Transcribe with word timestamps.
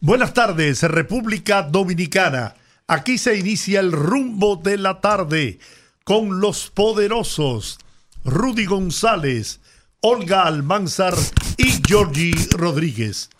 Buenas 0.00 0.32
tardes, 0.34 0.82
República 0.82 1.62
Dominicana. 1.62 2.54
Aquí 2.86 3.18
se 3.18 3.36
inicia 3.36 3.80
el 3.80 3.92
rumbo 3.92 4.56
de 4.56 4.78
la 4.78 5.00
tarde 5.00 5.58
con 6.04 6.40
los 6.40 6.70
poderosos 6.70 7.78
Rudy 8.24 8.64
González, 8.66 9.60
Olga 10.00 10.42
Almanzar 10.44 11.14
y 11.56 11.80
Georgie 11.86 12.34
Rodríguez. 12.52 13.30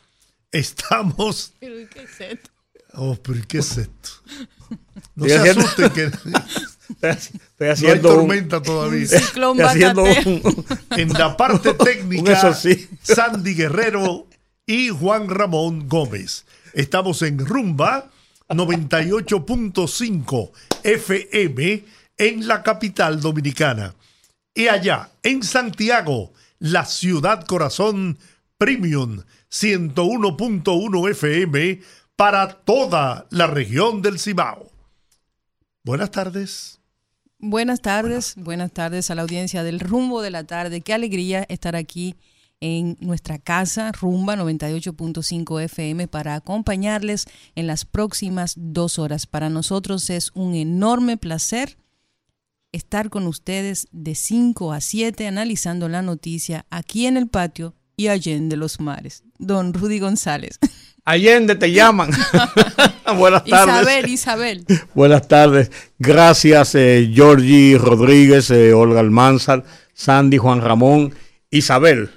Estamos. 0.53 1.53
Pero 1.61 1.89
¿qué 1.91 2.03
es 2.03 2.21
esto? 2.21 2.51
Oh, 2.95 3.17
pero 3.17 3.41
¿qué 3.49 3.59
es 3.59 3.79
esto? 3.79 4.11
No 5.17 5.27
Estoy 5.27 5.31
se 5.31 5.39
haciendo- 5.39 5.61
asusten 5.63 5.91
que 5.91 6.05
Estoy 7.09 7.41
no 7.59 7.65
hay 7.67 7.71
haciendo 7.71 8.09
un, 8.11 8.15
tormenta 8.17 8.63
todavía. 8.63 9.07
Ciclón 9.07 9.61
estoy 9.61 9.83
haciendo 9.85 10.03
un- 10.05 10.65
En 10.91 11.09
la 11.13 11.37
parte 11.37 11.71
Un 11.79 11.79
técnica. 11.79 12.55
Sandy 13.03 13.55
Guerrero 13.55 14.27
y 14.71 14.89
Juan 14.89 15.29
Ramón 15.29 15.87
Gómez. 15.89 16.47
Estamos 16.75 17.23
en 17.23 17.45
Rumba 17.45 18.09
98.5 18.49 20.53
FM 20.85 21.85
en 22.17 22.47
la 22.47 22.63
capital 22.63 23.21
dominicana. 23.21 23.97
Y 24.55 24.69
allá, 24.69 25.11
en 25.25 25.43
Santiago, 25.43 26.33
la 26.61 26.85
ciudad 26.85 27.45
corazón 27.47 28.17
Premium 28.59 29.25
101.1 29.51 31.11
FM 31.11 31.81
para 32.15 32.51
toda 32.51 33.27
la 33.31 33.49
región 33.49 34.03
del 34.03 34.21
Cibao. 34.21 34.71
Buenas 35.83 36.13
tardes. 36.13 36.79
Buenas 37.41 37.81
tardes, 37.81 38.35
buenas 38.37 38.71
tardes 38.71 39.11
a 39.11 39.17
la 39.17 39.23
audiencia 39.23 39.65
del 39.65 39.81
Rumbo 39.81 40.23
de 40.23 40.31
la 40.31 40.45
Tarde. 40.45 40.81
Qué 40.81 40.95
alegría 40.95 41.45
estar 41.49 41.75
aquí 41.75 42.15
en 42.61 42.97
nuestra 43.01 43.39
casa, 43.39 43.91
Rumba 43.93 44.37
98.5 44.37 45.63
FM, 45.63 46.09
para 46.09 46.35
acompañarles 46.35 47.27
en 47.55 47.67
las 47.67 47.85
próximas 47.85 48.55
dos 48.57 48.99
horas. 48.99 49.27
Para 49.27 49.49
nosotros 49.49 50.11
es 50.11 50.31
un 50.35 50.55
enorme 50.55 51.17
placer 51.17 51.79
estar 52.73 53.11
con 53.11 53.27
ustedes 53.27 53.89
de 53.91 54.15
5 54.15 54.73
a 54.73 54.81
7 54.81 55.27
analizando 55.27 55.89
la 55.89 56.03
noticia 56.03 56.67
aquí 56.71 57.07
en 57.07 57.17
el 57.17 57.29
patio 57.29 57.75
y 57.97 58.09
allende 58.09 58.57
los 58.57 58.81
mares. 58.81 59.25
Don 59.39 59.75
Rudy 59.75 59.99
González. 59.99 60.59
Allende 61.05 61.55
te 61.55 61.73
llaman. 61.73 62.11
Buenas 63.17 63.45
tardes. 63.45 63.75
Isabel, 63.75 64.11
Isabel. 64.11 64.65
Buenas 64.95 65.27
tardes. 65.27 65.71
Gracias, 65.99 66.75
eh, 66.75 67.11
Georgie 67.13 67.79
Rodríguez, 67.79 68.51
eh, 68.51 68.75
Olga 68.75 69.01
Almanzar, 69.01 69.65
Sandy, 69.95 70.39
Juan 70.39 70.61
Ramón, 70.61 71.15
Isabel, 71.51 72.11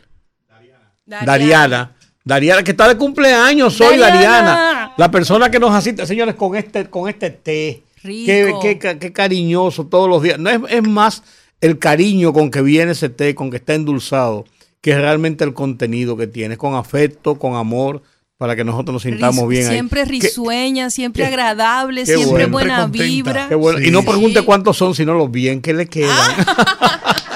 Dariana. 1.06 1.92
Dariana, 2.26 2.64
que 2.64 2.72
está 2.72 2.88
de 2.88 2.96
cumpleaños 2.98 3.80
hoy, 3.82 3.98
Dariana. 3.98 4.52
Dariana. 4.52 4.94
La 4.98 5.12
persona 5.12 5.52
que 5.52 5.60
nos 5.60 5.72
asiste, 5.72 6.06
señores, 6.06 6.36
con 6.36 6.56
este, 6.56 6.90
con 6.90 7.10
este 7.10 7.30
té. 7.32 7.84
Rico. 8.04 8.26
Qué, 8.26 8.56
qué 8.62 8.78
ca- 8.80 9.00
qué 9.00 9.12
cariñoso 9.12 9.86
todos 9.88 10.10
los 10.10 10.22
días. 10.24 10.40
No 10.40 10.50
es, 10.50 10.60
es 10.70 10.84
más 10.88 11.24
el 11.62 11.80
cariño 11.80 12.32
con 12.34 12.50
que 12.52 12.62
viene 12.62 12.92
ese 12.94 13.10
té, 13.10 13.36
con 13.36 13.50
que 13.50 13.58
está 13.58 13.74
endulzado, 13.74 14.46
que 14.82 14.96
realmente 14.98 15.44
el 15.44 15.54
contenido 15.54 16.16
que 16.18 16.28
tiene, 16.28 16.56
con 16.58 16.76
afecto, 16.76 17.36
con 17.40 17.56
amor, 17.56 18.02
para 18.38 18.56
que 18.56 18.64
nosotros 18.66 18.94
nos 18.94 19.04
sintamos 19.04 19.44
Ris- 19.46 19.50
bien 19.50 19.64
ahí. 19.68 19.74
Siempre 19.74 20.04
Qué- 20.04 20.10
risueña, 20.10 20.90
siempre 20.90 21.24
qué- 21.24 21.28
agradable, 21.28 22.02
qué 22.06 22.16
siempre 22.16 22.46
bueno. 22.46 22.52
buena 22.52 22.82
contenta. 22.82 23.06
vibra. 23.06 23.50
Qué 23.50 23.56
bueno. 23.56 23.80
Sí. 23.80 23.88
Y 23.88 23.92
no 23.92 24.04
pregunte 24.04 24.42
cuántos 24.44 24.78
son, 24.78 24.96
sino 24.96 25.14
los 25.14 25.30
bien 25.32 25.62
que 25.62 25.74
le 25.74 25.88
quedan. 25.88 26.12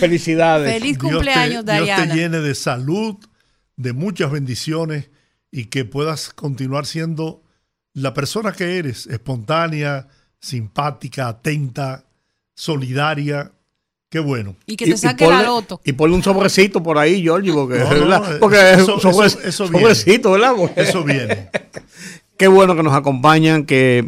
Felicidades. 0.00 0.72
Feliz 0.72 0.98
Dios 0.98 1.12
cumpleaños, 1.12 1.64
te, 1.64 1.72
Dios 1.82 1.88
te 1.96 2.06
llene 2.14 2.40
de 2.40 2.54
salud, 2.54 3.16
de 3.76 3.92
muchas 3.92 4.30
bendiciones 4.30 5.10
y 5.50 5.66
que 5.66 5.84
puedas 5.84 6.30
continuar 6.32 6.86
siendo 6.86 7.42
la 7.92 8.12
persona 8.14 8.52
que 8.52 8.78
eres, 8.78 9.06
espontánea, 9.06 10.08
simpática, 10.40 11.28
atenta, 11.28 12.04
solidaria. 12.54 13.52
Qué 14.10 14.20
bueno. 14.20 14.54
Y 14.66 14.76
que 14.76 14.84
te 14.86 14.96
saque 14.96 15.26
la 15.26 15.42
loto. 15.42 15.80
y 15.84 15.92
ponle 15.92 16.14
un 16.14 16.22
sobrecito 16.22 16.82
por 16.82 16.98
ahí, 16.98 17.20
Georgie, 17.22 17.52
porque, 17.52 17.78
No, 17.80 17.94
no, 18.06 18.24
eso- 18.24 18.36
es 18.72 18.88
un 18.88 19.00
sobre- 19.00 19.26
eso- 19.26 19.40
eso 19.42 19.64
viene. 19.68 19.80
sobrecito, 19.80 20.30
¿verdad? 20.32 20.52
Porque- 20.56 20.82
Eso 20.82 21.02
viene. 21.02 21.50
Qué 22.36 22.46
bueno 22.48 22.76
que 22.76 22.82
nos 22.84 22.94
acompañan, 22.94 23.64
que, 23.64 24.04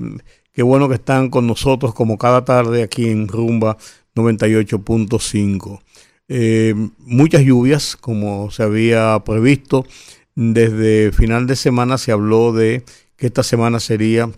qué 0.53 0.63
bueno 0.63 0.89
que 0.89 0.95
están 0.97 1.29
con 1.31 1.47
nosotros 1.47 1.95
como 1.95 2.19
cada 2.19 2.45
tarde 2.45 2.83
aquí 2.83 3.09
en 3.09 3.29
Rumba 3.29 3.77
98.5. 4.16 5.81
Eh, 6.28 6.75
muchas 6.99 7.43
lluvias, 7.43 7.97
como 7.97 8.50
se 8.50 8.65
había 8.65 9.22
previsto. 9.25 9.87
Desde 10.34 11.12
final 11.12 11.47
de 11.47 11.54
semana 11.56 11.99
se 11.99 12.12
habló 12.12 12.53
de 12.53 12.82
que 13.16 13.27
esta 13.27 13.43
semana 13.43 13.78
sería 13.78 14.31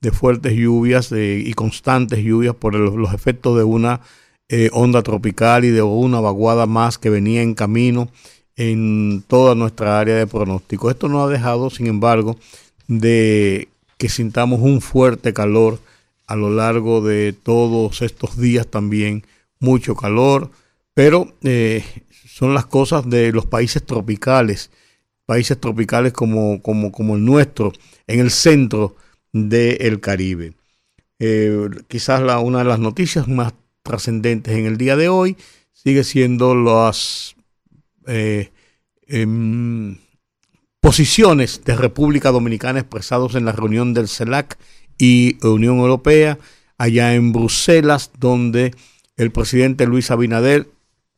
de 0.00 0.10
fuertes 0.10 0.54
lluvias 0.54 1.12
y 1.12 1.52
constantes 1.52 2.20
lluvias 2.20 2.54
por 2.54 2.74
los 2.74 3.14
efectos 3.14 3.56
de 3.56 3.64
una 3.64 4.00
eh, 4.48 4.70
onda 4.72 5.02
tropical 5.02 5.64
y 5.64 5.68
de 5.70 5.82
una 5.82 6.20
vaguada 6.20 6.66
más 6.66 6.98
que 6.98 7.10
venía 7.10 7.42
en 7.42 7.54
camino 7.54 8.10
en 8.56 9.22
toda 9.26 9.54
nuestra 9.54 10.00
área 10.00 10.16
de 10.16 10.26
pronóstico. 10.26 10.90
Esto 10.90 11.08
no 11.08 11.22
ha 11.22 11.28
dejado, 11.28 11.70
sin 11.70 11.86
embargo, 11.86 12.36
de 12.88 13.68
que 13.96 14.08
sintamos 14.08 14.60
un 14.60 14.80
fuerte 14.80 15.32
calor 15.32 15.78
a 16.30 16.36
lo 16.36 16.48
largo 16.48 17.00
de 17.00 17.32
todos 17.32 18.02
estos 18.02 18.38
días 18.38 18.68
también, 18.68 19.26
mucho 19.58 19.96
calor, 19.96 20.52
pero 20.94 21.34
eh, 21.42 21.84
son 22.24 22.54
las 22.54 22.66
cosas 22.66 23.10
de 23.10 23.32
los 23.32 23.46
países 23.46 23.84
tropicales, 23.84 24.70
países 25.26 25.60
tropicales 25.60 26.12
como, 26.12 26.62
como, 26.62 26.92
como 26.92 27.16
el 27.16 27.24
nuestro, 27.24 27.72
en 28.06 28.20
el 28.20 28.30
centro 28.30 28.94
del 29.32 29.98
Caribe. 29.98 30.54
Eh, 31.18 31.68
quizás 31.88 32.22
la, 32.22 32.38
una 32.38 32.58
de 32.58 32.66
las 32.66 32.78
noticias 32.78 33.26
más 33.26 33.52
trascendentes 33.82 34.56
en 34.56 34.66
el 34.66 34.76
día 34.76 34.94
de 34.94 35.08
hoy 35.08 35.36
sigue 35.72 36.04
siendo 36.04 36.54
las 36.54 37.34
eh, 38.06 38.52
em, 39.08 39.98
posiciones 40.80 41.64
de 41.64 41.74
República 41.74 42.30
Dominicana 42.30 42.78
expresados 42.78 43.34
en 43.34 43.46
la 43.46 43.52
reunión 43.52 43.94
del 43.94 44.06
CELAC 44.06 44.58
y 45.00 45.36
Unión 45.42 45.78
Europea 45.78 46.38
allá 46.78 47.14
en 47.14 47.32
Bruselas, 47.32 48.10
donde 48.18 48.74
el 49.16 49.32
presidente 49.32 49.86
Luis 49.86 50.10
Abinader 50.10 50.68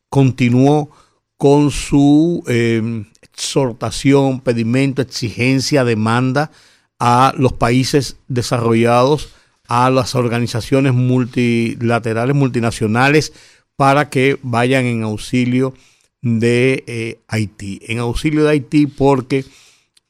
continuó 0.08 0.90
con 1.36 1.70
su 1.70 2.44
eh, 2.46 3.04
exhortación, 3.20 4.40
pedimento, 4.40 5.02
exigencia, 5.02 5.84
demanda 5.84 6.50
a 6.98 7.34
los 7.36 7.52
países 7.52 8.16
desarrollados, 8.28 9.30
a 9.66 9.90
las 9.90 10.14
organizaciones 10.14 10.94
multilaterales, 10.94 12.36
multinacionales, 12.36 13.32
para 13.76 14.08
que 14.08 14.38
vayan 14.42 14.84
en 14.84 15.02
auxilio 15.02 15.74
de 16.20 16.84
eh, 16.86 17.20
Haití. 17.26 17.80
En 17.88 17.98
auxilio 17.98 18.44
de 18.44 18.50
Haití 18.50 18.86
porque 18.86 19.44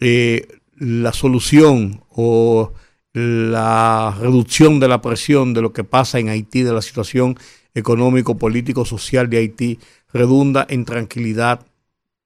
eh, 0.00 0.48
la 0.76 1.12
solución 1.12 2.02
o 2.10 2.72
la 3.12 4.16
reducción 4.18 4.80
de 4.80 4.88
la 4.88 5.02
presión 5.02 5.52
de 5.54 5.62
lo 5.62 5.72
que 5.72 5.84
pasa 5.84 6.18
en 6.18 6.28
Haití, 6.28 6.62
de 6.62 6.72
la 6.72 6.82
situación 6.82 7.36
económico, 7.74 8.38
político, 8.38 8.84
social 8.84 9.28
de 9.28 9.38
Haití, 9.38 9.78
redunda 10.12 10.66
en 10.68 10.84
tranquilidad, 10.84 11.66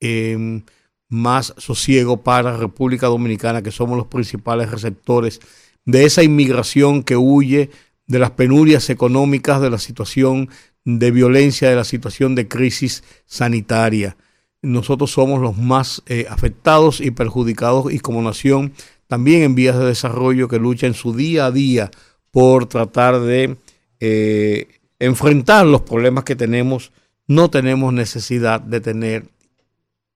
en 0.00 0.64
más 1.08 1.54
sosiego 1.56 2.22
para 2.22 2.56
República 2.56 3.06
Dominicana, 3.06 3.62
que 3.62 3.70
somos 3.70 3.96
los 3.96 4.06
principales 4.06 4.70
receptores 4.70 5.40
de 5.84 6.04
esa 6.04 6.22
inmigración 6.22 7.02
que 7.02 7.16
huye 7.16 7.70
de 8.06 8.18
las 8.18 8.32
penurias 8.32 8.90
económicas, 8.90 9.60
de 9.60 9.70
la 9.70 9.78
situación 9.78 10.50
de 10.84 11.10
violencia, 11.10 11.68
de 11.68 11.76
la 11.76 11.84
situación 11.84 12.34
de 12.34 12.48
crisis 12.48 13.02
sanitaria. 13.26 14.16
Nosotros 14.62 15.10
somos 15.10 15.40
los 15.40 15.56
más 15.56 16.02
eh, 16.06 16.26
afectados 16.28 17.00
y 17.00 17.10
perjudicados 17.10 17.92
y 17.92 17.98
como 17.98 18.22
nación 18.22 18.72
también 19.06 19.42
en 19.42 19.54
vías 19.54 19.78
de 19.78 19.84
desarrollo 19.84 20.48
que 20.48 20.58
lucha 20.58 20.86
en 20.86 20.94
su 20.94 21.14
día 21.14 21.46
a 21.46 21.50
día 21.50 21.90
por 22.30 22.66
tratar 22.66 23.20
de 23.20 23.56
eh, 24.00 24.68
enfrentar 24.98 25.66
los 25.66 25.82
problemas 25.82 26.24
que 26.24 26.36
tenemos. 26.36 26.92
No 27.26 27.50
tenemos 27.50 27.92
necesidad 27.92 28.60
de 28.60 28.80
tener 28.80 29.28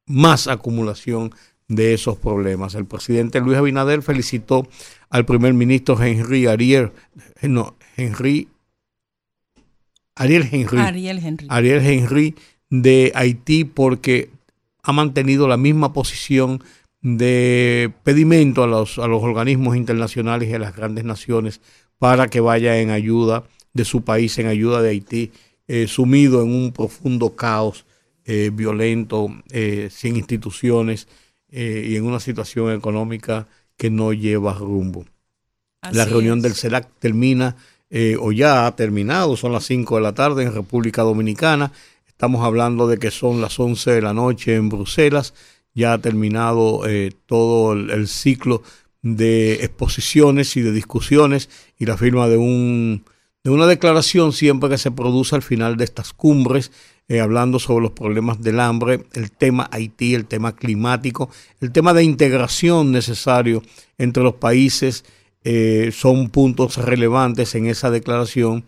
más 0.07 0.49
acumulación 0.49 1.33
de 1.69 1.95
esos 1.95 2.19
problemas. 2.19 2.75
El 2.75 2.85
presidente 2.85 3.41
Luis 3.41 3.57
Abinader 3.57 4.03
felicitó 4.03 4.69
al 5.09 5.25
primer 5.25 5.55
ministro 5.55 6.01
Henry 6.03 6.47
Ariel, 6.47 6.93
no, 7.43 7.77
Henry, 7.97 8.49
Ariel 10.17 10.49
Henry, 10.51 10.79
Ariel 10.79 11.19
Henry, 11.19 11.47
Ariel 11.49 11.87
Henry 11.87 12.35
de 12.69 13.13
Haití 13.15 13.65
porque 13.65 14.31
ha 14.83 14.93
mantenido 14.93 15.47
la 15.49 15.57
misma 15.57 15.93
posición 15.93 16.63
de 17.03 17.93
pedimento 18.05 18.63
a 18.63 18.67
los, 18.67 18.99
a 18.99 19.07
los 19.07 19.23
organismos 19.23 19.77
internacionales 19.77 20.49
y 20.49 20.55
a 20.55 20.59
las 20.59 20.77
grandes 20.77 21.05
naciones 21.05 21.61
para 21.99 22.29
que 22.29 22.41
vaya 22.41 22.81
en 22.81 22.91
ayuda 22.91 23.45
de 23.73 23.85
su 23.85 24.03
país, 24.03 24.39
en 24.39 24.47
ayuda 24.47 24.83
de 24.83 24.91
Haití, 24.91 25.33
eh, 25.69 25.87
sumido 25.87 26.43
en 26.43 26.53
un 26.53 26.73
profundo 26.73 27.37
caos 27.37 27.87
eh, 28.25 28.51
violento, 28.53 29.29
eh, 29.51 29.89
sin 29.91 30.17
instituciones 30.17 31.07
y 31.53 31.97
en 31.97 32.05
una 32.05 32.21
situación 32.21 32.73
económica 32.73 33.49
que 33.77 33.91
no 33.91 34.13
lleva 34.13 34.55
rumbo. 34.55 35.05
la 35.91 36.05
reunión 36.05 36.41
del 36.41 36.55
CELAC 36.55 36.89
termina 37.01 37.57
o 38.21 38.31
ya 38.31 38.69
ha 38.69 38.77
terminado, 38.77 39.37
son 39.37 39.51
las 39.51 39.65
5 39.65 39.97
de 39.97 40.01
la 40.01 40.15
tarde 40.15 40.45
en 40.45 40.55
República 40.55 41.03
Dominicana. 41.03 41.73
Estamos 42.07 42.45
hablando 42.45 42.87
de 42.87 42.99
que 42.99 43.11
son 43.11 43.41
las 43.41 43.59
11 43.59 43.91
de 43.91 44.03
la 44.03 44.13
noche 44.13 44.55
en 44.55 44.69
Bruselas. 44.69 45.35
Ya 45.75 45.93
ha 45.93 45.99
terminado 45.99 46.83
todo 47.27 47.73
el 47.73 48.09
ciclo 48.09 48.63
de 49.03 49.55
exposiciones 49.65 50.57
y 50.57 50.63
de 50.63 50.73
discusiones 50.73 51.49
y 51.79 51.87
la 51.87 51.97
firma 51.97 52.29
de 52.29 52.37
un 52.37 53.05
de 53.43 53.51
una 53.51 53.67
declaración 53.67 54.33
siempre 54.33 54.69
que 54.69 54.79
se 54.79 54.91
produce 54.91 55.35
al 55.35 55.43
final 55.43 55.77
de 55.77 55.85
estas 55.85 56.13
cumbres, 56.13 56.73
eh, 57.09 57.21
hablando 57.21 57.59
sobre 57.59 57.83
los 57.85 57.93
problemas 57.93 58.43
del 58.43 58.61
hambre, 58.61 59.07
el 59.15 59.33
tema 59.33 59.69
Haití, 59.73 60.15
el 60.15 60.27
tema 60.27 60.55
climático, 60.55 61.31
el 61.61 61.73
tema 61.73 61.95
de 61.95 62.05
integración 62.05 62.93
necesario 62.93 63.63
entre 63.99 64.23
los 64.23 64.35
países, 64.35 65.05
eh, 65.43 65.91
son 65.93 66.29
puntos 66.29 66.77
relevantes 66.77 67.55
en 67.55 67.67
esa 67.67 67.91
declaración 67.91 68.65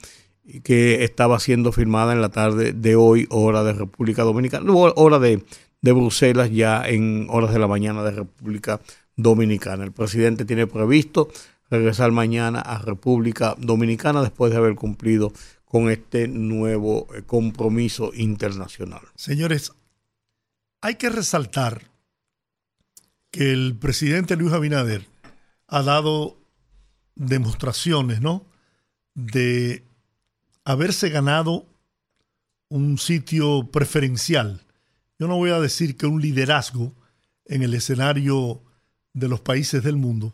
que 0.64 1.04
estaba 1.04 1.38
siendo 1.38 1.70
firmada 1.70 2.14
en 2.14 2.22
la 2.22 2.30
tarde 2.30 2.72
de 2.72 2.96
hoy, 2.96 3.26
hora 3.30 3.62
de 3.62 3.74
República 3.74 4.22
Dominicana, 4.22 4.72
hora 4.72 5.18
de, 5.18 5.44
de 5.82 5.92
Bruselas, 5.92 6.50
ya 6.50 6.88
en 6.88 7.26
horas 7.28 7.52
de 7.52 7.58
la 7.58 7.66
mañana 7.66 8.02
de 8.02 8.12
República 8.12 8.80
Dominicana. 9.16 9.84
El 9.84 9.92
presidente 9.92 10.44
tiene 10.44 10.66
previsto 10.66 11.28
regresar 11.70 12.12
mañana 12.12 12.60
a 12.60 12.78
República 12.78 13.54
Dominicana 13.58 14.22
después 14.22 14.52
de 14.52 14.58
haber 14.58 14.74
cumplido 14.74 15.32
con 15.64 15.90
este 15.90 16.28
nuevo 16.28 17.08
eh, 17.14 17.22
compromiso 17.22 18.12
internacional. 18.14 19.00
Señores, 19.14 19.72
hay 20.82 20.96
que 20.96 21.08
resaltar 21.08 21.90
que 23.30 23.52
el 23.52 23.74
presidente 23.78 24.36
Luis 24.36 24.52
Abinader 24.52 25.06
ha 25.66 25.82
dado 25.82 26.36
demostraciones, 27.14 28.20
¿no? 28.20 28.44
De 29.14 29.84
haberse 30.64 31.08
ganado 31.08 31.66
un 32.68 32.98
sitio 32.98 33.70
preferencial. 33.72 34.60
Yo 35.18 35.28
no 35.28 35.36
voy 35.36 35.50
a 35.50 35.60
decir 35.60 35.96
que 35.96 36.06
un 36.06 36.20
liderazgo 36.20 36.94
en 37.46 37.62
el 37.62 37.74
escenario 37.74 38.62
de 39.12 39.28
los 39.28 39.40
países 39.40 39.82
del 39.82 39.96
mundo, 39.96 40.30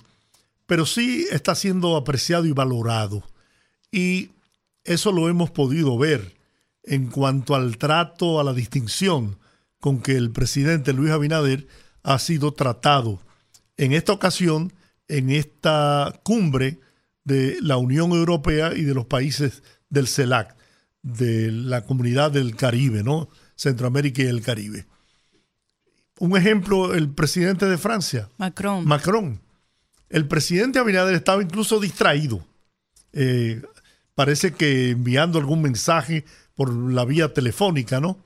pero 0.67 0.87
sí 0.87 1.27
está 1.31 1.55
siendo 1.55 1.97
apreciado 1.97 2.47
y 2.47 2.53
valorado. 2.53 3.23
Y 3.91 4.31
eso 4.85 5.13
lo 5.13 5.29
hemos 5.29 5.51
podido 5.51 5.97
ver 5.99 6.37
en 6.85 7.09
cuanto 7.11 7.55
al 7.55 7.77
trato, 7.79 8.41
a 8.41 8.45
la 8.45 8.53
distinción 8.53 9.39
con 9.81 10.01
que 10.01 10.17
el 10.17 10.31
presidente 10.31 10.93
Luis 10.93 11.11
Abinader 11.11 11.67
ha 12.03 12.19
sido 12.19 12.53
tratado 12.53 13.21
en 13.77 13.93
esta 13.93 14.13
ocasión, 14.13 14.73
en 15.07 15.31
esta 15.31 16.21
cumbre 16.23 16.81
de 17.25 17.59
la 17.61 17.77
Unión 17.77 18.13
Europea 18.13 18.73
y 18.75 18.83
de 18.83 18.95
los 18.95 19.07
países 19.07 19.63
del 19.89 20.09
CELAC, 20.09 20.57
de 21.03 21.53
la 21.53 21.85
comunidad 21.85 22.33
del 22.33 22.57
Caribe, 22.57 23.03
¿no? 23.03 23.29
Centroamérica 23.59 24.23
y 24.23 24.27
el 24.27 24.41
Caribe. 24.41 24.87
Un 26.19 26.35
ejemplo, 26.39 26.95
el 26.95 27.11
presidente 27.11 27.67
de 27.67 27.77
Francia, 27.77 28.31
Macron. 28.39 28.87
Macron 28.87 29.41
el 30.11 30.27
presidente 30.27 30.79
Abinader 30.79 31.15
estaba 31.15 31.43
incluso 31.43 31.81
distraído. 31.81 32.45
Eh, 33.13 33.63
parece 34.15 34.53
que 34.53 34.91
enviando 34.91 35.39
algún 35.39 35.63
mensaje 35.63 36.25
por 36.55 36.73
la 36.73 37.05
vía 37.05 37.33
telefónica, 37.33 38.01
¿no? 38.01 38.19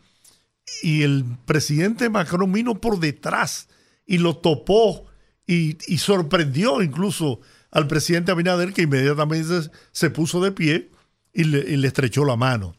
Y 0.83 1.03
el 1.03 1.25
presidente 1.45 2.09
Macron 2.09 2.53
vino 2.53 2.81
por 2.81 2.99
detrás 3.01 3.69
y 4.07 4.19
lo 4.19 4.37
topó 4.37 5.07
y, 5.47 5.77
sorprendió 5.99 6.81
incluso 6.83 7.41
al 7.71 7.87
presidente 7.89 8.33
Abinader 8.33 8.73
que 8.73 8.83
inmediatamente 8.83 9.71
se 9.91 10.11
puso 10.11 10.43
de 10.43 10.53
pie 10.53 10.91
y 11.33 11.45
le 11.45 11.87
estrechó 11.87 12.25
la 12.25 12.37
mano. 12.37 12.75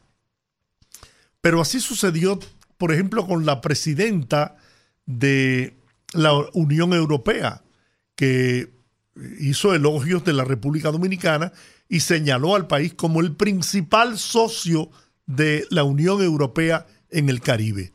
Pero 1.44 1.60
así 1.60 1.78
sucedió, 1.78 2.40
por 2.78 2.90
ejemplo, 2.90 3.26
con 3.26 3.44
la 3.44 3.60
presidenta 3.60 4.56
de 5.04 5.76
la 6.14 6.32
Unión 6.54 6.94
Europea, 6.94 7.62
que 8.16 8.72
hizo 9.38 9.74
elogios 9.74 10.24
de 10.24 10.32
la 10.32 10.44
República 10.44 10.90
Dominicana 10.90 11.52
y 11.86 12.00
señaló 12.00 12.54
al 12.54 12.66
país 12.66 12.94
como 12.94 13.20
el 13.20 13.36
principal 13.36 14.16
socio 14.16 14.88
de 15.26 15.66
la 15.68 15.84
Unión 15.84 16.22
Europea 16.22 16.86
en 17.10 17.28
el 17.28 17.42
Caribe. 17.42 17.92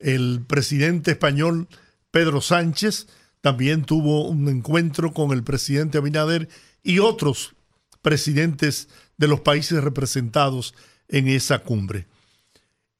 El 0.00 0.44
presidente 0.44 1.12
español 1.12 1.68
Pedro 2.10 2.40
Sánchez 2.40 3.06
también 3.42 3.84
tuvo 3.84 4.26
un 4.26 4.48
encuentro 4.48 5.12
con 5.12 5.30
el 5.30 5.44
presidente 5.44 5.98
Abinader 5.98 6.48
y 6.82 6.98
otros 6.98 7.54
presidentes 8.02 8.88
de 9.18 9.28
los 9.28 9.40
países 9.40 9.84
representados 9.84 10.74
en 11.06 11.28
esa 11.28 11.60
cumbre. 11.60 12.08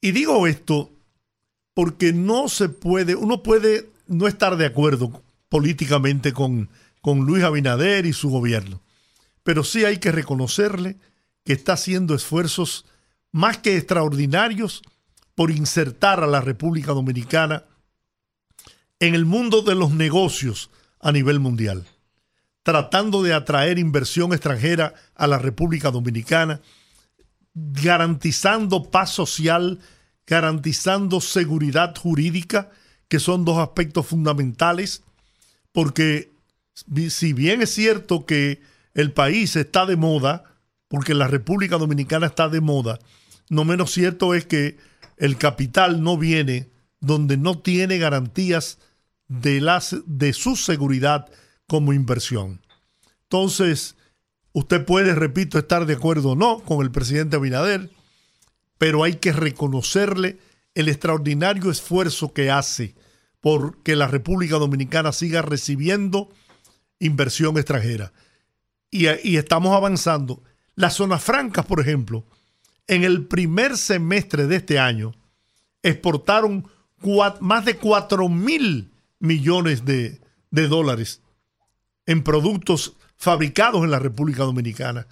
Y 0.02 0.12
digo 0.12 0.46
esto 0.46 0.90
porque 1.72 2.12
no 2.12 2.50
se 2.50 2.69
puede, 2.69 3.16
uno 3.16 3.43
puede 3.43 3.88
no 4.06 4.28
estar 4.28 4.56
de 4.58 4.66
acuerdo 4.66 5.22
políticamente 5.49 6.34
con 6.34 6.69
con 7.02 7.26
Luis 7.26 7.44
Abinader 7.44 8.06
y 8.06 8.14
su 8.14 8.31
gobierno. 8.31 8.81
Pero 9.43 9.64
sí 9.64 9.84
hay 9.84 9.99
que 9.99 10.12
reconocerle 10.12 10.96
que 11.44 11.52
está 11.52 11.75
haciendo 11.75 12.14
esfuerzos 12.14 12.87
más 13.32 13.58
que 13.58 13.76
extraordinarios 13.76 14.82
por 15.34 15.50
insertar 15.50 16.22
a 16.22 16.28
la 16.28 16.40
República 16.40 16.93
Dominicana 16.93 17.64
en 19.00 19.14
el 19.14 19.25
mundo 19.25 19.62
de 19.62 19.75
los 19.75 19.90
negocios 19.90 20.70
a 21.00 21.10
nivel 21.10 21.40
mundial, 21.40 21.84
tratando 22.62 23.25
de 23.25 23.34
atraer 23.34 23.80
inversión 23.80 24.32
extranjera 24.32 24.94
a 25.16 25.26
la 25.26 25.38
República 25.38 25.90
Dominicana, 25.90 26.61
garantizando 27.54 28.90
paz 28.90 29.11
social, 29.11 29.78
garantizando 30.26 31.21
seguridad 31.21 31.94
jurídica, 31.97 32.71
que 33.09 33.18
son 33.18 33.44
dos 33.44 33.59
aspectos 33.59 34.06
fundamentales, 34.06 35.02
porque 35.73 36.32
si 37.09 37.32
bien 37.32 37.62
es 37.62 37.71
cierto 37.75 38.25
que 38.25 38.61
el 38.94 39.12
país 39.12 39.56
está 39.56 39.87
de 39.87 39.97
moda, 39.97 40.44
porque 40.88 41.14
la 41.14 41.28
República 41.28 41.78
Dominicana 41.78 42.26
está 42.26 42.49
de 42.49 42.61
moda, 42.61 42.99
no 43.49 43.64
menos 43.64 43.92
cierto 43.92 44.35
es 44.35 44.47
que 44.47 44.78
el 45.18 45.37
capital 45.37 46.02
no 46.02 46.16
viene 46.16 46.71
donde 47.00 47.37
no 47.37 47.59
tiene 47.59 47.99
garantías 47.99 48.78
de, 49.28 49.61
de 50.06 50.32
su 50.32 50.56
seguridad 50.56 51.28
como 51.66 51.92
inversión. 51.92 52.61
Entonces, 53.25 53.97
usted 54.52 54.85
puede, 54.85 55.14
repito, 55.14 55.59
estar 55.59 55.87
de 55.87 55.94
acuerdo 55.94 56.30
o 56.30 56.37
no 56.37 56.61
con 56.61 56.82
el 56.82 56.90
presidente 56.90 57.37
Abinader, 57.37 57.90
pero 58.78 59.04
hay 59.04 59.16
que 59.16 59.32
reconocerle 59.32 60.38
el 60.75 60.88
extraordinario 60.88 61.71
esfuerzo 61.71 62.32
que 62.32 62.50
hace 62.50 62.94
por 63.40 63.82
que 63.82 63.97
la 63.97 64.06
República 64.06 64.56
Dominicana 64.56 65.12
siga 65.12 65.42
recibiendo 65.42 66.30
inversión 66.99 67.56
extranjera. 67.56 68.12
Y, 68.90 69.06
estamos 69.37 69.75
avanzando. 69.75 70.42
Las 70.75 70.94
zonas 70.94 71.23
francas, 71.23 71.66
por 71.66 71.80
ejemplo, 71.80 72.25
en 72.87 73.04
el 73.04 73.26
primer 73.26 73.76
semestre 73.76 74.47
de 74.47 74.56
este 74.56 74.78
año 74.78 75.14
exportaron 75.82 76.68
más 77.40 77.64
de 77.64 77.76
4 77.76 78.28
mil 78.28 78.92
millones 79.18 79.85
de, 79.85 80.21
de 80.50 80.68
dólares 80.68 81.23
en 82.06 82.23
productos 82.23 82.97
fabricados 83.23 83.85
en 83.85 83.93
la 83.93 84.00
República 84.00 84.43
Dominicana. 84.43 85.07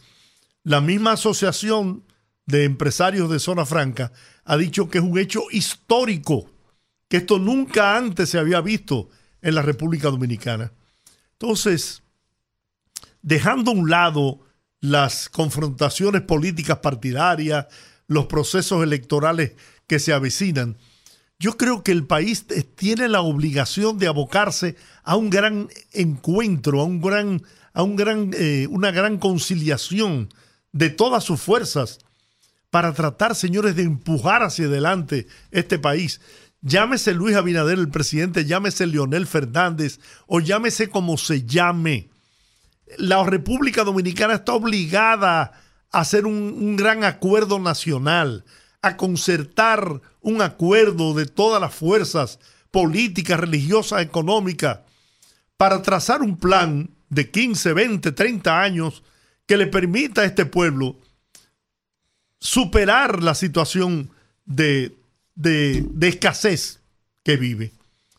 La 0.64 0.81
misma 0.81 1.12
asociación 1.12 2.02
de 2.45 2.64
empresarios 2.64 3.31
de 3.31 3.38
zona 3.38 3.64
franca 3.64 4.11
ha 4.45 4.57
dicho 4.57 4.90
que 4.90 4.99
es 4.99 5.05
un 5.05 5.17
hecho 5.17 5.45
histórico, 5.52 6.50
que 7.09 7.19
esto 7.19 7.38
nunca 7.38 7.97
antes 7.97 8.29
se 8.29 8.40
había 8.40 8.61
visto 8.62 9.11
en 9.43 9.55
la 9.55 9.62
República 9.62 10.11
Dominicana. 10.11 10.73
Entonces, 11.35 12.02
dejando 13.23 13.71
a 13.71 13.75
un 13.75 13.88
lado 13.88 14.40
las 14.81 15.29
confrontaciones 15.29 16.23
políticas 16.23 16.79
partidarias, 16.79 17.67
los 18.09 18.26
procesos 18.26 18.83
electorales 18.83 19.52
que 19.87 20.00
se 20.00 20.12
avecinan, 20.12 20.76
yo 21.38 21.57
creo 21.57 21.85
que 21.85 21.93
el 21.93 22.09
país 22.09 22.45
tiene 22.75 23.09
la 23.09 23.21
obligación 23.21 23.99
de 23.99 24.09
abocarse 24.09 24.75
a 25.05 25.14
un 25.14 25.31
gran 25.31 25.69
encuentro, 25.93 26.81
a 26.81 26.85
un 26.85 27.00
gran, 27.00 27.43
a 27.73 27.83
un 27.83 27.97
gran, 27.97 28.31
eh, 28.35 28.67
una 28.71 28.91
gran 28.91 29.19
conciliación 29.19 30.29
de 30.73 30.91
todas 30.91 31.25
sus 31.25 31.41
fuerzas 31.41 31.99
para 32.71 32.93
tratar, 32.93 33.35
señores, 33.35 33.77
de 33.77 33.83
empujar 33.83 34.43
hacia 34.43 34.67
adelante 34.67 35.27
este 35.50 35.79
país. 35.79 36.21
Llámese 36.62 37.15
Luis 37.15 37.37
Abinader, 37.37 37.79
el 37.79 37.89
presidente, 37.89 38.45
llámese 38.45 38.87
Leonel 38.87 39.27
Fernández 39.27 39.99
o 40.27 40.41
llámese 40.41 40.89
como 40.89 41.17
se 41.17 41.45
llame. 41.45 42.11
La 42.99 43.23
República 43.25 43.83
Dominicana 43.85 44.35
está 44.35 44.53
obligada 44.53 45.53
a 45.91 46.00
hacer 46.00 46.27
un, 46.27 46.35
un 46.35 46.77
gran 46.77 47.05
acuerdo 47.05 47.59
nacional, 47.59 48.45
a 48.83 48.97
concertar 48.97 50.00
un 50.21 50.43
acuerdo 50.43 51.15
de 51.15 51.27
todas 51.27 51.61
las 51.61 51.75
fuerzas 51.75 52.39
políticas, 52.71 53.41
religiosas, 53.41 54.03
económicas, 54.03 54.81
para 55.57 55.83
trazar 55.83 56.23
un 56.23 56.37
plan 56.37 56.91
de 57.11 57.31
15, 57.31 57.73
20, 57.75 58.12
30 58.12 58.62
años 58.62 59.02
que 59.47 59.57
le 59.57 59.67
permita 59.67 60.23
a 60.23 60.25
este 60.25 60.47
pueblo 60.47 60.97
superar 62.38 63.23
la 63.23 63.35
situación 63.35 64.11
de, 64.47 64.97
de, 65.35 66.09
escasez 66.09 66.81
que 67.23 67.37
vive. 67.37 67.73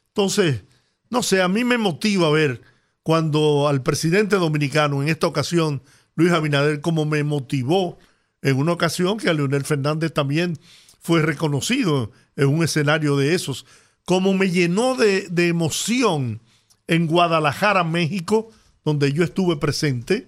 Entonces, 0.10 0.64
no 1.10 1.24
sé, 1.24 1.42
a 1.42 1.48
mí 1.48 1.64
me 1.64 1.78
motiva 1.78 2.30
ver 2.30 2.62
cuando 3.02 3.68
al 3.68 3.82
presidente 3.82 4.36
dominicano, 4.36 5.02
en 5.02 5.10
esta 5.10 5.26
ocasión, 5.26 5.82
Luis 6.16 6.32
Abinader, 6.32 6.82
como 6.82 7.06
me 7.06 7.24
motivó 7.24 7.98
en 8.42 8.58
una 8.58 8.74
ocasión 8.74 9.18
que 9.18 9.30
a 9.30 9.34
Leonel 9.34 9.64
Fernández 9.64 10.14
también 10.14 10.60
fue 11.00 11.22
reconocido 11.22 12.12
en 12.36 12.48
un 12.48 12.64
escenario 12.64 13.18
de 13.18 13.34
esos, 13.34 13.66
como 14.06 14.34
me 14.34 14.52
llenó 14.52 14.96
de, 14.96 15.28
de 15.30 15.48
emoción 15.48 16.42
en 16.88 17.08
Guadalajara, 17.08 17.84
México, 17.84 18.52
donde 18.84 19.12
yo 19.14 19.24
estuve 19.24 19.58
presente, 19.58 20.28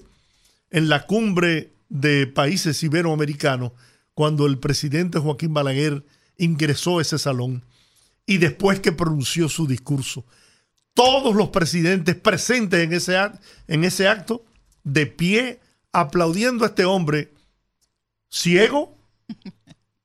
en 0.69 0.89
la 0.89 1.05
cumbre 1.05 1.73
de 1.89 2.27
países 2.27 2.81
iberoamericanos, 2.83 3.71
cuando 4.13 4.45
el 4.45 4.59
presidente 4.59 5.19
Joaquín 5.19 5.53
Balaguer 5.53 6.05
ingresó 6.37 6.99
a 6.99 7.01
ese 7.01 7.17
salón 7.19 7.63
y 8.25 8.37
después 8.37 8.79
que 8.79 8.91
pronunció 8.91 9.49
su 9.49 9.67
discurso. 9.67 10.25
Todos 10.93 11.35
los 11.35 11.49
presidentes 11.49 12.15
presentes 12.15 12.83
en 12.83 12.93
ese, 12.93 13.17
en 13.67 13.83
ese 13.83 14.07
acto, 14.07 14.45
de 14.83 15.07
pie, 15.07 15.59
aplaudiendo 15.91 16.63
a 16.63 16.67
este 16.67 16.85
hombre 16.85 17.33
ciego 18.29 18.97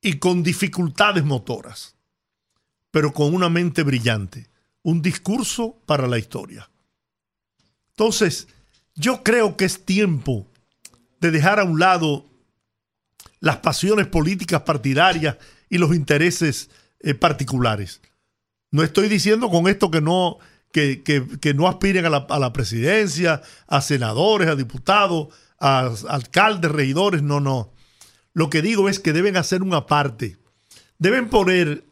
y 0.00 0.14
con 0.14 0.42
dificultades 0.42 1.24
motoras, 1.24 1.96
pero 2.90 3.12
con 3.12 3.34
una 3.34 3.48
mente 3.48 3.82
brillante, 3.82 4.48
un 4.82 5.02
discurso 5.02 5.78
para 5.86 6.06
la 6.06 6.18
historia. 6.18 6.70
Entonces, 7.98 8.46
yo 8.94 9.24
creo 9.24 9.56
que 9.56 9.64
es 9.64 9.84
tiempo 9.84 10.46
de 11.20 11.32
dejar 11.32 11.58
a 11.58 11.64
un 11.64 11.80
lado 11.80 12.26
las 13.40 13.56
pasiones 13.56 14.06
políticas 14.06 14.62
partidarias 14.62 15.36
y 15.68 15.78
los 15.78 15.92
intereses 15.96 16.70
eh, 17.00 17.14
particulares. 17.14 18.00
No 18.70 18.84
estoy 18.84 19.08
diciendo 19.08 19.50
con 19.50 19.66
esto 19.66 19.90
que 19.90 20.00
no, 20.00 20.38
que, 20.70 20.92
no 21.56 21.66
aspiren 21.66 22.06
a 22.06 22.10
la, 22.10 22.18
a 22.28 22.38
la, 22.38 22.52
presidencia, 22.52 23.42
a 23.66 23.80
senadores, 23.80 24.48
a 24.48 24.54
diputados, 24.54 25.34
a 25.58 25.92
alcaldes, 26.08 26.70
regidores, 26.70 27.20
no, 27.20 27.40
no. 27.40 27.72
Lo 28.32 28.48
que 28.48 28.62
digo 28.62 28.88
es 28.88 29.00
que 29.00 29.12
deben 29.12 29.36
hacer 29.36 29.60
una 29.60 29.86
parte. 29.86 30.36
Deben 31.00 31.28
poner, 31.28 31.82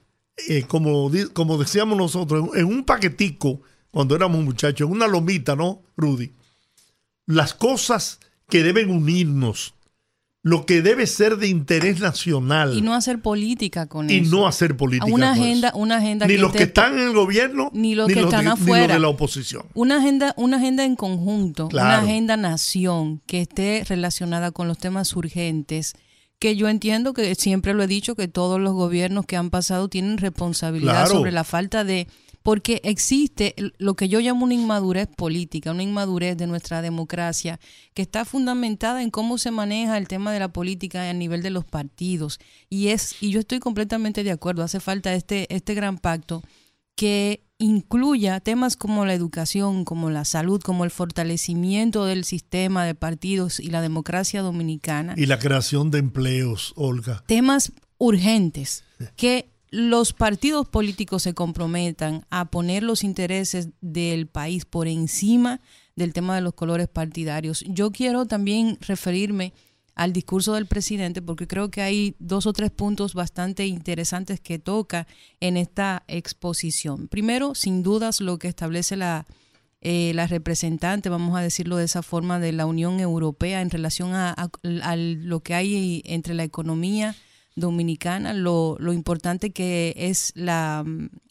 eh, 0.46 0.66
como, 0.68 1.10
como 1.32 1.58
decíamos 1.58 1.98
nosotros, 1.98 2.50
en 2.54 2.66
un 2.66 2.84
paquetico, 2.84 3.62
cuando 3.96 4.14
éramos 4.14 4.44
muchachos, 4.44 4.86
en 4.86 4.92
una 4.92 5.06
lomita, 5.06 5.56
¿no, 5.56 5.80
Rudy? 5.96 6.30
Las 7.24 7.54
cosas 7.54 8.20
que 8.46 8.62
deben 8.62 8.90
unirnos, 8.90 9.72
lo 10.42 10.66
que 10.66 10.82
debe 10.82 11.06
ser 11.06 11.38
de 11.38 11.48
interés 11.48 12.00
nacional. 12.00 12.76
Y 12.76 12.82
no 12.82 12.94
hacer 12.94 13.22
política 13.22 13.86
con 13.86 14.10
y 14.10 14.16
eso. 14.16 14.24
Y 14.26 14.28
no 14.28 14.46
hacer 14.46 14.76
política 14.76 15.10
una 15.10 15.30
agenda, 15.30 15.72
Una 15.74 15.96
agenda 15.96 16.26
ni 16.26 16.36
los 16.36 16.52
que 16.52 16.64
están 16.64 16.98
en 16.98 17.06
el 17.06 17.14
gobierno, 17.14 17.70
ni 17.72 17.94
los 17.94 18.06
que 18.08 18.20
están 18.20 18.48
afuera. 18.48 18.82
Ni 18.82 18.88
los 18.88 18.96
de 18.96 19.00
la 19.00 19.08
oposición. 19.08 19.62
Una 19.72 19.96
agenda, 19.96 20.34
una 20.36 20.58
agenda 20.58 20.84
en 20.84 20.94
conjunto, 20.94 21.70
una 21.72 21.96
agenda 21.96 22.36
nación 22.36 23.22
que 23.24 23.40
esté 23.40 23.82
relacionada 23.88 24.50
con 24.50 24.68
los 24.68 24.76
temas 24.76 25.16
urgentes 25.16 25.94
que 26.38 26.54
yo 26.54 26.68
entiendo 26.68 27.14
que 27.14 27.34
siempre 27.34 27.72
lo 27.72 27.82
he 27.82 27.86
dicho 27.86 28.14
que 28.14 28.28
todos 28.28 28.60
los 28.60 28.74
gobiernos 28.74 29.24
que 29.24 29.36
han 29.36 29.48
pasado 29.48 29.88
tienen 29.88 30.18
responsabilidad 30.18 31.06
sobre 31.06 31.32
la 31.32 31.44
falta 31.44 31.82
de 31.82 32.08
porque 32.46 32.80
existe 32.84 33.56
lo 33.78 33.96
que 33.96 34.08
yo 34.08 34.20
llamo 34.20 34.44
una 34.44 34.54
inmadurez 34.54 35.08
política, 35.08 35.72
una 35.72 35.82
inmadurez 35.82 36.36
de 36.36 36.46
nuestra 36.46 36.80
democracia, 36.80 37.58
que 37.92 38.02
está 38.02 38.24
fundamentada 38.24 39.02
en 39.02 39.10
cómo 39.10 39.36
se 39.36 39.50
maneja 39.50 39.98
el 39.98 40.06
tema 40.06 40.32
de 40.32 40.38
la 40.38 40.52
política 40.52 41.10
a 41.10 41.12
nivel 41.12 41.42
de 41.42 41.50
los 41.50 41.64
partidos. 41.64 42.38
Y 42.70 42.90
es, 42.90 43.20
y 43.20 43.30
yo 43.30 43.40
estoy 43.40 43.58
completamente 43.58 44.22
de 44.22 44.30
acuerdo, 44.30 44.62
hace 44.62 44.78
falta 44.78 45.12
este, 45.12 45.52
este 45.52 45.74
gran 45.74 45.98
pacto 45.98 46.44
que 46.94 47.42
incluya 47.58 48.38
temas 48.38 48.76
como 48.76 49.04
la 49.06 49.14
educación, 49.14 49.84
como 49.84 50.10
la 50.10 50.24
salud, 50.24 50.60
como 50.60 50.84
el 50.84 50.92
fortalecimiento 50.92 52.04
del 52.04 52.22
sistema 52.22 52.84
de 52.84 52.94
partidos 52.94 53.58
y 53.58 53.70
la 53.70 53.80
democracia 53.80 54.42
dominicana. 54.42 55.14
Y 55.16 55.26
la 55.26 55.40
creación 55.40 55.90
de 55.90 55.98
empleos, 55.98 56.74
Olga. 56.76 57.24
Temas 57.26 57.72
urgentes 57.98 58.84
que 59.16 59.50
los 59.70 60.12
partidos 60.12 60.68
políticos 60.68 61.22
se 61.22 61.34
comprometan 61.34 62.24
a 62.30 62.50
poner 62.50 62.82
los 62.82 63.04
intereses 63.04 63.70
del 63.80 64.26
país 64.26 64.64
por 64.64 64.88
encima 64.88 65.60
del 65.96 66.12
tema 66.12 66.34
de 66.34 66.42
los 66.42 66.54
colores 66.54 66.88
partidarios. 66.88 67.64
Yo 67.66 67.90
quiero 67.90 68.26
también 68.26 68.78
referirme 68.80 69.52
al 69.94 70.12
discurso 70.12 70.52
del 70.52 70.66
presidente 70.66 71.22
porque 71.22 71.48
creo 71.48 71.70
que 71.70 71.80
hay 71.80 72.14
dos 72.18 72.46
o 72.46 72.52
tres 72.52 72.70
puntos 72.70 73.14
bastante 73.14 73.66
interesantes 73.66 74.40
que 74.40 74.58
toca 74.58 75.06
en 75.40 75.56
esta 75.56 76.04
exposición. 76.06 77.08
Primero, 77.08 77.54
sin 77.54 77.82
dudas, 77.82 78.20
lo 78.20 78.38
que 78.38 78.48
establece 78.48 78.96
la, 78.96 79.26
eh, 79.80 80.12
la 80.14 80.26
representante, 80.26 81.08
vamos 81.08 81.38
a 81.38 81.42
decirlo 81.42 81.76
de 81.76 81.84
esa 81.84 82.02
forma, 82.02 82.40
de 82.40 82.52
la 82.52 82.66
Unión 82.66 83.00
Europea 83.00 83.62
en 83.62 83.70
relación 83.70 84.14
a, 84.14 84.50
lo 84.62 85.40
que 85.40 85.54
hay 85.54 86.02
entre 86.04 86.34
la 86.34 86.44
economía 86.44 87.14
dominicana, 87.56 88.32
lo, 88.34 88.76
lo 88.78 88.92
importante 88.92 89.50
que 89.50 89.94
es 89.96 90.32
la, 90.36 90.84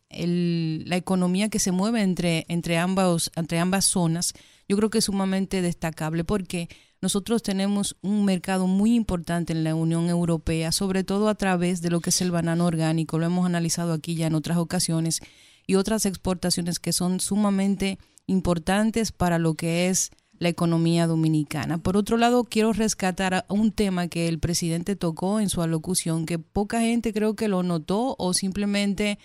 la 0.09 0.95
economía 0.95 1.49
que 1.49 1.59
se 1.59 1.71
mueve 1.71 2.01
entre, 2.01 2.45
entre, 2.49 2.77
ambas, 2.77 3.31
entre 3.35 3.59
ambas 3.59 3.85
zonas, 3.85 4.33
yo 4.67 4.75
creo 4.77 4.89
que 4.89 4.97
es 4.97 5.05
sumamente 5.05 5.61
destacable 5.61 6.23
porque 6.23 6.67
nosotros 7.01 7.43
tenemos 7.43 7.97
un 8.01 8.25
mercado 8.25 8.65
muy 8.65 8.95
importante 8.95 9.53
en 9.53 9.63
la 9.63 9.75
Unión 9.75 10.09
Europea, 10.09 10.71
sobre 10.71 11.03
todo 11.03 11.29
a 11.29 11.35
través 11.35 11.81
de 11.81 11.91
lo 11.91 12.01
que 12.01 12.09
es 12.09 12.21
el 12.21 12.31
banano 12.31 12.65
orgánico, 12.65 13.19
lo 13.19 13.27
hemos 13.27 13.45
analizado 13.45 13.93
aquí 13.93 14.15
ya 14.15 14.27
en 14.27 14.35
otras 14.35 14.57
ocasiones, 14.57 15.21
y 15.67 15.75
otras 15.75 16.05
exportaciones 16.05 16.79
que 16.79 16.93
son 16.93 17.19
sumamente 17.19 17.99
importantes 18.27 19.11
para 19.11 19.39
lo 19.39 19.55
que 19.55 19.89
es 19.89 20.11
la 20.39 20.49
economía 20.49 21.07
dominicana. 21.07 21.77
Por 21.77 21.97
otro 21.97 22.17
lado, 22.17 22.43
quiero 22.43 22.73
rescatar 22.73 23.45
un 23.49 23.71
tema 23.71 24.07
que 24.07 24.27
el 24.27 24.39
presidente 24.39 24.95
tocó 24.95 25.39
en 25.39 25.49
su 25.49 25.61
alocución, 25.61 26.25
que 26.25 26.39
poca 26.39 26.81
gente 26.81 27.13
creo 27.13 27.35
que 27.35 27.47
lo 27.47 27.63
notó 27.63 28.15
o 28.17 28.33
simplemente 28.33 29.17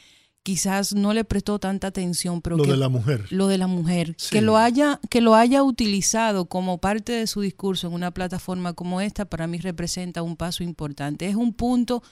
quizás 0.43 0.95
no 0.95 1.13
le 1.13 1.25
prestó 1.25 1.59
tanta 1.59 1.89
atención, 1.89 2.41
pero 2.41 2.57
lo 2.57 2.65
de 2.65 2.77
la 2.77 2.89
mujer. 2.89 3.27
Lo 3.31 3.47
de 3.47 3.59
la 3.59 3.67
mujer, 3.67 4.17
que 4.31 4.41
lo 4.41 4.57
haya 4.57 5.01
que 5.11 5.21
lo 5.21 5.35
haya 5.35 5.63
utilizado 5.63 6.47
como 6.47 6.79
parte 6.79 7.13
de 7.13 7.27
su 7.27 7.41
discurso 7.41 7.89
en 7.89 7.95
una 7.95 8.11
plataforma 8.11 8.73
como 8.73 9.01
esta 9.01 9.25
para 9.25 9.47
mí 9.47 9.59
representa 9.59 10.23
un 10.23 10.37
paso 10.37 10.63
importante. 10.63 11.29
Es 11.29 11.35
un 11.35 11.53
punto 11.53 12.03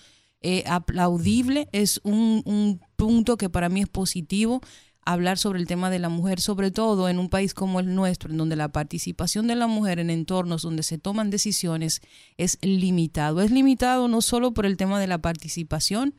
eh, 0.40 0.62
aplaudible, 0.66 1.68
es 1.72 2.00
un, 2.04 2.42
un 2.44 2.80
punto 2.96 3.36
que 3.36 3.48
para 3.48 3.68
mí 3.68 3.80
es 3.80 3.88
positivo 3.88 4.60
hablar 5.04 5.38
sobre 5.38 5.58
el 5.58 5.66
tema 5.66 5.90
de 5.90 5.98
la 5.98 6.08
mujer, 6.08 6.40
sobre 6.40 6.70
todo 6.70 7.08
en 7.08 7.18
un 7.18 7.28
país 7.28 7.54
como 7.54 7.80
el 7.80 7.94
nuestro, 7.94 8.30
en 8.30 8.36
donde 8.36 8.56
la 8.56 8.68
participación 8.68 9.46
de 9.46 9.56
la 9.56 9.66
mujer 9.66 9.98
en 9.98 10.10
entornos 10.10 10.62
donde 10.62 10.82
se 10.82 10.98
toman 10.98 11.30
decisiones 11.30 12.02
es 12.36 12.58
limitado. 12.60 13.40
Es 13.40 13.50
limitado 13.50 14.08
no 14.08 14.20
solo 14.20 14.52
por 14.52 14.66
el 14.66 14.76
tema 14.76 15.00
de 15.00 15.06
la 15.06 15.18
participación, 15.18 16.14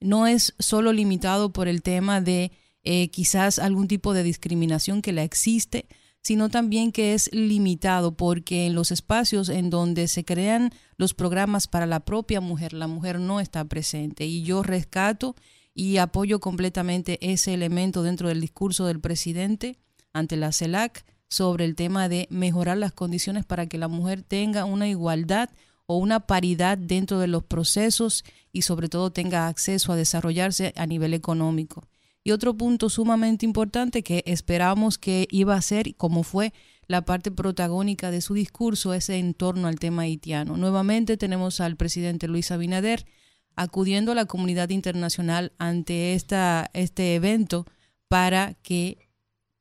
no 0.00 0.26
es 0.26 0.54
solo 0.58 0.92
limitado 0.92 1.52
por 1.52 1.68
el 1.68 1.82
tema 1.82 2.20
de 2.20 2.52
eh, 2.84 3.08
quizás 3.08 3.58
algún 3.58 3.88
tipo 3.88 4.14
de 4.14 4.24
discriminación 4.24 5.02
que 5.02 5.12
la 5.12 5.22
existe, 5.22 5.86
sino 6.20 6.48
también 6.48 6.92
que 6.92 7.14
es 7.14 7.32
limitado 7.32 8.16
porque 8.16 8.66
en 8.66 8.74
los 8.74 8.90
espacios 8.92 9.48
en 9.48 9.70
donde 9.70 10.06
se 10.08 10.24
crean 10.24 10.70
los 10.96 11.14
programas 11.14 11.66
para 11.66 11.86
la 11.86 12.00
propia 12.00 12.40
mujer, 12.40 12.72
la 12.72 12.86
mujer 12.86 13.18
no 13.18 13.40
está 13.40 13.64
presente. 13.64 14.24
Y 14.26 14.42
yo 14.42 14.62
rescato 14.62 15.34
y 15.74 15.96
apoyo 15.98 16.40
completamente 16.40 17.18
ese 17.20 17.54
elemento 17.54 18.02
dentro 18.02 18.28
del 18.28 18.40
discurso 18.40 18.86
del 18.86 19.00
presidente 19.00 19.78
ante 20.12 20.36
la 20.36 20.52
CELAC 20.52 21.04
sobre 21.28 21.64
el 21.64 21.76
tema 21.76 22.08
de 22.08 22.26
mejorar 22.30 22.76
las 22.76 22.92
condiciones 22.92 23.46
para 23.46 23.66
que 23.66 23.78
la 23.78 23.88
mujer 23.88 24.22
tenga 24.22 24.64
una 24.66 24.88
igualdad 24.88 25.48
o 25.86 25.96
una 25.96 26.20
paridad 26.20 26.76
dentro 26.76 27.18
de 27.18 27.26
los 27.26 27.42
procesos 27.42 28.24
y 28.52 28.62
sobre 28.62 28.88
todo 28.88 29.12
tenga 29.12 29.48
acceso 29.48 29.92
a 29.92 29.96
desarrollarse 29.96 30.72
a 30.76 30.86
nivel 30.86 31.14
económico. 31.14 31.84
Y 32.24 32.30
otro 32.30 32.54
punto 32.54 32.88
sumamente 32.88 33.46
importante 33.46 34.02
que 34.02 34.22
esperamos 34.26 34.98
que 34.98 35.26
iba 35.30 35.54
a 35.54 35.62
ser, 35.62 35.96
como 35.96 36.22
fue 36.22 36.52
la 36.86 37.04
parte 37.04 37.30
protagónica 37.30 38.10
de 38.10 38.20
su 38.20 38.34
discurso, 38.34 38.94
es 38.94 39.08
en 39.08 39.34
torno 39.34 39.66
al 39.66 39.78
tema 39.78 40.02
haitiano. 40.02 40.56
Nuevamente 40.56 41.16
tenemos 41.16 41.60
al 41.60 41.76
presidente 41.76 42.28
Luis 42.28 42.50
Abinader 42.50 43.06
acudiendo 43.56 44.12
a 44.12 44.14
la 44.14 44.26
comunidad 44.26 44.70
internacional 44.70 45.52
ante 45.58 46.14
esta, 46.14 46.70
este 46.72 47.14
evento 47.14 47.66
para 48.08 48.54
que 48.62 49.08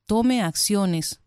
tome 0.05 0.41
acciones 0.41 1.21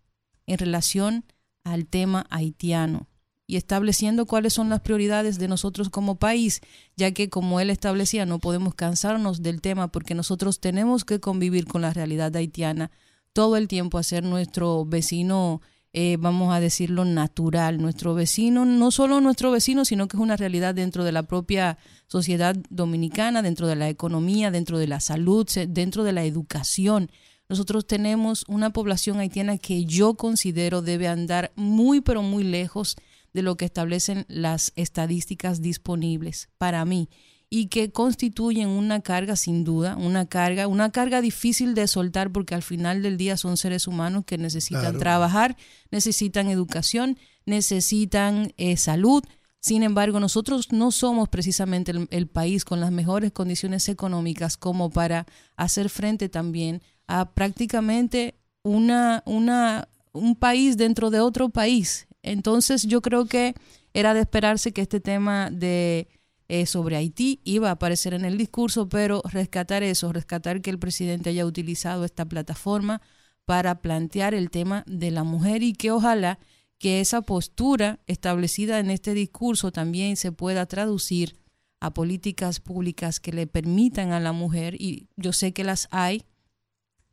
en 0.47 0.59
relación 0.59 1.25
al 1.65 1.87
tema 1.87 2.27
haitiano 2.31 3.09
y 3.47 3.57
estableciendo 3.57 4.27
cuáles 4.27 4.55
son 4.55 4.71
las 4.71 4.81
prioridades 4.81 5.39
de 5.39 5.49
nosotros 5.49 5.91
como 5.91 6.17
país, 6.17 6.61
ya 6.97 7.13
que 7.13 7.29
como 7.29 7.61
él 7.61 7.71
establecía, 7.71 8.25
no 8.27 8.39
podemos 8.39 8.75
cansarnos 8.75 9.43
del 9.43 9.61
tema 9.61 9.89
porque 9.89 10.15
nosotros 10.15 10.61
tenemos 10.61 11.05
que 11.05 11.21
convivir 11.21 11.67
con 11.67 11.83
la 11.83 11.93
realidad 11.93 12.35
haitiana 12.35 12.91
todo 13.33 13.57
el 13.57 13.69
tiempo, 13.69 13.99
hacer 13.99 14.23
nuestro 14.23 14.85
vecino, 14.85 15.61
eh, 15.97 16.17
vamos 16.19 16.53
a 16.53 16.59
decirlo, 16.59 17.05
natural, 17.05 17.81
nuestro 17.81 18.15
vecino, 18.15 18.65
no 18.65 18.91
solo 18.91 19.21
nuestro 19.21 19.53
vecino, 19.53 19.85
sino 19.85 20.09
que 20.09 20.17
es 20.17 20.21
una 20.21 20.37
realidad 20.37 20.75
dentro 20.75 21.05
de 21.05 21.13
la 21.13 21.23
propia 21.23 21.79
sociedad 22.09 22.57
dominicana, 22.69 23.43
dentro 23.43 23.69
de 23.69 23.77
la 23.77 23.89
economía, 23.89 24.51
dentro 24.51 24.79
de 24.79 24.89
la 24.89 24.99
salud, 24.99 25.49
dentro 25.69 26.03
de 26.03 26.13
la 26.13 26.25
educación. 26.25 27.13
Nosotros 27.49 27.87
tenemos 27.87 28.45
una 28.49 28.71
población 28.71 29.21
haitiana 29.21 29.57
que 29.57 29.85
yo 29.85 30.15
considero 30.15 30.83
debe 30.83 31.07
andar 31.07 31.53
muy, 31.55 32.01
pero 32.01 32.23
muy 32.23 32.43
lejos 32.43 32.97
de 33.33 33.43
lo 33.43 33.57
que 33.57 33.65
establecen 33.65 34.25
las 34.27 34.73
estadísticas 34.75 35.63
disponibles 35.63 36.49
para 36.59 36.85
mí 36.85 37.09
y 37.55 37.69
que 37.69 37.93
constituyen 37.93 38.69
una 38.69 39.01
carga 39.01 39.37
sin 39.37 39.63
duda, 39.63 39.95
una 39.95 40.27
carga, 40.27 40.67
una 40.67 40.91
carga 40.91 41.21
difícil 41.21 41.77
de 41.77 41.87
soltar 41.87 42.33
porque 42.33 42.57
al 42.57 42.65
final 42.65 43.01
del 43.01 43.17
día 43.17 43.37
son 43.37 43.57
seres 43.57 43.87
humanos 43.87 44.25
que 44.27 44.39
necesitan 44.39 44.99
trabajar, 44.99 45.57
necesitan 45.93 46.49
educación, 46.49 47.17
necesitan 47.47 48.53
eh, 48.57 48.77
salud. 48.77 49.23
Sin 49.61 49.85
embargo, 49.85 50.19
nosotros 50.19 50.73
no 50.73 50.91
somos 50.91 51.29
precisamente 51.29 51.93
el, 52.11 52.27
país 52.27 52.65
con 52.65 52.81
las 52.81 52.91
mejores 52.91 53.31
condiciones 53.31 53.89
económicas 53.89 54.57
como 54.57 54.91
para 54.91 55.25
hacer 55.55 55.91
frente 55.91 56.29
también 56.29 56.83
a 57.07 57.35
prácticamente 57.35 58.35
una, 58.65 59.23
una, 59.27 59.87
un 60.11 60.35
país 60.35 60.77
dentro 60.77 61.11
de 61.11 61.21
otro 61.21 61.51
país. 61.51 62.09
Entonces 62.25 62.83
yo 62.83 63.01
creo 63.01 63.27
que 63.27 63.55
era 63.93 64.13
de 64.13 64.23
esperarse 64.23 64.73
que 64.73 64.83
este 64.83 64.99
tema 64.99 65.51
de 65.53 66.09
eh, 66.49 66.67
sobre 66.67 66.97
Haití 66.97 67.41
iba 67.45 67.69
a 67.69 67.73
aparecer 67.73 68.15
en 68.15 68.25
el 68.25 68.37
discurso, 68.37 68.89
pero 68.89 69.23
rescatar 69.25 69.83
eso, 69.83 70.13
rescatar 70.13 70.61
que 70.61 70.71
el 70.71 70.79
presidente 70.79 71.31
haya 71.31 71.47
utilizado 71.47 72.05
esta 72.05 72.27
plataforma 72.27 73.01
para 73.45 73.81
plantear 73.81 74.35
el 74.35 74.51
tema 74.51 74.85
de 74.87 75.11
la 75.11 75.25
mujer 75.25 75.63
y 75.63 75.73
que 75.73 75.91
ojalá 75.91 76.39
que 76.79 77.01
esa 77.01 77.23
postura 77.23 78.01
establecida 78.07 78.79
en 78.79 78.91
este 78.91 79.15
discurso 79.15 79.73
también 79.73 80.17
se 80.17 80.33
pueda 80.33 80.67
traducir 80.67 81.37
a 81.81 81.93
políticas 81.93 82.61
públicas 82.61 83.21
que 83.21 83.33
le 83.33 83.47
permitan 83.47 84.13
a 84.13 84.21
la 84.21 84.33
mujer, 84.33 84.75
y 84.81 85.09
yo 85.17 85.33
sé 85.33 85.53
que 85.53 85.65
las 85.65 85.89
hay, 85.91 86.25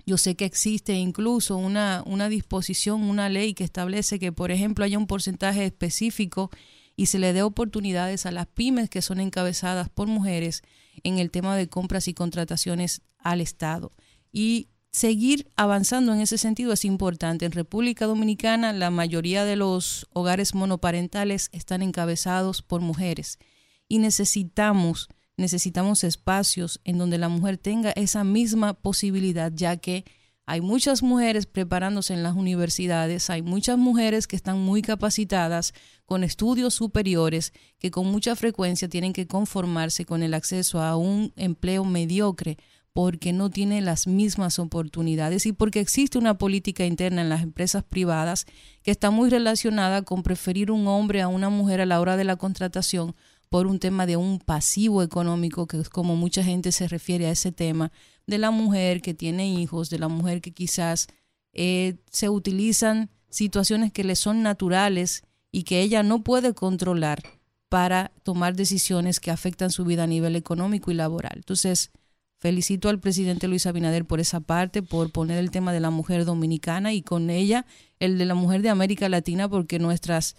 yo 0.06 0.18
sé 0.18 0.36
que 0.36 0.46
existe 0.46 0.94
incluso 0.94 1.58
una, 1.58 2.04
una 2.06 2.30
disposición, 2.30 3.04
una 3.04 3.30
ley 3.30 3.54
que 3.54 3.64
establece 3.64 4.18
que, 4.18 4.32
por 4.32 4.52
ejemplo, 4.52 4.86
haya 4.86 4.98
un 4.98 5.08
porcentaje 5.08 5.66
específico 5.66 6.52
y 7.02 7.08
se 7.08 7.18
le 7.18 7.34
dé 7.34 7.42
oportunidades 7.42 8.28
a 8.28 8.32
las 8.32 8.46
pymes 8.46 8.88
que 8.88 9.02
son 9.02 9.20
encabezadas 9.20 9.90
por 9.90 10.08
mujeres 10.08 10.62
en 11.04 11.18
el 11.18 11.32
tema 11.32 11.56
de 11.56 11.68
compras 11.68 12.08
y 12.08 12.14
contrataciones 12.14 13.02
al 13.18 13.42
Estado. 13.42 13.92
Y 14.32 14.68
seguir 14.92 15.50
avanzando 15.56 16.14
en 16.14 16.22
ese 16.22 16.38
sentido 16.38 16.74
es 16.74 16.86
importante. 16.86 17.46
En 17.46 17.54
República 17.54 18.06
Dominicana 18.06 18.72
la 18.72 18.92
mayoría 18.92 19.46
de 19.46 19.56
los 19.56 20.08
hogares 20.14 20.54
monoparentales 20.54 21.50
están 21.54 21.82
encabezados 21.82 22.62
por 22.62 22.82
mujeres 22.82 23.40
y 23.88 23.98
necesitamos 23.98 25.10
necesitamos 25.38 26.04
espacios 26.04 26.82
en 26.84 27.00
donde 27.00 27.18
la 27.18 27.30
mujer 27.30 27.58
tenga 27.58 27.90
esa 27.94 28.24
misma 28.24 28.76
posibilidad, 28.76 29.52
ya 29.52 29.78
que 29.78 30.06
hay 30.52 30.60
muchas 30.60 31.02
mujeres 31.02 31.46
preparándose 31.46 32.14
en 32.14 32.24
las 32.24 32.36
universidades, 32.36 33.30
hay 33.30 33.42
muchas 33.42 33.78
mujeres 33.78 34.28
que 34.28 34.36
están 34.36 34.60
muy 34.60 34.82
capacitadas 34.82 35.74
con 36.06 36.26
estudios 36.26 36.74
superiores 36.74 37.54
que 37.80 37.90
con 37.90 38.08
mucha 38.08 38.36
frecuencia 38.36 38.90
tienen 38.90 39.14
que 39.14 39.28
conformarse 39.28 40.04
con 40.04 40.24
el 40.24 40.34
acceso 40.34 40.82
a 40.82 40.98
un 40.98 41.32
empleo 41.38 41.86
mediocre 41.86 42.58
porque 42.92 43.32
no 43.32 43.50
tienen 43.50 43.86
las 43.86 44.08
mismas 44.08 44.60
oportunidades 44.60 45.46
y 45.46 45.54
porque 45.54 45.80
existe 45.80 46.18
una 46.18 46.38
política 46.38 46.86
interna 46.86 47.22
en 47.22 47.30
las 47.30 47.44
empresas 47.44 47.86
privadas 47.86 48.46
que 48.84 48.92
está 48.92 49.10
muy 49.10 49.30
relacionada 49.30 50.02
con 50.02 50.22
preferir 50.22 50.70
un 50.70 50.86
hombre 50.88 51.22
a 51.22 51.30
una 51.30 51.48
mujer 51.48 51.80
a 51.80 51.86
la 51.86 52.02
hora 52.02 52.18
de 52.18 52.26
la 52.26 52.36
contratación 52.36 53.16
por 53.52 53.68
un 53.68 53.80
tema 53.80 54.06
de 54.06 54.16
un 54.16 54.40
pasivo 54.40 55.04
económico, 55.04 55.68
que 55.68 55.78
es 55.78 55.90
como 55.90 56.16
mucha 56.16 56.42
gente 56.42 56.72
se 56.72 56.88
refiere 56.88 57.28
a 57.28 57.32
ese 57.32 57.52
tema, 57.52 57.92
de 58.26 58.38
la 58.38 58.50
mujer 58.50 59.02
que 59.02 59.14
tiene 59.14 59.54
hijos, 59.54 59.90
de 59.90 60.00
la 60.00 60.08
mujer 60.08 60.40
que 60.40 60.54
quizás 60.54 61.08
eh, 61.52 61.98
se 62.10 62.30
utilizan 62.30 63.10
situaciones 63.30 63.92
que 63.92 64.06
le 64.06 64.16
son 64.16 64.42
naturales 64.42 65.24
y 65.52 65.64
que 65.64 65.82
ella 65.82 66.02
no 66.02 66.24
puede 66.24 66.54
controlar 66.54 67.24
para 67.68 68.14
tomar 68.24 68.56
decisiones 68.56 69.20
que 69.20 69.32
afectan 69.32 69.70
su 69.70 69.84
vida 69.84 70.04
a 70.04 70.08
nivel 70.08 70.38
económico 70.38 70.90
y 70.90 70.94
laboral. 70.94 71.34
Entonces, 71.36 71.92
felicito 72.38 72.88
al 72.88 73.02
presidente 73.02 73.50
Luis 73.50 73.66
Abinader 73.66 74.06
por 74.06 74.22
esa 74.22 74.40
parte, 74.40 74.82
por 74.82 75.12
poner 75.12 75.38
el 75.38 75.52
tema 75.52 75.74
de 75.74 75.82
la 75.82 75.90
mujer 75.90 76.24
dominicana 76.24 76.94
y 76.94 77.02
con 77.02 77.30
ella 77.30 77.66
el 78.00 78.18
de 78.18 78.24
la 78.24 78.34
mujer 78.34 78.62
de 78.62 78.70
América 78.70 79.10
Latina, 79.10 79.50
porque 79.50 79.78
nuestras 79.78 80.38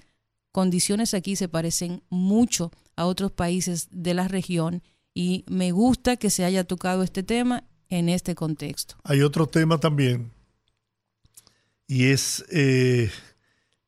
condiciones 0.52 1.14
aquí 1.14 1.34
se 1.36 1.48
parecen 1.48 2.02
mucho 2.10 2.70
a 2.94 3.06
otros 3.06 3.32
países 3.32 3.88
de 3.90 4.14
la 4.14 4.28
región 4.28 4.82
y 5.14 5.44
me 5.48 5.72
gusta 5.72 6.16
que 6.16 6.30
se 6.30 6.44
haya 6.44 6.64
tocado 6.64 7.02
este 7.02 7.22
tema 7.22 7.64
en 7.88 8.08
este 8.08 8.34
contexto. 8.34 8.96
Hay 9.04 9.22
otro 9.22 9.46
tema 9.46 9.78
también 9.78 10.30
y 11.86 12.06
es 12.06 12.44
eh, 12.50 13.10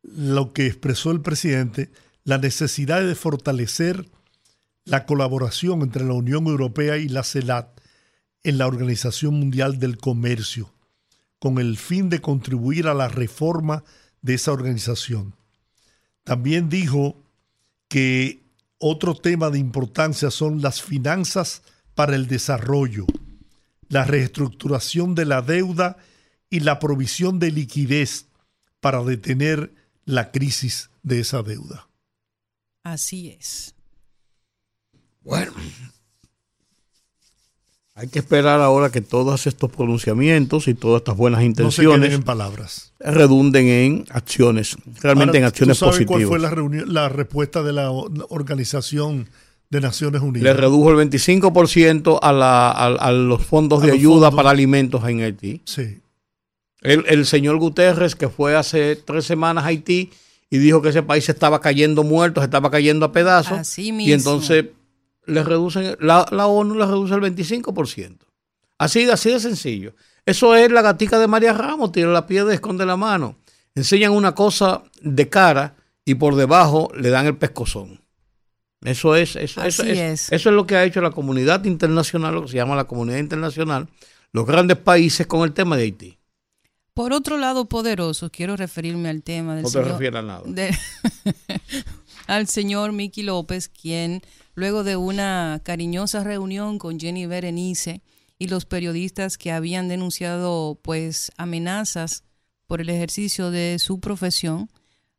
lo 0.03 0.53
que 0.53 0.67
expresó 0.67 1.11
el 1.11 1.21
presidente, 1.23 1.91
la 2.25 2.39
necesidad 2.39 3.03
de 3.03 3.15
fortalecer 3.15 4.09
la 4.85 5.07
colaboración 5.07 5.83
entre 5.83 6.05
la 6.05 6.13
Unión 6.13 6.47
Europea 6.47 6.99
y 6.99 7.09
la 7.09 7.23
CELAT 7.23 7.81
en 8.43 8.59
la 8.59 8.67
Organización 8.67 9.35
Mundial 9.39 9.79
del 9.79 9.97
Comercio, 9.97 10.71
con 11.39 11.59
el 11.59 11.79
fin 11.79 12.11
de 12.11 12.21
contribuir 12.21 12.89
a 12.89 12.95
la 12.95 13.09
reforma 13.09 13.85
de 14.21 14.35
esa 14.35 14.53
organización. 14.53 15.35
También 16.25 16.69
dijo 16.69 17.23
que 17.89 18.43
otro 18.79 19.15
tema 19.15 19.51
de 19.51 19.59
importancia 19.59 20.31
son 20.31 20.61
las 20.61 20.83
finanzas 20.83 21.63
para 21.95 22.17
el 22.17 22.27
desarrollo, 22.27 23.07
la 23.89 24.05
reestructuración 24.05 25.15
de 25.15 25.27
la 25.27 25.43
deuda 25.43 25.97
y 26.51 26.61
la 26.61 26.79
provisión 26.79 27.39
de 27.39 27.51
liquidez 27.51 28.27
para 28.81 29.03
detener 29.03 29.75
la 30.05 30.31
crisis 30.33 30.91
de 31.03 31.21
esa 31.21 31.43
deuda. 31.43 31.89
Así 32.83 33.31
es. 33.31 33.75
Bueno, 35.23 35.53
hay 37.97 38.09
que 38.09 38.19
esperar 38.19 38.61
ahora 38.61 38.91
que 38.91 39.01
todos 39.01 39.47
estos 39.47 39.71
pronunciamientos 39.71 40.67
y 40.67 40.75
todas 40.75 41.01
estas 41.01 41.17
buenas 41.17 41.45
intenciones 41.45 42.13
en 42.13 42.25
palabras. 42.25 42.93
redunden 42.99 43.69
en 43.69 44.05
acciones, 44.11 44.77
realmente 45.01 45.39
en 45.39 45.45
acciones 45.45 45.79
¿tú 45.79 45.85
sabes 45.85 46.05
¿Cuál 46.05 46.27
fue 46.27 46.41
la, 46.41 46.53
la 46.87 47.09
respuesta 47.09 47.63
de 47.63 47.73
la 47.73 47.93
Organización 47.93 49.29
de 49.71 49.81
Naciones 49.81 50.23
Unidas? 50.23 50.43
Le 50.43 50.55
redujo 50.55 50.91
el 50.91 51.09
25% 51.09 52.19
a, 52.21 52.33
la, 52.33 52.71
a, 52.71 53.13
los 53.13 53.45
fondos 53.45 53.81
de 53.83 53.93
ayuda 53.93 54.33
para 54.33 54.51
alimentos 54.51 55.09
en 55.09 55.21
Haití. 55.21 55.63
Sí. 55.65 56.01
El, 56.81 57.05
el 57.07 57.27
señor 57.27 57.59
Guterres, 57.59 58.17
que 58.17 58.29
fue 58.29 58.57
hace 58.57 58.97
tres 58.97 59.25
semanas 59.25 59.63
a 59.63 59.69
Haití 59.69 60.11
y 60.51 60.59
dijo 60.59 60.83
que 60.83 60.89
ese 60.89 61.05
país 61.05 61.29
estaba 61.29 61.61
cayendo 61.61 62.03
muerto, 62.03 62.41
se 62.41 62.47
estaba 62.47 62.73
cayendo 62.73 63.07
a 63.07 63.13
pedazos. 63.13 63.57
Así 63.57 63.93
mismo. 63.93 64.11
Y 64.11 64.13
entonces 64.13 64.65
le 65.27 65.43
reducen, 65.43 65.97
la, 66.01 66.27
la 66.31 66.47
ONU 66.47 66.75
le 66.75 66.87
reduce 66.87 67.15
el 67.15 67.21
25%. 67.21 68.19
Así, 68.79 69.09
así 69.09 69.31
de 69.31 69.41
sencillo. 69.41 69.95
Eso 70.27 70.55
es 70.55 70.71
la 70.71 70.83
gatica 70.83 71.19
de 71.19 71.27
María 71.27 71.53
Ramos, 71.53 71.93
tira 71.93 72.09
la 72.09 72.27
piedra 72.27 72.53
y 72.53 72.55
esconde 72.55 72.87
la 72.87 72.97
mano. 72.97 73.37
Enseñan 73.75 74.13
una 74.13 74.35
cosa 74.35 74.83
de 75.01 75.29
cara 75.29 75.77
y 76.05 76.15
por 76.15 76.37
debajo 76.37 76.91
le 76.97 77.11
dan 77.11 77.27
el 77.27 77.37
pescozón. 77.37 78.01
Eso 78.83 79.17
es, 79.17 79.37
eso, 79.37 79.63
eso, 79.63 79.83
es. 79.83 80.31
eso 80.31 80.49
es 80.51 80.55
lo 80.55 80.67
que 80.67 80.77
ha 80.77 80.85
hecho 80.85 81.01
la 81.01 81.11
comunidad 81.11 81.65
internacional, 81.65 82.35
lo 82.35 82.43
que 82.43 82.49
se 82.49 82.57
llama 82.57 82.77
la 82.77 82.85
comunidad 82.85 83.19
internacional, 83.19 83.89
los 84.33 84.47
grandes 84.47 84.77
países 84.77 85.27
con 85.27 85.43
el 85.43 85.55
tema 85.55 85.77
de 85.77 85.85
Haití. 85.85 86.19
Por 86.93 87.13
otro 87.13 87.39
lado, 87.39 87.65
poderoso, 87.65 88.31
quiero 88.31 88.57
referirme 88.57 89.09
al 89.09 89.23
tema 89.23 89.57
del 89.57 89.65
no 89.65 89.71
te 89.71 90.09
a 90.09 90.23
nada. 90.23 90.43
al 92.27 92.47
señor 92.47 92.93
Miki 92.93 93.23
López, 93.23 93.69
quien 93.69 94.23
luego 94.55 94.85
de 94.85 94.97
una 94.97 95.61
cariñosa 95.65 96.25
reunión 96.25 96.79
con 96.79 96.99
Jenny 96.99 97.27
Berenice 97.27 98.03
y 98.39 98.49
los 98.49 98.65
periodistas 98.65 99.39
que 99.39 99.53
habían 99.53 99.89
denunciado 99.89 100.79
pues 100.83 101.33
amenazas 101.37 102.25
por 102.67 102.81
el 102.81 102.89
ejercicio 102.89 103.51
de 103.51 103.79
su 103.79 104.01
profesión, 104.01 104.71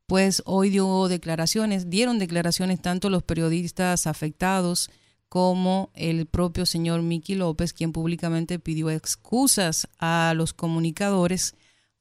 pues 0.08 0.42
hoy 0.46 0.70
dio 0.70 1.08
declaraciones, 1.08 1.90
dieron 1.90 2.20
declaraciones 2.20 2.82
tanto 2.82 3.10
los 3.10 3.24
periodistas 3.24 4.08
afectados 4.08 4.90
como 5.30 5.90
el 5.96 6.28
propio 6.28 6.66
señor 6.66 7.02
Miki 7.02 7.36
López, 7.36 7.74
quien 7.74 7.92
públicamente 7.92 8.60
pidió 8.60 8.90
excusas 8.90 9.88
a 10.00 10.34
los 10.36 10.54
comunicadores 10.54 11.56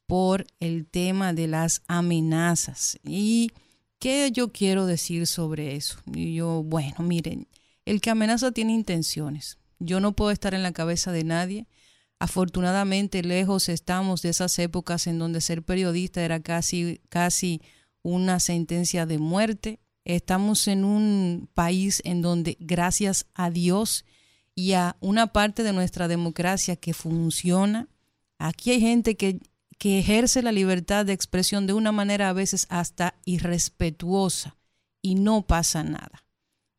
por 0.06 0.46
el 0.60 0.86
tema 0.86 1.32
de 1.32 1.48
las 1.48 1.82
amenazas. 1.88 2.98
¿Y 3.02 3.50
qué 3.98 4.30
yo 4.32 4.52
quiero 4.52 4.86
decir 4.86 5.26
sobre 5.26 5.76
eso? 5.76 5.98
Y 6.12 6.34
yo, 6.34 6.62
bueno, 6.62 6.96
miren, 7.00 7.48
el 7.84 8.00
que 8.00 8.10
amenaza 8.10 8.52
tiene 8.52 8.72
intenciones. 8.72 9.58
Yo 9.78 10.00
no 10.00 10.12
puedo 10.12 10.30
estar 10.30 10.54
en 10.54 10.62
la 10.62 10.72
cabeza 10.72 11.12
de 11.12 11.24
nadie. 11.24 11.66
Afortunadamente 12.18 13.22
lejos 13.22 13.68
estamos 13.68 14.22
de 14.22 14.30
esas 14.30 14.58
épocas 14.58 15.06
en 15.06 15.18
donde 15.18 15.40
ser 15.40 15.62
periodista 15.62 16.22
era 16.22 16.40
casi, 16.40 17.00
casi 17.08 17.60
una 18.02 18.40
sentencia 18.40 19.04
de 19.06 19.18
muerte. 19.18 19.80
Estamos 20.04 20.68
en 20.68 20.84
un 20.84 21.48
país 21.54 22.00
en 22.04 22.22
donde 22.22 22.56
gracias 22.60 23.26
a 23.34 23.50
Dios 23.50 24.04
y 24.54 24.72
a 24.72 24.96
una 25.00 25.28
parte 25.28 25.62
de 25.62 25.72
nuestra 25.72 26.06
democracia 26.08 26.76
que 26.76 26.94
funciona, 26.94 27.88
aquí 28.38 28.70
hay 28.70 28.80
gente 28.80 29.16
que 29.16 29.40
que 29.78 29.98
ejerce 29.98 30.42
la 30.42 30.52
libertad 30.52 31.06
de 31.06 31.12
expresión 31.12 31.66
de 31.66 31.72
una 31.72 31.92
manera 31.92 32.28
a 32.28 32.32
veces 32.32 32.66
hasta 32.68 33.14
irrespetuosa 33.24 34.56
y 35.02 35.14
no 35.14 35.46
pasa 35.46 35.82
nada, 35.82 36.24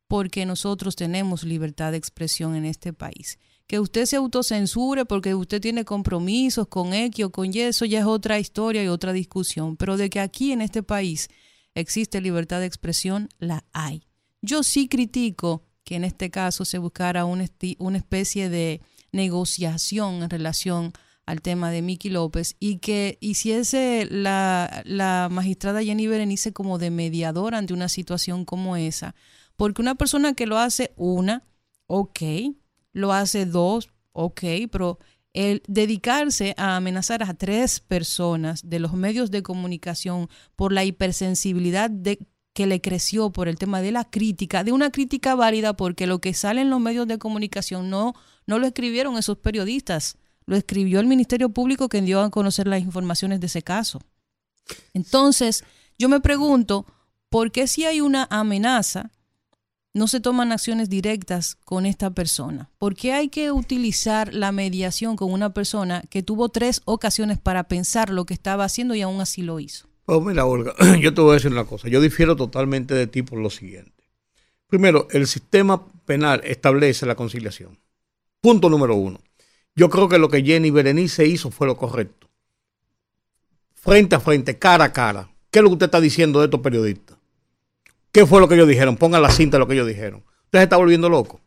porque 0.08 0.46
nosotros 0.46 0.96
tenemos 0.96 1.44
libertad 1.44 1.92
de 1.92 1.98
expresión 1.98 2.56
en 2.56 2.66
este 2.66 2.94
país. 2.94 3.40
Que 3.68 3.80
usted 3.80 4.06
se 4.06 4.16
autocensure 4.16 5.06
porque 5.06 5.34
usted 5.34 5.60
tiene 5.60 5.86
compromisos 5.86 6.68
con 6.68 6.94
X 6.94 7.26
o 7.26 7.32
con 7.32 7.54
Y, 7.54 7.60
eso 7.62 7.86
ya 7.86 8.00
es 8.00 8.06
otra 8.06 8.40
historia 8.40 8.84
y 8.84 8.88
otra 8.88 9.14
discusión, 9.14 9.76
pero 9.78 9.98
de 9.98 10.10
que 10.10 10.20
aquí 10.20 10.52
en 10.52 10.62
este 10.62 10.84
país 10.84 11.30
existe 11.74 12.22
libertad 12.22 12.60
de 12.60 12.68
expresión, 12.68 13.30
la 13.40 13.66
hay. 13.74 14.04
Yo 14.42 14.64
sí 14.64 14.88
critico 14.88 15.64
que 15.84 15.96
en 15.96 16.04
este 16.04 16.30
caso 16.30 16.66
se 16.66 16.78
buscara 16.78 17.26
una, 17.26 17.46
una 17.80 17.98
especie 17.98 18.50
de 18.50 18.82
negociación 19.12 20.24
en 20.24 20.30
relación 20.30 20.94
al 21.26 21.42
tema 21.42 21.72
de 21.72 21.82
Miki 21.82 22.10
López 22.10 22.56
y 22.60 22.78
que 22.78 23.18
hiciese 23.20 24.08
la, 24.10 24.84
la 24.86 25.28
magistrada 25.32 25.84
Jenny 25.84 26.08
Berenice 26.08 26.54
como 26.54 26.78
de 26.78 26.92
mediador 26.92 27.56
ante 27.56 27.74
una 27.74 27.90
situación 27.90 28.46
como 28.46 28.76
esa. 28.76 29.16
Porque 29.56 29.82
una 29.82 29.96
persona 29.96 30.34
que 30.34 30.46
lo 30.46 30.58
hace 30.58 30.94
una, 30.96 31.44
ok, 31.88 32.22
lo 32.94 33.14
hace 33.14 33.46
dos, 33.46 33.90
ok, 34.12 34.44
pero 34.72 35.00
el 35.34 35.62
dedicarse 35.68 36.54
a 36.58 36.78
amenazar 36.78 37.24
a 37.24 37.34
tres 37.34 37.82
personas 37.82 38.70
de 38.70 38.80
los 38.80 38.94
medios 38.94 39.32
de 39.32 39.44
comunicación 39.44 40.30
por 40.56 40.72
la 40.72 40.86
hipersensibilidad 40.86 41.90
de, 41.90 42.20
que 42.54 42.68
le 42.68 42.80
creció 42.80 43.32
por 43.32 43.50
el 43.50 43.58
tema 43.58 43.82
de 43.82 43.92
la 43.92 44.10
crítica, 44.10 44.64
de 44.64 44.72
una 44.72 44.92
crítica 44.92 45.36
válida, 45.36 45.76
porque 45.76 46.08
lo 46.08 46.20
que 46.20 46.34
sale 46.34 46.62
en 46.62 46.70
los 46.70 46.80
medios 46.80 47.06
de 47.06 47.18
comunicación 47.18 47.90
no, 47.90 48.14
no 48.48 48.60
lo 48.60 48.66
escribieron 48.66 49.18
esos 49.18 49.38
periodistas, 49.38 50.18
lo 50.46 50.56
escribió 50.56 51.00
el 51.00 51.08
Ministerio 51.08 51.50
Público 51.50 51.90
que 51.90 52.02
dio 52.02 52.22
a 52.22 52.30
conocer 52.30 52.68
las 52.68 52.82
informaciones 52.82 53.40
de 53.40 53.48
ese 53.48 53.62
caso. 53.62 54.02
Entonces, 54.94 55.64
yo 55.98 56.10
me 56.10 56.20
pregunto, 56.20 56.86
¿por 57.30 57.52
qué 57.52 57.68
si 57.68 57.86
hay 57.86 58.02
una 58.02 58.28
amenaza 58.30 59.12
no 59.94 60.08
se 60.08 60.20
toman 60.20 60.52
acciones 60.52 60.90
directas 60.90 61.56
con 61.64 61.86
esta 61.86 62.10
persona? 62.10 62.70
¿Por 62.78 62.96
qué 62.96 63.14
hay 63.14 63.30
que 63.30 63.52
utilizar 63.52 64.34
la 64.34 64.52
mediación 64.52 65.16
con 65.16 65.32
una 65.32 65.54
persona 65.54 66.04
que 66.10 66.22
tuvo 66.22 66.50
tres 66.50 66.82
ocasiones 66.84 67.40
para 67.40 67.64
pensar 67.70 68.10
lo 68.10 68.26
que 68.26 68.34
estaba 68.34 68.66
haciendo 68.66 68.94
y 68.94 69.02
aún 69.02 69.22
así 69.22 69.42
lo 69.42 69.60
hizo? 69.60 69.88
Pues 70.06 70.22
mira, 70.22 70.46
Olga, 70.46 70.76
yo 71.02 71.14
te 71.14 71.22
voy 71.22 71.32
a 71.32 71.34
decir 71.36 71.52
una 71.52 71.66
cosa. 71.66 71.88
Yo 71.88 72.02
difiero 72.02 72.36
totalmente 72.36 72.94
de 72.94 73.08
ti 73.08 73.24
por 73.24 73.40
lo 73.40 73.50
siguiente. 73.50 73.92
Primero, 74.68 75.08
el 75.12 75.28
sistema 75.28 75.88
penal 76.06 76.42
establece 76.44 77.06
la 77.06 77.16
conciliación. 77.16 77.80
Punto 78.42 78.70
número 78.70 78.96
uno. 78.96 79.20
Yo 79.76 79.90
creo 79.90 80.08
que 80.08 80.18
lo 80.18 80.30
que 80.30 80.42
Jenny 80.42 80.72
Berenice 80.72 81.26
hizo 81.26 81.52
fue 81.52 81.68
lo 81.68 81.76
correcto. 81.76 82.30
Frente 83.74 84.16
a 84.16 84.20
frente, 84.20 84.58
cara 84.58 84.86
a 84.86 84.94
cara. 84.94 85.30
¿Qué 85.52 85.60
es 85.60 85.64
lo 85.64 85.70
que 85.70 85.74
usted 85.74 85.86
está 85.88 86.02
diciendo 86.02 86.40
de 86.40 86.46
estos 86.46 86.62
periodistas? 86.62 87.18
¿Qué 88.12 88.26
fue 88.26 88.40
lo 88.40 88.48
que 88.48 88.56
ellos 88.56 88.68
dijeron? 88.68 88.96
Pongan 88.96 89.22
la 89.22 89.30
cinta 89.30 89.58
de 89.58 89.60
lo 89.60 89.68
que 89.68 89.74
ellos 89.74 89.88
dijeron. 89.88 90.24
Usted 90.46 90.60
se 90.60 90.64
está 90.64 90.78
volviendo 90.78 91.10
loco. 91.10 91.42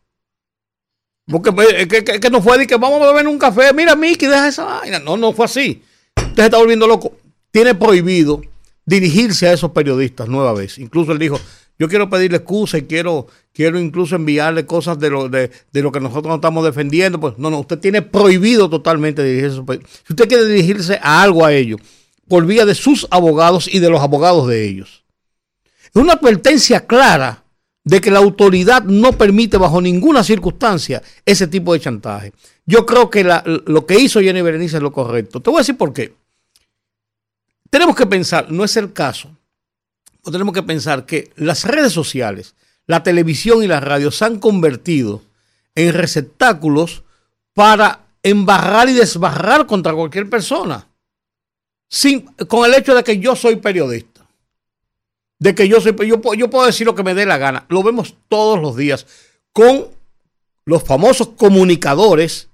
Porque 1.25 1.51
eh, 1.79 1.87
que, 1.87 2.29
no 2.29 2.41
fue 2.41 2.57
de 2.57 2.67
que 2.67 2.77
vamos 2.77 3.01
a 3.01 3.07
beber 3.07 3.27
un 3.27 3.39
café. 3.39 3.73
Mira, 3.73 3.95
Miki, 3.95 4.27
deja 4.27 4.47
esa 4.47 4.65
vaina. 4.65 4.99
No, 4.99 5.17
no 5.17 5.33
fue 5.33 5.45
así. 5.45 5.83
Usted 6.15 6.35
se 6.35 6.45
está 6.45 6.57
volviendo 6.57 6.87
loco. 6.87 7.17
Tiene 7.51 7.73
prohibido 7.73 8.41
dirigirse 8.85 9.47
a 9.47 9.53
esos 9.53 9.71
periodistas 9.71 10.27
nueva 10.27 10.53
vez. 10.53 10.77
Incluso 10.77 11.11
él 11.11 11.19
dijo, 11.19 11.39
yo 11.79 11.87
quiero 11.87 12.09
pedirle 12.09 12.37
excusa 12.37 12.77
y 12.77 12.83
quiero, 12.83 13.27
quiero 13.53 13.79
incluso 13.79 14.17
enviarle 14.17 14.65
cosas 14.65 14.99
de 14.99 15.09
lo, 15.09 15.29
de, 15.29 15.49
lo 15.71 15.93
que 15.93 16.01
nosotros 16.01 16.27
no 16.27 16.35
estamos 16.35 16.65
defendiendo. 16.65 17.21
Pues 17.21 17.37
no, 17.37 17.49
no, 17.49 17.61
usted 17.61 17.79
tiene 17.79 18.01
prohibido 18.01 18.69
totalmente 18.69 19.23
dirigirse. 19.23 19.61
Si 20.05 20.13
usted 20.13 20.27
quiere 20.27 20.45
dirigirse 20.45 20.99
a 21.01 21.21
algo 21.21 21.45
a 21.45 21.53
ellos, 21.53 21.79
por 22.27 22.45
vía 22.45 22.65
de 22.65 22.75
sus 22.75 23.07
abogados 23.09 23.73
y 23.73 23.79
de 23.79 23.89
los 23.89 24.01
abogados 24.01 24.45
de 24.49 24.67
ellos. 24.67 25.05
Es 25.85 25.95
una 25.95 26.13
advertencia 26.13 26.85
clara 26.85 27.45
de 27.85 28.01
que 28.01 28.11
la 28.11 28.19
autoridad 28.19 28.83
no 28.83 29.13
permite 29.13 29.57
bajo 29.57 29.81
ninguna 29.81 30.21
circunstancia 30.23 31.01
ese 31.25 31.47
tipo 31.47 31.71
de 31.71 31.79
chantaje. 31.79 32.33
Yo 32.65 32.85
creo 32.85 33.09
que 33.09 33.23
lo 33.23 33.85
que 33.85 33.97
hizo 33.97 34.19
Jenny 34.19 34.41
Berenice 34.41 34.77
es 34.77 34.83
lo 34.83 34.91
correcto. 34.91 35.39
Te 35.39 35.49
voy 35.49 35.59
a 35.59 35.61
decir 35.61 35.77
por 35.77 35.93
qué. 35.93 36.13
Tenemos 37.69 37.95
que 37.95 38.05
pensar, 38.05 38.51
no 38.51 38.65
es 38.65 38.75
el 38.75 38.91
caso 38.91 39.38
tenemos 40.31 40.53
que 40.53 40.63
pensar 40.63 41.05
que 41.05 41.31
las 41.35 41.65
redes 41.65 41.93
sociales, 41.93 42.55
la 42.87 43.03
televisión 43.03 43.63
y 43.63 43.67
la 43.67 43.79
radio 43.79 44.11
se 44.11 44.25
han 44.25 44.39
convertido 44.39 45.21
en 45.75 45.93
receptáculos 45.93 47.03
para 47.53 48.07
embarrar 48.23 48.89
y 48.89 48.93
desbarrar 48.93 49.65
contra 49.65 49.93
cualquier 49.93 50.29
persona. 50.29 50.87
Sin, 51.89 52.21
con 52.47 52.65
el 52.65 52.75
hecho 52.75 52.95
de 52.95 53.03
que 53.03 53.19
yo 53.19 53.35
soy 53.35 53.55
periodista. 53.57 54.27
De 55.39 55.55
que 55.55 55.67
yo 55.67 55.79
soy 55.81 55.95
yo, 56.07 56.21
yo 56.35 56.49
puedo 56.49 56.65
decir 56.65 56.85
lo 56.85 56.95
que 56.95 57.03
me 57.03 57.13
dé 57.13 57.25
la 57.25 57.37
gana. 57.37 57.65
Lo 57.69 57.81
vemos 57.81 58.15
todos 58.27 58.59
los 58.61 58.75
días 58.75 59.05
con 59.53 59.87
los 60.65 60.83
famosos 60.83 61.29
comunicadores 61.29 62.49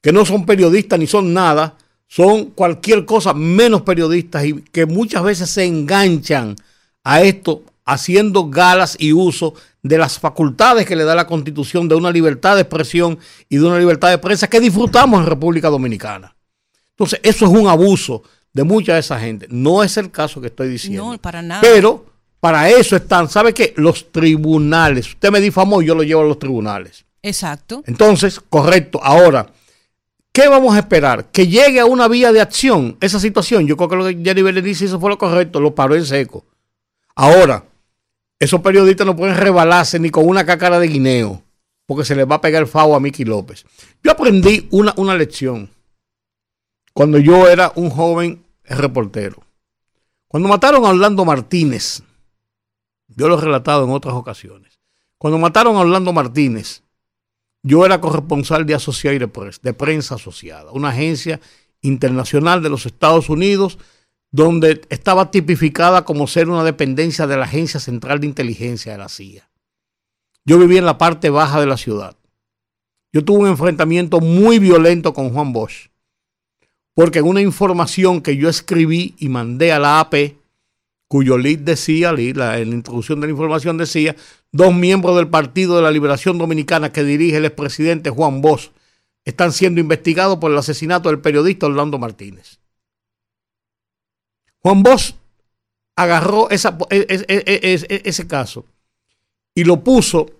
que 0.00 0.12
no 0.12 0.24
son 0.24 0.46
periodistas 0.46 0.98
ni 0.98 1.06
son 1.06 1.32
nada, 1.32 1.76
son 2.14 2.50
cualquier 2.50 3.06
cosa 3.06 3.32
menos 3.32 3.80
periodistas 3.80 4.44
y 4.44 4.60
que 4.60 4.84
muchas 4.84 5.22
veces 5.22 5.48
se 5.48 5.64
enganchan 5.64 6.56
a 7.02 7.22
esto 7.22 7.62
haciendo 7.86 8.50
galas 8.50 8.96
y 8.98 9.14
uso 9.14 9.54
de 9.82 9.96
las 9.96 10.18
facultades 10.18 10.84
que 10.84 10.94
le 10.94 11.04
da 11.04 11.14
la 11.14 11.26
constitución 11.26 11.88
de 11.88 11.94
una 11.94 12.10
libertad 12.10 12.56
de 12.56 12.60
expresión 12.60 13.18
y 13.48 13.56
de 13.56 13.64
una 13.64 13.78
libertad 13.78 14.10
de 14.10 14.18
prensa 14.18 14.46
que 14.50 14.60
disfrutamos 14.60 15.20
en 15.20 15.26
República 15.26 15.70
Dominicana. 15.70 16.36
Entonces, 16.90 17.18
eso 17.22 17.46
es 17.46 17.50
un 17.50 17.66
abuso 17.66 18.22
de 18.52 18.62
mucha 18.62 18.92
de 18.92 19.00
esa 19.00 19.18
gente. 19.18 19.46
No 19.48 19.82
es 19.82 19.96
el 19.96 20.10
caso 20.10 20.38
que 20.42 20.48
estoy 20.48 20.68
diciendo. 20.68 21.12
No, 21.12 21.18
para 21.18 21.40
nada. 21.40 21.62
Pero 21.62 22.04
para 22.40 22.68
eso 22.68 22.94
están, 22.94 23.30
¿sabe 23.30 23.54
qué? 23.54 23.72
Los 23.78 24.12
tribunales. 24.12 25.08
Usted 25.08 25.30
me 25.30 25.40
difamó 25.40 25.80
y 25.80 25.86
yo 25.86 25.94
lo 25.94 26.02
llevo 26.02 26.20
a 26.20 26.26
los 26.26 26.38
tribunales. 26.38 27.06
Exacto. 27.22 27.82
Entonces, 27.86 28.38
correcto. 28.38 29.00
Ahora, 29.02 29.46
¿Qué 30.32 30.48
vamos 30.48 30.74
a 30.74 30.78
esperar? 30.78 31.30
Que 31.30 31.46
llegue 31.46 31.78
a 31.78 31.84
una 31.84 32.08
vía 32.08 32.32
de 32.32 32.40
acción 32.40 32.96
esa 33.00 33.20
situación. 33.20 33.66
Yo 33.66 33.76
creo 33.76 33.88
que 33.88 33.96
lo 33.96 34.04
que 34.06 34.24
Jerry 34.24 34.42
Berenice 34.42 34.86
hizo 34.86 34.98
fue 34.98 35.10
lo 35.10 35.18
correcto, 35.18 35.60
lo 35.60 35.74
paró 35.74 35.94
en 35.94 36.06
seco. 36.06 36.46
Ahora, 37.14 37.66
esos 38.38 38.60
periodistas 38.62 39.06
no 39.06 39.14
pueden 39.14 39.36
rebalarse 39.36 39.98
ni 39.98 40.10
con 40.10 40.26
una 40.26 40.46
cácara 40.46 40.78
de 40.78 40.88
guineo, 40.88 41.42
porque 41.86 42.04
se 42.04 42.16
les 42.16 42.28
va 42.28 42.36
a 42.36 42.40
pegar 42.40 42.62
el 42.62 42.68
favo 42.68 42.96
a 42.96 43.00
Miki 43.00 43.24
López. 43.24 43.66
Yo 44.02 44.10
aprendí 44.10 44.66
una, 44.70 44.94
una 44.96 45.14
lección 45.14 45.70
cuando 46.94 47.18
yo 47.18 47.48
era 47.48 47.72
un 47.76 47.90
joven 47.90 48.44
reportero. 48.64 49.42
Cuando 50.28 50.48
mataron 50.48 50.84
a 50.86 50.88
Orlando 50.88 51.26
Martínez, 51.26 52.02
yo 53.08 53.28
lo 53.28 53.38
he 53.38 53.40
relatado 53.40 53.84
en 53.84 53.90
otras 53.90 54.14
ocasiones. 54.14 54.80
Cuando 55.18 55.38
mataron 55.38 55.76
a 55.76 55.80
Orlando 55.80 56.12
Martínez, 56.12 56.82
yo 57.62 57.86
era 57.86 58.00
corresponsal 58.00 58.66
de 58.66 58.74
Associated 58.74 59.28
Press, 59.28 59.60
de 59.62 59.72
prensa 59.72 60.16
asociada, 60.16 60.72
una 60.72 60.88
agencia 60.88 61.40
internacional 61.80 62.62
de 62.62 62.68
los 62.68 62.86
Estados 62.86 63.28
Unidos, 63.28 63.78
donde 64.30 64.80
estaba 64.88 65.30
tipificada 65.30 66.04
como 66.04 66.26
ser 66.26 66.48
una 66.48 66.64
dependencia 66.64 67.26
de 67.26 67.36
la 67.36 67.44
Agencia 67.44 67.78
Central 67.78 68.20
de 68.20 68.26
Inteligencia 68.26 68.92
de 68.92 68.98
la 68.98 69.08
CIA. 69.08 69.48
Yo 70.44 70.58
vivía 70.58 70.80
en 70.80 70.86
la 70.86 70.98
parte 70.98 71.30
baja 71.30 71.60
de 71.60 71.66
la 71.66 71.76
ciudad. 71.76 72.16
Yo 73.12 73.24
tuve 73.24 73.40
un 73.40 73.48
enfrentamiento 73.48 74.20
muy 74.20 74.58
violento 74.58 75.12
con 75.12 75.30
Juan 75.30 75.52
Bosch, 75.52 75.90
porque 76.94 77.20
en 77.20 77.26
una 77.26 77.42
información 77.42 78.22
que 78.22 78.36
yo 78.36 78.48
escribí 78.48 79.14
y 79.18 79.28
mandé 79.28 79.72
a 79.72 79.78
la 79.78 80.00
AP, 80.00 80.36
cuyo 81.12 81.36
lead 81.36 81.58
decía, 81.58 82.10
la, 82.10 82.58
en 82.58 82.70
la 82.70 82.74
introducción 82.74 83.20
de 83.20 83.26
la 83.26 83.32
información 83.32 83.76
decía, 83.76 84.16
dos 84.50 84.74
miembros 84.74 85.14
del 85.14 85.28
Partido 85.28 85.76
de 85.76 85.82
la 85.82 85.90
Liberación 85.90 86.38
Dominicana 86.38 86.90
que 86.90 87.04
dirige 87.04 87.36
el 87.36 87.44
expresidente 87.44 88.08
Juan 88.08 88.40
Bosch 88.40 88.70
están 89.26 89.52
siendo 89.52 89.78
investigados 89.78 90.38
por 90.38 90.50
el 90.50 90.56
asesinato 90.56 91.10
del 91.10 91.18
periodista 91.18 91.66
Orlando 91.66 91.98
Martínez. 91.98 92.60
Juan 94.60 94.82
Bosch 94.82 95.14
agarró 95.96 96.48
e, 96.50 96.56
e, 96.88 97.26
e, 97.28 98.02
ese 98.06 98.26
caso 98.26 98.64
y 99.54 99.64
lo 99.64 99.84
puso 99.84 100.30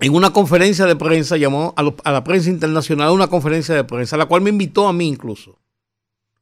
en 0.00 0.14
una 0.14 0.30
conferencia 0.30 0.84
de 0.84 0.96
prensa, 0.96 1.38
llamó 1.38 1.72
a, 1.74 2.10
la 2.12 2.22
prensa 2.22 2.50
internacional 2.50 3.08
a 3.08 3.12
una 3.12 3.28
conferencia 3.28 3.74
de 3.74 3.84
prensa, 3.84 4.18
la 4.18 4.26
cual 4.26 4.42
me 4.42 4.50
invitó 4.50 4.88
a 4.88 4.92
mí 4.92 5.08
incluso, 5.08 5.58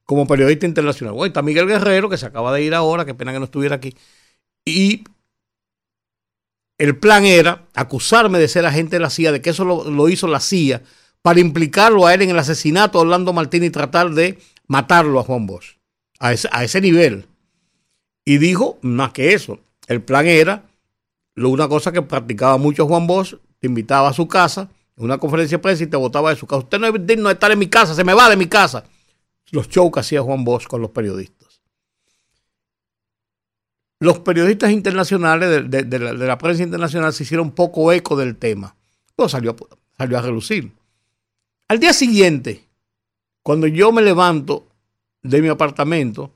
como 0.05 0.27
periodista 0.27 0.67
internacional. 0.67 1.15
Bueno, 1.15 1.29
está 1.29 1.43
Miguel 1.43 1.67
Guerrero, 1.67 2.09
que 2.09 2.17
se 2.17 2.27
acaba 2.27 2.53
de 2.53 2.63
ir 2.63 2.75
ahora, 2.75 3.05
qué 3.05 3.15
pena 3.15 3.33
que 3.33 3.39
no 3.39 3.47
estuviera 3.47 3.77
aquí. 3.77 3.95
Y 4.65 5.05
el 6.79 6.97
plan 6.99 7.25
era 7.25 7.67
acusarme 7.75 8.39
de 8.39 8.49
ser 8.49 8.67
agente 8.67 8.97
de 8.97 9.01
la 9.01 9.11
CIA, 9.11 9.33
de 9.33 9.41
que 9.41 9.51
eso 9.51 9.65
lo, 9.65 10.09
hizo 10.09 10.27
la 10.27 10.41
CIA, 10.41 10.83
para 11.23 11.41
implicarlo 11.41 12.07
a 12.07 12.15
él 12.15 12.23
en 12.23 12.31
el 12.31 12.39
asesinato 12.39 12.99
de 12.99 13.03
Orlando 13.03 13.33
Martínez 13.33 13.69
y 13.69 13.73
tratar 13.73 14.11
de 14.11 14.39
matarlo 14.67 15.21
a 15.21 15.25
Juan 15.25 15.47
Bosch, 15.47 15.77
a 16.19 16.33
ese, 16.33 16.49
a 16.53 16.65
ese 16.65 16.81
nivel. 16.81 17.27
Y 18.25 18.39
dijo, 18.39 18.79
más 18.83 19.13
que 19.13 19.33
eso, 19.33 19.61
el 19.87 20.03
plan 20.03 20.27
era 20.27 20.65
una 21.37 21.69
cosa 21.69 21.93
que 21.93 22.03
practicaba 22.03 22.59
mucho 22.59 22.87
Juan 22.87 23.07
Bosch, 23.07 23.37
te 23.59 23.67
invitaba 23.67 24.09
a 24.09 24.13
su 24.13 24.29
casa, 24.29 24.71
en 24.97 25.05
una 25.05 25.19
conferencia 25.19 25.59
de 25.59 25.63
prensa 25.63 25.85
y 25.85 25.87
te 25.87 25.97
votaba 25.97 26.31
de 26.31 26.37
su 26.37 26.47
casa. 26.47 26.61
Usted 26.61 26.79
no 26.79 26.87
es 26.87 27.07
digno 27.07 27.29
de 27.29 27.35
estar 27.35 27.51
en 27.51 27.59
mi 27.59 27.69
casa, 27.69 27.95
se 27.95 28.05
me 28.05 28.15
va 28.15 28.29
de 28.29 28.37
mi 28.37 28.47
casa. 28.47 28.85
Los 29.55 29.69
shows 29.69 29.93
que 29.93 30.01
hacía 30.01 30.21
Juan 30.21 30.43
Bosch 30.43 30.67
con 30.67 30.83
los 30.83 30.91
periodistas. 30.91 31.63
Los 34.01 34.19
periodistas 34.19 34.73
internacionales 34.73 35.71
de, 35.71 35.99
la, 36.01 36.39
prensa 36.39 36.65
internacional 36.65 37.13
se 37.13 37.23
hicieron 37.23 37.53
poco 37.53 37.93
eco 37.93 38.17
del 38.17 38.37
tema. 38.37 38.75
Todo 39.15 39.29
salió, 39.29 39.55
salió 39.97 40.19
a 40.19 40.23
relucir. 40.23 40.73
Al 41.69 41.79
día 41.79 41.93
siguiente, 41.93 42.69
cuando 43.45 43.69
yo 43.69 43.93
me 43.93 44.03
levanto 44.03 44.67
de 45.23 45.41
mi 45.41 45.47
apartamento 45.47 46.33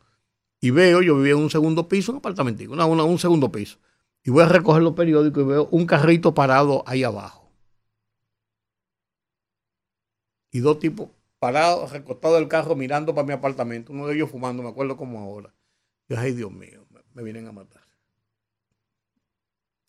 y 0.60 0.70
veo, 0.70 1.02
yo 1.02 1.16
vivía 1.16 1.32
en 1.32 1.40
un 1.40 1.50
segundo 1.50 1.88
piso, 1.88 2.12
un 2.12 2.18
apartamento, 2.18 2.62
un 2.64 3.18
segundo 3.18 3.50
piso 3.50 3.78
y 4.22 4.30
voy 4.30 4.44
a 4.44 4.48
recoger 4.48 4.82
los 4.82 4.94
periódicos 4.94 5.42
y 5.42 5.46
veo 5.46 5.68
un 5.72 5.86
carrito 5.86 6.34
parado 6.34 6.84
ahí 6.86 7.02
abajo. 7.02 7.50
Y 10.52 10.60
dos 10.60 10.78
tipos 10.78 11.08
parados, 11.38 11.92
recostados 11.92 12.38
del 12.38 12.48
carro, 12.48 12.74
mirando 12.76 13.14
para 13.14 13.26
mi 13.26 13.32
apartamento. 13.32 13.92
Uno 13.92 14.06
de 14.06 14.14
ellos 14.14 14.30
fumando, 14.30 14.62
me 14.62 14.68
acuerdo 14.68 14.96
como 14.96 15.20
ahora. 15.20 15.52
Y 16.08 16.14
ay, 16.14 16.32
Dios 16.32 16.50
mío, 16.50 16.86
me, 17.14 17.22
vienen 17.22 17.46
a 17.46 17.52
matar. 17.52 17.82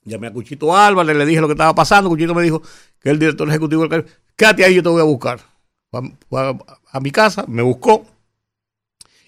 Llamé 0.03 0.27
a 0.27 0.33
Cuchito 0.33 0.75
Álvarez, 0.75 1.15
le 1.15 1.25
dije 1.25 1.41
lo 1.41 1.47
que 1.47 1.53
estaba 1.53 1.73
pasando. 1.75 2.09
Cuchito 2.09 2.33
me 2.33 2.43
dijo 2.43 2.61
que 2.99 3.09
el 3.09 3.19
director 3.19 3.47
ejecutivo 3.47 3.87
del 3.87 4.05
quédate 4.35 4.65
ahí, 4.65 4.75
yo 4.75 4.83
te 4.83 4.89
voy 4.89 5.01
a 5.01 5.05
buscar. 5.05 5.39
a, 5.91 6.99
mi 6.99 7.11
casa, 7.11 7.45
me 7.47 7.61
buscó. 7.61 8.05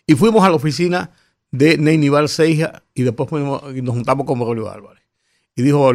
Y 0.06 0.16
fuimos 0.16 0.44
a 0.44 0.50
la 0.50 0.56
oficina 0.56 1.12
de 1.52 1.78
Neinival 1.78 2.30
Seija 2.30 2.84
y 2.94 3.04
después 3.04 3.32
nos 3.32 3.96
juntamos 3.96 4.26
con 4.26 4.40
Rolio 4.40 4.70
Álvarez 4.70 5.02
y 5.56 5.64
dijo, 5.64 5.92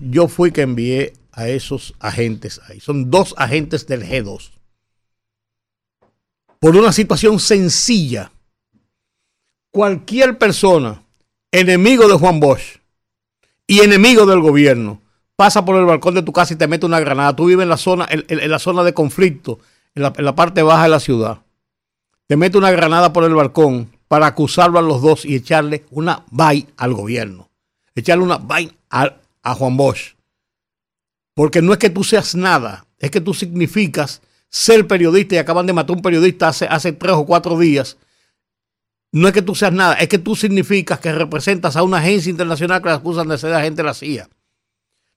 yo 0.00 0.28
fui 0.28 0.52
que 0.52 0.62
envié 0.62 1.14
a 1.32 1.48
esos 1.48 1.94
agentes 1.98 2.60
ahí. 2.68 2.80
Son 2.80 3.10
dos 3.10 3.34
agentes 3.38 3.86
del 3.86 4.04
G2. 4.04 4.50
Por 6.64 6.78
una 6.78 6.92
situación 6.92 7.38
sencilla. 7.40 8.32
Cualquier 9.70 10.38
persona, 10.38 11.02
enemigo 11.52 12.08
de 12.08 12.14
Juan 12.14 12.40
Bosch 12.40 12.80
y 13.66 13.80
enemigo 13.80 14.24
del 14.24 14.40
gobierno, 14.40 15.02
pasa 15.36 15.66
por 15.66 15.76
el 15.76 15.84
balcón 15.84 16.14
de 16.14 16.22
tu 16.22 16.32
casa 16.32 16.54
y 16.54 16.56
te 16.56 16.66
mete 16.66 16.86
una 16.86 17.00
granada. 17.00 17.36
Tú 17.36 17.44
vives 17.44 17.64
en 17.64 17.68
la 17.68 17.76
zona, 17.76 18.08
en, 18.08 18.50
la 18.50 18.58
zona 18.58 18.82
de 18.82 18.94
conflicto, 18.94 19.58
en 19.94 20.04
la, 20.04 20.34
parte 20.34 20.62
baja 20.62 20.84
de 20.84 20.88
la 20.88 21.00
ciudad. 21.00 21.42
Te 22.28 22.38
mete 22.38 22.56
una 22.56 22.70
granada 22.70 23.12
por 23.12 23.24
el 23.24 23.34
balcón 23.34 23.90
para 24.08 24.26
acusarlo 24.28 24.78
a 24.78 24.82
los 24.82 25.02
dos 25.02 25.26
y 25.26 25.34
echarle 25.34 25.84
una 25.90 26.24
bye 26.30 26.66
al 26.78 26.94
gobierno 26.94 27.50
echarle 27.94 28.24
una 28.24 28.38
vaina 28.38 28.72
a, 28.88 29.54
Juan 29.54 29.76
Bosch. 29.76 30.14
Porque 31.34 31.60
no 31.60 31.74
es 31.74 31.78
que 31.78 31.90
tú 31.90 32.04
seas 32.04 32.34
nada, 32.34 32.86
es 32.98 33.10
que 33.10 33.20
tú 33.20 33.34
significas 33.34 34.22
ser 34.54 34.86
periodista 34.86 35.34
y 35.34 35.38
acaban 35.38 35.66
de 35.66 35.72
matar 35.72 35.90
a 35.90 35.96
un 35.96 36.02
periodista 36.02 36.46
hace, 36.46 36.66
hace 36.66 36.92
tres 36.92 37.14
o 37.14 37.26
cuatro 37.26 37.58
días. 37.58 37.96
No 39.10 39.26
es 39.26 39.34
que 39.34 39.42
tú 39.42 39.56
seas 39.56 39.72
nada, 39.72 39.94
es 39.94 40.08
que 40.08 40.18
tú 40.18 40.36
significas 40.36 41.00
que 41.00 41.12
representas 41.12 41.74
a 41.74 41.82
una 41.82 41.98
agencia 41.98 42.30
internacional 42.30 42.80
que 42.80 42.88
la 42.88 42.94
acusan 42.94 43.26
de 43.26 43.36
ser 43.36 43.52
agente 43.52 43.82
de 43.82 43.88
la 43.88 43.94
CIA. 43.94 44.28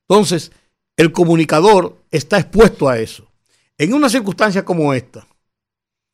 Entonces, 0.09 0.51
el 0.95 1.11
comunicador 1.11 1.97
está 2.09 2.39
expuesto 2.39 2.89
a 2.89 2.97
eso. 2.97 3.27
En 3.77 3.93
una 3.93 4.09
circunstancia 4.09 4.65
como 4.65 4.91
esta, 4.91 5.27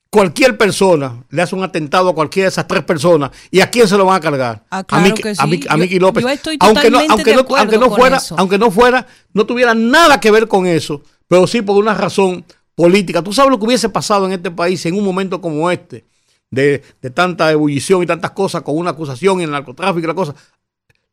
cualquier 0.09 0.57
persona 0.57 1.23
le 1.29 1.41
hace 1.41 1.55
un 1.55 1.63
atentado 1.63 2.09
a 2.09 2.15
cualquiera 2.15 2.47
de 2.47 2.49
esas 2.49 2.67
tres 2.67 2.83
personas 2.83 3.31
y 3.49 3.61
a 3.61 3.71
quién 3.71 3.87
se 3.87 3.97
lo 3.97 4.03
van 4.03 4.17
a 4.17 4.19
cargar 4.19 4.65
ah, 4.69 4.83
a, 4.89 4.99
Miki, 4.99 5.65
a, 5.69 5.77
López 5.99 6.25
aunque 6.59 6.91
no 6.91 6.99
aunque 7.09 7.33
no, 7.33 7.45
aunque 7.55 7.77
no 7.79 7.89
fuera 7.89 8.21
aunque 8.37 8.57
no 8.59 8.69
fuera 8.69 9.07
no 9.33 9.45
tuviera 9.45 9.73
nada 9.73 10.19
que 10.19 10.29
ver 10.29 10.47
con 10.47 10.67
eso 10.67 11.01
pero 11.27 11.47
sí 11.47 11.63
por 11.63 11.77
una 11.77 11.95
razón 11.95 12.45
política. 12.75 13.21
Tú 13.21 13.33
sabes 13.33 13.51
lo 13.51 13.59
que 13.59 13.65
hubiese 13.65 13.89
pasado 13.89 14.25
en 14.25 14.33
este 14.33 14.51
país 14.51 14.85
en 14.85 14.95
un 14.95 15.03
momento 15.03 15.41
como 15.41 15.69
este 15.69 16.05
de, 16.49 16.81
tanta 17.13 17.51
ebullición 17.51 18.03
y 18.03 18.05
tantas 18.05 18.31
cosas 18.31 18.61
con 18.61 18.77
una 18.77 18.91
acusación 18.91 19.39
en 19.39 19.45
el 19.45 19.51
narcotráfico 19.51 20.03
y 20.03 20.07
la 20.07 20.13
cosa. 20.13 20.35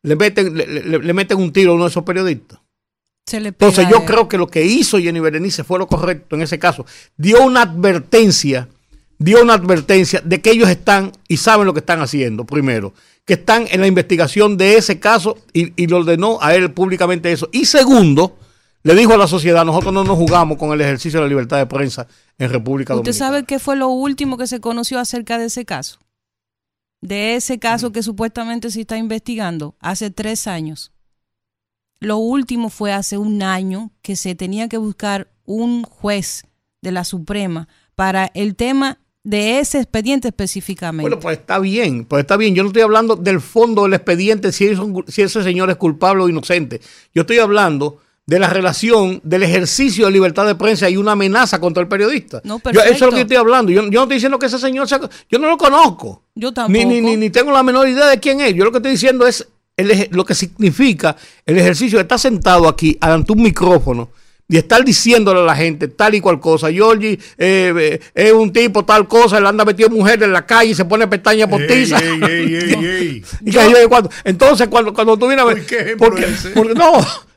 Le 0.03 0.15
meten 0.15 0.55
le, 0.55 1.13
meten 1.13 1.37
un 1.37 1.53
tiro 1.53 1.71
a 1.71 1.75
uno 1.75 1.83
de 1.83 1.89
esos 1.89 2.03
periodistas. 2.03 2.59
Entonces 3.31 3.87
yo 3.89 4.03
creo 4.03 4.27
que 4.27 4.37
lo 4.37 4.47
que 4.47 4.65
hizo 4.65 4.99
Jenny 4.99 5.19
Berenice 5.19 5.63
fue 5.63 5.79
lo 5.79 5.87
correcto 5.87 6.35
en 6.35 6.41
ese 6.41 6.59
caso. 6.59 6.85
Dio 7.15 7.43
una 7.43 7.61
advertencia 7.61 8.67
dio 9.21 9.43
una 9.43 9.53
advertencia 9.53 10.19
de 10.25 10.41
que 10.41 10.49
ellos 10.49 10.67
están 10.67 11.11
y 11.27 11.37
saben 11.37 11.67
lo 11.67 11.73
que 11.73 11.81
están 11.81 12.01
haciendo, 12.01 12.43
primero, 12.43 12.93
que 13.23 13.33
están 13.33 13.67
en 13.69 13.79
la 13.79 13.85
investigación 13.85 14.57
de 14.57 14.77
ese 14.77 14.99
caso 14.99 15.37
y, 15.53 15.73
y 15.81 15.85
le 15.85 15.95
ordenó 15.95 16.39
a 16.41 16.55
él 16.55 16.71
públicamente 16.71 17.31
eso. 17.31 17.47
Y 17.51 17.65
segundo, 17.65 18.35
le 18.83 18.95
dijo 18.95 19.13
a 19.13 19.17
la 19.17 19.27
sociedad, 19.27 19.63
nosotros 19.65 19.93
no 19.93 20.03
nos 20.03 20.17
jugamos 20.17 20.57
con 20.57 20.71
el 20.71 20.81
ejercicio 20.81 21.19
de 21.19 21.25
la 21.25 21.29
libertad 21.29 21.57
de 21.57 21.67
prensa 21.67 22.07
en 22.37 22.49
República 22.49 22.93
Dominicana. 22.93 23.11
¿Usted 23.11 23.25
sabe 23.25 23.43
qué 23.45 23.59
fue 23.59 23.75
lo 23.75 23.89
último 23.89 24.37
que 24.37 24.47
se 24.47 24.59
conoció 24.59 24.99
acerca 24.99 25.37
de 25.37 25.45
ese 25.45 25.65
caso? 25.65 25.99
De 27.01 27.35
ese 27.35 27.59
caso 27.59 27.91
que 27.91 28.03
supuestamente 28.03 28.71
se 28.71 28.81
está 28.81 28.97
investigando 28.97 29.75
hace 29.79 30.09
tres 30.09 30.47
años. 30.47 30.91
Lo 31.99 32.17
último 32.17 32.69
fue 32.69 32.91
hace 32.93 33.17
un 33.17 33.43
año 33.43 33.91
que 34.01 34.15
se 34.15 34.33
tenía 34.33 34.67
que 34.67 34.77
buscar 34.77 35.31
un 35.45 35.83
juez 35.83 36.43
de 36.81 36.91
la 36.91 37.03
Suprema 37.03 37.67
para 37.95 38.31
el 38.33 38.55
tema 38.55 38.99
de 39.23 39.59
ese 39.59 39.79
expediente 39.79 40.29
específicamente. 40.29 41.03
Bueno, 41.03 41.19
pues 41.19 41.37
está 41.37 41.59
bien, 41.59 42.05
pues 42.05 42.21
está 42.21 42.37
bien. 42.37 42.55
Yo 42.55 42.63
no 42.63 42.69
estoy 42.69 42.81
hablando 42.81 43.15
del 43.15 43.39
fondo 43.39 43.83
del 43.83 43.93
expediente, 43.93 44.51
si, 44.51 44.69
si 45.07 45.21
ese 45.21 45.43
señor 45.43 45.69
es 45.69 45.75
culpable 45.75 46.23
o 46.23 46.29
inocente. 46.29 46.81
Yo 47.13 47.21
estoy 47.21 47.37
hablando 47.37 47.99
de 48.31 48.39
la 48.39 48.47
relación 48.47 49.19
del 49.25 49.43
ejercicio 49.43 50.05
de 50.05 50.11
libertad 50.13 50.45
de 50.47 50.55
prensa 50.55 50.89
y 50.89 50.95
una 50.95 51.11
amenaza 51.11 51.59
contra 51.59 51.83
el 51.83 51.89
periodista. 51.89 52.39
No, 52.45 52.61
yo, 52.71 52.81
eso 52.81 52.93
es 52.93 53.01
lo 53.01 53.11
que 53.11 53.21
estoy 53.21 53.35
hablando. 53.35 53.73
Yo, 53.73 53.81
no 53.81 53.89
estoy 53.89 54.15
diciendo 54.15 54.39
que 54.39 54.45
ese 54.45 54.57
señor 54.57 54.87
sea, 54.87 55.01
yo 55.29 55.37
no 55.37 55.49
lo 55.49 55.57
conozco. 55.57 56.23
Yo 56.33 56.53
tampoco. 56.53 56.71
Ni, 56.71 57.01
ni, 57.01 57.17
ni, 57.17 57.29
tengo 57.29 57.51
la 57.51 57.61
menor 57.61 57.89
idea 57.89 58.07
de 58.07 58.21
quién 58.21 58.39
es. 58.39 58.55
Yo 58.55 58.63
lo 58.63 58.71
que 58.71 58.77
estoy 58.77 58.91
diciendo 58.91 59.27
es 59.27 59.45
lo 60.11 60.23
que 60.23 60.33
significa 60.33 61.17
el 61.45 61.57
ejercicio 61.57 61.97
de 61.97 62.03
estar 62.03 62.19
sentado 62.19 62.69
aquí 62.69 62.97
ante 63.01 63.33
un 63.33 63.43
micrófono 63.43 64.11
y 64.47 64.55
estar 64.55 64.85
diciéndole 64.85 65.41
a 65.41 65.43
la 65.43 65.55
gente 65.57 65.89
tal 65.89 66.15
y 66.15 66.21
cual 66.21 66.39
cosa. 66.39 66.71
Georgie 66.71 67.19
eh, 67.37 67.73
eh, 67.77 67.99
es 68.15 68.31
un 68.31 68.53
tipo 68.53 68.85
tal 68.85 69.09
cosa, 69.09 69.39
él 69.39 69.45
anda 69.45 69.65
metido 69.65 69.89
mujer 69.89 70.23
en 70.23 70.31
la 70.31 70.45
calle 70.45 70.71
y 70.71 70.75
se 70.75 70.85
pone 70.85 71.05
pestaña 71.05 71.47
postiza. 71.47 71.99
Entonces, 74.23 74.69
cuando, 74.69 74.93
cuando 74.93 75.17
tú 75.17 75.27
vienes 75.27 75.43
a 75.43 75.47
ver. 75.49 75.65
Porque, 75.97 75.97
porque, 76.53 76.73
no, 76.75 76.93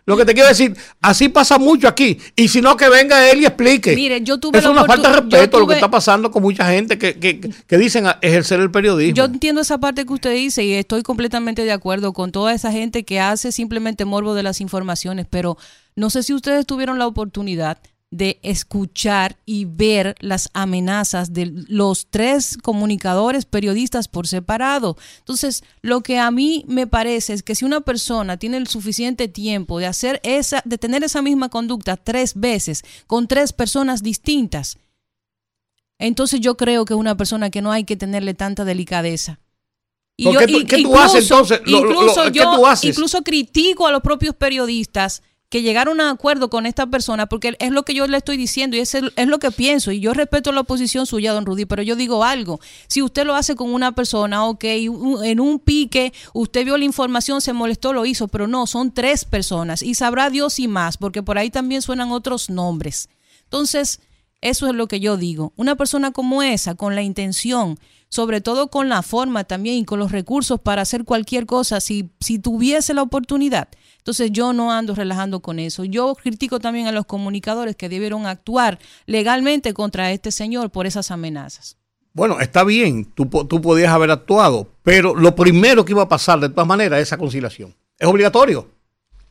lo 0.07 0.17
que 0.17 0.25
te 0.25 0.35
quiero 0.35 0.49
decir, 0.49 0.77
así 1.01 1.29
pasa 1.29 1.59
mucho 1.59 1.89
aquí. 1.89 2.19
Y 2.37 2.49
si 2.49 2.61
no, 2.61 2.77
que 2.77 2.89
venga 2.89 3.31
él 3.31 3.41
y 3.41 3.47
explique. 3.47 3.95
Mire, 3.95 4.21
yo 4.23 4.39
tuve 4.39 4.59
es 4.59 4.67
una 4.67 4.85
falta 4.85 5.09
de 5.09 5.21
respeto 5.21 5.59
lo 5.59 5.67
que 5.67 5.75
está 5.75 5.91
pasando 5.91 6.31
con 6.31 6.43
mucha 6.43 6.71
gente 6.71 6.99
que, 6.99 7.19
que, 7.19 7.41
que, 7.41 7.79
dicen 7.79 8.07
ejercer 8.21 8.61
el 8.61 8.71
periodismo. 8.71 9.17
Yo 9.17 9.25
entiendo 9.25 9.63
esa 9.63 9.79
parte 9.79 10.05
que 10.05 10.13
usted 10.13 10.35
dice 10.35 10.63
y 10.63 10.75
estoy 10.75 11.03
completamente 11.03 11.65
de 11.65 11.73
acuerdo 11.73 12.13
con 12.13 12.33
toda 12.33 12.53
esa 12.53 12.71
gente 12.71 13.05
que 13.05 13.19
hace 13.19 13.51
simplemente 13.51 14.05
morbo 14.05 14.35
de 14.35 14.43
las 14.43 14.61
informaciones, 14.61 15.27
pero 15.29 15.57
no 15.97 16.11
sé 16.11 16.23
si 16.23 16.35
ustedes 16.35 16.67
tuvieron 16.67 16.99
la 16.99 17.07
oportunidad 17.07 17.79
de 18.17 18.39
escuchar 18.45 19.37
y 19.45 19.65
ver 19.65 20.15
las 20.21 20.49
amenazas 20.55 21.33
de 21.33 21.47
los 21.67 22.07
tres 22.07 22.57
comunicadores 22.63 23.45
periodistas 23.45 24.07
por 24.07 24.29
separado. 24.29 24.97
Entonces, 25.19 25.65
lo 25.83 26.01
que 26.03 26.21
a 26.21 26.31
mí 26.31 26.65
me 26.69 26.87
parece 26.87 27.33
es 27.33 27.43
que 27.43 27.57
si 27.57 27.65
una 27.65 27.81
persona 27.81 28.37
tiene 28.37 28.57
el 28.59 28.69
suficiente 28.69 29.27
tiempo 29.27 29.81
de 29.81 29.87
hacer 29.87 30.21
esa 30.23 30.63
de 30.65 30.79
tener 30.79 31.03
esa 31.03 31.23
misma 31.23 31.49
conducta 31.49 31.97
tres 31.97 32.35
veces 32.37 32.85
con 33.09 33.27
tres 33.27 33.53
personas 33.53 34.01
distintas, 34.05 34.79
entonces 35.99 36.39
yo 36.39 36.57
creo 36.57 36.85
que 36.85 36.95
es 36.95 37.01
una 37.01 37.17
persona 37.17 37.51
que 37.51 37.63
no 37.63 37.73
hay 37.73 37.83
que 37.83 37.97
tenerle 37.97 38.35
tanta 38.35 38.65
delicadeza 38.65 39.41
Y 40.17 40.33
yo, 40.33 40.39
¿Qué, 40.39 40.83
tú 40.83 40.97
haces 40.97 41.25
entonces? 41.25 41.63
Incluso, 41.67 42.29
yo, 42.29 42.63
incluso 42.83 43.23
critico 43.23 43.89
a 43.89 43.91
los 43.91 44.03
propios 44.03 44.37
periodistas 44.37 45.23
que 45.55 45.63
llegaron 45.63 46.01
a 46.01 46.07
un 46.07 46.11
acuerdo 46.11 46.51
con 46.51 46.67
esta 46.67 46.89
persona, 46.89 47.27
porque 47.27 47.55
es 47.61 47.71
lo 47.71 47.85
que 47.85 47.95
yo 47.95 48.09
le 48.09 48.17
estoy 48.17 48.37
diciendo 48.37 48.77
y 48.77 48.81
es, 48.81 48.93
es 48.93 49.29
lo 49.29 49.39
que 49.39 49.53
pienso. 49.53 49.93
Y 49.93 50.01
yo 50.01 50.13
respeto 50.13 50.51
la 50.51 50.65
posición 50.65 51.07
suya, 51.07 51.33
don 51.33 51.47
Rudy, 51.47 51.65
pero 51.65 51.81
yo 51.81 51.95
digo 51.95 52.25
algo. 52.25 52.59
Si 52.89 53.03
usted 53.03 53.25
lo 53.25 53.37
hace 53.37 53.55
con 53.55 53.73
una 53.73 53.95
persona, 53.95 54.47
ok, 54.47 54.65
en 54.65 55.39
un 55.39 55.61
pique, 55.61 56.13
usted 56.33 56.65
vio 56.65 56.77
la 56.77 56.85
información, 56.85 57.41
se 57.41 57.53
molestó, 57.53 57.93
lo 57.93 58.05
hizo, 58.05 58.27
pero 58.27 58.49
no, 58.49 58.67
son 58.67 58.93
tres 58.93 59.25
personas 59.25 59.85
y 59.85 59.95
sabrá 59.95 60.29
Dios 60.29 60.59
y 60.59 60.67
más, 60.67 60.97
porque 60.97 61.23
por 61.23 61.39
ahí 61.39 61.51
también 61.51 61.83
suenan 61.83 62.11
otros 62.11 62.51
nombres. 62.51 63.09
Entonces, 63.45 64.01
eso 64.45 64.67
es 64.67 64.75
lo 64.75 64.89
que 64.89 65.01
yo 65.01 65.17
digo. 65.17 65.55
Una 65.57 65.75
persona 65.75 66.13
como 66.13 66.43
esa, 66.43 66.75
con 66.75 66.95
la 66.95 67.01
intención, 67.01 67.79
sobre 68.11 68.43
todo 68.43 68.69
con 68.69 68.91
la 68.91 69.03
forma 69.03 69.45
también 69.45 69.77
y 69.77 69.85
con 69.87 69.99
los 69.99 70.13
recursos 70.13 70.61
para 70.61 70.83
hacer 70.83 71.05
cualquier 71.05 71.47
cosa, 71.47 71.81
si, 71.81 72.11
si 72.21 72.39
tuviese 72.39 72.93
la 72.93 73.01
oportunidad, 73.01 73.69
entonces 73.97 74.31
yo 74.31 74.53
no 74.53 74.71
ando 74.71 74.95
relajando 74.95 75.41
con 75.41 75.59
eso. 75.59 75.85
Yo 75.85 76.15
critico 76.15 76.61
también 76.61 76.87
a 76.87 76.93
los 76.93 77.07
comunicadores 77.07 77.75
que 77.75 77.89
debieron 77.89 78.27
actuar 78.27 78.79
legalmente 79.07 79.73
contra 79.73 80.13
este 80.13 80.31
señor 80.31 80.71
por 80.71 80.87
esas 80.87 81.11
amenazas. 81.11 81.79
Bueno, 82.13 82.39
está 82.39 82.65
bien, 82.65 83.07
tú, 83.07 83.27
tú 83.27 83.63
podías 83.63 83.93
haber 83.93 84.11
actuado, 84.11 84.69
pero 84.83 85.15
lo 85.15 85.35
primero 85.35 85.87
que 85.87 85.93
iba 85.93 86.03
a 86.03 86.09
pasar 86.09 86.39
de 86.39 86.51
todas 86.51 86.69
maneras 86.69 87.01
es 87.01 87.09
esa 87.09 87.17
conciliación. 87.17 87.75
Es 87.99 88.07
obligatorio. 88.07 88.69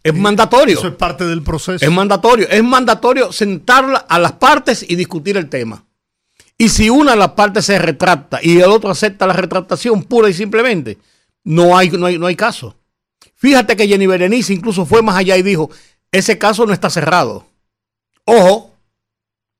Es 0.03 0.13
mandatorio. 0.13 0.77
Eso 0.77 0.87
es 0.87 0.95
parte 0.95 1.25
del 1.25 1.41
proceso. 1.41 1.83
Es 1.83 1.91
mandatorio. 1.91 2.47
Es 2.49 2.63
mandatorio 2.63 3.31
sentar 3.31 4.05
a 4.07 4.19
las 4.19 4.33
partes 4.33 4.85
y 4.87 4.95
discutir 4.95 5.37
el 5.37 5.49
tema. 5.49 5.85
Y 6.57 6.69
si 6.69 6.89
una 6.89 7.11
de 7.11 7.17
las 7.17 7.31
partes 7.31 7.65
se 7.65 7.79
retracta 7.79 8.39
y 8.41 8.59
el 8.59 8.69
otro 8.69 8.89
acepta 8.89 9.25
la 9.25 9.33
retractación 9.33 10.03
pura 10.03 10.29
y 10.29 10.33
simplemente, 10.33 10.97
no 11.43 11.77
hay, 11.77 11.89
no 11.89 12.05
hay, 12.05 12.17
no 12.17 12.27
hay 12.27 12.35
caso. 12.35 12.75
Fíjate 13.35 13.75
que 13.75 13.87
Jenny 13.87 14.07
Berenice 14.07 14.53
incluso 14.53 14.85
fue 14.85 15.01
más 15.01 15.15
allá 15.15 15.35
y 15.35 15.41
dijo, 15.41 15.69
ese 16.11 16.37
caso 16.37 16.65
no 16.65 16.73
está 16.73 16.89
cerrado. 16.89 17.45
Ojo, 18.25 18.71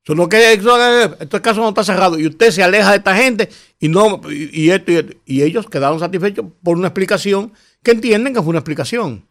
solo 0.06 0.28
que 0.28 0.52
este 0.52 1.40
caso 1.42 1.60
no 1.60 1.70
está 1.70 1.84
cerrado 1.84 2.18
y 2.18 2.26
usted 2.26 2.50
se 2.50 2.62
aleja 2.62 2.92
de 2.92 2.96
esta 2.98 3.16
gente 3.16 3.50
y 3.78 3.88
no 3.88 4.20
y, 4.30 4.70
esto, 4.70 4.92
y, 5.26 5.42
ellos 5.42 5.68
quedaron 5.68 6.00
satisfechos 6.00 6.46
por 6.62 6.76
una 6.76 6.88
explicación 6.88 7.52
que 7.82 7.90
entienden 7.90 8.32
que 8.32 8.40
fue 8.40 8.50
una 8.50 8.60
explicación. 8.60 9.26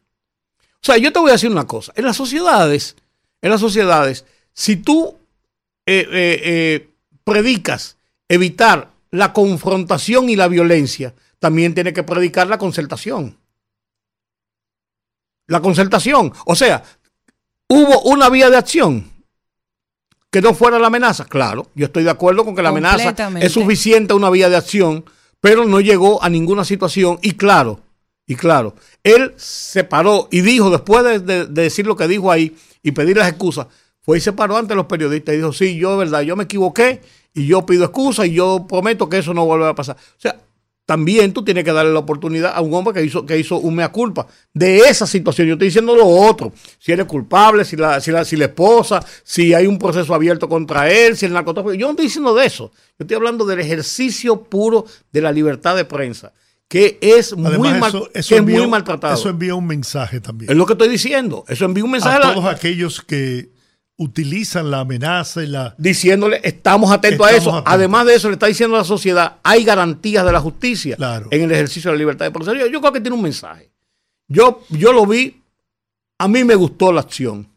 O 0.84 0.86
sea, 0.86 0.98
yo 0.98 1.13
te 1.13 1.19
voy 1.19 1.30
a 1.30 1.34
decir 1.34 1.50
una 1.50 1.65
cosa. 1.65 1.93
En 1.96 2.06
las 2.06 2.17
sociedades, 2.17 2.96
en 3.41 3.50
las 3.50 3.62
sociedades, 3.62 4.26
si 4.54 4.76
tú 4.76 5.17
eh, 5.86 6.08
eh, 6.12 6.41
eh, 6.43 6.89
predicas 7.24 7.98
evitar 8.28 8.91
la 9.10 9.32
confrontación 9.32 10.30
y 10.30 10.36
la 10.36 10.48
violencia, 10.48 11.13
también 11.39 11.74
tiene 11.74 11.93
que 11.93 12.04
predicar 12.04 12.48
la 12.48 12.58
concertación 12.58 13.38
la 15.48 15.62
concertación. 15.62 16.34
O 16.46 16.56
sea, 16.56 16.84
hubo 17.67 18.02
una 18.02 18.30
vía 18.30 18.50
de 18.50 18.58
acción 18.58 19.12
que 20.32 20.41
no 20.41 20.54
fuera 20.54 20.80
la 20.80 20.88
amenaza. 20.88 21.26
Claro, 21.26 21.67
yo 21.76 21.86
estoy 21.86 22.04
de 22.04 22.10
acuerdo 22.10 22.46
con 22.46 22.56
que 22.56 22.62
la 22.62 22.69
amenaza 22.69 23.15
es 23.39 23.52
suficiente 23.52 24.13
una 24.13 24.30
vía 24.30 24.50
de 24.50 24.58
acción, 24.58 25.06
pero 25.39 25.65
no 25.65 25.80
llegó 25.80 26.24
a 26.24 26.30
ninguna 26.30 26.65
situación. 26.65 27.19
Y 27.22 27.34
claro, 27.34 27.80
y 28.25 28.36
claro, 28.36 28.75
él 29.03 29.33
se 29.38 29.83
paró 29.83 30.27
y 30.31 30.41
dijo, 30.41 30.69
después 30.69 31.25
de, 31.25 31.45
decir 31.47 31.86
lo 31.86 31.95
que 31.95 32.07
dijo 32.07 32.31
ahí 32.31 32.55
y 32.81 32.91
pedir 32.91 33.17
las 33.17 33.29
excusas, 33.29 33.67
fue 34.01 34.17
y 34.17 34.21
se 34.21 34.33
paró 34.33 34.57
ante 34.57 34.75
los 34.75 34.86
periodistas 34.86 35.33
y 35.33 35.38
dijo, 35.38 35.53
sí, 35.53 35.77
yo, 35.77 35.97
verdad, 35.97 36.21
yo 36.21 36.36
me 36.36 36.43
equivoqué 36.43 37.01
y 37.33 37.47
yo 37.47 37.65
pido 37.65 37.86
excusas 37.86 38.27
y 38.27 38.33
yo 38.33 38.65
prometo 38.67 39.09
que 39.09 39.17
eso 39.17 39.33
no 39.33 39.45
vuelva 39.45 39.69
a 39.69 39.75
pasar. 39.75 39.95
O 39.95 40.19
sea, 40.19 40.38
también 40.86 41.31
tú 41.31 41.45
tienes 41.45 41.63
que 41.63 41.71
darle 41.71 41.93
la 41.93 41.99
oportunidad 41.99 42.53
a 42.53 42.59
un 42.59 42.73
hombre 42.73 42.93
que 42.93 43.05
hizo, 43.05 43.25
que 43.25 43.38
hizo 43.38 43.57
un 43.57 43.75
mea 43.75 43.89
culpa 43.89 44.27
de 44.53 44.79
esa 44.79 45.07
situación. 45.07 45.47
Yo 45.47 45.53
estoy 45.53 45.69
diciendo 45.69 45.95
lo 45.95 46.05
otro. 46.05 46.51
Si 46.77 46.91
eres 46.91 47.05
culpable, 47.05 47.63
si 47.63 47.77
la, 47.77 48.01
si 48.01 48.12
la, 48.12 48.25
si 48.25 48.36
la 48.36 48.45
esposa, 48.45 49.03
si 49.23 49.53
hay 49.53 49.65
un 49.65 49.79
proceso 49.79 50.13
abierto 50.13 50.49
contra 50.49 50.91
él, 50.91 51.15
si 51.15 51.25
el 51.25 51.33
narcotráfico. 51.33 51.73
Yo 51.73 51.88
no 51.88 51.91
estoy 51.91 52.07
diciendo 52.07 52.36
de 52.36 52.45
eso. 52.45 52.71
Yo 52.99 53.03
estoy 53.03 53.15
hablando 53.15 53.45
del 53.45 53.62
ejercicio 53.62 54.43
puro 54.43 54.86
de 55.12 55.21
la 55.21 55.31
libertad 55.31 55.77
de 55.77 55.86
prensa, 55.86 56.33
que 56.73 56.97
es, 57.01 57.38
muy, 57.38 57.55
muy 57.55 57.71
maltratado. 58.67 59.13
Eso 59.13 59.29
envía 59.29 59.53
un 59.53 59.67
mensaje 59.67 60.19
también. 60.19 60.49
Es 60.49 60.57
lo 60.57 60.65
que 60.65 60.73
estoy 60.73 60.89
diciendo. 60.89 61.45
Eso 61.47 61.65
envía 61.65 61.83
un 61.83 61.91
mensaje 61.91 62.17
a, 62.17 62.33
todos 62.33 62.45
aquellos 62.45 62.99
que 62.99 63.51
utilizan 63.95 64.71
la 64.71 64.79
amenaza 64.79 65.43
y 65.43 65.47
la... 65.47 65.75
Diciéndole, 65.77 66.41
estamos 66.43 66.91
atentos 66.91 67.27
a 67.27 67.31
eso. 67.31 67.63
Además 67.63 68.07
de 68.07 68.15
eso, 68.15 68.27
le 68.27 68.33
está 68.33 68.47
diciendo 68.47 68.75
a 68.75 68.79
la 68.79 68.86
sociedad, 68.86 69.36
hay 69.43 69.63
garantías 69.63 70.25
de 70.25 70.31
la 70.31 70.39
justicia 70.39 70.97
en 71.29 71.43
el 71.43 71.51
ejercicio 71.51 71.91
de 71.91 71.97
la 71.97 71.99
libertad 71.99 72.25
de 72.25 72.31
proceso. 72.31 72.55
Yo, 72.55 72.79
creo 72.79 72.91
que 72.91 73.01
tiene 73.01 73.15
un 73.15 73.21
mensaje. 73.21 73.69
Yo, 74.27 74.63
yo 74.69 74.93
lo 74.93 75.05
vi, 75.05 75.43
a 76.17 76.27
mí 76.27 76.43
me 76.43 76.55
gustó 76.55 76.91
la 76.91 77.01
acción. 77.01 77.47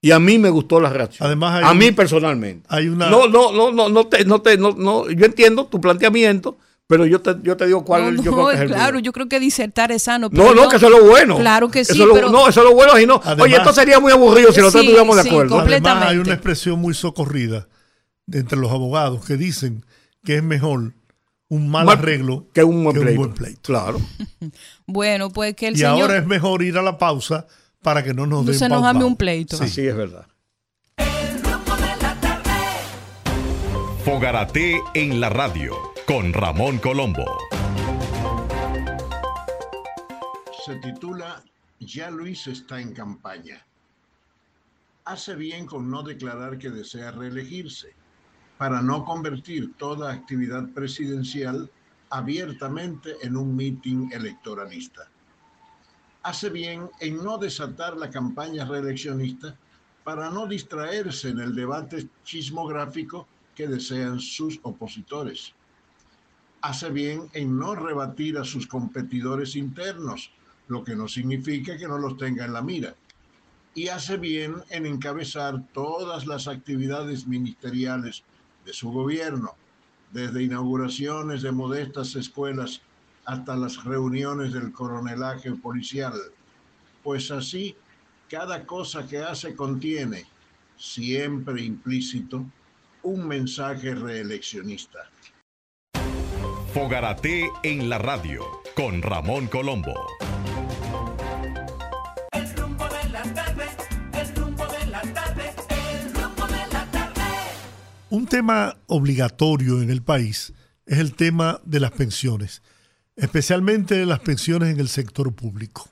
Y 0.00 0.10
a 0.10 0.18
mí 0.18 0.38
me 0.38 0.50
gustó 0.50 0.80
la 0.80 0.90
reacción. 0.90 1.24
Además, 1.24 1.62
a 1.62 1.72
mí 1.72 1.92
personalmente. 1.92 2.66
Hay 2.68 2.88
una... 2.88 3.10
No, 3.10 3.28
no, 3.28 3.52
no, 3.52 3.70
no, 3.70 3.88
no, 3.88 4.08
te, 4.08 4.24
no, 4.24 4.42
te, 4.42 4.58
no, 4.58 4.72
no, 4.72 5.08
yo 5.08 5.24
entiendo 5.24 5.66
tu 5.66 5.80
planteamiento, 5.80 6.58
pero 6.88 7.04
yo 7.04 7.20
te, 7.20 7.36
yo 7.42 7.54
te 7.54 7.66
digo 7.66 7.84
cuál 7.84 8.16
yo 8.16 8.32
creo 8.32 8.48
que 8.48 8.54
es 8.54 8.60
el 8.62 8.68
Claro, 8.68 8.98
yo 8.98 9.12
creo 9.12 9.28
que 9.28 9.38
disertar 9.38 9.92
es 9.92 10.04
sano. 10.04 10.30
no, 10.32 10.54
no, 10.54 10.70
que 10.70 10.76
eso 10.76 10.86
es 10.86 10.92
lo 10.92 11.04
bueno. 11.04 11.36
Claro 11.36 11.70
que 11.70 11.84
sí. 11.84 12.02
pero... 12.14 12.30
no, 12.30 12.48
eso 12.48 12.60
es 12.60 12.66
lo 12.66 12.74
bueno. 12.74 12.98
Y 12.98 13.06
no. 13.06 13.20
Oye, 13.38 13.56
esto 13.56 13.74
sería 13.74 14.00
muy 14.00 14.10
aburrido 14.10 14.50
si 14.52 14.60
nosotros 14.60 14.82
estuviéramos 14.84 15.16
de 15.16 15.28
acuerdo. 15.28 15.60
Además, 15.60 16.06
hay 16.08 16.16
una 16.16 16.32
expresión 16.32 16.80
muy 16.80 16.94
socorrida 16.94 17.68
entre 18.32 18.58
los 18.58 18.72
abogados 18.72 19.22
que 19.24 19.36
dicen 19.36 19.84
que 20.24 20.36
es 20.36 20.42
mejor 20.42 20.94
un 21.48 21.68
mal, 21.68 21.88
arreglo 21.90 22.46
que 22.54 22.64
un 22.64 22.84
buen, 22.84 23.34
pleito. 23.34 23.60
Claro. 23.62 24.00
bueno, 24.86 25.30
pues 25.30 25.54
que 25.54 25.68
el 25.68 25.74
y 25.74 25.78
señor... 25.78 26.00
ahora 26.00 26.16
es 26.16 26.26
mejor 26.26 26.62
ir 26.62 26.78
a 26.78 26.82
la 26.82 26.96
pausa 26.96 27.46
para 27.82 28.02
que 28.02 28.14
no 28.14 28.26
nos 28.26 28.46
den 28.46 28.54
No 28.54 28.58
se 28.58 28.68
nos 28.68 28.84
ame 28.84 29.04
un 29.04 29.16
pleito. 29.16 29.58
Sí. 29.66 29.86
es 29.86 29.96
verdad. 29.96 30.26
Fogarate 34.04 34.80
en 34.94 35.20
la 35.20 35.28
radio 35.28 35.76
con 36.08 36.32
Ramón 36.32 36.78
Colombo. 36.78 37.22
Se 40.64 40.76
titula 40.76 41.44
Ya 41.80 42.10
Luis 42.10 42.46
está 42.46 42.80
en 42.80 42.94
campaña. 42.94 43.62
Hace 45.04 45.34
bien 45.34 45.66
con 45.66 45.90
no 45.90 46.02
declarar 46.02 46.56
que 46.56 46.70
desea 46.70 47.10
reelegirse, 47.10 47.92
para 48.56 48.80
no 48.80 49.04
convertir 49.04 49.74
toda 49.76 50.10
actividad 50.10 50.66
presidencial 50.70 51.70
abiertamente 52.08 53.16
en 53.20 53.36
un 53.36 53.54
mitin 53.54 54.10
electoralista. 54.10 55.10
Hace 56.22 56.48
bien 56.48 56.88
en 57.00 57.22
no 57.22 57.36
desatar 57.36 57.98
la 57.98 58.08
campaña 58.08 58.64
reeleccionista 58.64 59.54
para 60.04 60.30
no 60.30 60.46
distraerse 60.46 61.28
en 61.28 61.40
el 61.40 61.54
debate 61.54 62.08
chismográfico 62.24 63.28
que 63.54 63.66
desean 63.66 64.18
sus 64.20 64.58
opositores 64.62 65.52
hace 66.60 66.90
bien 66.90 67.28
en 67.32 67.58
no 67.58 67.74
rebatir 67.74 68.38
a 68.38 68.44
sus 68.44 68.66
competidores 68.66 69.56
internos, 69.56 70.30
lo 70.68 70.84
que 70.84 70.96
no 70.96 71.08
significa 71.08 71.78
que 71.78 71.88
no 71.88 71.98
los 71.98 72.16
tenga 72.16 72.44
en 72.44 72.52
la 72.52 72.62
mira. 72.62 72.94
Y 73.74 73.88
hace 73.88 74.16
bien 74.16 74.56
en 74.70 74.86
encabezar 74.86 75.62
todas 75.72 76.26
las 76.26 76.48
actividades 76.48 77.26
ministeriales 77.26 78.24
de 78.64 78.72
su 78.72 78.90
gobierno, 78.90 79.54
desde 80.12 80.42
inauguraciones 80.42 81.42
de 81.42 81.52
modestas 81.52 82.16
escuelas 82.16 82.80
hasta 83.24 83.56
las 83.56 83.84
reuniones 83.84 84.52
del 84.52 84.72
coronelaje 84.72 85.52
policial, 85.52 86.14
pues 87.02 87.30
así 87.30 87.76
cada 88.28 88.66
cosa 88.66 89.06
que 89.06 89.18
hace 89.18 89.54
contiene, 89.54 90.24
siempre 90.76 91.62
implícito, 91.62 92.44
un 93.02 93.26
mensaje 93.26 93.94
reeleccionista. 93.94 95.10
Fogarate 96.78 97.50
en 97.64 97.88
la 97.88 97.98
radio 97.98 98.44
con 98.76 99.02
Ramón 99.02 99.48
Colombo. 99.48 99.94
El 102.30 102.56
rumbo 102.56 102.84
de 102.84 103.08
la 103.08 103.22
tarde, 103.34 103.64
el 104.12 104.36
rumbo 104.36 104.64
de 104.64 104.86
la 104.86 105.02
tarde, 105.02 105.54
el 105.70 106.14
rumbo 106.14 106.46
de 106.46 106.72
la 106.72 106.88
tarde. 106.92 107.22
Un 108.10 108.26
tema 108.26 108.76
obligatorio 108.86 109.82
en 109.82 109.90
el 109.90 110.02
país 110.02 110.52
es 110.86 110.98
el 110.98 111.16
tema 111.16 111.60
de 111.64 111.80
las 111.80 111.90
pensiones, 111.90 112.62
especialmente 113.16 114.06
las 114.06 114.20
pensiones 114.20 114.72
en 114.72 114.78
el 114.78 114.88
sector 114.88 115.34
público. 115.34 115.88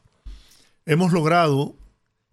Hemos 0.84 1.10
logrado 1.12 1.74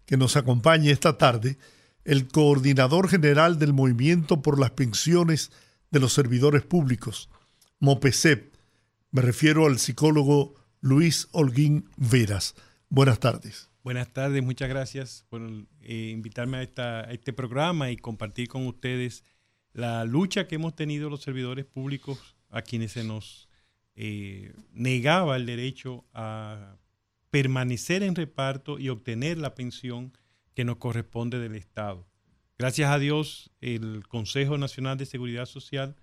que 0.06 0.16
nos 0.16 0.36
acompañe 0.36 0.92
esta 0.92 1.18
tarde 1.18 1.58
el 2.04 2.28
coordinador 2.28 3.08
general 3.08 3.58
del 3.58 3.72
Movimiento 3.72 4.42
por 4.42 4.60
las 4.60 4.70
Pensiones 4.70 5.50
de 5.90 5.98
los 5.98 6.12
Servidores 6.12 6.62
Públicos, 6.62 7.28
MOPESEP. 7.80 8.53
Me 9.14 9.22
refiero 9.22 9.66
al 9.66 9.78
psicólogo 9.78 10.56
Luis 10.80 11.28
Holguín 11.30 11.88
Veras. 11.96 12.56
Buenas 12.88 13.20
tardes. 13.20 13.70
Buenas 13.84 14.12
tardes, 14.12 14.42
muchas 14.42 14.68
gracias 14.68 15.24
por 15.28 15.40
eh, 15.82 16.10
invitarme 16.12 16.68
a, 16.76 17.02
este 17.02 17.32
programa 17.32 17.92
y 17.92 17.96
compartir 17.96 18.48
con 18.48 18.66
ustedes 18.66 19.22
la 19.72 20.04
lucha 20.04 20.48
que 20.48 20.56
hemos 20.56 20.74
tenido 20.74 21.10
los 21.10 21.22
servidores 21.22 21.64
públicos 21.64 22.34
a 22.50 22.62
quienes 22.62 22.90
se 22.90 23.04
nos 23.04 23.48
eh, 23.94 24.52
negaba 24.72 25.36
el 25.36 25.46
derecho 25.46 26.04
a 26.12 26.74
permanecer 27.30 28.02
en 28.02 28.16
reparto 28.16 28.80
y 28.80 28.88
obtener 28.88 29.38
la 29.38 29.54
pensión 29.54 30.12
que 30.54 30.64
nos 30.64 30.78
corresponde 30.78 31.38
del 31.38 31.54
Estado. 31.54 32.04
Gracias 32.58 32.90
a 32.90 32.98
Dios, 32.98 33.52
el 33.60 34.08
Consejo 34.08 34.58
Nacional 34.58 34.98
de 34.98 35.06
Seguridad 35.06 35.46
Social 35.46 35.94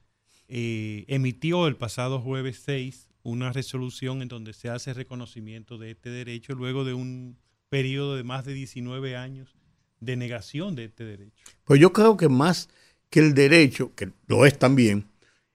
eh, 0.53 1.05
emitió 1.07 1.65
el 1.67 1.77
pasado 1.77 2.19
jueves 2.19 2.61
6 2.65 3.07
una 3.23 3.53
resolución 3.53 4.21
en 4.21 4.27
donde 4.27 4.51
se 4.51 4.67
hace 4.67 4.93
reconocimiento 4.93 5.77
de 5.77 5.91
este 5.91 6.09
derecho 6.09 6.55
luego 6.55 6.83
de 6.83 6.93
un 6.93 7.37
periodo 7.69 8.17
de 8.17 8.23
más 8.23 8.43
de 8.43 8.53
19 8.53 9.15
años 9.15 9.55
de 10.01 10.17
negación 10.17 10.75
de 10.75 10.85
este 10.85 11.05
derecho. 11.05 11.45
Pues 11.63 11.79
yo 11.79 11.93
creo 11.93 12.17
que 12.17 12.27
más 12.27 12.67
que 13.09 13.21
el 13.21 13.33
derecho, 13.33 13.95
que 13.95 14.11
lo 14.27 14.45
es 14.45 14.59
también, 14.59 15.05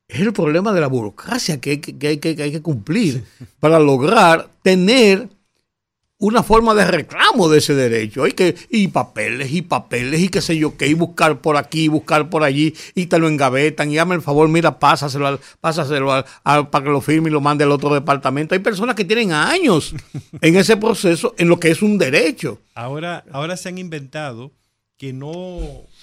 es 0.08 0.20
el 0.20 0.32
problema 0.32 0.72
de 0.72 0.80
la 0.80 0.86
burocracia 0.86 1.60
que 1.60 1.72
hay 1.72 1.78
que, 1.78 1.98
que 1.98 2.06
hay 2.06 2.16
que, 2.16 2.34
que 2.34 2.42
hay 2.44 2.52
que 2.52 2.62
cumplir 2.62 3.22
para 3.60 3.78
lograr 3.78 4.48
tener 4.62 5.28
una 6.18 6.42
forma 6.42 6.74
de 6.74 6.86
reclamo 6.86 7.48
de 7.50 7.58
ese 7.58 7.74
derecho. 7.74 8.24
Hay 8.24 8.32
que, 8.32 8.54
y 8.70 8.88
papeles, 8.88 9.52
y 9.52 9.60
papeles, 9.62 10.20
y 10.20 10.28
qué 10.30 10.40
sé 10.40 10.56
yo 10.56 10.76
qué, 10.78 10.86
y 10.88 10.94
buscar 10.94 11.40
por 11.42 11.56
aquí, 11.58 11.88
buscar 11.88 12.30
por 12.30 12.42
allí, 12.42 12.74
y 12.94 13.06
te 13.06 13.18
lo 13.18 13.28
engavetan, 13.28 13.90
y 13.90 13.96
dame 13.96 14.14
el 14.14 14.22
favor, 14.22 14.48
mira, 14.48 14.78
pásaselo, 14.78 15.26
al- 15.26 15.40
pásaselo 15.60 16.12
al- 16.12 16.24
al- 16.44 16.70
para 16.70 16.84
que 16.86 16.90
lo 16.90 17.00
firme 17.02 17.28
y 17.28 17.32
lo 17.32 17.40
mande 17.42 17.64
al 17.64 17.70
otro 17.72 17.92
departamento. 17.92 18.54
Hay 18.54 18.60
personas 18.60 18.94
que 18.94 19.04
tienen 19.04 19.32
años 19.32 19.94
en 20.40 20.56
ese 20.56 20.76
proceso, 20.78 21.34
en 21.36 21.48
lo 21.48 21.60
que 21.60 21.70
es 21.70 21.82
un 21.82 21.98
derecho. 21.98 22.60
Ahora, 22.74 23.24
ahora 23.32 23.56
se 23.58 23.68
han 23.68 23.76
inventado 23.78 24.52
que 24.96 25.12
no 25.12 25.58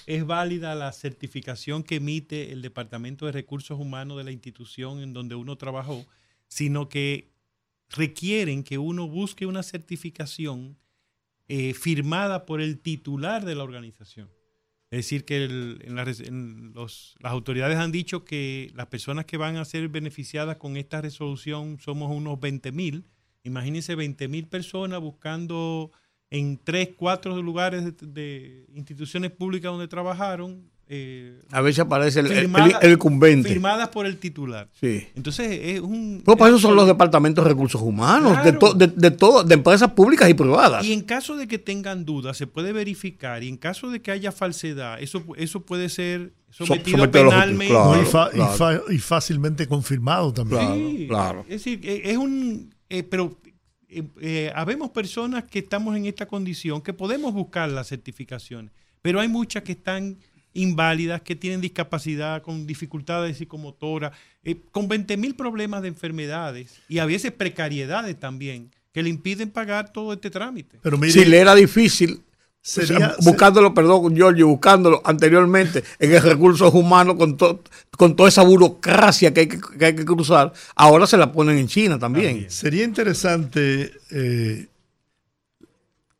es 0.05 0.25
válida 0.27 0.75
la 0.75 0.91
certificación 0.91 1.81
que 1.81 1.95
emite 1.95 2.51
el 2.51 2.61
Departamento 2.61 3.25
de 3.25 3.31
Recursos 3.31 3.79
Humanos 3.79 4.17
de 4.17 4.23
la 4.25 4.31
institución 4.31 4.99
en 4.99 5.13
donde 5.13 5.33
uno 5.33 5.55
trabajó, 5.55 6.05
sino 6.47 6.87
que 6.89 7.32
requieren 7.95 8.63
que 8.63 8.77
uno 8.77 9.07
busque 9.07 9.45
una 9.45 9.63
certificación 9.63 10.77
eh, 11.47 11.73
firmada 11.73 12.45
por 12.45 12.61
el 12.61 12.79
titular 12.79 13.45
de 13.45 13.55
la 13.55 13.63
organización. 13.63 14.29
Es 14.89 14.97
decir, 14.97 15.25
que 15.25 15.45
en 15.45 15.95
las 15.95 17.15
autoridades 17.23 17.77
han 17.77 17.91
dicho 17.91 18.25
que 18.25 18.71
las 18.75 18.87
personas 18.87 19.25
que 19.25 19.37
van 19.37 19.57
a 19.57 19.65
ser 19.65 19.89
beneficiadas 19.89 20.57
con 20.57 20.77
esta 20.77 21.01
resolución 21.01 21.79
somos 21.79 22.11
unos 22.11 22.39
20 22.39 22.71
mil. 22.71 23.05
Imagínense 23.43 23.95
20 23.95 24.27
mil 24.27 24.47
personas 24.47 25.01
buscando 25.01 25.91
en 26.29 26.59
tres, 26.63 26.89
cuatro 26.95 27.41
lugares 27.41 27.95
de 28.01 28.67
instituciones 28.73 29.31
públicas 29.31 29.71
donde 29.71 29.87
trabajaron. 29.87 30.71
Eh, 30.87 31.39
A 31.51 31.61
veces 31.61 31.79
aparece 31.79 32.19
el, 32.19 32.31
el, 32.31 32.39
firmada- 32.41 32.79
el 32.81 32.91
incumbente. 32.93 33.49
Firmadas 33.49 33.89
por 33.89 34.05
el 34.05 34.17
titular. 34.17 34.69
Sí. 34.79 35.07
Entonces 35.15 35.47
es 35.61 35.79
un... 35.79 36.21
Pues 36.23 36.37
para 36.37 36.49
eso 36.49 36.57
es- 36.57 36.61
son 36.61 36.75
los 36.75 36.85
departamentos 36.87 37.43
de 37.43 37.49
recursos 37.49 37.81
humanos, 37.81 38.43
de, 38.43 38.53
to- 38.53 38.73
de, 38.73 38.87
de 38.87 39.11
todo, 39.11 39.43
de 39.43 39.53
empresas 39.55 39.91
públicas 39.93 40.29
y 40.29 40.33
privadas. 40.33 40.85
Y 40.85 40.93
en 40.93 41.01
caso 41.01 41.35
de 41.35 41.47
que 41.47 41.57
tengan 41.57 42.05
dudas, 42.05 42.37
se 42.37 42.47
puede 42.47 42.73
verificar. 42.73 43.43
Y 43.43 43.47
en 43.49 43.57
caso 43.57 43.89
de 43.89 44.01
que 44.01 44.11
haya 44.11 44.31
falsedad, 44.31 45.01
eso, 45.01 45.23
eso 45.37 45.61
puede 45.61 45.89
ser 45.89 46.33
sometido 46.51 47.09
penalmente. 47.09 47.73
claro. 47.73 48.01
Y, 48.01 48.05
fa- 48.05 48.29
y 48.31 48.35
claro. 48.35 48.53
fa- 48.53 48.81
y 48.93 48.97
fácilmente 48.99 49.67
confirmado 49.67 50.31
también. 50.33 50.59
Claro, 50.61 50.75
Sí, 50.97 51.05
claro. 51.07 51.39
Es 51.47 51.63
decir, 51.63 51.79
eh, 51.83 52.01
es 52.05 52.17
un. 52.17 52.73
eh, 52.89 53.03
pero 53.03 53.39
eh, 53.89 54.03
eh, 54.21 54.51
habemos 54.55 54.89
personas 54.91 55.45
que 55.45 55.59
estamos 55.59 55.95
en 55.95 56.05
esta 56.05 56.25
condición 56.27 56.81
que 56.81 56.93
podemos 56.93 57.33
buscar 57.33 57.69
las 57.69 57.87
certificaciones, 57.87 58.71
pero 59.01 59.19
hay 59.19 59.27
muchas 59.27 59.63
que 59.63 59.71
están 59.73 60.17
inválidas, 60.53 61.21
que 61.21 61.35
tienen 61.35 61.61
discapacidad, 61.61 62.41
con 62.43 62.65
dificultades 62.67 63.37
psicomotoras, 63.37 64.11
eh, 64.43 64.57
con 64.71 64.87
20 64.87 65.17
mil 65.17 65.35
problemas 65.35 65.81
de 65.81 65.87
enfermedades 65.89 66.79
y 66.87 66.99
a 66.99 67.05
veces 67.05 67.31
precariedades 67.31 68.19
también, 68.19 68.69
que 68.91 69.01
le 69.03 69.09
impiden 69.09 69.49
pagar 69.49 69.91
todo 69.91 70.13
este 70.13 70.29
trámite. 70.29 70.77
Pero 70.81 70.97
mire, 70.97 71.11
si 71.13 71.25
le 71.25 71.39
era 71.39 71.55
difícil, 71.55 72.21
Sería- 72.61 72.95
o 72.95 72.99
sea, 72.99 73.15
buscándolo, 73.31 73.73
perdón, 73.73 74.15
Giorgio, 74.15 74.47
buscándolo 74.47 75.01
anteriormente 75.03 75.83
en 75.99 76.13
el 76.13 76.21
recursos 76.21 76.73
humanos 76.73 77.15
con, 77.17 77.35
to- 77.35 77.61
con 77.97 78.15
toda 78.15 78.29
esa 78.29 78.43
burocracia 78.43 79.33
que 79.33 79.39
hay 79.41 79.47
que, 79.47 79.59
que 79.77 79.85
hay 79.85 79.95
que 79.95 80.05
cruzar, 80.05 80.53
ahora 80.75 81.05
se 81.07 81.17
la 81.17 81.31
ponen 81.31 81.57
en 81.57 81.67
China 81.67 81.99
también. 81.99 82.27
También. 82.27 82.51
sería 82.51 82.83
interesante 82.85 83.91
eh, 84.11 84.67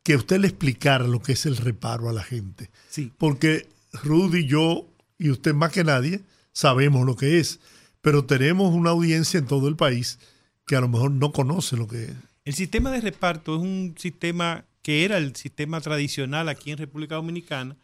que 0.02 0.16
usted 0.16 0.38
le 0.38 0.48
explicara 0.48 1.06
lo 1.06 1.22
que 1.22 1.32
es 1.32 1.46
el 1.46 1.56
reparo 1.56 2.08
a 2.10 2.12
la 2.12 2.22
gente. 2.22 2.68
Sí. 2.90 3.10
Porque 3.16 3.66
Rudy, 4.02 4.46
yo 4.46 4.86
y 5.18 5.30
usted 5.30 5.54
más 5.54 5.72
que 5.72 5.84
nadie 5.84 6.22
sabemos 6.52 7.06
lo 7.06 7.16
que 7.16 7.38
es, 7.38 7.60
pero 8.00 8.24
tenemos 8.24 8.74
una 8.74 8.90
audiencia 8.90 9.38
en 9.38 9.46
todo 9.46 9.68
el 9.68 9.76
país 9.76 10.18
que 10.66 10.76
a 10.76 10.80
lo 10.80 10.88
mejor 10.88 11.10
no 11.10 11.32
conoce 11.32 11.76
lo 11.76 11.86
que 11.86 12.04
es. 12.04 12.12
El 12.44 12.54
sistema 12.54 12.90
de 12.90 13.00
reparto 13.00 13.56
es 13.56 13.62
un 13.62 13.94
sistema 13.96 14.64
que 14.82 15.04
era 15.04 15.16
el 15.16 15.34
sistema 15.34 15.80
tradicional 15.80 16.48
aquí 16.48 16.70
en 16.70 16.78
República 16.78 17.14
Dominicana, 17.14 17.76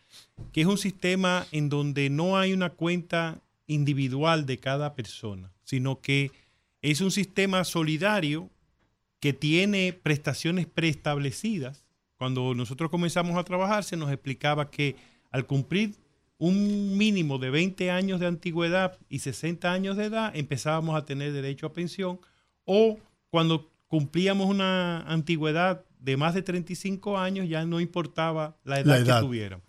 que 0.53 0.61
es 0.61 0.67
un 0.67 0.77
sistema 0.77 1.47
en 1.51 1.71
donde 1.71 2.11
no 2.11 2.37
hay 2.37 2.53
una 2.53 2.71
cuenta 2.71 3.41
individual 3.67 4.45
de 4.45 4.59
cada 4.59 4.95
persona, 4.95 5.51
sino 5.65 6.01
que 6.01 6.31
es 6.83 7.01
un 7.01 7.11
sistema 7.11 7.65
solidario 7.65 8.51
que 9.19 9.33
tiene 9.33 9.93
prestaciones 9.93 10.67
preestablecidas. 10.67 11.85
Cuando 12.19 12.55
nosotros 12.55 12.91
comenzamos 12.91 13.39
a 13.39 13.45
trabajar 13.45 13.85
se 13.85 13.97
nos 13.97 14.11
explicaba 14.11 14.71
que 14.71 14.97
al 15.31 15.47
cumplir 15.47 15.95
un 16.39 16.97
mínimo 16.97 17.39
de 17.39 17.51
20 17.51 17.91
años 17.91 18.18
de 18.20 18.26
antigüedad 18.26 18.99
y 19.09 19.18
60 19.18 19.70
años 19.72 19.97
de 19.97 20.07
edad 20.07 20.35
empezábamos 20.35 20.97
a 20.97 21.05
tener 21.05 21.33
derecho 21.33 21.66
a 21.66 21.72
pensión 21.72 22.18
o 22.64 22.99
cuando 23.31 23.70
cumplíamos 23.89 24.47
una 24.49 25.01
antigüedad 25.03 25.85
de 25.99 26.16
más 26.16 26.35
de 26.35 26.43
35 26.43 27.18
años 27.18 27.49
ya 27.49 27.64
no 27.66 27.78
importaba 27.81 28.57
la 28.64 28.81
edad, 28.81 28.87
La 28.87 28.99
edad. 28.99 29.20
que 29.20 29.26
tuvieran. 29.26 29.62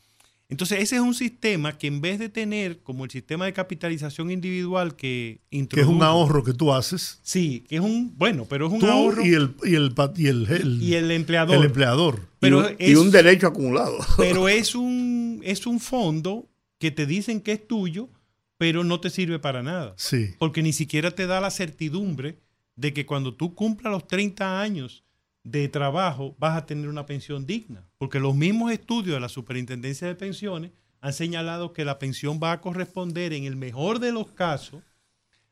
Entonces 0.51 0.79
ese 0.81 0.97
es 0.97 1.01
un 1.01 1.13
sistema 1.13 1.77
que 1.77 1.87
en 1.87 2.01
vez 2.01 2.19
de 2.19 2.27
tener 2.27 2.79
como 2.83 3.05
el 3.05 3.09
sistema 3.09 3.45
de 3.45 3.53
capitalización 3.53 4.29
individual 4.29 4.97
que 4.97 5.39
Que 5.49 5.79
es 5.79 5.87
un 5.87 6.03
ahorro 6.03 6.43
que 6.43 6.53
tú 6.53 6.73
haces, 6.73 7.19
Sí, 7.23 7.63
que 7.69 7.75
es 7.77 7.81
un, 7.81 8.13
bueno, 8.17 8.45
pero 8.49 8.67
es 8.67 8.73
un 8.73 8.79
tú 8.79 8.87
ahorro 8.87 9.25
y 9.25 9.33
el, 9.33 9.55
y 9.63 9.75
el, 9.75 9.93
y 10.17 10.27
el, 10.27 10.47
el- 10.51 10.83
y 10.83 10.93
el 10.95 11.09
empleador. 11.11 11.55
el 11.55 11.63
empleador. 11.63 12.27
pero 12.39 12.69
y, 12.77 12.95
un 12.95 13.11
derecho 13.11 13.47
acumulado. 13.47 13.97
pero 14.17 14.49
es 14.49 14.75
un, 14.75 15.39
es 15.43 15.65
un 15.65 15.79
fondo 15.79 16.49
que 16.79 16.91
te 16.91 17.05
dicen 17.05 17.39
que 17.39 17.53
es 17.53 17.65
tuyo, 17.65 18.09
pero 18.57 18.83
no 18.83 18.99
te 18.99 19.09
sirve 19.09 19.39
para 19.39 19.63
nada. 19.63 19.93
Sí. 19.95 20.31
Porque 20.37 20.61
ni 20.61 20.73
siquiera 20.73 21.11
te 21.11 21.27
da 21.27 21.39
la 21.39 21.49
certidumbre 21.49 22.39
de 22.75 22.93
que 22.93 23.05
cuando 23.05 23.33
tú 23.35 23.55
cumplas 23.55 23.91
los 23.93 24.05
30 24.05 24.59
años 24.61 25.05
de 25.43 25.67
trabajo 25.67 26.35
vas 26.39 26.57
a 26.57 26.65
tener 26.65 26.87
una 26.87 27.05
pensión 27.05 27.45
digna. 27.45 27.87
Porque 27.97 28.19
los 28.19 28.35
mismos 28.35 28.71
estudios 28.71 29.15
de 29.15 29.19
la 29.19 29.29
Superintendencia 29.29 30.07
de 30.07 30.15
Pensiones 30.15 30.71
han 30.99 31.13
señalado 31.13 31.73
que 31.73 31.85
la 31.85 31.99
pensión 31.99 32.39
va 32.41 32.51
a 32.51 32.61
corresponder 32.61 33.33
en 33.33 33.45
el 33.45 33.55
mejor 33.55 33.99
de 33.99 34.11
los 34.11 34.31
casos 34.31 34.83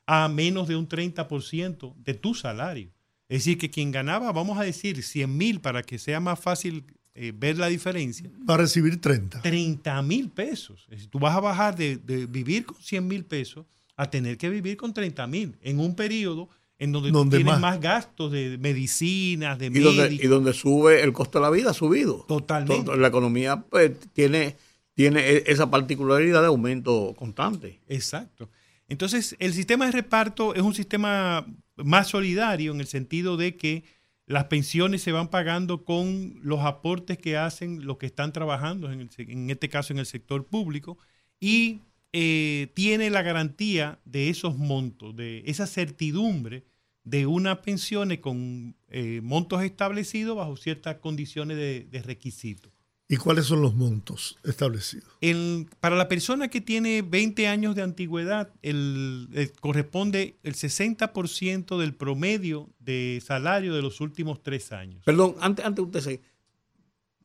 a 0.05 0.27
menos 0.27 0.67
de 0.67 0.75
un 0.75 0.87
30% 0.87 1.95
de 1.97 2.13
tu 2.13 2.33
salario. 2.33 2.91
Es 3.27 3.39
decir, 3.39 3.57
que 3.57 3.69
quien 3.69 3.91
ganaba, 3.91 4.31
vamos 4.31 4.57
a 4.57 4.63
decir, 4.63 5.03
100 5.03 5.37
mil 5.37 5.61
para 5.61 5.83
que 5.83 5.99
sea 5.99 6.19
más 6.19 6.39
fácil 6.39 6.85
eh, 7.13 7.31
ver 7.35 7.57
la 7.57 7.67
diferencia, 7.67 8.29
Va 8.49 8.55
a 8.55 8.57
recibir 8.57 8.99
30. 9.01 9.41
30 9.41 10.01
mil 10.03 10.29
pesos. 10.29 10.83
Es 10.85 10.97
decir, 10.97 11.09
tú 11.09 11.19
vas 11.19 11.35
a 11.35 11.39
bajar 11.39 11.75
de, 11.75 11.97
de 11.97 12.25
vivir 12.25 12.65
con 12.65 12.81
100 12.81 13.07
mil 13.07 13.25
pesos 13.25 13.65
a 13.95 14.09
tener 14.09 14.37
que 14.37 14.49
vivir 14.49 14.77
con 14.77 14.93
30 14.93 15.27
mil 15.27 15.57
en 15.61 15.79
un 15.79 15.95
periodo 15.95 16.49
en 16.79 16.93
donde, 16.93 17.11
Donde 17.11 17.37
tú 17.37 17.43
tienes 17.43 17.59
más. 17.59 17.73
más. 17.73 17.81
gastos 17.81 18.31
de 18.31 18.57
medicinas, 18.57 19.59
de 19.59 19.67
y, 19.67 19.79
donde, 19.79 20.03
médicos. 20.03 20.25
y 20.25 20.27
donde 20.27 20.53
sube 20.53 21.03
el 21.03 21.11
costo 21.11 21.39
de 21.39 21.43
la 21.43 21.51
vida, 21.51 21.71
ha 21.71 21.73
subido. 21.73 22.25
Totalmente. 22.27 22.95
La 22.95 23.09
economía 23.09 23.65
pues, 23.69 23.91
tiene, 24.13 24.55
tiene 24.93 25.19
e- 25.29 25.43
esa 25.47 25.69
particularidad 25.69 26.41
de 26.41 26.47
aumento 26.47 27.13
constante. 27.17 27.81
Exacto. 27.89 28.49
Entonces, 28.87 29.35
el 29.39 29.53
sistema 29.53 29.85
de 29.85 29.91
reparto 29.91 30.55
es 30.55 30.61
un 30.61 30.73
sistema 30.73 31.45
más 31.75 32.07
solidario 32.07 32.71
en 32.71 32.79
el 32.79 32.87
sentido 32.87 33.35
de 33.37 33.55
que 33.57 33.83
las 34.25 34.45
pensiones 34.45 35.01
se 35.01 35.11
van 35.11 35.27
pagando 35.27 35.83
con 35.83 36.39
los 36.41 36.61
aportes 36.61 37.17
que 37.17 37.35
hacen 37.35 37.85
los 37.85 37.97
que 37.97 38.05
están 38.05 38.31
trabajando, 38.31 38.91
en, 38.91 39.01
el 39.01 39.09
en 39.17 39.49
este 39.49 39.69
caso 39.69 39.91
en 39.91 39.99
el 39.99 40.05
sector 40.05 40.45
público, 40.45 40.97
y 41.41 41.81
eh, 42.13 42.71
tiene 42.73 43.09
la 43.09 43.21
garantía 43.21 43.99
de 44.05 44.29
esos 44.29 44.57
montos, 44.57 45.15
de 45.15 45.43
esa 45.45 45.67
certidumbre 45.67 46.63
de 47.03 47.25
unas 47.25 47.59
pensiones 47.59 48.19
con 48.19 48.75
eh, 48.89 49.21
montos 49.23 49.63
establecidos 49.63 50.35
bajo 50.37 50.57
ciertas 50.57 50.97
condiciones 50.97 51.57
de, 51.57 51.87
de 51.89 52.01
requisito. 52.01 52.71
¿Y 53.11 53.15
cuáles 53.17 53.45
son 53.45 53.63
los 53.63 53.73
montos 53.73 54.37
establecidos? 54.43 55.07
El- 55.21 55.67
para 55.79 55.95
la 55.95 56.07
persona 56.07 56.47
que 56.49 56.61
tiene 56.61 57.01
20 57.01 57.47
años 57.47 57.75
de 57.75 57.81
antigüedad, 57.81 58.51
el, 58.61 59.27
el- 59.33 59.51
corresponde 59.53 60.35
el 60.43 60.53
60% 60.53 61.79
del 61.79 61.95
promedio 61.95 62.69
de 62.79 63.19
salario 63.25 63.73
de 63.73 63.81
los 63.81 63.99
últimos 64.01 64.43
tres 64.43 64.71
años. 64.71 65.01
Perdón, 65.05 65.35
antes, 65.41 65.65
antes 65.65 65.83
usted 65.85 66.01
se 66.01 66.21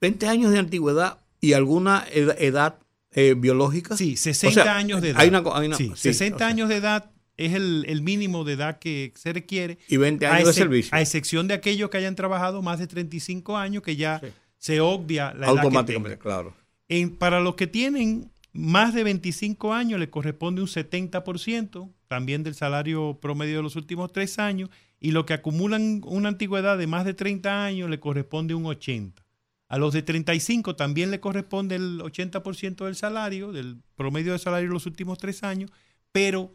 20 0.01 0.27
años 0.27 0.53
de 0.53 0.59
antigüedad 0.59 1.19
y 1.41 1.53
alguna 1.53 2.07
ed- 2.13 2.37
edad 2.39 2.79
eh, 3.15 3.35
biológica. 3.37 3.97
Sí, 3.97 4.17
60 4.17 4.61
O 4.61 4.65
sea, 4.65 4.77
años 4.77 5.01
de 5.03 5.11
edad. 5.11 5.21
hay 5.21 5.29
una 5.29 5.43
hay 5.55 5.67
una- 5.67 5.77
Sí, 5.77 5.91
sí, 5.95 6.03
60 6.13 6.37
o 6.37 6.39
sea. 6.39 6.47
años 6.49 6.69
de 6.69 6.77
edad 6.77 7.11
es 7.37 7.55
el, 7.55 7.85
el 7.89 8.03
mínimo 8.03 8.45
de 8.45 8.53
edad 8.55 8.79
que 8.79 9.13
se 9.17 9.33
requiere. 9.33 9.79
Y 9.89 9.97
20 9.97 10.27
a 10.27 10.35
años 10.35 10.49
de 10.49 10.53
servicio. 10.55 10.95
A 10.95 11.01
excepción 11.01 11.49
de 11.49 11.55
aquellos 11.55 11.91
que 11.91 11.97
hayan 11.99 12.15
trabajado 12.15 12.63
más 12.63 12.79
de 12.79 12.87
35 12.87 13.57
años, 13.57 13.83
que 13.83 13.97
ya 13.97 14.21
Sí. 14.23 14.29
se 14.59 14.81
obvia 14.81 15.33
la 15.35 15.47
edad 15.47 15.55
que 15.55 15.61
Automáticamente, 15.61 16.19
claro. 16.19 16.55
En- 16.89 17.17
para 17.17 17.41
los 17.41 17.55
que 17.57 17.67
tienen 17.67 18.31
más 18.53 18.95
de 18.95 19.03
25 19.03 19.73
años, 19.75 19.99
le 19.99 20.11
corresponde 20.11 20.61
un 20.63 20.69
70% 20.69 21.91
también 22.07 22.45
del 22.45 22.55
salario 22.55 23.19
promedio 23.21 23.57
de 23.57 23.63
los 23.65 23.75
últimos 23.75 24.13
tres 24.13 24.39
años, 24.39 24.71
y 25.01 25.11
los 25.11 25.25
que 25.25 25.33
acumulan 25.35 26.01
una 26.05 26.29
antigüedad 26.29 26.79
de 26.79 26.87
más 26.87 27.05
de 27.05 27.15
30 27.15 27.65
años, 27.65 27.91
le 27.91 27.99
corresponde 27.99 28.55
un 28.55 28.65
80%. 28.65 29.24
A 29.69 29.79
los 29.79 29.93
de 29.93 30.03
35 30.03 30.77
también 30.77 31.11
le 31.11 31.21
corresponde 31.21 31.77
el 31.77 32.01
80% 32.01 32.85
del 32.85 32.97
salario, 32.97 33.53
del 33.53 33.83
promedio 33.97 34.33
de 34.33 34.39
salario 34.39 34.69
de 34.69 34.75
los 34.75 34.87
últimos 34.87 35.19
tres 35.19 35.43
años, 35.43 35.71
pero 36.13 36.55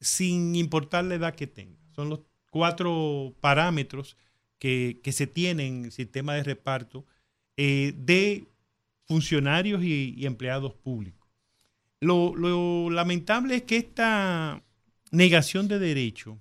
sin 0.00 0.54
importar 0.54 1.04
la 1.04 1.14
edad 1.14 1.34
que 1.34 1.46
tenga. 1.46 1.78
Son 1.94 2.08
los 2.10 2.20
cuatro 2.50 3.34
parámetros 3.40 4.16
que, 4.58 5.00
que 5.02 5.12
se 5.12 5.26
tienen 5.26 5.78
en 5.78 5.84
el 5.86 5.92
sistema 5.92 6.34
de 6.34 6.44
reparto 6.44 7.06
eh, 7.56 7.94
de 7.96 8.46
funcionarios 9.06 9.82
y, 9.82 10.14
y 10.16 10.26
empleados 10.26 10.74
públicos. 10.74 11.28
Lo, 12.00 12.34
lo 12.34 12.88
lamentable 12.90 13.56
es 13.56 13.62
que 13.62 13.76
esta 13.76 14.62
negación 15.10 15.68
de 15.68 15.78
derecho 15.78 16.38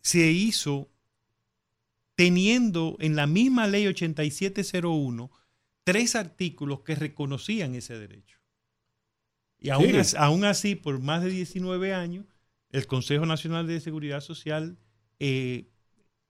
se 0.00 0.30
hizo 0.30 0.90
teniendo 2.18 2.96
en 2.98 3.14
la 3.14 3.28
misma 3.28 3.68
ley 3.68 3.86
8701 3.86 5.30
tres 5.84 6.16
artículos 6.16 6.80
que 6.80 6.96
reconocían 6.96 7.76
ese 7.76 7.96
derecho. 7.96 8.38
Y 9.60 9.70
aún, 9.70 10.04
Sí. 10.04 10.16
aún 10.18 10.44
así, 10.44 10.74
por 10.74 10.98
más 10.98 11.22
de 11.22 11.30
19 11.30 11.94
años, 11.94 12.26
el 12.70 12.88
Consejo 12.88 13.24
Nacional 13.24 13.68
de 13.68 13.78
Seguridad 13.80 14.20
Social 14.20 14.76
eh, 15.20 15.68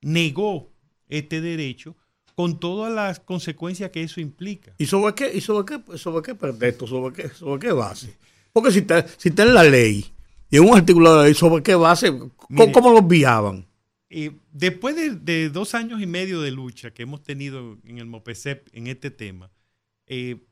negó 0.02 0.70
este 1.08 1.40
derecho 1.40 1.96
con 2.34 2.60
todas 2.60 2.92
las 2.92 3.18
consecuencias 3.18 3.90
que 3.90 4.02
eso 4.02 4.20
implica. 4.20 4.74
¿Y 4.76 4.84
sobre 4.84 5.14
qué, 5.14 5.32
y 5.34 5.40
sobre 5.40 5.64
qué, 5.64 5.96
sobre 5.96 6.22
qué 6.22 6.34
pretexto, 6.34 6.86
sobre 6.86 7.14
qué, 7.14 7.28
sobre 7.30 7.66
qué 7.66 7.72
base? 7.72 8.14
Porque 8.52 8.72
si 8.72 8.80
está, 8.80 9.06
si 9.16 9.30
está 9.30 9.42
en 9.44 9.54
la 9.54 9.62
ley 9.64 10.04
y 10.50 10.58
en 10.58 10.68
un 10.68 10.76
artículo 10.76 11.12
de 11.12 11.16
la 11.16 11.24
ley, 11.24 11.34
¿sobre 11.34 11.62
qué 11.62 11.74
base? 11.74 12.10
¿Cómo, 12.10 12.34
Mire. 12.50 12.72
cómo 12.72 12.90
lo 12.92 12.98
enviaban? 12.98 13.66
Después 14.10 14.96
de, 15.24 15.50
dos 15.50 15.74
años 15.74 16.00
y 16.00 16.06
medio 16.06 16.40
de 16.40 16.50
lucha 16.50 16.92
que 16.92 17.02
hemos 17.02 17.22
tenido 17.22 17.78
en 17.84 17.98
el 17.98 18.06
MOPESEP 18.06 18.68
en 18.72 18.86
este 18.86 19.10
tema, 19.10 19.50
eh, 20.06 20.46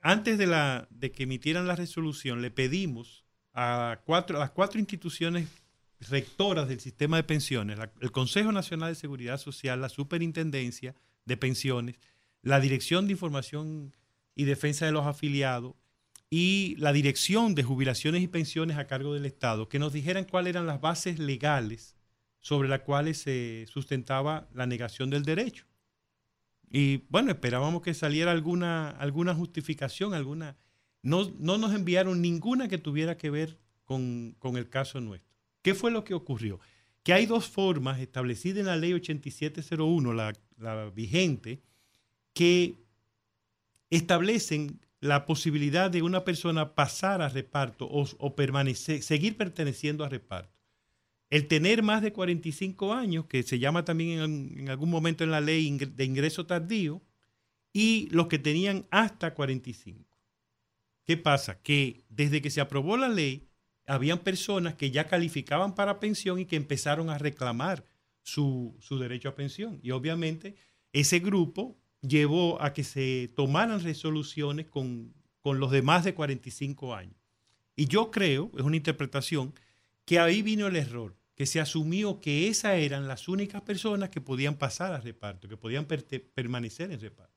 antes 0.00 0.38
de, 0.38 1.12
que 1.12 1.22
emitieran 1.24 1.66
la 1.66 1.76
resolución, 1.76 2.40
le 2.40 2.50
pedimos 2.50 3.24
a, 3.52 4.00
cuatro, 4.06 4.38
a 4.38 4.40
las 4.40 4.50
cuatro 4.50 4.80
instituciones 4.80 5.48
rectoras 6.10 6.68
del 6.68 6.80
sistema 6.80 7.18
de 7.18 7.22
pensiones, 7.22 7.78
el 8.00 8.10
Consejo 8.10 8.50
Nacional 8.50 8.90
de 8.90 8.94
Seguridad 8.96 9.38
Social, 9.38 9.80
la 9.80 9.88
Superintendencia 9.88 10.94
de 11.24 11.36
Pensiones, 11.36 11.96
la 12.40 12.60
Dirección 12.60 13.06
de 13.06 13.12
Información 13.12 13.94
y 14.34 14.44
Defensa 14.44 14.86
de 14.86 14.92
los 14.92 15.06
Afiliados 15.06 15.74
y 16.30 16.76
la 16.78 16.92
Dirección 16.92 17.54
de 17.54 17.62
Jubilaciones 17.62 18.22
y 18.22 18.26
Pensiones 18.26 18.78
a 18.78 18.86
cargo 18.86 19.14
del 19.14 19.26
Estado, 19.26 19.68
que 19.68 19.78
nos 19.78 19.92
dijeran 19.92 20.24
cuáles 20.24 20.50
eran 20.50 20.66
las 20.66 20.80
bases 20.80 21.18
legales 21.18 21.94
sobre 22.42 22.68
las 22.68 22.80
cuales 22.80 23.18
se 23.18 23.66
sustentaba 23.68 24.48
la 24.52 24.66
negación 24.66 25.08
del 25.08 25.22
derecho. 25.22 25.64
Y 26.70 27.04
bueno, 27.08 27.30
esperábamos 27.30 27.82
que 27.82 27.94
saliera 27.94 28.32
alguna, 28.32 28.90
alguna 28.90 29.34
justificación, 29.34 30.12
alguna... 30.12 30.56
No, 31.02 31.32
no 31.38 31.56
nos 31.56 31.74
enviaron 31.74 32.20
ninguna 32.20 32.68
que 32.68 32.78
tuviera 32.78 33.16
que 33.16 33.30
ver 33.30 33.58
con, 33.84 34.36
con 34.38 34.56
el 34.56 34.68
caso 34.68 35.00
nuestro. 35.00 35.30
¿Qué 35.62 35.74
fue 35.74 35.90
lo 35.90 36.04
que 36.04 36.14
ocurrió? 36.14 36.60
Que 37.02 37.12
hay 37.12 37.26
dos 37.26 37.48
formas 37.48 38.00
establecidas 38.00 38.60
en 38.60 38.66
la 38.66 38.76
ley 38.76 38.92
8701, 38.92 40.12
la, 40.12 40.32
la 40.58 40.90
vigente, 40.90 41.60
que 42.32 42.74
establecen 43.90 44.80
la 45.00 45.26
posibilidad 45.26 45.90
de 45.90 46.02
una 46.02 46.24
persona 46.24 46.74
pasar 46.74 47.22
a 47.22 47.28
reparto 47.28 47.86
o, 47.86 48.06
o 48.18 48.36
permanecer, 48.36 49.02
seguir 49.02 49.36
perteneciendo 49.36 50.04
a 50.04 50.08
reparto. 50.08 50.51
El 51.32 51.48
tener 51.48 51.82
más 51.82 52.02
de 52.02 52.12
45 52.12 52.92
años, 52.92 53.24
que 53.24 53.42
se 53.42 53.58
llama 53.58 53.86
también 53.86 54.20
en, 54.58 54.68
algún 54.68 54.90
momento 54.90 55.24
en 55.24 55.30
la 55.30 55.40
ley 55.40 55.78
de 55.78 56.04
ingreso 56.04 56.44
tardío, 56.44 57.00
y 57.72 58.10
los 58.10 58.26
que 58.26 58.38
tenían 58.38 58.86
hasta 58.90 59.32
45. 59.32 60.14
¿Qué 61.06 61.16
pasa? 61.16 61.62
Que 61.62 62.04
desde 62.10 62.42
que 62.42 62.50
se 62.50 62.60
aprobó 62.60 62.98
la 62.98 63.08
ley, 63.08 63.48
habían 63.86 64.18
personas 64.18 64.74
que 64.74 64.90
ya 64.90 65.08
calificaban 65.08 65.74
para 65.74 66.00
pensión 66.00 66.38
y 66.38 66.44
que 66.44 66.56
empezaron 66.56 67.08
a 67.08 67.16
reclamar 67.16 67.86
su, 68.20 68.76
su 68.78 68.98
derecho 68.98 69.30
a 69.30 69.34
pensión. 69.34 69.80
Y 69.82 69.92
obviamente 69.92 70.56
ese 70.92 71.20
grupo 71.20 71.78
llevó 72.02 72.60
a 72.60 72.74
que 72.74 72.84
se 72.84 73.32
tomaran 73.34 73.82
resoluciones 73.82 74.66
con, 74.66 75.14
con 75.40 75.60
los 75.60 75.70
de 75.70 75.80
más 75.80 76.04
de 76.04 76.12
45 76.12 76.94
años. 76.94 77.16
Y 77.74 77.86
yo 77.86 78.10
creo, 78.10 78.50
es 78.54 78.64
una 78.64 78.76
interpretación, 78.76 79.54
que 80.04 80.18
ahí 80.18 80.42
vino 80.42 80.66
el 80.66 80.76
error, 80.76 81.16
que 81.42 81.46
se 81.46 81.58
asumió 81.60 82.20
que 82.20 82.46
esas 82.46 82.74
eran 82.76 83.08
las 83.08 83.26
únicas 83.26 83.62
personas 83.62 84.10
que 84.10 84.20
podían 84.20 84.54
pasar 84.54 84.92
a 84.92 85.00
reparto, 85.00 85.48
que 85.48 85.56
podían 85.56 85.86
permanecer 85.86 86.92
en 86.92 87.00
reparto. 87.00 87.34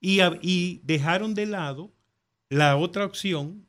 Y, 0.00 0.80
dejaron 0.82 1.34
de 1.34 1.44
lado 1.44 1.92
la 2.48 2.74
otra 2.78 3.04
opción 3.04 3.66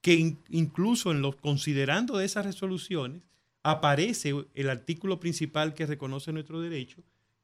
que 0.00 0.14
in- 0.14 0.38
incluso 0.48 1.10
en 1.10 1.22
los 1.22 1.34
considerando 1.34 2.16
de 2.18 2.24
esas 2.24 2.46
resoluciones 2.46 3.22
aparece 3.64 4.32
el 4.54 4.70
artículo 4.70 5.18
principal 5.18 5.74
que 5.74 5.86
reconoce 5.86 6.30
nuestro 6.32 6.60
derecho, 6.60 7.02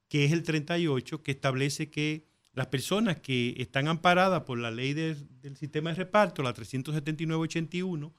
que 0.08 0.24
es 0.24 0.30
el 0.30 0.44
38, 0.44 1.20
que 1.24 1.32
establece 1.32 1.90
que 1.90 2.28
las 2.52 2.68
personas 2.68 3.16
que 3.18 3.56
están 3.58 3.88
amparadas 3.88 4.44
por 4.44 4.56
la 4.56 4.70
ley 4.70 4.92
de- 4.92 5.16
del 5.42 5.56
sistema 5.56 5.90
de 5.90 5.96
reparto, 5.96 6.44
la 6.44 6.54
379-81, 6.54 8.12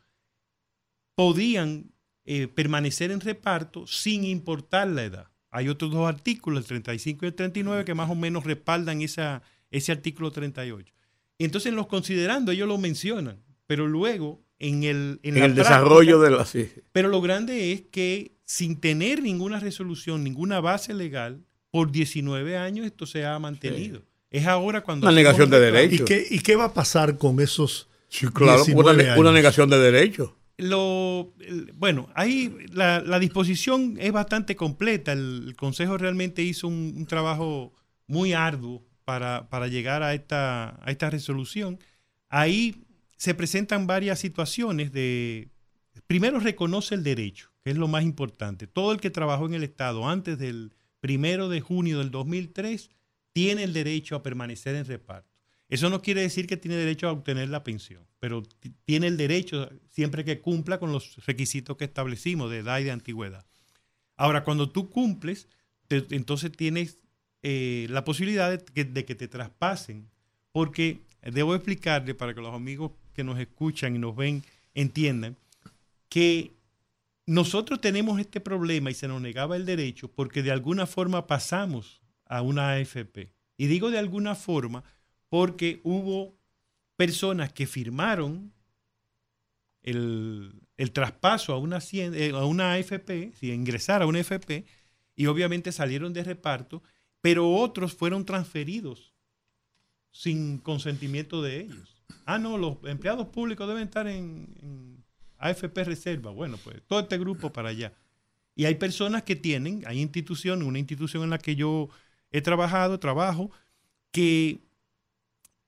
podían 1.16 1.91
eh, 2.26 2.48
permanecer 2.48 3.12
en 3.12 3.20
reparto 3.22 3.86
sin 3.88 4.24
importar 4.24 4.88
la 4.88 5.04
edad. 5.04 5.28
Hay 5.50 5.68
otros 5.70 5.92
dos 5.92 6.08
artículos, 6.08 6.60
el 6.62 6.66
35 6.66 7.26
y 7.26 7.28
el 7.30 7.34
39, 7.36 7.84
que 7.86 7.94
más 7.94 8.10
o 8.10 8.16
menos 8.16 8.46
respaldan 8.46 9.02
esa, 9.02 9.42
ese 9.70 9.92
artículo 9.92 10.32
38. 10.32 10.94
Y 11.38 11.46
entonces 11.46 11.70
en 11.70 11.76
los 11.76 11.88
considerando 11.88 12.52
ellos 12.52 12.68
lo 12.68 12.78
mencionan, 12.78 13.38
pero 13.68 13.88
luego 13.88 14.42
en 14.60 14.84
el, 14.84 15.20
en 15.24 15.34
En, 15.36 15.40
la 15.40 15.46
el 15.48 15.54
práctica- 15.54 15.64
desarrollo 15.70 16.20
de 16.22 16.30
la... 16.32 16.46
sí. 16.46 16.70
pero 16.92 17.10
lo 17.10 17.20
grande 17.22 17.72
es 17.74 17.82
que 17.92 18.34
sin 18.46 18.80
tener 18.80 19.22
ninguna 19.24 19.60
resolución, 19.60 20.24
ninguna 20.24 20.60
base 20.62 20.94
legal, 20.94 21.44
por 21.72 21.92
19 21.92 22.58
años 22.58 22.86
esto 22.86 23.06
se 23.06 23.26
ha 23.26 23.40
mantenido. 23.40 24.04
Es 24.30 24.46
ahora 24.46 24.82
cuando... 24.82 25.08
Una 25.08 25.16
negación 25.16 25.50
de 25.50 25.60
reclamo. 25.60 25.78
derecho. 25.88 26.04
¿Y 26.04 26.06
qué, 26.06 26.28
¿Y 26.30 26.40
qué 26.40 26.56
va 26.56 26.66
a 26.66 26.74
pasar 26.74 27.18
con 27.18 27.40
esos 27.40 27.90
Sí, 28.10 28.28
claro, 28.28 28.64
una, 28.64 28.94
19 28.94 28.98
ne- 28.98 29.04
una 29.20 29.30
años? 29.30 29.34
negación 29.34 29.70
de 29.70 29.80
derechos. 29.80 30.32
Lo, 30.62 31.34
bueno, 31.74 32.10
ahí 32.14 32.56
la, 32.72 33.18
disposición 33.18 33.98
es 34.00 34.12
bastante 34.12 34.56
completa. 34.56 35.12
El, 35.12 35.56
Consejo 35.58 35.98
realmente 35.98 36.44
hizo 36.44 36.68
un, 36.68 37.08
trabajo 37.08 37.74
muy 38.06 38.34
arduo 38.34 38.86
para, 39.04 39.50
para 39.50 39.68
llegar 39.68 40.04
a 40.04 40.14
esta, 40.14 40.70
a 40.70 41.10
resolución. 41.10 41.80
Ahí 42.30 42.84
se 43.18 43.34
presentan 43.34 43.88
varias 43.88 44.20
situaciones 44.20 44.92
de... 44.92 45.50
Primero 46.06 46.40
reconoce 46.40 46.94
el 46.94 47.04
derecho, 47.04 47.52
que 47.64 47.72
es 47.72 47.78
lo 47.78 47.88
más 47.88 48.04
importante. 48.04 48.68
Todo 48.68 48.92
el 48.92 49.02
que 49.02 49.10
trabajó 49.10 49.48
en 49.48 49.56
el 49.56 49.64
Estado 49.64 50.08
antes 50.08 50.38
del 50.38 50.76
primero 51.00 51.50
de 51.50 51.62
junio 51.62 51.98
del 51.98 52.12
2003 52.12 52.92
tiene 53.34 53.64
el 53.64 53.74
derecho 53.74 54.16
a 54.16 54.22
permanecer 54.22 54.76
en 54.76 54.86
reparto. 54.86 55.31
Eso 55.72 55.90
no 55.90 56.02
quiere 56.02 56.20
decir 56.20 56.48
que 56.48 56.58
tiene 56.58 56.76
derecho 56.76 57.08
a 57.08 57.14
obtener 57.14 57.48
la 57.48 57.64
pensión, 57.64 58.06
pero 58.20 58.44
tiene 58.84 59.08
el 59.08 59.16
derecho 59.16 59.70
siempre 59.90 60.26
que 60.26 60.42
cumpla 60.42 60.80
con 60.80 60.92
los 60.92 61.26
requisitos 61.26 61.78
que 61.78 61.86
establecimos 61.86 62.52
de 62.52 62.58
edad 62.58 62.80
y 62.80 62.84
de 62.84 62.92
antigüedad. 62.92 63.46
Ahora, 64.18 64.44
cuando 64.44 64.70
tú 64.70 64.90
cumples, 64.90 65.48
entonces 65.90 66.52
tienes 66.52 66.98
eh, 67.42 67.88
la 67.90 68.04
posibilidad 68.04 68.52
de 68.52 68.64
que, 68.66 68.84
de 68.84 69.06
que 69.06 69.16
te 69.16 69.30
traspasen, 69.30 70.10
porque 70.52 71.00
debo 71.22 71.56
explicarle 71.56 72.16
para 72.16 72.34
que 72.34 72.42
los 72.42 72.54
amigos 72.54 72.92
que 73.14 73.24
nos 73.24 73.40
escuchan 73.40 73.96
y 73.96 74.00
nos 74.00 74.14
ven 74.14 74.44
entiendan 74.74 75.38
que 76.10 76.52
nosotros 77.26 77.80
tenemos 77.80 78.20
este 78.20 78.42
problema 78.42 78.92
y 78.92 78.94
se 78.94 79.08
nos 79.08 79.22
negaba 79.22 79.56
el 79.56 79.66
derecho 79.66 80.12
porque 80.12 80.44
de 80.44 80.52
alguna 80.52 80.86
forma 80.86 81.28
pasamos 81.28 82.02
a 82.26 82.42
una 82.42 82.72
AFP. 82.72 83.32
Y 83.56 83.68
digo 83.68 83.90
de 83.90 84.00
alguna 84.00 84.36
forma 84.36 84.84
porque 85.32 85.80
hubo 85.86 86.38
personas 86.98 87.54
que 87.54 87.66
firmaron 87.66 88.52
el, 89.82 90.62
el 90.76 90.92
traspaso 90.92 91.54
a 91.54 91.58
una, 91.58 91.80
eh, 91.94 92.32
a 92.36 92.44
una 92.44 92.74
AFP, 92.74 93.32
si 93.40 93.50
ingresar 93.54 94.02
a 94.02 94.08
una 94.08 94.20
AFP, 94.20 94.66
y 95.16 95.28
obviamente 95.28 95.72
salieron 95.72 96.12
de 96.12 96.26
reparto, 96.26 96.84
pero 97.22 97.50
otros 97.50 97.94
fueron 97.94 98.26
transferidos 98.26 99.14
sin 100.12 100.58
consentimiento 100.58 101.42
de 101.42 101.62
ellos. 101.62 102.04
Ah, 102.26 102.38
no, 102.38 102.58
los 102.58 102.80
empleados 102.84 103.28
públicos 103.28 103.66
deben 103.70 103.84
estar 103.84 104.08
en, 104.08 104.54
en 104.62 105.02
AFP 105.38 105.86
Reserva, 105.86 106.32
bueno, 106.32 106.58
pues 106.62 106.82
todo 106.88 107.00
este 107.00 107.18
grupo 107.18 107.54
para 107.54 107.70
allá. 107.70 107.94
Y 108.54 108.66
hay 108.66 108.76
personas 108.76 109.24
que 109.24 109.38
tienen, 109.38 109.82
hay 109.88 110.02
instituciones, 110.02 110.68
una 110.68 110.80
institución 110.80 111.24
en 111.24 111.30
la 111.30 111.38
que 111.38 111.56
yo 111.56 111.88
he 112.32 112.42
trabajado, 112.42 113.00
trabajo, 113.00 113.50
que 114.12 114.60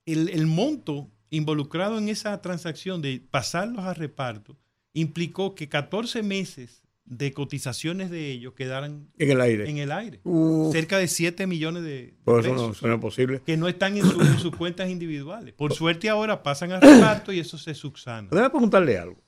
el, 0.06 0.30
el 0.30 0.46
monto 0.48 1.10
involucrado 1.30 1.98
en 1.98 2.10
esa 2.10 2.42
transacción 2.42 3.02
de 3.02 3.22
pasarlos 3.32 3.86
a 3.86 3.94
reparto 3.94 4.58
implicó 4.94 5.56
que 5.56 5.70
14 5.70 6.22
meses 6.24 6.82
de 7.06 7.34
cotizaciones 7.34 8.10
de 8.12 8.32
ellos 8.32 8.54
quedaran 8.54 9.10
En 9.18 9.32
el 9.32 9.42
aire. 9.42 9.70
en 9.70 9.78
el 9.78 9.92
aire. 9.92 10.22
Cerca 10.72 10.98
de 11.00 11.08
7 11.08 11.48
millones 11.48 11.84
de, 11.84 12.14
Por 12.24 12.40
eso 12.40 12.52
pesos 12.52 12.78
eso 12.78 12.88
no 12.88 12.94
es 12.96 13.02
posible. 13.02 13.42
que 13.46 13.58
no 13.58 13.68
están 13.68 13.98
en, 13.98 14.06
su- 14.10 14.22
en 14.22 14.40
sus 14.40 14.56
cuentas 14.58 14.90
individuales. 14.90 15.54
Por 15.54 15.74
suerte 15.74 16.08
ahora 16.10 16.44
pasan 16.44 16.72
a 16.72 16.80
reparto 16.80 17.34
y 17.34 17.40
eso 17.40 17.58
se 17.58 17.74
subsana. 17.74 18.30
Déjame 18.32 18.50
preguntarle 18.52 18.98
algo. 18.98 19.22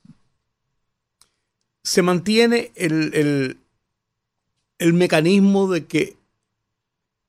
¿Se 1.82 2.02
mantiene 2.02 2.72
el, 2.74 3.12
el- 3.14 3.58
el 4.78 4.92
mecanismo 4.92 5.70
de 5.70 5.86
que, 5.86 6.16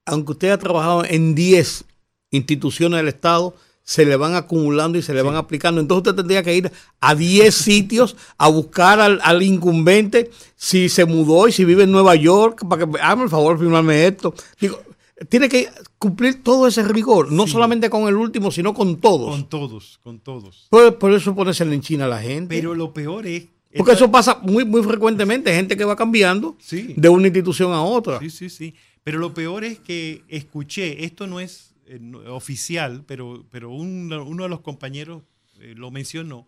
aunque 0.05 0.31
usted 0.33 0.49
ha 0.49 0.57
trabajado 0.57 1.05
en 1.05 1.33
10 1.35 1.85
instituciones 2.31 2.97
del 2.97 3.07
Estado, 3.07 3.55
se 3.83 4.05
le 4.05 4.17
van 4.17 4.35
acumulando 4.35 4.97
y 4.97 5.01
se 5.01 5.13
le 5.13 5.21
van 5.21 5.35
aplicando? 5.35 5.79
Entonces 5.79 6.07
usted 6.09 6.15
tendría 6.21 6.43
que 6.43 6.55
ir 6.55 6.71
a 6.99 7.15
10 7.15 7.53
sitios 7.55 8.15
a 8.37 8.49
buscar 8.49 8.99
al, 8.99 9.19
al 9.23 9.41
incumbente 9.43 10.29
si 10.55 10.89
se 10.89 11.05
mudó 11.05 11.47
y 11.47 11.51
si 11.51 11.63
vive 11.65 11.83
en 11.83 11.91
Nueva 11.91 12.15
York, 12.15 12.65
para 12.67 12.85
que 12.85 12.97
hágame 12.99 13.23
el 13.23 13.29
favor 13.29 13.57
firmarme 13.57 14.05
esto. 14.07 14.33
Digo, 14.59 14.81
tiene 15.29 15.49
que 15.49 15.67
cumplir 15.97 16.43
todo 16.43 16.67
ese 16.67 16.83
rigor, 16.83 17.31
no 17.31 17.45
Sí. 17.47 17.53
solamente 17.53 17.89
con 17.89 18.07
el 18.07 18.15
último, 18.15 18.51
sino 18.51 18.73
con 18.73 18.97
todos. 18.97 19.31
Con 19.31 19.49
todos, 19.49 19.99
con 20.03 20.19
todos. 20.19 20.67
Por, 20.69 20.97
por 20.99 21.11
eso 21.13 21.33
ponerse 21.33 21.63
en 21.63 21.81
China 21.81 22.05
a 22.05 22.09
la 22.09 22.21
gente. 22.21 22.55
Pero 22.55 22.75
lo 22.75 22.93
peor 22.93 23.25
es... 23.25 23.45
Porque 23.75 23.93
eso 23.93 24.11
pasa 24.11 24.39
muy, 24.43 24.65
muy 24.65 24.81
frecuentemente, 24.83 25.53
gente 25.53 25.77
que 25.77 25.85
va 25.85 25.95
cambiando 25.95 26.55
Sí. 26.59 26.93
de 26.97 27.09
una 27.09 27.27
institución 27.27 27.73
a 27.73 27.81
otra. 27.81 28.19
Sí, 28.19 28.29
sí, 28.29 28.49
sí. 28.49 28.73
Pero 29.03 29.19
lo 29.19 29.33
peor 29.33 29.63
es 29.63 29.79
que 29.79 30.23
escuché, 30.27 31.05
esto 31.05 31.25
no 31.27 31.39
es 31.39 31.66
eh, 31.87 31.99
oficial, 32.27 33.03
pero, 33.07 33.45
pero 33.51 33.71
un- 33.71 34.11
uno 34.13 34.43
de 34.43 34.49
los 34.49 34.61
compañeros 34.61 35.23
eh, 35.59 35.73
lo 35.75 35.91
mencionó, 35.91 36.47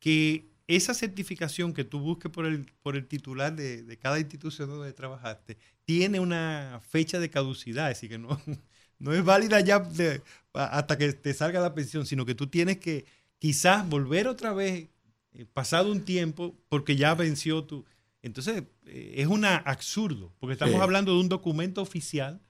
que 0.00 0.46
esa 0.66 0.94
certificación 0.94 1.72
que 1.72 1.84
tú 1.84 1.98
busques 2.00 2.30
por 2.30 2.46
el, 2.46 2.66
por 2.82 2.96
el 2.96 3.06
titular 3.06 3.54
de, 3.56 3.82
de 3.82 3.98
cada 3.98 4.18
institución 4.20 4.68
donde 4.68 4.92
trabajaste 4.92 5.56
tiene 5.84 6.20
una 6.20 6.80
fecha 6.88 7.18
de 7.18 7.30
caducidad, 7.30 7.86
así 7.88 8.08
que 8.08 8.18
no, 8.18 8.40
no 8.98 9.12
es 9.14 9.24
válida 9.24 9.60
ya 9.60 9.80
de- 9.80 10.22
hasta 10.52 10.98
que 10.98 11.12
te 11.12 11.32
salga 11.34 11.60
la 11.60 11.74
pensión, 11.74 12.06
sino 12.06 12.26
que 12.26 12.34
tú 12.34 12.46
tienes 12.48 12.78
que 12.78 13.06
quizás 13.38 13.88
volver 13.88 14.28
otra 14.28 14.52
vez, 14.52 14.88
eh, 15.32 15.46
pasado 15.52 15.90
un 15.92 16.04
tiempo, 16.04 16.56
porque 16.68 16.96
ya 16.96 17.14
venció 17.14 17.64
tu... 17.64 17.84
Entonces, 18.22 18.64
eh, 18.86 19.14
es 19.18 19.26
un 19.28 19.44
absurdo, 19.44 20.34
porque 20.40 20.54
estamos 20.54 20.74
Sí. 20.76 20.80
hablando 20.80 21.14
de 21.14 21.20
un 21.20 21.28
documento 21.28 21.80
oficial, 21.80 22.40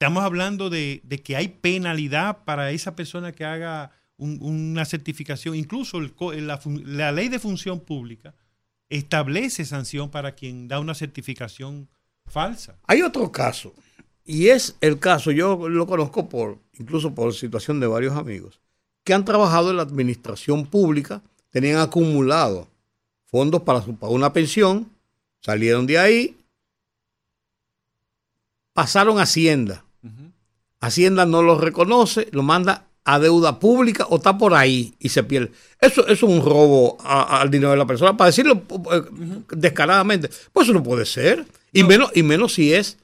estamos 0.00 0.24
hablando 0.24 0.70
de, 0.70 1.02
que 1.22 1.36
hay 1.36 1.48
penalidad 1.48 2.42
para 2.44 2.70
esa 2.70 2.96
persona 2.96 3.32
que 3.32 3.44
haga 3.44 3.90
un- 4.16 4.38
una 4.40 4.86
certificación, 4.86 5.54
incluso 5.54 6.00
la 6.00 7.12
ley 7.12 7.28
de 7.28 7.38
función 7.38 7.80
pública 7.80 8.34
establece 8.88 9.66
sanción 9.66 10.10
para 10.10 10.34
quien 10.34 10.68
da 10.68 10.80
una 10.80 10.94
certificación 10.94 11.86
falsa. 12.24 12.76
Hay 12.86 13.02
otro 13.02 13.30
caso, 13.30 13.74
y 14.24 14.48
es 14.48 14.74
el 14.80 14.98
caso, 14.98 15.32
yo 15.32 15.68
lo 15.68 15.86
conozco 15.86 16.30
por, 16.30 16.58
incluso 16.78 17.14
por 17.14 17.34
situación 17.34 17.78
de 17.78 17.86
varios 17.86 18.16
amigos, 18.16 18.58
que 19.04 19.12
han 19.12 19.26
trabajado 19.26 19.68
en 19.68 19.76
la 19.76 19.82
administración 19.82 20.64
pública, 20.64 21.20
tenían 21.50 21.78
acumulado 21.78 22.68
fondos 23.26 23.62
para, 23.64 23.82
su, 23.82 23.94
para 23.96 24.12
una 24.14 24.32
pensión, 24.32 24.90
salieron 25.42 25.86
de 25.86 25.98
ahí, 25.98 26.38
pasaron 28.72 29.18
a 29.18 29.24
Hacienda. 29.24 29.84
Hacienda 30.80 31.26
no 31.26 31.42
lo 31.42 31.58
reconoce, 31.58 32.28
lo 32.32 32.42
manda 32.42 32.86
a 33.04 33.18
deuda 33.18 33.58
pública 33.58 34.06
o 34.08 34.16
está 34.16 34.36
por 34.38 34.54
ahí 34.54 34.94
y 34.98 35.08
se 35.08 35.22
pierde. 35.22 35.52
Eso, 35.80 36.02
eso 36.02 36.12
es 36.12 36.22
un 36.22 36.44
robo 36.44 36.98
al 37.02 37.50
dinero 37.50 37.70
de 37.70 37.76
la 37.76 37.86
persona, 37.86 38.16
para 38.16 38.28
decirlo 38.30 38.62
eh, 38.92 39.02
descaradamente. 39.50 40.30
Pues 40.52 40.66
eso 40.66 40.74
no 40.74 40.82
puede 40.82 41.04
ser. 41.04 41.46
Y, 41.72 41.84
menos, 41.84 42.10
y 42.14 42.22
menos 42.22 42.54
si 42.54 42.72
es, 42.72 42.98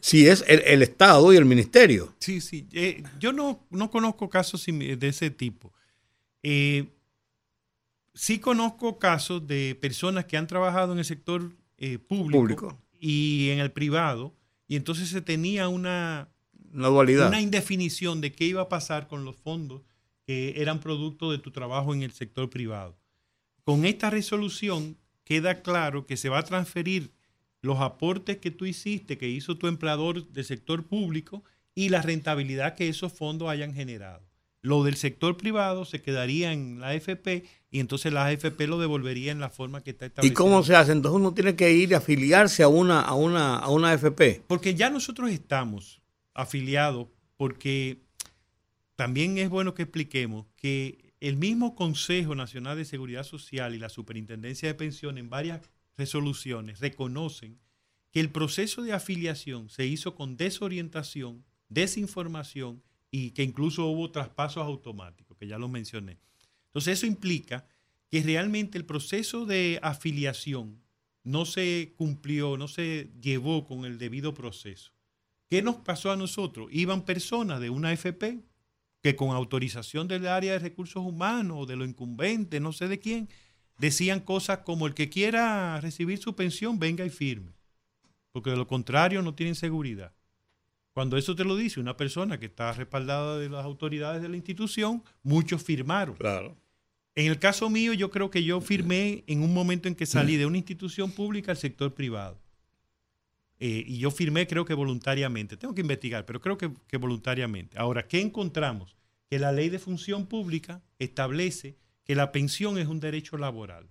si 0.00 0.26
es 0.28 0.44
el, 0.46 0.62
el 0.64 0.82
Estado 0.82 1.32
y 1.32 1.36
el 1.36 1.44
Ministerio. 1.44 2.14
Sí, 2.18 2.40
sí. 2.40 2.66
Eh, 2.72 3.02
yo 3.18 3.32
no, 3.32 3.60
no 3.70 3.90
conozco 3.90 4.28
casos 4.28 4.64
de 4.66 5.08
ese 5.08 5.30
tipo. 5.30 5.72
Eh, 6.42 6.86
sí 8.16 8.38
conozco 8.38 8.98
casos 8.98 9.46
de 9.46 9.76
personas 9.80 10.24
que 10.24 10.36
han 10.36 10.46
trabajado 10.46 10.92
en 10.92 10.98
el 10.98 11.04
sector 11.04 11.52
eh, 11.78 11.98
público, 11.98 12.38
Público. 12.38 12.82
y 12.98 13.50
en 13.50 13.58
el 13.60 13.70
privado, 13.70 14.34
y 14.66 14.76
entonces 14.76 15.10
se 15.10 15.20
tenía 15.20 15.68
una, 15.68 16.28
Una 16.76 16.88
dualidad. 16.88 17.28
una 17.28 17.40
indefinición 17.40 18.20
de 18.20 18.32
qué 18.32 18.44
iba 18.44 18.62
a 18.62 18.68
pasar 18.68 19.08
con 19.08 19.24
los 19.24 19.34
fondos 19.36 19.82
que 20.26 20.54
eran 20.60 20.80
producto 20.80 21.30
de 21.32 21.38
tu 21.38 21.50
trabajo 21.50 21.94
en 21.94 22.02
el 22.02 22.12
sector 22.12 22.50
privado. 22.50 22.96
Con 23.64 23.84
esta 23.84 24.10
resolución 24.10 24.96
queda 25.24 25.62
claro 25.62 26.04
que 26.06 26.16
se 26.16 26.28
va 26.28 26.38
a 26.38 26.44
transferir 26.44 27.10
los 27.62 27.80
aportes 27.80 28.36
que 28.38 28.50
tú 28.50 28.66
hiciste, 28.66 29.18
que 29.18 29.28
hizo 29.28 29.56
tu 29.56 29.66
empleador 29.66 30.28
del 30.28 30.44
sector 30.44 30.84
público 30.84 31.42
y 31.74 31.88
la 31.88 32.02
rentabilidad 32.02 32.74
que 32.74 32.88
esos 32.88 33.12
fondos 33.12 33.48
hayan 33.48 33.74
generado. 33.74 34.22
Lo 34.62 34.82
del 34.84 34.96
sector 34.96 35.36
privado 35.36 35.84
se 35.84 36.02
quedaría 36.02 36.52
en 36.52 36.80
la 36.80 36.88
AFP 36.88 37.44
y 37.70 37.80
entonces 37.80 38.12
la 38.12 38.26
AFP 38.26 38.66
lo 38.66 38.78
devolvería 38.78 39.32
en 39.32 39.40
la 39.40 39.48
forma 39.48 39.82
que 39.82 39.90
está 39.90 40.06
¿Y 40.06 40.08
establecida. 40.08 40.36
cómo 40.36 40.62
se 40.62 40.74
hace? 40.74 40.92
Entonces 40.92 41.16
uno 41.20 41.32
tiene 41.34 41.54
que 41.54 41.72
ir 41.72 41.90
y 41.90 41.94
afiliarse 41.94 42.62
a 42.62 42.68
una, 42.68 43.00
a 43.00 43.14
una, 43.14 43.56
a 43.58 43.68
una 43.70 43.92
AFP. 43.92 44.42
Porque 44.46 44.74
ya 44.74 44.90
nosotros 44.90 45.30
estamos 45.30 46.00
afiliados, 46.36 47.08
porque 47.36 48.02
también 48.94 49.38
es 49.38 49.48
bueno 49.48 49.74
que 49.74 49.82
expliquemos 49.82 50.46
que 50.56 51.14
el 51.20 51.36
mismo 51.36 51.74
Consejo 51.74 52.34
Nacional 52.34 52.76
de 52.76 52.84
Seguridad 52.84 53.24
Social 53.24 53.74
y 53.74 53.78
la 53.78 53.88
Superintendencia 53.88 54.68
de 54.68 54.74
Pensiones 54.74 55.24
en 55.24 55.30
varias 55.30 55.62
resoluciones 55.96 56.80
reconocen 56.80 57.58
que 58.10 58.20
el 58.20 58.30
proceso 58.30 58.82
de 58.82 58.92
afiliación 58.92 59.68
se 59.68 59.86
hizo 59.86 60.14
con 60.14 60.36
desorientación, 60.36 61.44
desinformación 61.68 62.82
y 63.10 63.30
que 63.30 63.42
incluso 63.42 63.86
hubo 63.86 64.10
traspasos 64.10 64.62
automáticos, 64.62 65.36
que 65.38 65.46
ya 65.46 65.58
lo 65.58 65.68
mencioné. 65.68 66.18
Entonces 66.66 66.98
eso 66.98 67.06
implica 67.06 67.66
que 68.10 68.22
realmente 68.22 68.78
el 68.78 68.84
proceso 68.84 69.46
de 69.46 69.78
afiliación 69.82 70.82
no 71.24 71.44
se 71.44 71.94
cumplió, 71.96 72.56
no 72.56 72.68
se 72.68 73.10
llevó 73.20 73.66
con 73.66 73.84
el 73.84 73.98
debido 73.98 74.32
proceso. 74.32 74.92
¿Qué 75.48 75.62
nos 75.62 75.76
pasó 75.76 76.10
a 76.10 76.16
nosotros? 76.16 76.68
Iban 76.72 77.02
personas 77.02 77.60
de 77.60 77.70
una 77.70 77.92
FP 77.92 78.40
que 79.02 79.14
con 79.14 79.30
autorización 79.30 80.08
del 80.08 80.26
área 80.26 80.52
de 80.52 80.58
recursos 80.58 81.04
humanos 81.04 81.58
o 81.60 81.66
de 81.66 81.76
los 81.76 81.88
incumbentes, 81.88 82.60
no 82.60 82.72
sé 82.72 82.88
de 82.88 82.98
quién, 82.98 83.28
decían 83.78 84.20
cosas 84.20 84.58
como 84.58 84.86
el 84.86 84.94
que 84.94 85.08
quiera 85.08 85.80
recibir 85.80 86.18
su 86.18 86.34
pensión, 86.34 86.78
venga 86.78 87.04
y 87.04 87.10
firme. 87.10 87.52
Porque 88.32 88.50
de 88.50 88.56
lo 88.56 88.66
contrario 88.66 89.22
no 89.22 89.34
tienen 89.34 89.54
seguridad. 89.54 90.12
Cuando 90.92 91.16
eso 91.16 91.36
te 91.36 91.44
lo 91.44 91.56
dice 91.56 91.78
una 91.78 91.96
persona 91.96 92.40
que 92.40 92.46
está 92.46 92.72
respaldada 92.72 93.38
de 93.38 93.48
las 93.48 93.64
autoridades 93.64 94.22
de 94.22 94.28
la 94.28 94.36
institución, 94.36 95.04
muchos 95.22 95.62
firmaron. 95.62 96.16
Claro. 96.16 96.56
En 97.14 97.26
el 97.26 97.38
caso 97.38 97.70
mío, 97.70 97.92
yo 97.92 98.10
creo 98.10 98.30
que 98.30 98.44
yo 98.44 98.60
firmé 98.60 99.22
en 99.26 99.42
un 99.42 99.54
momento 99.54 99.88
en 99.88 99.94
que 99.94 100.04
salí 100.06 100.36
de 100.36 100.46
una 100.46 100.58
institución 100.58 101.12
pública 101.12 101.52
al 101.52 101.56
sector 101.56 101.94
privado. 101.94 102.38
Eh, 103.58 103.84
y 103.86 103.98
yo 103.98 104.10
firmé, 104.10 104.46
creo 104.46 104.64
que 104.64 104.74
voluntariamente. 104.74 105.56
Tengo 105.56 105.74
que 105.74 105.80
investigar, 105.80 106.26
pero 106.26 106.40
creo 106.40 106.58
que, 106.58 106.70
que 106.88 106.96
voluntariamente. 106.98 107.78
Ahora, 107.78 108.06
¿qué 108.06 108.20
encontramos? 108.20 108.96
Que 109.30 109.38
la 109.38 109.52
ley 109.52 109.68
de 109.70 109.78
función 109.78 110.26
pública 110.26 110.82
establece 110.98 111.76
que 112.04 112.14
la 112.14 112.32
pensión 112.32 112.78
es 112.78 112.86
un 112.86 113.00
derecho 113.00 113.36
laboral. 113.38 113.88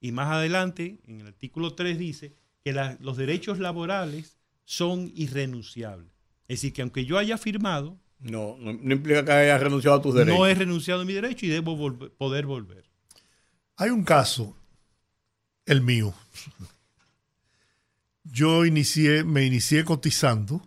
Y 0.00 0.10
más 0.12 0.32
adelante, 0.32 0.98
en 1.06 1.20
el 1.20 1.28
artículo 1.28 1.74
3 1.74 1.98
dice 1.98 2.34
que 2.64 2.72
la- 2.72 2.96
los 3.00 3.16
derechos 3.16 3.58
laborales 3.58 4.38
son 4.64 5.12
irrenunciables. 5.14 6.10
Es 6.48 6.58
decir, 6.58 6.72
que 6.72 6.82
aunque 6.82 7.04
yo 7.04 7.18
haya 7.18 7.38
firmado, 7.38 7.98
No, 8.18 8.56
no, 8.58 8.72
no 8.72 8.92
implica 8.94 9.24
que 9.24 9.32
hayas 9.32 9.60
renunciado 9.60 9.96
a 9.98 10.02
tus 10.02 10.14
derechos. 10.14 10.38
no 10.38 10.46
he 10.46 10.54
renunciado 10.54 11.02
a 11.02 11.04
mi 11.04 11.12
derecho 11.12 11.44
y 11.46 11.48
debo 11.50 11.76
volver- 11.76 12.10
poder 12.16 12.46
volver. 12.46 12.84
Hay 13.76 13.90
un 13.90 14.04
caso, 14.04 14.56
el 15.66 15.80
mío. 15.82 16.14
Yo 18.24 18.64
inicié, 18.64 19.24
me 19.24 19.44
inicié 19.44 19.84
cotizando 19.84 20.66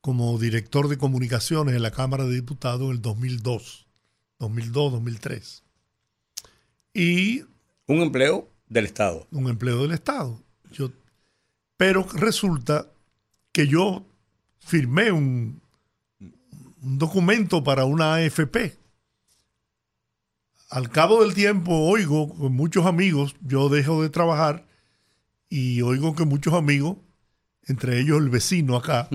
como 0.00 0.38
director 0.38 0.88
de 0.88 0.98
comunicaciones 0.98 1.74
en 1.74 1.82
la 1.82 1.90
Cámara 1.90 2.24
de 2.24 2.34
Diputados 2.34 2.82
en 2.86 2.92
el 2.92 3.02
2002, 3.02 3.86
2002, 4.38 4.92
2003. 4.92 5.64
Y 6.92 7.42
Un 7.86 8.00
empleo 8.00 8.48
del 8.68 8.86
Estado. 8.86 9.26
un 9.30 9.48
empleo 9.48 9.82
del 9.82 9.92
Estado. 9.92 10.42
Yo, 10.72 10.90
pero 11.76 12.06
resulta 12.14 12.90
que 13.52 13.66
yo 13.66 14.06
firmé 14.58 15.12
un, 15.12 15.60
un 16.20 16.98
documento 16.98 17.62
para 17.62 17.84
una 17.84 18.14
AFP 18.14 18.84
al 20.74 20.90
cabo 20.90 21.22
del 21.22 21.34
tiempo 21.34 21.72
oigo 21.72 22.28
con 22.34 22.52
muchos 22.52 22.84
amigos, 22.84 23.36
yo 23.42 23.68
dejo 23.68 24.02
de 24.02 24.10
trabajar 24.10 24.66
y 25.48 25.82
oigo 25.82 26.14
que 26.14 26.24
muchos 26.24 26.54
amigos, 26.54 26.98
entre 27.64 28.00
ellos 28.00 28.20
el 28.20 28.30
vecino 28.30 28.76
acá, 28.76 29.08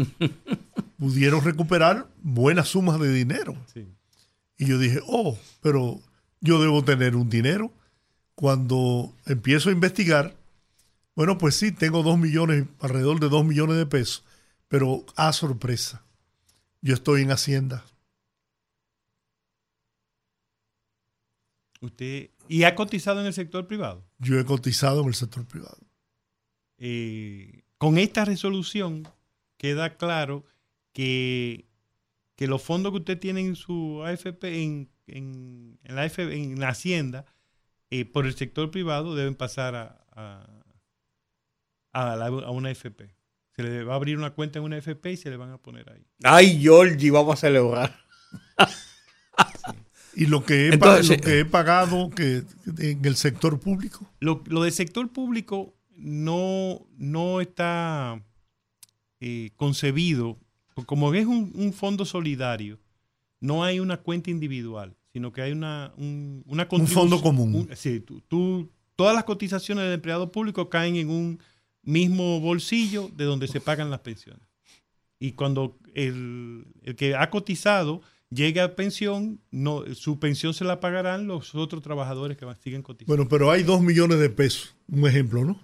pudieron 0.98 1.44
recuperar 1.44 2.08
buenas 2.22 2.70
sumas 2.70 3.00
de 3.00 3.14
dinero. 3.14 3.56
Sí. 3.74 3.88
Y 4.58 4.66
yo 4.66 4.78
dije, 4.78 5.00
oh, 5.08 5.38
pero 5.62 6.02
yo 6.42 6.62
debo 6.62 6.84
tener 6.84 7.16
un 7.16 7.30
dinero. 7.30 7.72
Cuando 8.36 9.14
empiezo 9.26 9.70
a 9.70 9.74
investigar, 9.74 10.36
bueno, 11.16 11.38
pues 11.38 11.56
sí, 11.56 11.72
tengo 11.72 12.04
dos 12.04 12.18
millones, 12.18 12.66
alrededor 12.80 13.20
de 13.20 13.30
dos 13.30 13.46
millones 13.46 13.78
de 13.78 13.86
pesos, 13.86 14.24
pero 14.70 15.06
a 15.18 15.34
sorpresa, 15.34 16.04
yo 16.82 16.94
estoy 16.94 17.24
en 17.24 17.32
Hacienda. 17.32 17.84
Usted, 21.82 22.30
¿Y 22.50 22.64
ha 22.64 22.76
cotizado 22.76 23.22
en 23.22 23.28
el 23.28 23.34
sector 23.34 23.68
privado? 23.68 24.04
Yo 24.18 24.40
he 24.40 24.44
cotizado 24.44 25.02
en 25.02 25.08
el 25.08 25.14
sector 25.14 25.46
privado. 25.46 25.78
Eh, 26.80 27.64
con 27.78 27.98
esta 27.98 28.26
resolución 28.26 29.08
queda 29.58 29.98
claro 29.98 30.46
que, 30.94 31.66
que 32.36 32.48
los 32.48 32.62
fondos 32.64 32.92
que 32.94 33.00
usted 33.00 33.20
tiene 33.20 33.42
en 33.42 33.56
su 33.56 34.02
AFP, 34.04 34.64
en, 34.64 34.90
en, 35.08 35.78
en 35.84 35.96
la, 35.96 36.04
AFP, 36.04 36.20
en 36.34 36.60
la 36.60 36.70
Hacienda, 36.70 37.26
eh, 37.92 38.06
por 38.06 38.26
el 38.26 38.36
sector 38.36 38.72
privado 38.72 39.16
deben 39.16 39.36
pasar 39.36 39.76
a, 39.76 40.06
a, 40.12 40.48
a 41.92 42.16
la- 42.16 42.26
a 42.28 42.52
una 42.52 42.70
AFP. 42.70 43.16
Se 43.56 43.64
le 43.64 43.84
va 43.84 43.94
a 43.94 43.96
abrir 43.98 44.18
una 44.18 44.30
cuenta 44.32 44.60
en 44.60 44.66
una 44.66 44.78
AFP 44.78 45.12
y 45.12 45.18
se 45.18 45.30
le 45.30 45.36
van 45.38 45.52
a 45.52 45.58
poner 45.58 45.90
ahí. 45.92 46.06
Ay, 46.24 46.62
Georgie, 46.62 47.12
vamos 47.12 47.34
a 47.34 47.38
celebrar. 47.38 48.00
Y 50.16 50.26
lo 50.26 50.44
que 50.44 50.68
he, 50.68 50.74
Entonces, 50.74 51.18
lo 51.18 51.24
que 51.24 51.40
he 51.40 51.46
pagado 51.46 52.10
que, 52.10 52.44
en 52.80 53.06
el 53.06 53.16
sector 53.16 53.60
público, 53.60 54.12
Lo, 54.20 54.44
lo 54.48 54.64
del 54.64 54.74
sector 54.74 55.08
público 55.14 55.76
no, 56.00 56.88
no 56.98 57.42
está 57.42 58.24
eh, 59.20 59.52
concebido, 59.56 60.38
porque 60.74 60.88
como 60.88 61.14
es 61.14 61.26
un, 61.26 61.52
un 61.56 61.74
fondo 61.74 62.06
solidario, 62.06 62.80
no 63.42 63.64
hay 63.64 63.80
una 63.80 63.98
cuenta 63.98 64.30
individual, 64.32 64.96
sino 65.14 65.32
que 65.32 65.42
hay 65.42 65.52
una, 65.52 65.94
un, 65.98 66.44
una 66.48 66.66
fondo 66.66 67.22
común. 67.22 67.56
un- 67.70 67.76
sí, 67.76 68.00
tú, 68.00 68.22
tú- 68.28 68.70
todas 68.96 69.16
las 69.16 69.24
cotizaciones 69.24 69.86
del 69.86 69.94
empleado 69.94 70.32
público 70.32 70.70
caen 70.70 70.96
en 70.98 71.10
un 71.10 71.40
mismo 71.84 72.40
bolsillo 72.42 73.10
de 73.16 73.24
donde 73.26 73.48
se 73.48 73.62
pagan 73.62 73.90
las 73.90 74.02
pensiones. 74.02 74.44
Y 75.20 75.32
cuando 75.34 75.78
el, 75.96 76.66
el 76.84 76.96
que 76.96 77.16
ha 77.16 77.30
cotizado 77.30 78.02
llegue 78.30 78.62
a 78.62 78.76
pensión, 78.76 79.42
no, 79.52 79.84
su 79.96 80.20
pensión 80.20 80.54
se 80.54 80.64
la 80.66 80.80
pagarán 80.80 81.28
los 81.28 81.56
otros 81.56 81.82
trabajadores 81.82 82.38
que 82.38 82.46
siguen 82.62 82.84
cotizando. 82.84 83.16
bueno, 83.16 83.30
pero 83.30 83.52
hay 83.52 83.64
dos 83.64 83.82
millones 83.82 84.20
de 84.20 84.30
pesos, 84.30 84.76
un 84.88 85.08
ejemplo, 85.08 85.44
¿no? 85.46 85.60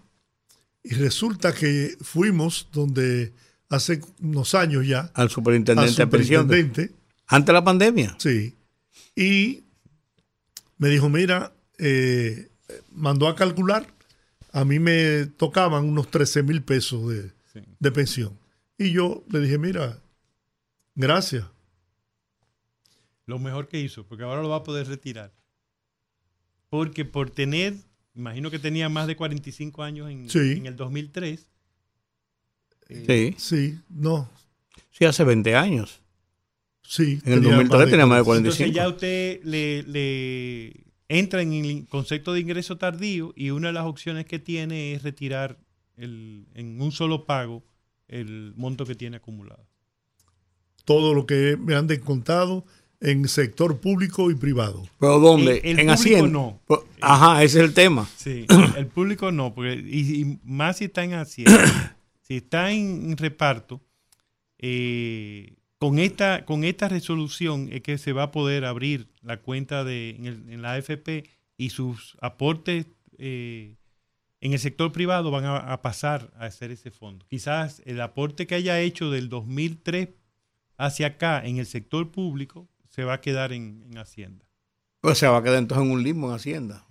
Y 0.88 0.94
resulta 0.94 1.54
que 1.54 1.98
fuimos 2.02 2.68
donde 2.72 3.34
hace 3.70 4.02
unos 4.22 4.54
años 4.54 4.86
ya, 4.88 5.12
Al 5.16 5.24
al 5.24 5.30
superintendente 5.30 5.96
de 6.02 6.08
pensión. 6.08 6.44
superintendente, 6.44 6.96
Antes 7.28 7.48
de 7.48 7.54
la 7.54 7.64
pandemia. 7.64 8.16
Sí. 8.20 8.54
Y 9.16 9.64
me 10.78 10.90
dijo, 10.90 11.10
mira, 11.10 11.54
eh, 11.80 12.50
mandó 12.92 13.28
a 13.28 13.36
calcular, 13.36 13.88
a 14.52 14.64
mí 14.64 14.78
me 14.80 15.26
tocaban 15.26 15.86
unos 15.86 16.12
13 16.12 16.44
mil 16.44 16.62
pesos 16.62 17.10
de, 17.10 17.32
Sí. 17.52 17.62
de 17.80 17.92
pensión. 17.92 18.38
Y 18.78 18.92
yo 18.92 19.24
le 19.30 19.40
dije, 19.40 19.58
mira, 19.58 19.98
gracias. 20.94 21.46
Lo 23.26 23.40
mejor 23.40 23.68
que 23.68 23.80
hizo, 23.80 24.06
porque 24.06 24.24
ahora 24.24 24.42
lo 24.44 24.50
va 24.50 24.58
a 24.58 24.64
poder 24.64 24.88
retirar. 24.88 25.34
Porque 26.70 27.06
por 27.06 27.32
tener, 27.32 27.74
imagino 28.16 28.50
que 28.52 28.60
tenía 28.60 28.88
más 28.90 29.08
de 29.08 29.16
45 29.16 29.84
años 29.84 30.10
en, 30.10 30.30
Sí. 30.30 30.54
en 30.58 30.66
el 30.66 30.76
2003. 30.76 31.48
eh, 32.90 33.04
Sí. 33.08 33.36
Sí, 33.38 33.80
no, 33.90 34.30
Sí, 34.92 35.04
hace 35.06 35.24
20 35.24 35.56
años. 35.56 36.02
sí. 36.82 37.20
En 37.26 37.34
el 37.34 37.40
tenía 37.42 37.56
2003 37.58 37.90
tenía 37.90 38.06
más 38.06 38.20
de 38.20 38.24
40. 38.24 38.48
Entonces 38.50 38.72
45. 38.72 38.76
ya 38.76 38.88
usted 38.90 39.44
le, 39.44 39.84
le 39.84 40.86
entra 41.10 41.42
en 41.42 41.54
el 41.54 41.88
concepto 41.88 42.32
de 42.34 42.40
ingreso 42.40 42.78
tardío 42.78 43.34
y 43.36 43.50
una 43.50 43.68
de 43.68 43.74
las 43.74 43.86
opciones 43.86 44.26
que 44.26 44.40
tiene 44.40 44.94
es 44.94 45.04
retirar 45.04 45.58
el, 45.98 46.48
en 46.54 46.82
un 46.82 46.92
solo 46.92 47.26
pago 47.26 47.64
el 48.08 48.54
monto 48.56 48.86
que 48.86 48.96
tiene 48.96 49.18
acumulado. 49.18 49.66
Todo 50.86 51.14
lo 51.16 51.26
que 51.26 51.58
me 51.60 51.74
han 51.76 51.88
descontado 51.88 52.66
en 53.02 53.28
sector 53.28 53.80
público 53.80 54.32
y 54.32 54.36
privado. 54.36 54.88
¿Pero 55.00 55.20
dónde? 55.20 55.58
El- 55.64 55.66
el 55.66 55.66
en 55.66 55.76
público 55.76 55.92
Hacienda. 55.94 56.30
no. 56.30 56.60
Pues, 56.66 56.80
Ajá, 57.02 57.44
ese 57.44 57.60
es 57.60 57.66
el 57.66 57.74
tema. 57.74 58.08
Sí, 58.18 58.46
el 58.78 58.88
público 58.88 59.32
no, 59.32 59.54
porque, 59.54 59.74
y, 59.76 60.22
y 60.22 60.40
más 60.44 60.78
si 60.78 60.86
está 60.86 61.04
en 61.04 61.14
Hacienda, 61.14 61.98
si 62.22 62.38
está 62.38 62.72
en, 62.72 63.12
en 63.12 63.18
reparto, 63.18 63.82
eh, 64.60 65.56
con, 65.78 66.00
esta, 66.00 66.46
con 66.46 66.64
esta 66.64 66.88
resolución 66.88 67.70
es 67.72 67.82
que 67.82 67.98
se 67.98 68.14
va 68.14 68.24
a 68.24 68.32
poder 68.32 68.66
abrir 68.66 69.10
la 69.22 69.38
cuenta 69.38 69.84
de, 69.84 70.12
en, 70.12 70.26
el- 70.26 70.50
en 70.50 70.62
la 70.62 70.74
AFP 70.74 71.26
y 71.58 71.70
sus 71.70 72.18
aportes 72.22 72.88
eh, 73.18 73.76
en 74.42 74.54
el 74.54 74.60
sector 74.60 74.92
privado 74.92 75.32
van 75.32 75.46
a, 75.46 75.58
a 75.58 75.82
pasar 75.82 76.32
a 76.38 76.46
hacer 76.46 76.72
ese 76.72 76.92
fondo. 76.92 77.26
Quizás 77.30 77.82
el 77.86 78.00
aporte 78.02 78.48
que 78.48 78.56
haya 78.56 78.80
hecho 78.80 79.10
del 79.12 79.30
2003 79.30 80.10
hacia 80.78 81.08
acá 81.08 81.42
en 81.46 81.58
el 81.58 81.66
sector 81.66 82.12
público 82.12 82.68
se 82.96 83.04
va 83.04 83.16
a 83.16 83.22
quedar 83.22 83.52
en, 83.52 83.84
en 83.90 83.98
Hacienda. 83.98 84.46
Pues 85.02 85.18
se 85.18 85.28
va 85.28 85.38
a 85.38 85.44
quedar 85.44 85.58
entonces 85.60 85.86
en 85.86 85.92
un 85.92 86.02
limbo 86.02 86.30
en 86.30 86.36
Hacienda. 86.36 86.86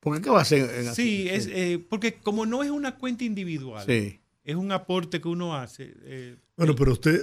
¿Por 0.00 0.16
qué 0.16 0.22
qué 0.22 0.30
va 0.30 0.38
a 0.38 0.42
hacer 0.42 0.62
en 0.74 0.94
Sí, 0.94 1.28
Hacienda? 1.28 1.34
es, 1.34 1.46
eh, 1.48 1.78
porque 1.78 2.14
como 2.14 2.46
no 2.46 2.62
es 2.62 2.70
una 2.70 2.96
cuenta 2.96 3.24
individual, 3.24 3.84
Sí. 3.86 4.20
es 4.42 4.56
un 4.56 4.72
aporte 4.72 5.20
que 5.20 5.28
uno 5.28 5.54
hace. 5.54 5.92
eh, 6.02 6.36
Bueno, 6.56 6.72
el- 6.72 6.78
pero 6.78 6.92
usted, 6.92 7.20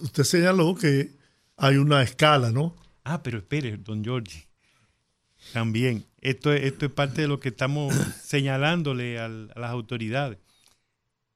usted 0.00 0.24
señaló 0.24 0.74
que 0.74 1.12
hay 1.56 1.76
una 1.76 2.02
escala, 2.02 2.50
¿no? 2.50 2.74
Ah, 3.04 3.22
pero 3.22 3.38
espere, 3.38 3.76
don 3.76 4.02
Giorgi. 4.02 4.42
También, 5.52 6.04
esto, 6.20 6.52
es- 6.52 6.64
esto 6.64 6.86
es 6.86 6.92
parte 6.92 7.22
de 7.22 7.28
lo 7.28 7.38
que 7.38 7.50
estamos 7.50 7.94
señalándole 8.24 9.20
al- 9.20 9.52
a 9.54 9.60
las 9.60 9.70
autoridades. 9.70 10.38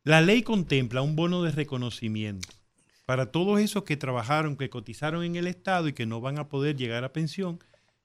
La 0.03 0.21
ley 0.21 0.43
contempla 0.43 1.03
un 1.03 1.15
bono 1.15 1.43
de 1.45 1.53
reconocimiento 1.53 2.49
para 3.11 3.33
todos 3.33 3.59
esos 3.59 3.83
que 3.83 3.97
trabajaron, 3.97 4.55
que 4.55 4.71
cotizaron 4.71 5.25
en 5.25 5.35
el 5.35 5.49
Estado 5.49 5.89
y 5.89 5.93
que 5.95 6.07
no 6.07 6.21
van 6.21 6.39
a 6.39 6.49
poder 6.49 6.77
llegar 6.77 7.03
a 7.03 7.13
pensión. 7.13 7.59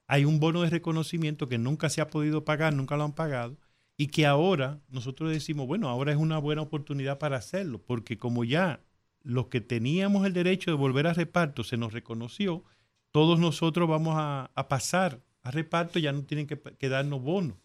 Hay 0.07 0.25
un 0.25 0.39
bono 0.39 0.63
de 0.63 0.71
reconocimiento 0.71 1.47
que 1.47 1.59
nunca 1.59 1.91
se 1.91 2.01
ha 2.01 2.07
podido 2.07 2.43
pagar, 2.43 2.73
nunca 2.73 2.97
lo 2.97 3.03
han 3.03 3.13
pagado, 3.13 3.55
y 3.97 4.07
que 4.07 4.25
ahora 4.25 4.81
nosotros 4.89 5.29
decimos, 5.29 5.67
bueno, 5.67 5.89
ahora 5.89 6.11
es 6.11 6.17
una 6.17 6.39
buena 6.39 6.63
oportunidad 6.63 7.19
para 7.19 7.37
hacerlo, 7.37 7.83
porque 7.85 8.17
como 8.17 8.45
ya 8.45 8.79
los 9.21 9.45
que 9.49 9.61
teníamos 9.61 10.25
el 10.25 10.33
derecho 10.33 10.71
de 10.71 10.77
volver 10.77 11.05
a 11.05 11.13
reparto 11.13 11.63
se 11.63 11.77
nos 11.77 11.93
reconoció, 11.93 12.63
todos 13.11 13.37
nosotros 13.37 13.87
vamos 13.87 14.15
a, 14.17 14.49
pasar 14.67 15.21
a 15.43 15.51
reparto, 15.51 15.99
ya 15.99 16.13
no 16.13 16.23
tienen 16.23 16.47
que, 16.47 16.59
que 16.59 16.89
darnos 16.89 17.21
bonos. 17.21 17.57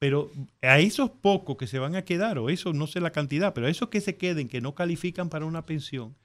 Pero 0.00 0.28
a 0.60 0.80
esos 0.80 1.08
pocos 1.08 1.56
que 1.56 1.68
se 1.68 1.78
van 1.78 1.94
a 1.94 2.02
quedar, 2.02 2.36
o 2.40 2.50
eso 2.50 2.72
no 2.72 2.88
sé 2.88 3.00
la 3.00 3.12
cantidad, 3.12 3.54
pero 3.54 3.68
a 3.68 3.70
esos 3.70 3.90
que 3.90 4.00
se 4.00 4.16
queden, 4.16 4.48
que 4.48 4.60
no 4.60 4.74
califican 4.74 5.28
para 5.28 5.44
una 5.44 5.66
pensión, 5.66 6.16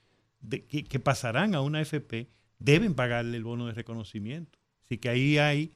que, 0.49 0.99
pasarán 0.99 1.55
a 1.55 1.61
una 1.61 1.81
FP, 1.81 2.29
deben 2.59 2.93
pagarle 2.95 3.37
el 3.37 3.43
bono 3.43 3.67
de 3.67 3.73
reconocimiento. 3.73 4.59
Así 4.85 4.97
que 4.97 5.09
ahí 5.09 5.37
hay, 5.37 5.73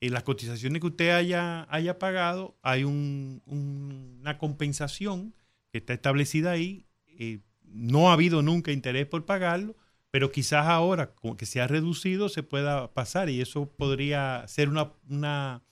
en 0.00 0.12
las 0.12 0.22
cotizaciones 0.22 0.80
que 0.80 0.86
usted 0.88 1.10
haya, 1.10 1.66
haya 1.70 1.98
pagado, 1.98 2.56
hay 2.62 2.84
un- 2.84 3.42
una 3.46 4.38
compensación 4.38 5.34
que 5.70 5.78
está 5.78 5.92
establecida 5.94 6.50
ahí. 6.52 6.86
eh, 7.18 7.38
no 7.62 8.10
ha 8.10 8.14
habido 8.14 8.42
nunca 8.42 8.72
interés 8.72 9.06
por 9.06 9.24
pagarlo, 9.24 9.76
pero 10.10 10.30
quizás 10.32 10.66
ahora, 10.66 11.12
como 11.14 11.36
que 11.36 11.46
se 11.46 11.60
ha 11.60 11.66
reducido, 11.68 12.28
se 12.28 12.42
pueda 12.42 12.92
pasar 12.92 13.28
y 13.30 13.40
eso 13.40 13.68
podría 13.70 14.44
ser 14.48 14.68
una, 14.68 14.92
una 15.08 15.62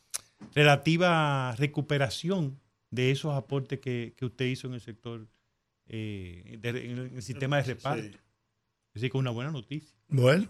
relativa 0.54 1.54
recuperación 1.56 2.60
de 2.90 3.10
esos 3.10 3.34
aportes 3.34 3.80
que, 3.80 4.14
que 4.16 4.24
usted 4.26 4.46
hizo 4.46 4.66
en 4.68 4.74
el 4.74 4.80
sector, 4.80 5.26
eh, 5.92 6.58
de- 6.60 6.90
en 6.90 6.98
el 7.16 7.22
sistema 7.22 7.56
de 7.58 7.62
reparto. 7.62 8.02
Sí. 8.02 8.16
Así 8.96 9.10
que 9.10 9.18
una 9.18 9.30
buena 9.30 9.50
noticia. 9.50 9.90
Bueno, 10.08 10.46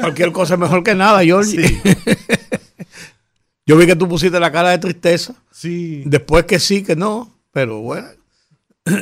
Cualquier 0.00 0.32
cosa 0.32 0.54
es 0.54 0.60
mejor 0.60 0.82
que 0.82 0.94
nada, 0.94 1.22
Georgie. 1.24 1.62
Yo 3.66 3.76
vi 3.76 3.86
que 3.86 3.96
tú 3.96 4.08
pusiste 4.08 4.38
la 4.40 4.50
cara 4.52 4.70
de 4.70 4.78
tristeza. 4.78 5.34
Sí. 5.50 6.02
Después 6.04 6.44
que 6.44 6.58
sí, 6.58 6.82
que 6.82 6.96
no. 6.96 7.32
Pero 7.52 7.80
bueno. 7.80 8.08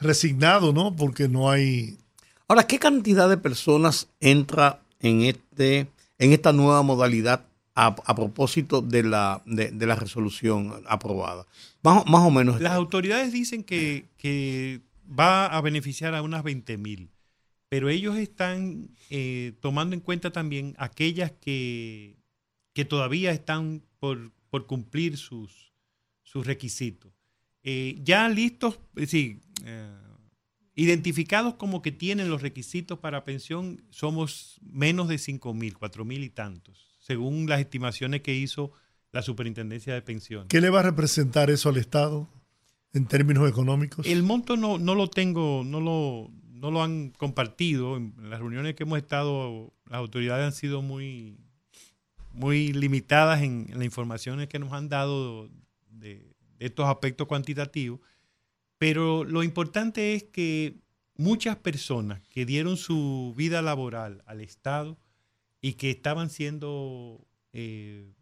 resignado, 0.00 0.72
¿no? 0.72 0.94
Porque 0.96 1.28
no 1.28 1.50
hay... 1.50 1.98
Ahora, 2.48 2.66
¿qué 2.66 2.78
cantidad 2.78 3.28
de 3.28 3.36
personas 3.36 4.08
entra 4.20 4.80
en 5.00 5.22
este 5.22 5.86
en 6.18 6.32
esta 6.32 6.52
nueva 6.52 6.82
modalidad 6.82 7.44
a, 7.86 8.14
propósito 8.14 8.82
de 8.82 9.04
la, 9.04 9.42
de, 9.46 9.86
la 9.86 9.94
resolución 9.94 10.82
aprobada? 10.88 11.46
Más, 11.82 12.04
más 12.06 12.22
o 12.22 12.30
menos. 12.30 12.60
Las 12.60 12.72
autoridades 12.72 13.32
dicen 13.32 13.62
que, 13.62 14.06
que 14.16 14.80
va 15.08 15.46
a 15.46 15.60
beneficiar 15.60 16.14
a 16.14 16.22
unas 16.22 16.42
20 16.42 16.76
mil, 16.76 17.10
pero 17.68 17.88
ellos 17.88 18.16
están 18.16 18.90
eh, 19.10 19.52
tomando 19.60 19.94
en 19.94 20.00
cuenta 20.00 20.32
también 20.32 20.74
aquellas 20.78 21.30
que, 21.30 22.16
que 22.74 22.84
todavía 22.84 23.30
están 23.30 23.82
por, 24.00 24.32
por 24.50 24.66
cumplir 24.66 25.16
sus, 25.16 25.72
sus 26.24 26.46
requisitos. 26.46 27.12
Eh, 27.62 27.98
ya 28.02 28.28
listos, 28.28 28.80
es 28.96 29.02
decir, 29.02 29.40
eh, 29.64 29.88
identificados 30.74 31.54
como 31.54 31.82
que 31.82 31.92
tienen 31.92 32.28
los 32.28 32.42
requisitos 32.42 32.98
para 32.98 33.24
pensión, 33.24 33.82
somos 33.90 34.58
menos 34.62 35.08
de 35.08 35.18
5 35.18 35.54
mil, 35.54 35.76
4 35.76 36.04
mil 36.04 36.24
y 36.24 36.30
tantos, 36.30 36.87
según 37.08 37.48
las 37.48 37.60
estimaciones 37.60 38.20
que 38.20 38.34
hizo 38.34 38.70
la 39.12 39.22
Superintendencia 39.22 39.94
de 39.94 40.02
Pensiones. 40.02 40.48
¿Qué 40.48 40.60
le 40.60 40.68
va 40.68 40.80
a 40.80 40.82
representar 40.82 41.50
eso 41.50 41.70
al 41.70 41.78
Estado 41.78 42.28
en 42.92 43.06
términos 43.06 43.48
económicos? 43.48 44.06
El 44.06 44.22
monto 44.22 44.58
no, 44.58 44.76
no 44.76 44.94
lo 44.94 45.08
tengo, 45.08 45.62
no 45.64 45.80
lo, 45.80 46.30
no 46.52 46.70
lo 46.70 46.82
han 46.82 47.10
compartido. 47.16 47.96
En 47.96 48.14
las 48.28 48.40
reuniones 48.40 48.74
que 48.74 48.82
hemos 48.82 48.98
estado, 48.98 49.72
las 49.86 49.98
autoridades 49.98 50.44
han 50.44 50.52
sido 50.52 50.82
muy, 50.82 51.38
muy 52.32 52.74
limitadas 52.74 53.42
en, 53.42 53.66
en 53.70 53.76
las 53.76 53.86
informaciones 53.86 54.48
que 54.48 54.58
nos 54.58 54.74
han 54.74 54.90
dado 54.90 55.48
de, 55.88 56.34
de 56.58 56.66
estos 56.66 56.86
aspectos 56.86 57.26
cuantitativos. 57.26 58.00
Pero 58.76 59.24
lo 59.24 59.42
importante 59.42 60.14
es 60.14 60.24
que 60.24 60.76
muchas 61.16 61.56
personas 61.56 62.20
que 62.28 62.44
dieron 62.44 62.76
su 62.76 63.32
vida 63.34 63.62
laboral 63.62 64.22
al 64.26 64.42
Estado 64.42 64.98
y 65.60 65.74
que 65.74 65.90
estaban 65.90 66.30
siendo 66.30 67.26
eh, 67.52 68.12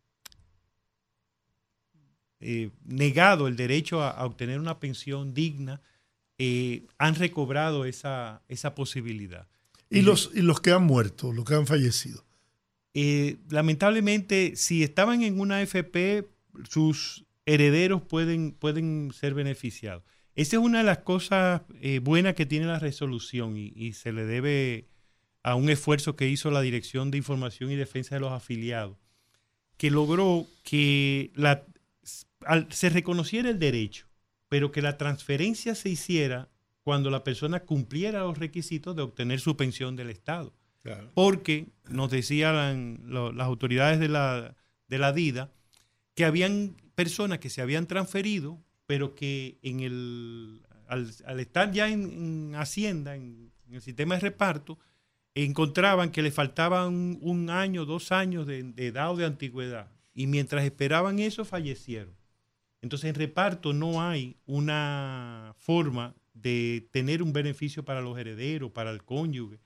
eh, 2.41 2.71
negado 2.85 3.49
el 3.49 3.57
derecho 3.57 4.03
a, 4.03 4.11
a 4.11 4.27
obtener 4.27 4.61
una 4.61 4.79
pensión 4.79 5.33
digna, 5.33 5.81
eh, 6.39 6.87
han 6.99 7.15
recobrado 7.15 7.87
esa, 7.87 8.43
esa 8.49 8.75
posibilidad. 8.75 9.49
¿Y 9.89 10.03
los, 10.03 10.31
y 10.35 10.43
los 10.43 10.61
que 10.61 10.71
han 10.71 10.85
muerto, 10.85 11.33
los 11.33 11.47
que 11.47 11.55
han 11.55 11.67
fallecido? 11.67 12.27
Eh, 12.93 13.39
lamentablemente, 13.49 14.55
si 14.57 14.83
estaban 14.83 15.23
en 15.23 15.41
una 15.41 15.59
AFP, 15.59 16.29
sus 16.69 17.25
herederos 17.47 18.03
pueden, 18.03 18.53
pueden 18.53 19.13
ser 19.15 19.33
beneficiados. 19.33 20.03
Esa 20.35 20.57
es 20.57 20.63
una 20.63 20.79
de 20.79 20.85
las 20.85 20.99
cosas 20.99 21.63
buenas 22.03 22.35
que 22.35 22.45
tiene 22.45 22.67
la 22.67 22.79
resolución 22.79 23.57
y, 23.57 23.73
y 23.75 23.95
se 23.95 24.13
le 24.13 24.27
debe 24.27 24.89
a 25.47 25.55
un 25.55 25.71
esfuerzo 25.71 26.17
que 26.17 26.29
hizo 26.29 26.51
la 26.51 26.61
Dirección 26.61 27.13
de 27.13 27.19
Información 27.19 27.71
y 27.71 27.77
Defensa 27.77 28.17
de 28.17 28.21
los 28.21 28.33
Afiliados, 28.33 28.97
que 29.77 29.93
logró 29.93 30.45
que 30.65 31.31
la, 31.37 31.65
al- 32.41 32.67
se 32.73 32.91
reconociera 32.91 33.49
el 33.49 33.61
derecho, 33.61 34.09
pero 34.49 34.73
que 34.73 34.83
la 34.83 34.97
transferencia 34.99 35.77
se 35.77 35.89
hiciera 35.89 36.49
cuando 36.83 37.11
la 37.11 37.23
persona 37.23 37.61
cumpliera 37.61 38.21
los 38.25 38.39
requisitos 38.39 38.97
de 38.97 39.03
obtener 39.03 39.39
su 39.39 39.57
pensión 39.57 39.95
del 39.95 40.11
Estado. 40.11 40.53
Porque 41.15 41.69
nos 41.89 42.11
decían 42.11 43.03
lo- 43.05 43.31
las 43.33 43.47
autoridades 43.47 44.01
de 44.01 44.09
la, 44.09 44.57
de 44.89 44.99
la 44.99 45.13
DIDA 45.13 45.53
que 46.17 46.25
habían 46.25 46.75
personas 46.97 47.39
que 47.39 47.51
se 47.51 47.63
habían 47.63 47.87
transferido, 47.87 48.61
pero 48.87 49.15
que 49.15 49.59
en 49.63 49.79
el, 49.79 50.63
al, 50.89 51.09
al 51.25 51.39
estar 51.39 51.71
ya 51.71 51.89
en, 51.89 52.03
en 52.51 52.55
Hacienda, 52.57 53.15
en, 53.15 53.53
en 53.69 53.75
el 53.77 53.81
sistema 53.83 54.17
de 54.17 54.23
reparto, 54.23 54.79
encontraban 55.45 56.11
que 56.11 56.23
le 56.23 56.31
faltaban 56.31 57.19
un, 57.21 57.51
año, 57.51 57.85
dos 57.85 58.11
años 58.11 58.47
de, 58.47 58.73
edad 58.79 59.13
o 59.13 59.17
de 59.17 59.27
antigüedad. 59.27 59.93
Y 60.15 60.27
mientras 60.27 60.65
esperaban 60.65 61.19
eso, 61.19 61.45
fallecieron. 61.45 62.15
Entonces, 62.81 63.11
en 63.11 63.17
reparto 63.17 63.75
no 63.75 64.03
hay 64.03 64.37
una 64.47 65.55
forma 65.59 66.15
de 66.33 66.89
tener 66.91 67.23
un 67.23 67.35
beneficio 67.35 67.85
para 67.85 68.01
los 68.01 68.19
herederos, 68.19 68.73
para 68.73 68.91
el 68.91 69.05
cónyuge. 69.05 69.59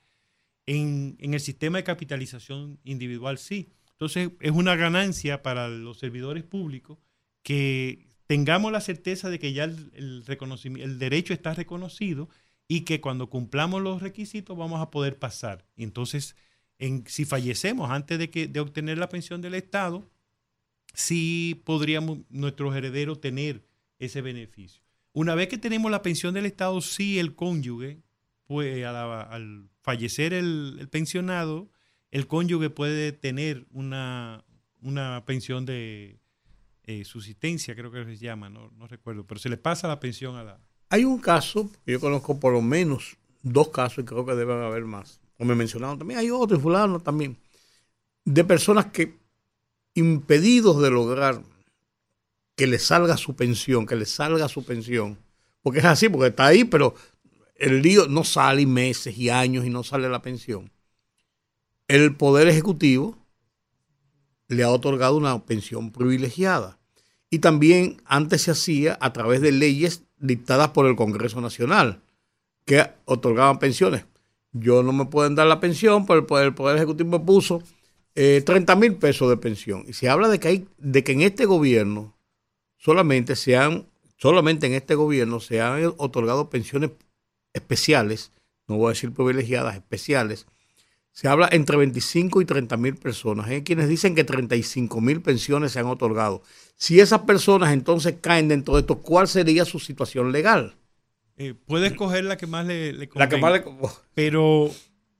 En, 0.66 1.16
en 1.20 1.34
el 1.34 1.40
sistema 1.40 1.78
de 1.78 1.84
capitalización 1.84 2.80
individual 2.82 3.38
sí. 3.38 3.70
Entonces, 3.92 4.30
es 4.40 4.50
una 4.50 4.74
ganancia 4.74 5.42
para 5.42 5.68
los 5.68 5.98
servidores 5.98 6.42
públicos 6.42 6.98
que 7.42 8.08
tengamos 8.26 8.72
la 8.72 8.80
certeza 8.80 9.30
de 9.30 9.38
que 9.38 9.52
ya 9.52 9.64
el, 9.64 9.92
el 9.96 10.98
derecho 10.98 11.32
está 11.32 11.54
reconocido 11.54 12.28
y 12.72 12.82
que 12.82 13.00
cuando 13.00 13.28
cumplamos 13.28 13.82
los 13.82 14.00
requisitos 14.00 14.56
vamos 14.56 14.80
a 14.80 14.92
poder 14.92 15.18
pasar. 15.18 15.66
Entonces, 15.76 16.36
en, 16.78 17.04
si 17.08 17.24
fallecemos 17.24 17.90
antes 17.90 18.16
de, 18.16 18.30
que, 18.30 18.46
de 18.46 18.60
obtener 18.60 18.96
la 18.96 19.08
pensión 19.08 19.40
del 19.40 19.54
Estado, 19.54 20.08
sí 20.94 21.60
podríamos 21.64 22.20
nuestros 22.28 22.76
herederos 22.76 23.20
tener 23.20 23.66
ese 23.98 24.20
beneficio. 24.22 24.84
Una 25.12 25.34
vez 25.34 25.48
que 25.48 25.58
tenemos 25.58 25.90
la 25.90 26.02
pensión 26.02 26.32
del 26.32 26.46
Estado, 26.46 26.80
sí 26.80 27.18
el 27.18 27.34
cónyuge, 27.34 28.04
pues 28.44 28.84
al 28.86 29.68
fallecer 29.82 30.32
el, 30.32 30.76
el 30.78 30.88
pensionado, 30.88 31.72
el 32.12 32.28
cónyuge 32.28 32.70
puede 32.70 33.10
tener 33.10 33.66
una, 33.72 34.44
una 34.80 35.24
pensión 35.26 35.66
de 35.66 36.20
eh, 36.84 37.04
subsistencia, 37.04 37.74
creo 37.74 37.90
que 37.90 38.04
se 38.04 38.16
llama, 38.16 38.48
no, 38.48 38.70
no 38.76 38.86
recuerdo, 38.86 39.26
pero 39.26 39.40
se 39.40 39.48
le 39.48 39.56
pasa 39.56 39.88
la 39.88 39.98
pensión 39.98 40.36
a 40.36 40.44
la... 40.44 40.60
Hay 40.90 41.04
un 41.04 41.18
caso, 41.18 41.70
que 41.84 41.92
yo 41.92 42.00
conozco 42.00 42.38
por 42.38 42.52
lo 42.52 42.60
menos 42.60 43.16
dos 43.42 43.68
casos 43.68 44.02
y 44.02 44.06
creo 44.06 44.26
que 44.26 44.34
deben 44.34 44.58
haber 44.58 44.84
más. 44.84 45.20
Como 45.38 45.48
me 45.48 45.54
mencionaron 45.54 45.98
también, 45.98 46.18
hay 46.20 46.30
otro 46.30 46.58
fulano 46.60 47.00
también. 47.00 47.38
De 48.24 48.44
personas 48.44 48.86
que, 48.86 49.18
impedidos 49.94 50.82
de 50.82 50.90
lograr 50.90 51.42
que 52.56 52.66
le 52.66 52.78
salga 52.78 53.16
su 53.16 53.34
pensión, 53.34 53.86
que 53.86 53.96
le 53.96 54.04
salga 54.04 54.48
su 54.48 54.64
pensión, 54.64 55.16
porque 55.62 55.78
es 55.78 55.84
así, 55.84 56.08
porque 56.08 56.28
está 56.28 56.46
ahí, 56.46 56.64
pero 56.64 56.94
el 57.54 57.82
lío 57.82 58.06
no 58.08 58.24
sale 58.24 58.66
meses 58.66 59.16
y 59.16 59.30
años 59.30 59.64
y 59.64 59.70
no 59.70 59.84
sale 59.84 60.08
la 60.08 60.22
pensión. 60.22 60.72
El 61.88 62.16
Poder 62.16 62.48
Ejecutivo 62.48 63.16
le 64.48 64.64
ha 64.64 64.70
otorgado 64.70 65.16
una 65.16 65.44
pensión 65.44 65.92
privilegiada. 65.92 66.78
Y 67.30 67.38
también 67.38 68.02
antes 68.04 68.42
se 68.42 68.50
hacía 68.50 68.98
a 69.00 69.12
través 69.12 69.40
de 69.40 69.52
leyes 69.52 70.02
dictadas 70.20 70.68
por 70.68 70.86
el 70.86 70.96
Congreso 70.96 71.40
Nacional, 71.40 72.00
que 72.64 72.86
otorgaban 73.04 73.58
pensiones. 73.58 74.04
Yo 74.52 74.82
no 74.82 74.92
me 74.92 75.06
pueden 75.06 75.34
dar 75.34 75.46
la 75.46 75.60
pensión, 75.60 76.06
pero 76.06 76.20
el 76.20 76.54
Poder, 76.54 76.76
Ejecutivo 76.76 77.18
me 77.18 77.24
puso 77.24 77.62
eh, 78.14 78.42
30 78.44 78.76
mil 78.76 78.94
pesos 78.96 79.28
de 79.28 79.36
pensión. 79.36 79.84
Y 79.86 79.92
se 79.92 80.08
habla 80.08 80.28
de 80.28 80.38
que, 80.38 80.48
hay, 80.48 80.68
de 80.78 81.04
que 81.04 81.12
en 81.12 81.22
este 81.22 81.46
gobierno 81.46 82.16
solamente 82.76 83.36
se 83.36 83.56
han, 83.56 83.86
solamente 84.16 84.66
en 84.66 84.74
este 84.74 84.94
gobierno 84.94 85.40
se 85.40 85.60
han 85.60 85.92
otorgado 85.96 86.50
pensiones 86.50 86.90
especiales, 87.52 88.32
no 88.66 88.76
voy 88.76 88.86
a 88.86 88.90
decir 88.90 89.12
privilegiadas, 89.12 89.74
especiales. 89.74 90.46
Se 91.12 91.28
habla 91.28 91.48
entre 91.52 91.76
25 91.76 92.40
y 92.40 92.44
30 92.44 92.76
mil 92.76 92.94
personas. 92.96 93.48
Hay 93.48 93.62
quienes 93.62 93.88
dicen 93.88 94.14
que 94.14 94.24
35 94.24 95.00
mil 95.00 95.20
pensiones 95.20 95.72
se 95.72 95.80
han 95.80 95.86
otorgado. 95.86 96.42
Si 96.76 97.00
esas 97.00 97.20
personas 97.22 97.72
entonces 97.72 98.14
caen 98.20 98.48
dentro 98.48 98.74
de 98.74 98.80
esto, 98.80 98.98
¿cuál 99.00 99.28
sería 99.28 99.64
su 99.64 99.78
situación 99.80 100.32
legal? 100.32 100.76
Eh, 101.36 101.54
puede 101.54 101.88
escoger 101.88 102.24
la 102.24 102.36
que 102.36 102.46
más 102.46 102.66
le, 102.66 102.92
le 102.92 103.08
La 103.14 103.28
que 103.28 103.40
convenga. 103.40 103.40
más 103.40 103.52
le- 103.52 103.88
Pero 104.14 104.70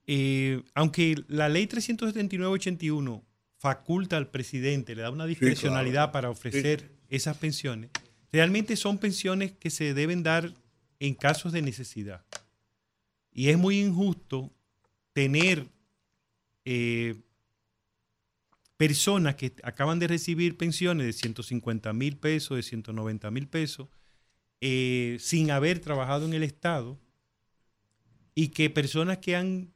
eh, 0.06 0.62
aunque 0.74 1.16
la 1.28 1.48
ley 1.48 1.66
379-81 1.66 3.22
faculta 3.58 4.16
al 4.16 4.28
presidente, 4.28 4.94
le 4.94 5.02
da 5.02 5.10
una 5.10 5.26
discrecionalidad 5.26 6.12
para 6.12 6.30
ofrecer 6.30 6.90
esas 7.08 7.36
pensiones, 7.36 7.90
realmente 8.32 8.76
son 8.76 8.98
pensiones 8.98 9.52
que 9.52 9.70
se 9.70 9.92
deben 9.92 10.22
dar 10.22 10.54
en 10.98 11.14
casos 11.14 11.52
de 11.52 11.62
necesidad. 11.62 12.24
Y 13.32 13.48
es 13.50 13.58
muy 13.58 13.80
injusto 13.80 14.50
tener 15.12 15.66
eh, 16.64 17.16
personas 18.76 19.34
que 19.36 19.54
acaban 19.62 19.98
de 19.98 20.08
recibir 20.08 20.56
pensiones 20.56 21.06
de 21.06 21.12
150 21.12 21.92
mil 21.92 22.16
pesos, 22.16 22.56
de 22.56 22.62
190 22.62 23.30
mil 23.30 23.46
pesos, 23.46 23.88
eh, 24.60 25.16
sin 25.20 25.50
haber 25.50 25.80
trabajado 25.80 26.26
en 26.26 26.34
el 26.34 26.42
Estado 26.42 26.98
y 28.34 28.48
que 28.48 28.70
personas 28.70 29.18
que 29.18 29.36
han 29.36 29.72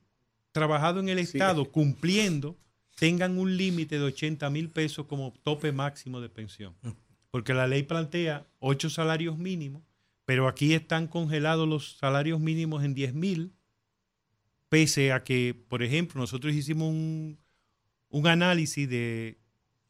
trabajado 0.53 1.01
en 1.01 1.09
el 1.09 1.19
Estado 1.19 1.71
cumpliendo 1.71 2.57
tengan 2.97 3.39
un 3.39 3.57
límite 3.57 3.99
de 3.99 4.05
80 4.05 4.49
mil 4.51 4.71
pesos 4.71 5.07
como 5.07 5.33
tope 5.43 5.73
máximo 5.73 6.21
de 6.21 6.29
pensión. 6.29 6.75
Porque 7.31 7.55
la 7.55 7.67
ley 7.67 7.83
plantea 7.83 8.47
ocho 8.61 8.89
salarios 8.89 9.37
mínimos, 9.37 9.83
pero 10.25 10.49
aquí 10.49 10.75
están 10.75 11.09
congelados 11.09 11.69
los 11.69 11.97
salarios 11.97 12.41
mínimos 12.41 12.85
en 12.85 12.95
10 12.95 13.15
mil, 13.15 13.54
pese 14.75 15.13
a 15.13 15.23
que, 15.23 15.55
por 15.69 15.85
ejemplo, 15.85 16.21
nosotros 16.21 16.53
hicimos 16.53 16.89
un, 16.89 17.39
análisis 18.27 18.89
de 18.89 19.39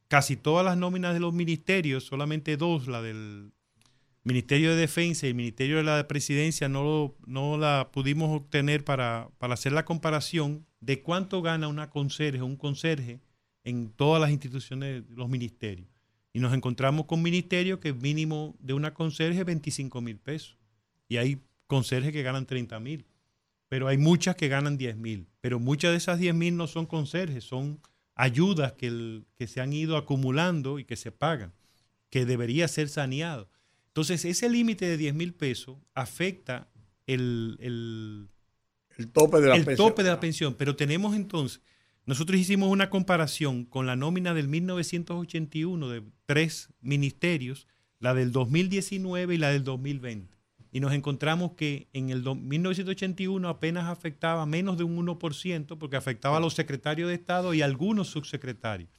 casi 0.09 0.37
todas 0.37 0.62
las 0.62 0.76
nóminas 0.76 1.14
de 1.14 1.20
los 1.20 1.32
ministerios, 1.32 2.05
solamente 2.05 2.59
dos, 2.59 2.87
la 2.87 3.01
del 3.01 3.51
Ministerio 4.24 4.72
de 4.72 4.76
Defensa 4.76 5.24
y 5.24 5.30
el 5.30 5.37
Ministerio 5.37 5.78
de 5.78 5.85
la 5.85 6.07
Presidencia, 6.07 6.68
no, 6.68 7.14
no 7.24 7.57
la 7.57 7.89
pudimos 7.93 8.37
obtener 8.37 8.85
para, 8.85 9.30
para 9.39 9.55
hacer 9.55 9.72
la 9.72 9.87
comparación 9.87 10.66
de 10.80 11.01
cuánto 11.01 11.41
gana 11.41 11.66
una 11.68 11.89
conserje, 11.89 12.43
un 12.43 12.57
conserje 12.57 13.20
en 13.64 13.89
todas 13.89 14.20
las 14.20 14.32
instituciones, 14.32 15.05
los 15.09 15.30
ministerios. 15.30 15.89
Y 16.35 16.41
nos 16.41 16.53
encontramos 16.53 17.07
con 17.07 17.22
ministerios 17.22 17.78
que 17.78 17.95
mínimo 17.95 18.55
de 18.59 18.74
una 18.74 18.93
conserje 18.93 19.39
es 19.39 19.47
25 19.47 20.03
mil 20.03 20.18
pesos. 20.18 20.59
Y 21.09 21.16
hay 21.16 21.41
conserjes 21.68 22.12
que 22.12 22.22
ganan 22.22 22.45
30 22.45 22.78
mil. 22.80 23.07
Pero 23.75 23.89
hay 23.89 23.99
muchas 23.99 24.37
que 24.37 24.47
ganan 24.47 24.79
10 24.79 24.97
mil. 24.97 25.27
Pero 25.41 25.59
muchas 25.59 25.91
de 25.91 25.97
esas 25.97 26.20
10 26.20 26.33
mil 26.33 26.57
no 26.57 26.68
son 26.68 26.87
conserjes, 26.87 27.43
son 27.43 27.81
ayudas 28.14 28.75
que, 28.75 28.87
el- 28.87 29.27
que 29.37 29.49
se 29.49 29.61
han 29.61 29.72
ido 29.72 29.97
acumulando 29.97 30.79
y 30.79 30.85
que 30.85 30.95
se 30.95 31.11
pagan, 31.11 31.53
que 32.09 32.25
debería 32.25 32.68
ser 32.68 32.89
saneado. 32.89 33.51
Entonces, 33.89 34.25
ese 34.27 34.49
límite 34.49 34.87
de 34.87 34.97
10 34.97 35.12
mil 35.16 35.35
pesos 35.35 35.77
afecta 35.93 36.68
el, 37.09 37.57
el- 37.59 38.29
El 38.97 39.09
tope 39.09 39.41
de 39.41 39.49
la 39.49 39.57
el 39.57 39.64
pensión. 39.64 39.89
tope 39.89 40.05
de 40.05 40.11
la 40.11 40.20
pensión. 40.20 40.55
Pero 40.55 40.77
tenemos 40.77 41.16
entonces, 41.16 41.61
nosotros 42.07 42.39
hicimos 42.39 42.70
una 42.70 42.91
comparación 42.91 43.64
con 43.64 43.87
la 43.87 43.97
nómina 43.97 44.35
del 44.35 44.47
1981 44.47 45.89
de 45.89 46.05
tres 46.27 46.68
ministerios, 46.81 47.66
la 47.99 48.14
del 48.14 48.31
2019 48.31 49.35
y 49.35 49.39
la 49.39 49.51
del 49.51 49.64
2020. 49.64 50.34
Y 50.75 50.81
nos 50.81 50.93
encontramos 50.93 51.53
que 51.53 51.89
en 51.93 52.11
el 52.11 52.25
do- 52.25 52.35
1981 52.35 53.49
apenas 53.49 53.85
afectaba 53.85 54.45
menos 54.45 54.77
de 54.77 54.83
un 54.83 54.97
1%, 54.97 55.79
porque 55.79 55.95
afectaba 55.97 56.39
a 56.39 56.41
los 56.41 56.55
secretarios 56.55 57.09
de 57.09 57.14
Estado 57.14 57.55
y 57.55 57.62
a 57.62 57.64
algunos 57.64 58.09
subsecretarios. 58.09 58.91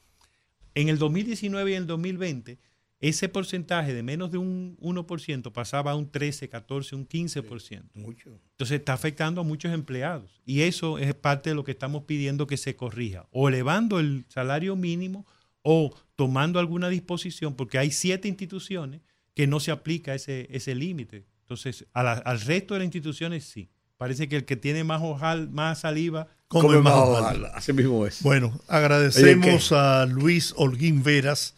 En 0.74 0.88
el 0.88 0.96
2019 0.98 1.70
y 1.70 1.74
en 1.74 1.82
el 1.82 1.86
2020, 1.86 2.58
ese 3.00 3.28
porcentaje 3.28 3.92
de 3.92 4.02
menos 4.02 4.30
de 4.32 4.38
un 4.38 4.78
1% 4.80 5.52
pasaba 5.52 5.90
a 5.90 5.96
un 5.96 6.10
13, 6.10 6.48
14, 6.48 6.96
un 6.96 7.06
15%. 7.06 7.90
Mucho. 7.92 8.40
Entonces 8.52 8.78
está 8.78 8.94
afectando 8.94 9.42
a 9.42 9.44
muchos 9.44 9.70
empleados. 9.70 10.40
Y 10.46 10.62
eso 10.62 10.96
es 10.98 11.14
parte 11.14 11.50
de 11.50 11.56
lo 11.56 11.62
que 11.64 11.72
estamos 11.72 12.04
pidiendo 12.04 12.46
que 12.46 12.56
se 12.56 12.74
corrija. 12.74 13.26
O 13.32 13.50
elevando 13.50 14.00
el 14.00 14.24
salario 14.28 14.76
mínimo 14.76 15.26
o 15.60 15.94
tomando 16.14 16.58
alguna 16.58 16.88
disposición, 16.88 17.54
porque 17.54 17.76
hay 17.76 17.90
siete 17.90 18.28
instituciones 18.28 19.02
que 19.34 19.46
no 19.46 19.60
se 19.60 19.72
aplica 19.72 20.14
ese, 20.14 20.48
ese 20.50 20.74
límite. 20.74 21.26
Entonces, 21.46 21.86
a 21.92 22.02
la- 22.02 22.12
al 22.14 22.40
resto 22.40 22.74
de 22.74 22.80
las 22.80 22.86
instituciones 22.86 23.44
sí. 23.44 23.68
Parece 23.96 24.28
que 24.28 24.36
el 24.36 24.44
que 24.44 24.56
tiene 24.56 24.82
más 24.84 25.00
ojal, 25.02 25.48
más 25.50 25.80
saliva, 25.80 26.26
Come 26.48 26.66
Come 26.68 26.80
más 26.80 26.92
ojalá. 26.94 27.48
Así 27.54 27.72
mismo 27.72 28.04
es. 28.06 28.22
Bueno, 28.22 28.60
agradecemos 28.68 29.72
a 29.72 30.06
Luis 30.06 30.52
Holguín 30.56 31.02
Veras, 31.02 31.54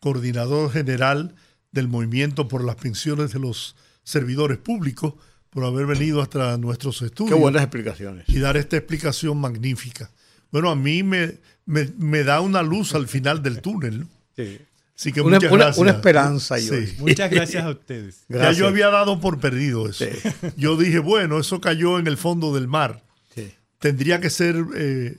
coordinador 0.00 0.70
general 0.72 1.34
del 1.70 1.88
Movimiento 1.88 2.48
por 2.48 2.64
las 2.64 2.76
Pensiones 2.76 3.32
de 3.32 3.38
los 3.40 3.76
Servidores 4.04 4.58
Públicos, 4.58 5.14
por 5.50 5.64
haber 5.64 5.86
venido 5.86 6.22
hasta 6.22 6.56
nuestros 6.56 7.00
Qué 7.00 7.06
estudios 7.06 7.38
buenas 7.38 7.62
explicaciones. 7.62 8.28
y 8.28 8.38
dar 8.38 8.56
esta 8.56 8.76
explicación 8.76 9.38
magnífica. 9.38 10.10
Bueno, 10.50 10.70
a 10.70 10.76
mí 10.76 11.02
me, 11.02 11.38
me, 11.66 11.92
me 11.98 12.24
da 12.24 12.40
una 12.40 12.62
luz 12.62 12.94
al 12.94 13.06
final 13.08 13.42
del 13.42 13.60
túnel. 13.60 14.00
¿no? 14.00 14.06
Sí. 14.36 14.58
Así 14.96 15.12
que 15.12 15.20
Una, 15.20 15.36
muchas 15.36 15.50
una- 15.52 15.64
gracias. 15.64 15.78
una 15.78 15.90
esperanza, 15.92 16.58
yo. 16.58 16.74
Sí. 16.74 16.94
muchas 16.98 17.30
gracias 17.30 17.64
a 17.64 17.70
ustedes. 17.70 18.24
Ya 18.28 18.52
yo 18.52 18.68
había 18.68 18.88
dado 18.88 19.20
por 19.20 19.40
perdido 19.40 19.88
eso. 19.88 20.04
Yo 20.56 20.76
dije, 20.76 20.98
bueno, 20.98 21.38
eso 21.40 21.60
cayó 21.60 21.98
en 21.98 22.06
el 22.06 22.16
fondo 22.16 22.54
del 22.54 22.68
mar. 22.68 23.02
Sí. 23.34 23.52
Tendría 23.78 24.20
que 24.20 24.30
ser 24.30 24.56
eh, 24.76 25.18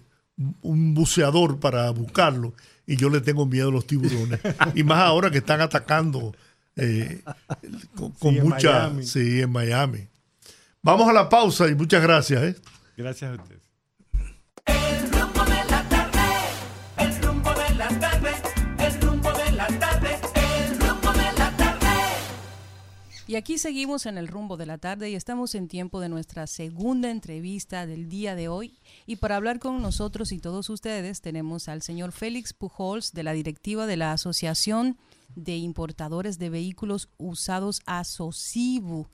un 0.61 0.93
buceador 0.93 1.59
para 1.59 1.89
buscarlo. 1.89 2.53
Y 2.85 2.97
yo 2.97 3.09
le 3.09 3.21
tengo 3.21 3.45
miedo 3.45 3.69
a 3.69 3.71
los 3.71 3.87
tiburones. 3.87 4.39
y 4.75 4.83
más 4.83 4.99
ahora 4.99 5.31
que 5.31 5.37
están 5.39 5.61
atacando 5.61 6.35
eh, 6.75 7.21
con, 7.95 8.11
con 8.11 8.33
Sí, 8.33 8.39
en 8.39 8.43
mucha... 8.49 8.71
Miami. 8.89 9.05
Sí, 9.05 9.41
en 9.41 9.49
Miami. 9.51 10.07
Vamos 10.81 11.07
a 11.09 11.13
la 11.13 11.29
pausa 11.29 11.67
y 11.69 11.75
muchas 11.75 12.03
gracias. 12.03 12.43
¿eh? 12.43 12.55
Gracias 12.97 13.31
a 13.31 13.41
ustedes. 13.41 13.61
Y 23.33 23.35
aquí 23.35 23.57
seguimos 23.57 24.05
en 24.05 24.19
el 24.19 24.27
rumbo 24.27 24.57
de 24.57 24.67
la 24.67 24.77
tarde 24.77 25.09
y 25.09 25.15
estamos 25.15 25.55
en 25.55 25.67
tiempo 25.67 25.99
de 25.99 26.07
nuestra 26.07 26.45
segunda 26.45 27.09
entrevista 27.09 27.87
del 27.87 28.07
día 28.07 28.35
de 28.35 28.47
hoy. 28.47 28.77
Y 29.07 29.15
para 29.15 29.37
hablar 29.37 29.57
con 29.57 29.81
nosotros 29.81 30.31
y 30.31 30.37
todos 30.37 30.69
ustedes 30.69 31.19
tenemos 31.19 31.67
al 31.67 31.81
señor 31.81 32.11
Félix 32.11 32.53
Pujols 32.53 33.11
de 33.11 33.23
la 33.23 33.33
directiva 33.33 33.87
de 33.87 33.97
la 33.97 34.11
Asociación 34.11 34.99
de 35.33 35.57
Importadores 35.57 36.37
de 36.37 36.51
Vehículos 36.51 37.09
Usados 37.17 37.81
Asocibu. 37.87 39.07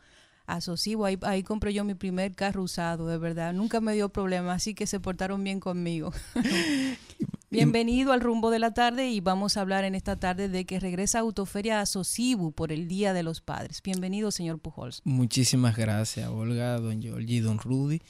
Asocibu, 0.47 1.05
ahí, 1.05 1.17
ahí 1.21 1.41
compré 1.41 1.73
yo 1.73 1.85
mi 1.85 1.93
primer 1.93 2.35
carro 2.35 2.63
usado, 2.63 3.07
de 3.07 3.17
verdad. 3.17 3.53
Nunca 3.53 3.79
me 3.79 3.93
dio 3.93 4.09
problema, 4.09 4.51
así 4.51 4.75
que 4.75 4.85
se 4.85 4.99
portaron 4.99 5.45
bien 5.45 5.61
conmigo. 5.61 6.11
Bienvenido 7.51 8.11
al 8.11 8.21
rumbo 8.21 8.51
de 8.51 8.59
la 8.59 8.75
tarde 8.75 9.09
y 9.09 9.21
vamos 9.21 9.57
a 9.57 9.61
hablar 9.61 9.83
en 9.83 9.95
esta 9.95 10.15
tarde 10.19 10.49
de 10.49 10.65
que 10.65 10.79
regresa 10.79 11.19
Autoferia 11.19 11.81
a 11.81 11.87
Sosibu 11.87 12.51
por 12.51 12.71
el 12.71 12.87
Día 12.87 13.11
de 13.11 13.23
los 13.23 13.41
Padres. 13.41 13.81
Bienvenido, 13.83 14.29
señor 14.29 14.59
Pujols. 14.59 15.01
Muchísimas 15.03 15.75
gracias, 15.75 16.29
Olga, 16.29 16.79
don 16.79 17.01
Georgie 17.01 17.37
y 17.37 17.39
don 17.39 17.57
Rudy, 17.57 18.01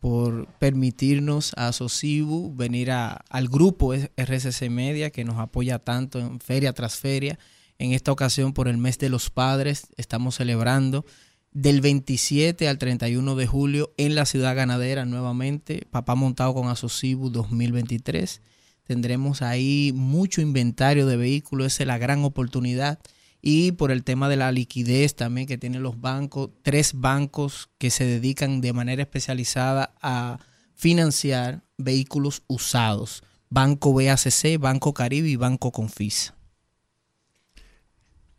por 0.00 0.46
permitirnos 0.58 1.54
a 1.56 1.72
Sosibu 1.72 2.54
venir 2.54 2.90
a- 2.90 3.24
al 3.30 3.48
grupo 3.48 3.94
RCC 3.94 4.68
Media 4.68 5.08
que 5.08 5.24
nos 5.24 5.38
apoya 5.38 5.78
tanto 5.78 6.18
en 6.18 6.38
feria 6.38 6.74
tras 6.74 6.96
feria. 6.96 7.38
En 7.78 7.92
esta 7.92 8.12
ocasión, 8.12 8.52
por 8.52 8.68
el 8.68 8.76
mes 8.76 8.98
de 8.98 9.08
los 9.08 9.30
padres, 9.30 9.86
estamos 9.96 10.34
celebrando 10.34 11.06
del 11.52 11.80
27 11.80 12.68
al 12.68 12.76
31 12.76 13.34
de 13.34 13.46
julio 13.46 13.94
en 13.96 14.14
la 14.14 14.26
ciudad 14.26 14.54
ganadera 14.54 15.06
nuevamente, 15.06 15.86
Papá 15.90 16.14
Montado 16.16 16.52
con 16.52 16.68
Asocibu 16.68 17.30
2023. 17.30 18.42
Tendremos 18.84 19.40
ahí 19.42 19.92
mucho 19.94 20.40
inventario 20.40 21.06
de 21.06 21.16
vehículos, 21.16 21.68
esa 21.68 21.82
es 21.82 21.86
la 21.86 21.98
gran 21.98 22.24
oportunidad. 22.24 23.00
Y 23.40 23.72
por 23.72 23.90
el 23.90 24.04
tema 24.04 24.28
de 24.28 24.36
la 24.36 24.52
liquidez 24.52 25.16
también 25.16 25.46
que 25.46 25.58
tienen 25.58 25.82
los 25.82 26.00
bancos, 26.00 26.50
tres 26.62 26.92
bancos 26.94 27.70
que 27.78 27.90
se 27.90 28.04
dedican 28.04 28.60
de 28.60 28.72
manera 28.72 29.02
especializada 29.02 29.94
a 30.00 30.38
financiar 30.74 31.62
vehículos 31.76 32.42
usados. 32.46 33.22
Banco 33.50 33.92
BACC, 33.92 34.58
Banco 34.58 34.94
Caribe 34.94 35.28
y 35.28 35.36
Banco 35.36 35.72
Confisa. 35.72 36.34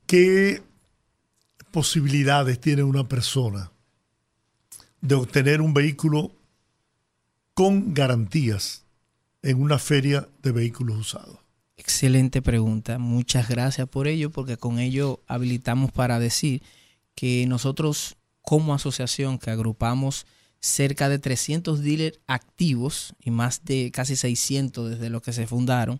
¿Qué 0.05 0.61
posibilidades 1.71 2.59
tiene 2.59 2.83
una 2.83 3.07
persona 3.07 3.71
de 5.01 5.15
obtener 5.15 5.61
un 5.61 5.73
vehículo 5.73 6.31
con 7.53 7.93
garantías 7.93 8.84
en 9.45 9.61
una 9.61 9.79
feria 9.79 10.27
de 10.41 10.51
vehículos 10.51 10.97
usados? 10.97 11.37
Excelente 11.77 12.41
pregunta. 12.41 12.97
Muchas 12.97 13.47
gracias 13.47 13.87
por 13.87 14.07
ello, 14.07 14.31
porque 14.31 14.57
con 14.57 14.79
ello 14.79 15.21
habilitamos 15.27 15.91
para 15.91 16.19
decir 16.19 16.63
que 17.13 17.45
nosotros 17.47 18.17
como 18.41 18.73
asociación 18.73 19.37
que 19.37 19.51
agrupamos 19.51 20.25
cerca 20.59 21.09
de 21.09 21.19
300 21.19 21.81
dealers 21.81 22.19
activos 22.27 23.13
y 23.19 23.29
más 23.29 23.63
de 23.65 23.91
casi 23.91 24.15
600 24.15 24.89
desde 24.89 25.09
los 25.09 25.21
que 25.21 25.31
se 25.31 25.45
fundaron, 25.45 25.99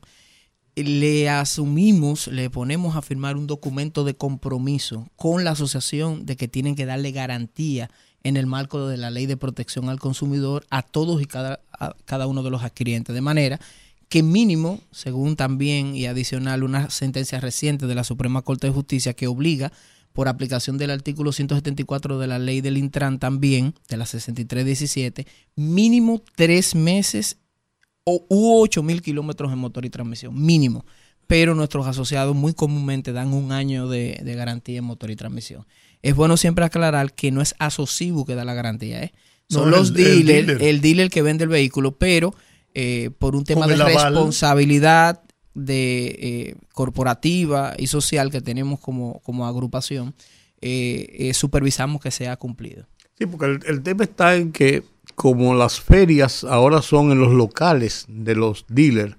le 0.76 1.30
asumimos, 1.30 2.28
le 2.28 2.50
ponemos 2.50 2.96
a 2.96 3.02
firmar 3.02 3.38
un 3.38 3.48
documento 3.48 4.04
de 4.04 4.16
compromiso 4.16 5.08
con 5.16 5.44
la 5.44 5.52
asociación 5.52 6.26
de 6.26 6.36
que 6.36 6.48
tienen 6.48 6.76
que 6.76 6.86
darle 6.86 7.12
garantía 7.12 7.90
en 8.24 8.38
el 8.38 8.48
marco 8.48 8.88
de 8.88 8.98
la 8.98 9.12
ley 9.12 9.28
de 9.28 9.38
protección 9.38 9.88
al 9.88 10.00
consumidor 10.00 10.66
a 10.72 10.82
todos 10.82 11.22
y 11.22 11.26
cada, 11.26 11.62
a 11.80 11.96
cada 12.06 12.28
uno 12.28 12.44
de 12.44 12.50
los 12.50 12.64
adquirientes. 12.64 13.14
De 13.14 13.22
manera 13.22 13.60
que 14.10 14.24
mínimo, 14.24 14.80
según 14.92 15.36
también 15.36 15.96
y 15.96 16.06
adicional 16.06 16.64
una 16.64 16.90
sentencia 16.90 17.40
reciente 17.40 17.88
de 17.88 17.96
la 17.96 18.04
Suprema 18.04 18.42
Corte 18.42 18.68
de 18.68 18.74
Justicia 18.74 19.14
que 19.14 19.28
obliga 19.28 19.72
por 20.14 20.30
aplicación 20.30 20.78
del 20.78 20.92
artículo 20.92 21.32
174 21.32 22.18
de 22.20 22.28
la 22.28 22.40
ley 22.40 22.62
del 22.62 22.78
Intran 22.78 23.20
también, 23.20 23.74
de 23.90 23.98
la 23.98 24.06
6317, 24.06 25.28
mínimo 25.56 26.24
tres 26.36 26.74
meses 26.74 27.38
o, 28.06 28.26
u 28.30 28.62
8 28.62 28.82
mil 28.82 29.02
kilómetros 29.02 29.52
en 29.52 29.60
motor 29.60 29.84
y 29.86 29.90
transmisión, 29.90 30.42
mínimo. 30.42 30.86
Pero 31.28 31.56
nuestros 31.56 31.88
asociados 31.88 32.36
muy 32.36 32.54
comúnmente 32.54 33.12
dan 33.12 33.34
un 33.34 33.52
año 33.52 33.90
de, 33.90 34.22
de 34.24 34.36
garantía 34.36 34.78
en 34.78 34.86
motor 34.86 35.10
y 35.12 35.16
transmisión. 35.16 35.66
Es 36.02 36.16
bueno 36.16 36.38
siempre 36.38 36.64
aclarar 36.64 37.14
que 37.14 37.32
no 37.32 37.42
es 37.42 37.56
Asocibu 37.60 38.26
que 38.26 38.36
da 38.36 38.46
la 38.46 38.54
garantía, 38.54 39.04
¿eh? 39.04 39.12
Son 39.50 39.70
No, 39.72 39.78
los 39.78 39.90
el- 39.92 39.98
el 39.98 40.04
dealers, 40.26 40.48
dealer. 40.48 40.64
el 40.64 40.82
dealer 40.82 41.10
que 41.10 41.22
vende 41.22 41.44
el 41.44 41.50
vehículo, 41.50 41.98
pero 41.98 42.34
eh, 42.74 43.10
por 43.20 43.36
un 43.36 43.44
tema 43.46 43.68
de 43.68 43.76
responsabilidad 43.78 45.22
de 45.54 46.08
eh, 46.20 46.56
corporativa 46.74 47.74
y 47.78 47.88
social 47.88 48.30
que 48.32 48.42
tenemos 48.42 48.80
como, 48.80 49.22
como 49.22 49.46
agrupación, 49.48 50.14
eh, 50.62 51.32
supervisamos 51.34 52.02
que 52.02 52.12
sea 52.12 52.36
cumplido. 52.38 52.88
Sí, 53.18 53.26
porque 53.26 53.46
el, 53.46 53.60
el 53.68 53.82
tema 53.82 54.04
está 54.04 54.36
en 54.36 54.52
que 54.52 54.84
como 55.14 55.54
las 55.56 55.80
ferias 55.80 56.44
ahora 56.44 56.82
son 56.82 57.12
en 57.12 57.20
los 57.20 57.32
locales 57.32 58.06
de 58.10 58.36
los 58.36 58.66
dealers 58.68 59.16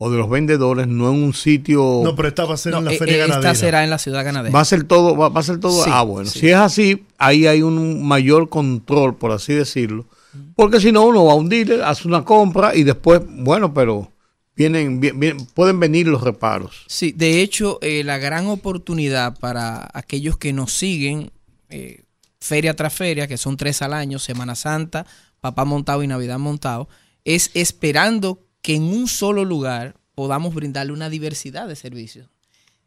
o 0.00 0.10
de 0.10 0.16
los 0.18 0.30
vendedores, 0.30 0.86
no 0.86 1.12
en 1.12 1.22
un 1.22 1.34
sitio... 1.34 2.02
No, 2.04 2.14
pero 2.14 2.28
esta 2.28 2.44
va 2.44 2.54
a 2.54 2.56
ser 2.56 2.72
No, 2.72 2.78
en 2.78 2.84
la 2.84 2.92
eh, 2.92 2.98
feria 2.98 3.16
eh, 3.16 3.18
ganadera. 3.18 3.50
esta 3.50 3.60
será 3.66 3.82
en 3.84 3.90
la 3.90 3.98
ciudad 3.98 4.24
ganadera. 4.24 4.54
Va 4.54 4.60
a 4.60 4.64
ser 4.64 4.84
todo, 4.84 5.16
va, 5.16 5.28
va 5.28 5.40
a 5.40 5.42
ser 5.42 5.58
todo. 5.58 5.82
Sí, 5.84 5.90
ah, 5.92 6.02
bueno. 6.02 6.30
sí. 6.30 6.38
Si 6.40 6.48
es 6.50 6.54
así, 6.56 7.04
ahí 7.18 7.46
hay 7.48 7.62
un 7.62 8.06
mayor 8.06 8.48
control, 8.48 9.16
por 9.16 9.32
así 9.32 9.52
decirlo. 9.54 10.06
Porque 10.54 10.80
si 10.80 10.92
no, 10.92 11.04
uno 11.04 11.24
va 11.24 11.32
a 11.32 11.34
un 11.36 11.48
dealer, 11.48 11.82
hace 11.82 12.06
una 12.06 12.24
compra 12.24 12.76
y 12.76 12.84
después, 12.84 13.22
bueno, 13.28 13.74
pero 13.74 14.12
vienen, 14.54 15.00
bien- 15.00 15.18
bien- 15.18 15.36
pueden 15.52 15.80
venir 15.80 16.06
los 16.06 16.22
reparos. 16.22 16.84
Sí, 16.86 17.10
de 17.10 17.42
hecho, 17.42 17.80
eh, 17.82 18.04
la 18.04 18.18
gran 18.18 18.46
oportunidad 18.46 19.36
para 19.40 19.88
aquellos 19.94 20.36
que 20.38 20.52
nos 20.52 20.72
siguen, 20.72 21.32
eh, 21.70 22.04
feria 22.38 22.76
tras 22.76 22.94
feria, 22.94 23.26
que 23.26 23.36
son 23.36 23.56
tres 23.56 23.82
al 23.82 23.92
año, 23.92 24.20
Semana 24.20 24.54
Santa, 24.54 25.06
Papá 25.40 25.64
Montado 25.64 26.04
y 26.04 26.06
Navidad 26.06 26.38
Montado, 26.38 26.88
es 27.24 27.50
esperando 27.54 28.44
que 28.62 28.74
en 28.74 28.82
un 28.82 29.08
solo 29.08 29.44
lugar 29.44 29.96
podamos 30.14 30.54
brindarle 30.54 30.92
una 30.92 31.10
diversidad 31.10 31.68
de 31.68 31.76
servicios, 31.76 32.28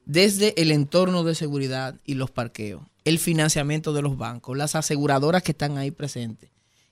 desde 0.06 0.60
el 0.62 0.72
entorno 0.72 1.24
de 1.24 1.36
seguridad 1.36 1.96
y 2.06 2.16
los 2.16 2.32
parqueos, 2.32 2.84
el 3.06 3.20
financiamiento 3.20 3.94
de 3.94 4.02
los 4.02 4.18
bancos, 4.18 4.58
las 4.58 4.76
aseguradoras 4.76 5.44
que 5.44 5.52
están 5.52 5.78
ahí 5.78 5.92
presentes 5.92 6.50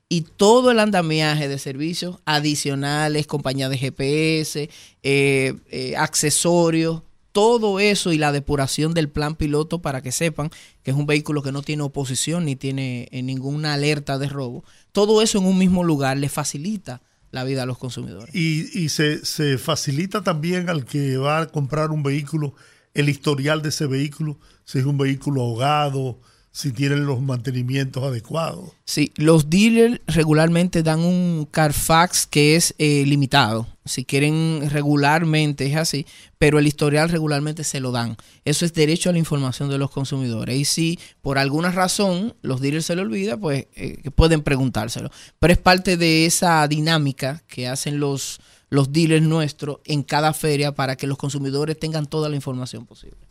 y 0.10 0.22
todo 0.22 0.72
el 0.72 0.80
andamiaje 0.80 1.48
de 1.48 1.60
servicios 1.60 2.18
adicionales, 2.26 3.28
compañía 3.28 3.70
de 3.70 3.78
GPS, 3.78 4.70
eh, 5.04 5.54
eh, 5.70 5.96
accesorios, 5.98 7.04
todo 7.32 7.80
eso 7.80 8.12
y 8.12 8.18
la 8.18 8.32
depuración 8.32 8.96
del 8.96 9.08
plan 9.08 9.36
piloto 9.36 9.84
para 9.84 10.02
que 10.02 10.12
sepan 10.12 10.50
que 10.82 10.92
es 10.92 10.98
un 10.98 11.06
vehículo 11.06 11.44
que 11.44 11.52
no 11.52 11.62
tiene 11.62 11.84
oposición 11.84 12.46
ni 12.46 12.56
tiene 12.56 13.08
eh, 13.12 13.22
ninguna 13.22 13.74
alerta 13.74 14.18
de 14.18 14.28
robo. 14.28 14.64
Todo 14.92 15.22
eso 15.22 15.38
en 15.38 15.46
un 15.46 15.60
mismo 15.60 15.84
lugar 15.84 16.18
le 16.18 16.28
facilita 16.28 17.04
la 17.32 17.44
vida 17.44 17.64
a 17.64 17.66
los 17.66 17.78
consumidores. 17.78 18.34
Y, 18.34 18.80
y 18.80 18.90
se, 18.90 19.26
se 19.26 19.58
facilita 19.58 20.24
también 20.24 20.70
al 20.70 20.86
que 20.86 21.18
va 21.18 21.40
a 21.40 21.48
comprar 21.48 21.92
un 21.92 22.04
vehículo 22.04 22.54
el 22.94 23.10
historial 23.10 23.62
de 23.62 23.70
ese 23.70 23.86
vehículo, 23.86 24.40
si 24.66 24.80
es 24.80 24.86
un 24.86 24.98
vehículo 24.98 25.42
ahogado, 25.42 26.20
si 26.52 26.72
tienen 26.72 27.06
los 27.06 27.22
mantenimientos 27.22 28.04
adecuados. 28.04 28.72
Sí, 28.86 29.12
los 29.16 29.50
dealers 29.50 30.02
regularmente 30.08 30.84
dan 30.84 31.00
un 31.02 31.48
Carfax 31.50 32.26
que 32.26 32.56
es 32.56 32.74
eh, 32.78 33.04
limitado. 33.06 33.68
Si 33.86 34.04
quieren 34.04 34.68
regularmente 34.70 35.66
es 35.68 35.76
así, 35.76 36.06
pero 36.38 36.60
el 36.60 36.68
historial 36.68 37.10
regularmente 37.10 37.64
se 37.64 37.80
lo 37.80 37.92
dan. 37.92 38.18
Eso 38.46 38.66
es 38.66 38.74
derecho 38.74 39.10
a 39.10 39.14
la 39.14 39.20
información 39.20 39.70
de 39.70 39.78
los 39.78 39.92
consumidores. 39.92 40.56
Y 40.56 40.66
si 40.66 41.00
por 41.22 41.38
alguna 41.38 41.72
razón 41.72 42.36
los 42.42 42.62
dealers 42.62 42.86
se 42.86 42.96
lo 42.96 43.04
olvida, 43.04 43.38
pues 43.38 43.68
eh, 43.76 44.10
pueden 44.16 44.42
preguntárselo. 44.42 45.12
Pero 45.40 45.54
es 45.54 45.60
parte 45.60 45.98
de 45.98 46.26
esa 46.26 46.68
dinámica 46.68 47.44
que 47.48 47.68
hacen 47.68 48.00
los, 48.00 48.40
los 48.70 48.92
dealers 48.92 49.24
nuestros 49.24 49.78
en 49.86 50.04
cada 50.04 50.34
feria 50.34 50.74
para 50.74 50.96
que 50.96 51.08
los 51.08 51.18
consumidores 51.18 51.80
tengan 51.80 52.06
toda 52.06 52.28
la 52.28 52.36
información 52.36 52.86
posible. 52.86 53.29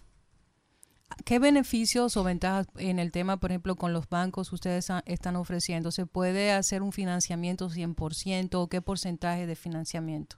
¿Qué 1.25 1.39
beneficios 1.39 2.17
o 2.17 2.25
ventajas 2.25 2.67
en 2.77 2.99
el 2.99 3.13
tema, 3.13 3.39
por 3.39 3.51
ejemplo, 3.51 3.77
con 3.77 3.93
los 3.93 4.09
bancos 4.09 4.53
ustedes 4.53 4.89
están 5.07 5.37
ofreciendo? 5.37 5.91
¿Se 5.91 6.07
puede 6.07 6.53
hacer 6.53 6.83
un 6.83 6.93
financiamiento 6.93 7.69
100% 7.69 8.55
o 8.55 8.69
qué 8.69 8.81
porcentaje 8.81 9.47
de 9.47 9.57
financiamiento? 9.57 10.37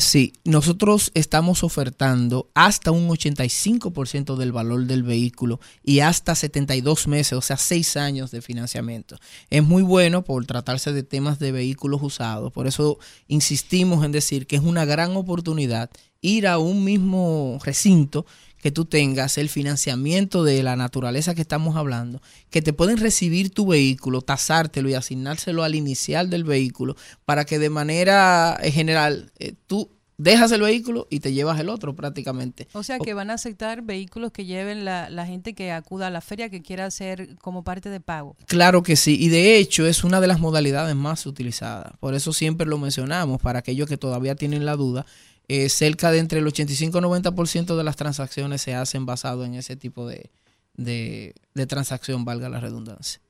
Sí, 0.00 0.32
nosotros 0.44 1.10
estamos 1.12 1.62
ofertando 1.62 2.48
hasta 2.54 2.90
un 2.90 3.06
85% 3.06 4.36
del 4.36 4.50
valor 4.50 4.86
del 4.86 5.02
vehículo 5.02 5.60
y 5.84 6.00
hasta 6.00 6.34
72 6.34 7.06
meses, 7.06 7.34
o 7.34 7.42
sea, 7.42 7.58
6 7.58 7.98
años 7.98 8.30
de 8.30 8.40
financiamiento. 8.40 9.18
Es 9.50 9.62
muy 9.62 9.82
bueno 9.82 10.24
por 10.24 10.46
tratarse 10.46 10.94
de 10.94 11.02
temas 11.02 11.38
de 11.38 11.52
vehículos 11.52 12.00
usados. 12.02 12.50
Por 12.50 12.66
eso 12.66 12.98
insistimos 13.28 14.02
en 14.02 14.12
decir 14.12 14.46
que 14.46 14.56
es 14.56 14.62
una 14.62 14.86
gran 14.86 15.14
oportunidad 15.18 15.90
ir 16.22 16.46
a 16.46 16.58
un 16.58 16.82
mismo 16.82 17.58
recinto 17.62 18.24
que 18.60 18.70
tú 18.70 18.84
tengas 18.84 19.38
el 19.38 19.48
financiamiento 19.48 20.44
de 20.44 20.62
la 20.62 20.76
naturaleza 20.76 21.34
que 21.34 21.40
estamos 21.42 21.76
hablando, 21.76 22.20
que 22.50 22.62
te 22.62 22.72
pueden 22.72 22.98
recibir 22.98 23.50
tu 23.50 23.66
vehículo, 23.66 24.22
tasártelo 24.22 24.88
y 24.88 24.94
asignárselo 24.94 25.64
al 25.64 25.74
inicial 25.74 26.30
del 26.30 26.44
vehículo 26.44 26.96
para 27.24 27.44
que 27.44 27.58
de 27.58 27.70
manera 27.70 28.58
eh, 28.62 28.70
general 28.70 29.32
eh, 29.38 29.54
tú 29.66 29.90
dejas 30.22 30.52
el 30.52 30.60
vehículo 30.60 31.06
y 31.08 31.20
te 31.20 31.32
llevas 31.32 31.58
el 31.60 31.70
otro 31.70 31.96
prácticamente. 31.96 32.68
O 32.74 32.82
sea, 32.82 32.98
que 32.98 33.14
van 33.14 33.30
a 33.30 33.34
aceptar 33.34 33.82
vehículos 33.82 34.32
que 34.32 34.44
lleven 34.44 34.84
la, 34.84 35.08
la 35.08 35.26
gente 35.26 35.54
que 35.54 35.72
acuda 35.72 36.08
a 36.08 36.10
la 36.10 36.20
feria 36.20 36.50
que 36.50 36.60
quiera 36.60 36.84
hacer 36.84 37.36
como 37.36 37.64
parte 37.64 37.88
de 37.88 38.00
pago. 38.00 38.36
Claro 38.46 38.82
que 38.82 38.96
sí, 38.96 39.16
y 39.18 39.30
de 39.30 39.56
hecho 39.56 39.86
es 39.86 40.04
una 40.04 40.20
de 40.20 40.26
las 40.26 40.38
modalidades 40.38 40.94
más 40.94 41.24
utilizadas. 41.24 41.94
Por 42.00 42.14
eso 42.14 42.34
siempre 42.34 42.66
lo 42.66 42.76
mencionamos, 42.76 43.40
para 43.40 43.60
aquellos 43.60 43.88
que 43.88 43.96
todavía 43.96 44.34
tienen 44.34 44.66
la 44.66 44.76
duda, 44.76 45.06
eh, 45.52 45.68
cerca 45.68 46.12
de 46.12 46.20
entre 46.20 46.38
el 46.38 46.46
85 46.46 46.96
y 46.96 47.00
90% 47.00 47.76
de 47.76 47.82
las 47.82 47.96
transacciones 47.96 48.62
se 48.62 48.76
hacen 48.76 49.04
basado 49.04 49.44
en 49.44 49.54
ese 49.54 49.74
tipo 49.74 50.06
de, 50.06 50.30
de, 50.76 51.34
de 51.54 51.66
transacción, 51.66 52.24
valga 52.24 52.48
la 52.48 52.60
redundancia. 52.60 53.20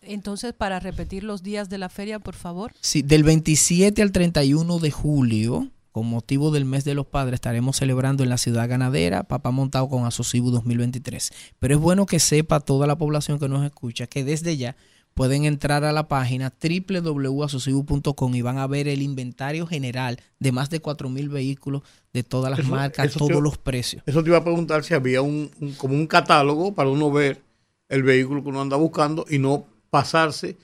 Entonces, 0.00 0.54
para 0.54 0.80
repetir 0.80 1.22
los 1.22 1.42
días 1.42 1.68
de 1.68 1.76
la 1.76 1.90
feria, 1.90 2.20
por 2.20 2.34
favor. 2.34 2.72
Sí, 2.80 3.02
del 3.02 3.22
27 3.22 4.00
al 4.00 4.12
31 4.12 4.78
de 4.78 4.90
julio, 4.90 5.70
con 5.92 6.06
motivo 6.06 6.50
del 6.50 6.64
mes 6.64 6.84
de 6.84 6.94
los 6.94 7.04
padres, 7.04 7.34
estaremos 7.34 7.76
celebrando 7.76 8.22
en 8.22 8.30
la 8.30 8.38
ciudad 8.38 8.66
ganadera 8.66 9.24
Papá 9.24 9.50
Montado 9.50 9.90
con 9.90 10.06
Asocibu 10.06 10.50
2023. 10.50 11.32
Pero 11.58 11.74
es 11.74 11.80
bueno 11.82 12.06
que 12.06 12.18
sepa 12.18 12.60
toda 12.60 12.86
la 12.86 12.96
población 12.96 13.38
que 13.38 13.50
nos 13.50 13.62
escucha 13.62 14.06
que 14.06 14.24
desde 14.24 14.56
ya 14.56 14.74
pueden 15.14 15.44
entrar 15.44 15.84
a 15.84 15.92
la 15.92 16.08
página 16.08 16.52
www.asocibu.com 16.60 18.34
y 18.34 18.42
van 18.42 18.58
a 18.58 18.66
ver 18.66 18.88
el 18.88 19.02
inventario 19.02 19.66
general 19.66 20.20
de 20.38 20.52
más 20.52 20.70
de 20.70 20.82
4.000 20.82 21.28
vehículos 21.30 21.82
de 22.12 22.22
todas 22.22 22.50
las 22.50 22.60
Eso- 22.60 22.68
marcas, 22.70 23.06
eso 23.06 23.18
todos 23.18 23.32
te- 23.32 23.40
los 23.40 23.58
precios. 23.58 24.02
Eso 24.06 24.22
te 24.22 24.28
iba 24.30 24.38
a 24.38 24.44
preguntar 24.44 24.84
si 24.84 24.94
había 24.94 25.22
un, 25.22 25.50
un- 25.60 25.72
como 25.74 25.94
un 25.94 26.06
catálogo 26.06 26.74
para 26.74 26.90
uno 26.90 27.10
ver 27.10 27.40
el 27.88 28.02
vehículo 28.02 28.42
que 28.42 28.48
uno 28.48 28.60
anda 28.62 28.76
buscando 28.76 29.24
y 29.28 29.38
no 29.38 29.66
pasarse 29.90 30.56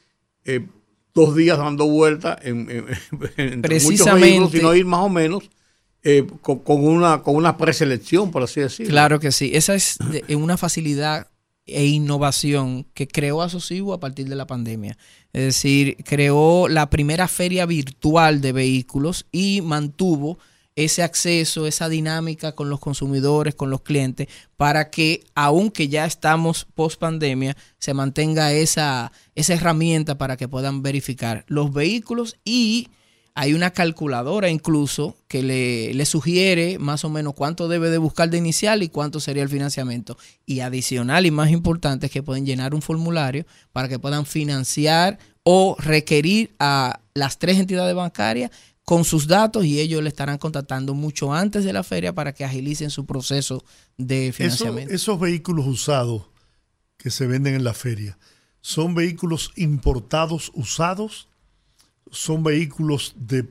eh, 0.45 0.67
dos 1.15 1.37
días 1.37 1.59
dando 1.59 1.87
vueltas 1.87 2.39
en, 2.43 2.67
muchos 3.83 4.21
vehículos, 4.21 4.51
sino 4.53 4.75
ir 4.75 4.85
más 4.87 5.01
o 5.01 5.09
menos 5.09 5.49
eh, 6.03 6.27
con, 6.41 6.61
con 6.61 6.85
una, 6.87 7.23
con 7.23 7.37
una 7.37 7.57
preselección, 7.59 8.31
por 8.31 8.43
así 8.43 8.61
decirlo. 8.61 8.91
Claro 8.91 9.21
que 9.21 9.33
sí. 9.33 9.51
Esa 9.55 9.75
es 9.75 9.99
de- 10.11 10.35
una 10.37 10.57
facilidad 10.57 11.29
e 11.67 11.87
innovación 11.87 12.87
que 12.95 13.07
creó 13.07 13.43
Asocibu 13.43 13.93
a 13.93 14.01
partir 14.01 14.29
de 14.29 14.35
la 14.35 14.47
pandemia. 14.47 14.97
Es 15.33 15.43
decir, 15.43 15.97
creó 16.05 16.69
la 16.69 16.91
primera 16.91 17.29
feria 17.29 17.67
virtual 17.67 18.41
de 18.41 18.53
vehículos 18.53 19.27
y 19.31 19.61
mantuvo 19.63 20.39
ese 20.77 21.03
acceso, 21.03 21.67
esa 21.67 21.89
dinámica 21.89 22.53
con 22.55 22.71
los 22.71 22.81
consumidores, 22.81 23.55
con 23.55 23.71
los 23.71 23.83
clientes, 23.83 24.29
para 24.57 24.91
que, 24.91 25.25
aunque 25.35 25.89
ya 25.89 26.07
estamos 26.07 26.67
post 26.75 26.99
pandemia, 26.99 27.57
se 27.79 27.93
mantenga 27.93 28.53
esa, 28.53 29.13
esa 29.35 29.55
herramienta 29.55 30.17
para 30.17 30.37
que 30.37 30.49
puedan 30.49 30.83
verificar 30.83 31.45
los 31.49 31.73
vehículos 31.73 32.37
y 32.45 32.89
hay 33.35 33.55
una 33.55 33.71
calculadora 33.71 34.51
incluso 34.51 35.17
que 35.29 35.43
le, 35.43 35.95
le 35.95 36.05
sugiere 36.05 36.79
más 36.79 37.05
o 37.05 37.11
menos 37.11 37.35
cuánto 37.35 37.69
debe 37.69 37.89
de 37.91 37.99
buscar 37.99 38.29
de 38.31 38.39
inicial 38.39 38.83
y 38.83 38.89
cuánto 38.89 39.21
sería 39.21 39.43
el 39.43 39.49
financiamiento. 39.49 40.17
Y 40.47 40.61
adicional 40.61 41.27
y 41.27 41.31
más 41.31 41.51
importante 41.51 42.07
es 42.07 42.13
que 42.13 42.23
pueden 42.23 42.45
llenar 42.47 42.75
un 42.75 42.83
formulario 42.83 43.47
para 43.73 43.89
que 43.89 43.99
puedan 43.99 44.27
financiar 44.27 45.19
o 45.43 45.77
requerir 45.79 46.55
a 46.59 47.01
las 47.15 47.39
tres 47.39 47.59
entidades 47.59 47.95
bancarias 47.95 48.51
con 48.85 49.05
sus 49.05 49.27
datos 49.29 49.65
y 49.65 49.79
ellos 49.81 50.03
le 50.03 50.09
estarán 50.09 50.39
contactando 50.39 50.95
mucho 50.95 51.33
antes 51.33 51.65
de 51.65 51.73
la 51.73 51.85
feria 51.85 52.13
para 52.13 52.33
que 52.35 52.45
agilicen 52.45 52.91
su 52.91 53.07
proceso 53.07 53.63
de 53.97 54.29
Eso- 54.29 54.37
financiamiento. 54.37 54.93
esos 54.95 55.21
vehículos 55.21 55.67
usados 55.67 56.23
que 56.97 57.11
se 57.11 57.27
venden 57.27 57.55
en 57.55 57.65
la 57.65 57.73
feria, 57.75 58.19
¿son 58.61 58.95
vehículos 58.95 59.53
importados 59.57 60.51
usados? 60.55 61.29
¿Son 62.11 62.43
vehículos 62.43 63.15
de, 63.17 63.47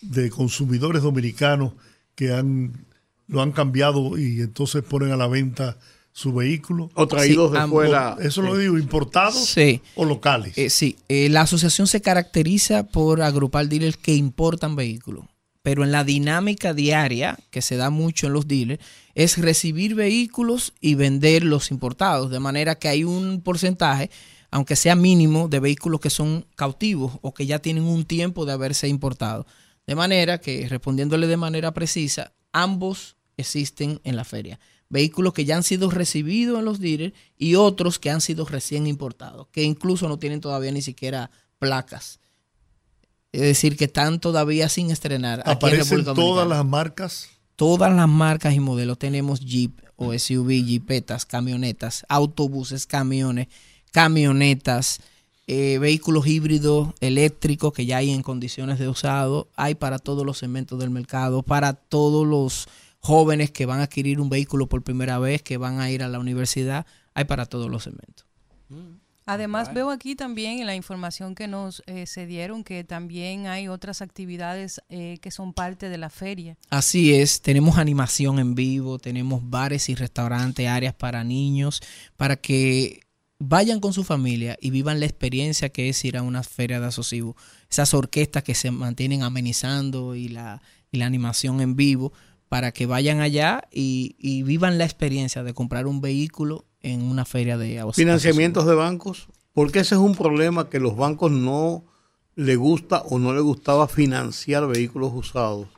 de 0.00 0.30
consumidores 0.30 1.02
dominicanos 1.02 1.72
que 2.14 2.32
han, 2.32 2.86
lo 3.26 3.42
han 3.42 3.52
cambiado 3.52 4.18
y 4.18 4.40
entonces 4.40 4.82
ponen 4.82 5.12
a 5.12 5.16
la 5.16 5.26
venta 5.26 5.78
su 6.12 6.32
vehículo? 6.34 6.90
O 6.94 7.06
traídos 7.06 7.50
Sí, 7.50 7.54
de 7.56 7.60
ambos. 7.62 7.76
fuera. 7.84 8.16
Eso 8.20 8.42
lo 8.42 8.56
digo, 8.56 8.78
importados 8.78 9.46
Sí. 9.46 9.80
o 9.94 10.04
locales. 10.04 10.56
Eh, 10.58 10.70
sí, 10.70 10.96
eh, 11.08 11.28
la 11.28 11.42
asociación 11.42 11.86
se 11.86 12.00
caracteriza 12.00 12.86
por 12.88 13.22
agrupar 13.22 13.68
dealers 13.68 13.96
que 13.96 14.14
importan 14.14 14.76
vehículos, 14.76 15.24
pero 15.62 15.84
en 15.84 15.92
la 15.92 16.04
dinámica 16.04 16.74
diaria 16.74 17.38
que 17.50 17.62
se 17.62 17.76
da 17.76 17.90
mucho 17.90 18.26
en 18.26 18.32
los 18.34 18.48
dealers 18.48 18.82
es 19.14 19.38
recibir 19.38 19.94
vehículos 19.94 20.72
y 20.80 20.94
vender 20.94 21.44
los 21.44 21.70
importados, 21.70 22.30
de 22.30 22.40
manera 22.40 22.74
que 22.76 22.88
hay 22.88 23.04
un 23.04 23.40
porcentaje, 23.42 24.10
aunque 24.50 24.76
sea 24.76 24.94
mínimo, 24.94 25.48
de 25.48 25.60
vehículos 25.60 26.00
que 26.00 26.10
son 26.10 26.46
cautivos 26.56 27.18
o 27.22 27.32
que 27.32 27.46
ya 27.46 27.60
tienen 27.60 27.84
un 27.84 28.04
tiempo 28.04 28.46
de 28.46 28.52
haberse 28.52 28.88
importado. 28.88 29.46
De 29.86 29.94
manera 29.94 30.40
que, 30.40 30.68
respondiéndole 30.68 31.26
de 31.26 31.36
manera 31.36 31.72
precisa, 31.72 32.32
ambos 32.52 33.16
existen 33.36 34.00
en 34.04 34.16
la 34.16 34.24
feria. 34.24 34.58
Vehículos 34.88 35.32
que 35.34 35.44
ya 35.44 35.56
han 35.56 35.62
sido 35.62 35.90
recibidos 35.90 36.58
en 36.58 36.64
los 36.64 36.80
dealers 36.80 37.14
y 37.38 37.54
otros 37.54 37.98
que 37.98 38.10
han 38.10 38.20
sido 38.20 38.44
recién 38.44 38.86
importados, 38.86 39.46
que 39.52 39.62
incluso 39.62 40.08
no 40.08 40.18
tienen 40.18 40.40
todavía 40.40 40.72
ni 40.72 40.82
siquiera 40.82 41.30
placas. 41.58 42.18
Es 43.32 43.42
decir, 43.42 43.76
que 43.76 43.84
están 43.84 44.18
todavía 44.18 44.68
sin 44.68 44.90
estrenar. 44.90 45.40
aquí 45.40 45.50
en 45.50 45.56
Aparecen 45.56 46.04
todas 46.04 46.48
las 46.48 46.64
marcas. 46.64 47.28
Todas 47.54 47.94
las 47.94 48.08
marcas 48.08 48.54
y 48.54 48.60
modelos. 48.60 48.98
Tenemos 48.98 49.40
Jeep 49.40 49.80
o 49.94 50.18
SUV, 50.18 50.64
Jeepetas, 50.64 51.26
camionetas, 51.26 52.04
autobuses, 52.08 52.86
camiones, 52.86 53.48
camionetas, 53.92 55.00
eh, 55.46 55.78
vehículos 55.78 56.26
híbridos, 56.26 56.94
eléctricos 57.00 57.72
que 57.72 57.86
ya 57.86 57.96
hay 57.96 58.10
en 58.10 58.22
condiciones 58.22 58.78
de 58.78 58.88
usado. 58.88 59.48
Hay 59.56 59.74
para 59.74 59.98
todos 59.98 60.24
los 60.24 60.38
segmentos 60.38 60.78
del 60.78 60.90
mercado, 60.90 61.42
para 61.42 61.72
todos 61.72 62.26
los 62.26 62.68
jóvenes 63.00 63.50
que 63.50 63.66
van 63.66 63.80
a 63.80 63.84
adquirir 63.84 64.20
un 64.20 64.28
vehículo 64.28 64.68
por 64.68 64.82
primera 64.82 65.18
vez, 65.18 65.42
que 65.42 65.56
van 65.56 65.80
a 65.80 65.90
ir 65.90 66.02
a 66.02 66.08
la 66.08 66.18
universidad. 66.18 66.86
Hay 67.14 67.24
para 67.24 67.46
todos 67.46 67.70
los 67.70 67.82
segmentos. 67.82 68.26
Además, 69.26 69.72
veo 69.72 69.90
aquí 69.90 70.16
también 70.16 70.58
en 70.58 70.66
la 70.66 70.74
información 70.74 71.34
que 71.34 71.46
nos 71.46 71.82
eh, 71.86 72.06
se 72.06 72.26
dieron 72.26 72.64
que 72.64 72.82
también 72.82 73.46
hay 73.46 73.68
otras 73.68 74.02
actividades 74.02 74.80
eh, 74.88 75.18
que 75.20 75.30
son 75.30 75.52
parte 75.52 75.88
de 75.88 75.98
la 75.98 76.10
feria. 76.10 76.56
Así 76.68 77.14
es, 77.14 77.40
tenemos 77.40 77.78
animación 77.78 78.38
en 78.40 78.54
vivo, 78.54 78.98
tenemos 78.98 79.48
bares 79.48 79.88
y 79.88 79.94
restaurantes, 79.94 80.66
áreas 80.66 80.94
para 80.94 81.22
niños, 81.22 81.80
para 82.16 82.36
que 82.36 83.00
vayan 83.40 83.80
con 83.80 83.92
su 83.92 84.04
familia 84.04 84.56
y 84.60 84.70
vivan 84.70 85.00
la 85.00 85.06
experiencia 85.06 85.70
que 85.70 85.88
es 85.88 86.04
ir 86.04 86.16
a 86.16 86.22
una 86.22 86.42
feria 86.44 86.78
de 86.78 86.86
asociación. 86.86 87.34
Esas 87.68 87.94
orquestas 87.94 88.42
que 88.44 88.54
se 88.54 88.70
mantienen 88.70 89.22
amenizando 89.22 90.14
y 90.14 90.28
la, 90.28 90.62
y 90.92 90.98
la 90.98 91.06
animación 91.06 91.60
en 91.60 91.74
vivo, 91.74 92.12
para 92.48 92.70
que 92.72 92.86
vayan 92.86 93.20
allá 93.20 93.62
y, 93.72 94.14
y 94.18 94.42
vivan 94.42 94.76
la 94.76 94.84
experiencia 94.84 95.42
de 95.42 95.54
comprar 95.54 95.86
un 95.86 96.00
vehículo 96.00 96.64
en 96.82 97.02
una 97.02 97.24
feria 97.24 97.56
de 97.56 97.78
asociación. 97.78 98.06
Financiamientos 98.06 98.66
de 98.66 98.74
bancos, 98.74 99.28
porque 99.52 99.80
ese 99.80 99.94
es 99.94 100.00
un 100.00 100.14
problema 100.14 100.68
que 100.68 100.78
los 100.80 100.96
bancos 100.96 101.30
no 101.32 101.84
le 102.34 102.56
gusta 102.56 103.02
o 103.02 103.18
no 103.18 103.32
le 103.34 103.40
gustaba 103.40 103.86
financiar 103.88 104.66
vehículos 104.66 105.12
usados. 105.14 105.68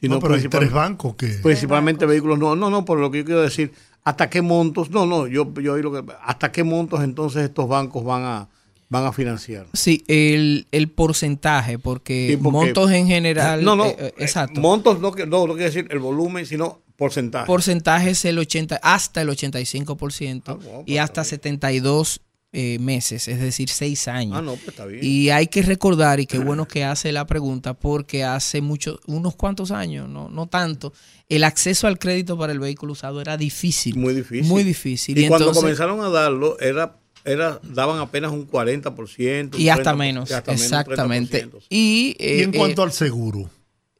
Sino 0.00 0.14
No, 0.16 0.20
pero 0.20 0.34
hay 0.34 0.40
principal- 0.40 0.60
tres 0.60 0.72
bancos 0.72 1.14
que... 1.16 1.26
Principalmente 1.28 2.06
vehículos, 2.06 2.38
no, 2.38 2.54
no, 2.54 2.70
no, 2.70 2.84
por 2.84 3.00
lo 3.00 3.10
que 3.10 3.18
yo 3.18 3.24
quiero 3.24 3.40
decir, 3.42 3.72
¿hasta 4.08 4.30
qué 4.30 4.42
montos? 4.42 4.90
No, 4.90 5.06
no, 5.06 5.26
yo, 5.26 5.52
yo 5.60 5.74
oí 5.74 5.82
lo 5.82 5.92
que, 5.92 6.02
¿hasta 6.22 6.50
qué 6.52 6.64
montos 6.64 7.02
entonces 7.02 7.42
estos 7.44 7.68
bancos 7.68 8.04
van 8.04 8.22
a, 8.24 8.48
van 8.88 9.04
a 9.04 9.12
financiar? 9.12 9.66
Sí, 9.72 10.02
el, 10.08 10.66
el 10.72 10.88
porcentaje, 10.88 11.78
porque, 11.78 12.28
Sí, 12.30 12.36
porque- 12.36 12.52
montos 12.52 12.90
en 12.90 13.06
general. 13.06 13.64
No, 13.64 13.76
no, 13.76 13.86
eh, 13.86 13.96
eh, 13.98 14.14
exacto. 14.18 14.60
montos 14.60 15.00
no, 15.00 15.10
no, 15.10 15.46
no 15.46 15.54
quiere 15.54 15.64
decir 15.64 15.86
el 15.90 15.98
volumen, 15.98 16.46
sino 16.46 16.80
porcentaje. 16.96 17.46
porcentaje 17.46 18.10
es 18.10 18.24
el 18.24 18.38
80, 18.38 18.80
hasta 18.82 19.20
el 19.22 19.28
85% 19.28 20.42
Ah, 20.46 20.56
y 20.86 20.94
pues, 20.94 21.00
hasta 21.00 21.20
está 21.22 21.24
72 21.24 22.20
eh, 22.52 22.78
meses, 22.78 23.28
es 23.28 23.40
decir, 23.40 23.68
6 23.68 24.08
años. 24.08 24.36
ah, 24.38 24.42
no, 24.42 24.52
pues 24.56 24.68
está 24.68 24.86
bien. 24.86 25.04
Y 25.04 25.28
hay 25.30 25.48
que 25.48 25.60
recordar, 25.62 26.18
y 26.18 26.26
qué 26.26 26.38
bueno 26.38 26.66
que 26.66 26.82
hace 26.84 27.12
la 27.12 27.26
pregunta, 27.26 27.74
porque 27.74 28.24
hace 28.24 28.62
muchos, 28.62 29.00
unos 29.06 29.36
cuantos 29.36 29.70
años, 29.70 30.08
no, 30.08 30.30
no 30.30 30.46
tanto, 30.46 30.92
el 31.28 31.44
acceso 31.44 31.86
al 31.86 31.98
crédito 31.98 32.38
para 32.38 32.52
el 32.52 32.58
vehículo 32.60 32.92
usado 32.94 33.20
era 33.20 33.36
difícil. 33.36 33.96
Muy 33.96 34.14
difícil. 34.14 34.44
Muy 34.46 34.64
difícil. 34.64 35.18
Y, 35.18 35.24
Y, 35.24 35.28
cuando 35.28 35.46
entonces- 35.50 35.62
comenzaron 35.62 36.00
a 36.00 36.08
darlo, 36.08 36.58
era, 36.58 36.96
era, 37.24 37.60
daban 37.62 37.98
apenas 38.00 38.32
un 38.32 38.46
40%. 38.48 39.54
un 39.56 39.60
y 39.60 39.68
hasta 39.68 39.92
30%, 39.92 39.96
menos, 39.96 40.30
y 40.30 40.32
hasta 40.32 40.52
menos, 40.52 40.62
exactamente. 40.64 41.46
30%. 41.46 41.62
Y, 41.68 42.16
Y 42.18 42.42
en 42.42 42.54
eh, 42.54 42.56
cuanto 42.56 42.80
eh, 42.82 42.84
al 42.86 42.92
seguro 42.92 43.50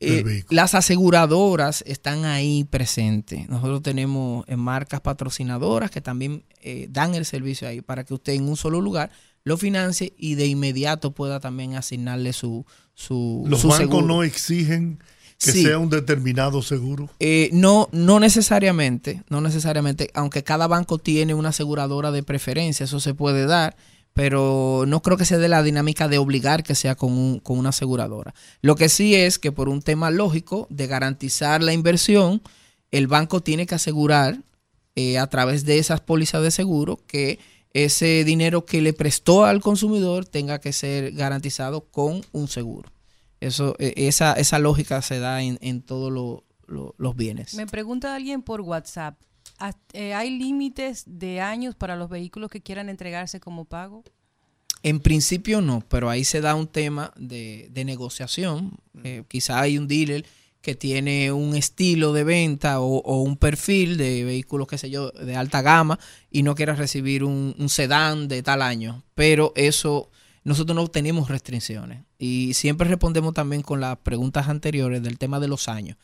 Eh, 0.01 0.45
las 0.51 0.75
aseguradoras 0.75 1.83
están 1.87 2.25
ahí 2.25 2.65
presentes. 2.65 3.49
Nosotros 3.49 3.83
tenemos 3.83 4.45
eh, 4.47 4.57
marcas 4.57 5.01
patrocinadoras 5.01 5.91
que 5.91 6.01
también 6.01 6.45
eh, 6.61 6.87
dan 6.91 7.15
el 7.15 7.25
servicio 7.25 7.67
ahí 7.67 7.81
para 7.81 8.05
que 8.05 8.15
usted 8.15 8.35
en 8.35 8.49
un 8.49 8.57
solo 8.57 8.81
lugar 8.81 9.11
lo 9.45 9.57
financie 9.57 10.13
y 10.19 10.35
de 10.35 10.47
inmediato 10.47 11.13
pueda 11.13 11.41
también 11.41 11.75
asignarle 11.75 12.33
su, 12.33 12.65
su, 12.95 13.45
Los 13.49 13.63
su 13.63 13.69
bancos 13.69 13.87
seguro. 13.89 14.07
no 14.07 14.23
exigen 14.23 14.99
que 15.41 15.53
Sí. 15.53 15.63
sea 15.63 15.79
un 15.79 15.89
determinado 15.89 16.63
seguro. 16.63 17.09
Eh, 17.21 17.49
no, 17.53 17.89
no 17.93 18.19
necesariamente, 18.21 19.23
no 19.29 19.41
necesariamente, 19.41 20.11
aunque 20.15 20.43
cada 20.43 20.67
banco 20.67 20.99
tiene 20.99 21.33
una 21.35 21.51
aseguradora 21.51 22.11
de 22.11 22.23
preferencia, 22.25 22.85
eso 22.85 22.99
se 23.01 23.15
puede 23.15 23.47
dar, 23.47 23.77
pero 24.19 24.83
no 24.89 25.01
creo 25.01 25.17
que 25.17 25.25
se 25.25 25.39
dé 25.39 25.49
la 25.49 25.63
dinámica 25.63 26.09
de 26.09 26.19
obligar 26.19 26.65
que 26.65 26.75
sea 26.75 26.97
con, 26.97 27.13
un- 27.13 27.39
con 27.39 27.57
una 27.57 27.69
aseguradora. 27.69 28.35
Lo 28.63 28.75
que 28.75 28.89
sí 28.89 29.15
es 29.15 29.39
que 29.39 29.53
por 29.53 29.69
un 29.69 29.81
tema 29.81 30.11
lógico 30.11 30.67
de 30.71 30.89
garantizar 30.89 31.63
la 31.63 31.73
inversión, 31.73 32.43
el 32.91 33.07
banco 33.07 33.41
tiene 33.43 33.65
que 33.67 33.77
asegurar 33.77 34.41
eh, 34.97 35.19
a 35.19 35.29
través 35.29 35.65
de 35.65 35.79
esas 35.79 36.01
pólizas 36.01 36.43
de 36.43 36.51
seguro 36.51 36.99
que 37.07 37.39
ese 37.73 38.25
dinero 38.25 38.65
que 38.67 38.81
le 38.83 38.93
prestó 38.93 39.45
al 39.45 39.61
consumidor 39.61 40.25
tenga 40.27 40.59
que 40.59 40.73
ser 40.73 41.13
garantizado 41.13 41.83
con 41.83 42.23
un 42.33 42.49
seguro. 42.49 42.91
Eso, 43.41 43.77
eh, 43.79 43.95
esa, 43.97 44.33
esa 44.33 44.59
lógica 44.59 45.01
se 45.01 45.21
da 45.21 45.43
en, 45.43 45.59
en 45.61 45.81
todos 45.81 46.11
lo- 46.13 46.43
lo- 46.67 46.97
los 46.99 47.15
bienes. 47.15 47.55
Me 47.55 47.69
pregunta 47.69 48.17
alguien 48.17 48.43
por 48.43 48.63
WhatsApp, 48.63 49.15
¿has- 49.15 49.21
eh, 49.21 49.28
¿hay 49.59 50.31
límites 50.39 51.05
de 51.07 51.41
años 51.41 51.75
para 51.75 51.97
los 51.97 52.09
vehículos 52.09 52.51
que 52.51 52.61
quieran 52.61 52.89
entregarse 52.89 53.41
como 53.41 53.65
pago? 53.65 54.05
En 54.83 55.01
principio 55.01 55.61
no, 55.61 55.83
pero 55.89 56.09
ahí 56.09 56.25
se 56.25 56.41
da 56.41 56.55
un 56.55 56.69
tema 56.69 57.13
de, 57.17 57.69
de 57.73 57.85
negociación. 57.85 58.79
Eh, 59.03 59.25
quizá 59.29 59.61
hay 59.61 59.77
un 59.77 59.89
dealer 59.89 60.25
que 60.61 60.75
tiene 60.75 61.33
un 61.33 61.55
estilo 61.57 62.13
de 62.13 62.25
venta 62.25 62.81
o, 62.81 62.99
o 62.99 63.23
un 63.23 63.37
perfil 63.37 63.97
de 63.97 64.25
vehículos, 64.25 64.69
qué 64.69 64.79
sé 64.79 64.91
yo, 64.91 65.11
de 65.11 65.37
alta 65.37 65.63
gama 65.63 65.99
y 66.31 66.43
no 66.43 66.55
quiera 66.55 66.75
recibir 66.75 67.25
un, 67.25 67.55
un 67.59 67.69
sedán 67.69 68.29
de 68.29 68.43
tal 68.43 68.63
año. 68.63 69.05
Pero 69.15 69.53
eso, 69.57 70.11
nosotros 70.45 70.77
no 70.77 70.87
tenemos 70.89 71.29
restricciones. 71.29 72.05
Y 72.19 72.55
siempre 72.55 72.89
respondemos 72.89 73.35
también 73.35 73.63
con 73.63 73.81
las 73.81 73.99
preguntas 73.99 74.49
anteriores 74.49 75.03
del 75.03 75.19
tema 75.19 75.41
de 75.41 75.49
los 75.49 75.69
años. 75.69 75.97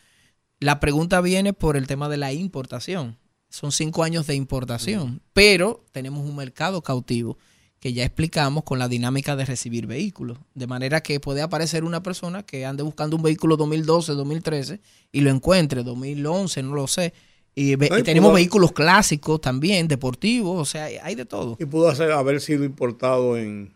La 0.61 0.81
pregunta 0.81 1.21
viene 1.21 1.53
por 1.53 1.77
el 1.77 1.87
tema 1.87 2.09
de 2.09 2.17
la 2.17 2.33
importación. 2.33 3.19
Son 3.55 3.71
cinco 3.71 4.03
años 4.03 4.27
de 4.27 4.35
importación, 4.35 5.21
pero 5.33 5.85
tenemos 5.93 6.29
un 6.29 6.35
mercado 6.35 6.83
cautivo 6.83 7.39
que 7.79 7.93
ya 7.93 8.03
explicamos 8.05 8.65
con 8.65 8.79
la 8.81 8.89
dinámica 8.89 9.37
de 9.37 9.45
recibir 9.45 9.87
vehículos. 9.87 10.39
De 10.55 10.67
manera 10.67 11.03
que 11.03 11.21
puede 11.21 11.41
aparecer 11.41 11.85
una 11.85 12.03
persona 12.03 12.43
que 12.43 12.65
ande 12.67 12.83
buscando 12.83 13.15
un 13.17 13.23
vehículo 13.23 13.57
2012, 13.57 14.13
2013 14.15 14.81
y 15.13 15.21
lo 15.21 15.31
encuentre, 15.31 15.85
2011, 15.85 16.63
no 16.65 16.75
lo 16.75 16.89
sé. 16.89 17.13
Y, 17.55 17.77
ve- 17.77 17.91
Ay, 17.93 18.01
y 18.01 18.03
tenemos 18.03 18.31
pudo- 18.31 18.35
vehículos 18.37 18.73
clásicos 18.73 19.41
también, 19.41 19.87
deportivos, 19.87 20.61
o 20.61 20.65
sea, 20.65 20.87
hay 21.05 21.15
de 21.15 21.25
todo. 21.25 21.57
Y 21.61 21.65
pudo 21.67 21.89
hacer- 21.89 22.11
haber 22.11 22.41
sido 22.41 22.65
importado 22.65 23.37
en, 23.39 23.73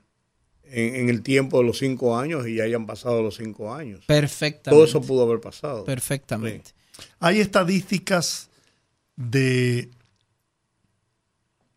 en, 0.64 0.94
en 0.96 1.08
el 1.08 1.22
tiempo 1.22 1.58
de 1.58 1.64
los 1.66 1.78
cinco 1.78 2.16
años 2.18 2.48
y 2.48 2.56
ya 2.56 2.64
hayan 2.64 2.84
pasado 2.86 3.22
los 3.22 3.36
cinco 3.36 3.72
años. 3.72 4.04
Perfectamente. 4.06 4.70
Todo 4.70 4.84
eso 4.84 5.00
pudo 5.06 5.22
haber 5.22 5.40
pasado. 5.40 5.84
Perfectamente. 5.84 6.72
Hay 7.20 7.38
estadísticas 7.40 8.47
de 9.18 9.90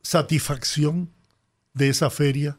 satisfacción 0.03 1.09
de 1.73 1.89
esa 1.89 2.09
feria. 2.09 2.57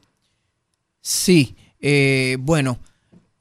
Sí, 1.01 1.57
eh, 1.81 2.37
bueno, 2.41 2.79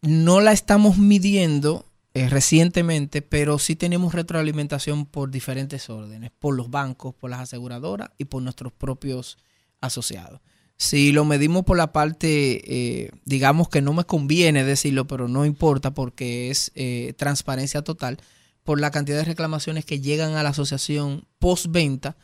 no 0.01 0.39
la 0.39 0.51
estamos 0.51 0.97
midiendo 0.97 1.85
eh, 2.13 2.29
recientemente, 2.29 3.21
pero 3.21 3.57
sí 3.57 3.75
tenemos 3.75 4.13
retroalimentación 4.13 5.05
por 5.05 5.31
diferentes 5.31 5.89
órdenes, 5.89 6.31
por 6.37 6.55
los 6.55 6.69
bancos, 6.69 7.15
por 7.15 7.29
las 7.29 7.39
aseguradoras 7.39 8.11
y 8.17 8.25
por 8.25 8.43
nuestros 8.43 8.71
propios 8.71 9.37
asociados. 9.79 10.41
Si 10.77 11.11
lo 11.11 11.25
medimos 11.25 11.63
por 11.63 11.77
la 11.77 11.93
parte, 11.93 12.61
eh, 12.65 13.11
digamos 13.23 13.69
que 13.69 13.81
no 13.81 13.93
me 13.93 14.03
conviene 14.03 14.63
decirlo, 14.63 15.07
pero 15.07 15.27
no 15.27 15.45
importa 15.45 15.93
porque 15.93 16.49
es 16.49 16.71
eh, 16.75 17.13
transparencia 17.17 17.81
total, 17.83 18.17
por 18.63 18.79
la 18.79 18.91
cantidad 18.91 19.17
de 19.17 19.25
reclamaciones 19.25 19.85
que 19.85 19.99
llegan 20.01 20.35
a 20.35 20.43
la 20.43 20.49
asociación 20.49 21.25
postventa, 21.39 22.15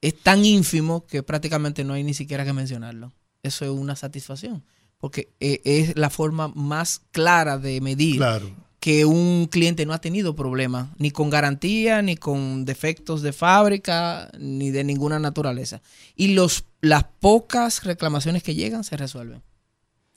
es 0.00 0.18
tan 0.20 0.44
ínfimo 0.44 1.06
que 1.06 1.22
prácticamente 1.22 1.84
no 1.84 1.94
hay 1.94 2.02
ni 2.02 2.14
siquiera 2.14 2.44
que 2.44 2.52
mencionarlo. 2.52 3.12
Eso 3.42 3.64
es 3.64 3.70
una 3.70 3.94
satisfacción, 3.96 4.64
porque 4.98 5.32
eh, 5.40 5.60
es 5.64 5.96
la 5.96 6.10
forma 6.10 6.48
más 6.48 7.02
clara 7.10 7.58
de 7.58 7.80
medir 7.80 8.16
Claro. 8.16 8.50
que 8.80 9.04
un 9.04 9.46
cliente 9.50 9.86
no 9.86 9.92
ha 9.92 10.00
tenido 10.00 10.34
problemas, 10.34 10.88
ni 10.96 11.10
con 11.10 11.30
garantía, 11.30 12.02
ni 12.02 12.16
con 12.16 12.64
defectos 12.64 13.22
de 13.22 13.32
fábrica, 13.32 14.30
ni 14.38 14.70
de 14.70 14.82
ninguna 14.84 15.18
naturaleza. 15.18 15.82
Y 16.16 16.28
los, 16.34 16.64
las 16.80 17.04
pocas 17.20 17.84
reclamaciones 17.84 18.42
que 18.42 18.54
llegan 18.54 18.82
se 18.84 18.96
resuelven. 18.96 19.42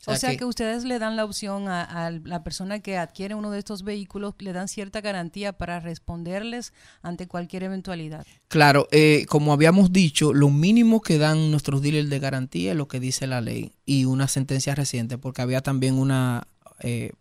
O 0.08 0.16
sea, 0.16 0.38
que, 0.38 0.46
ustedes 0.46 0.84
le 0.84 1.00
dan 1.00 1.16
la 1.16 1.26
opción 1.26 1.68
a, 1.68 1.84
a 1.84 2.12
la 2.12 2.44
persona 2.44 2.80
que 2.80 2.98
adquiere 2.98 3.36
uno 3.36 3.52
de 3.52 3.60
estos 3.60 3.84
vehículos, 3.84 4.36
le 4.40 4.54
dan 4.54 4.68
cierta 4.68 5.02
garantía 5.02 5.54
para 5.54 5.80
responderles 5.80 6.74
ante 7.02 7.28
cualquier 7.28 7.64
eventualidad. 7.64 8.26
Claro, 8.48 8.88
eh, 8.92 9.26
como 9.28 9.54
habíamos 9.54 9.92
dicho, 9.92 10.34
lo 10.34 10.50
mínimo 10.50 11.02
que 11.02 11.18
dan 11.18 11.52
nuestros 11.52 11.82
dealers 11.82 12.10
de 12.10 12.20
garantía 12.20 12.72
es 12.72 12.78
lo 12.78 12.88
que 12.88 13.00
dice 13.00 13.28
la 13.28 13.42
ley 13.42 13.74
y 13.86 14.06
una 14.06 14.28
sentencia 14.28 14.76
reciente, 14.76 15.18
porque 15.18 15.42
había 15.42 15.62
también 15.62 15.96
una, 15.96 16.48
eh, 16.82 17.12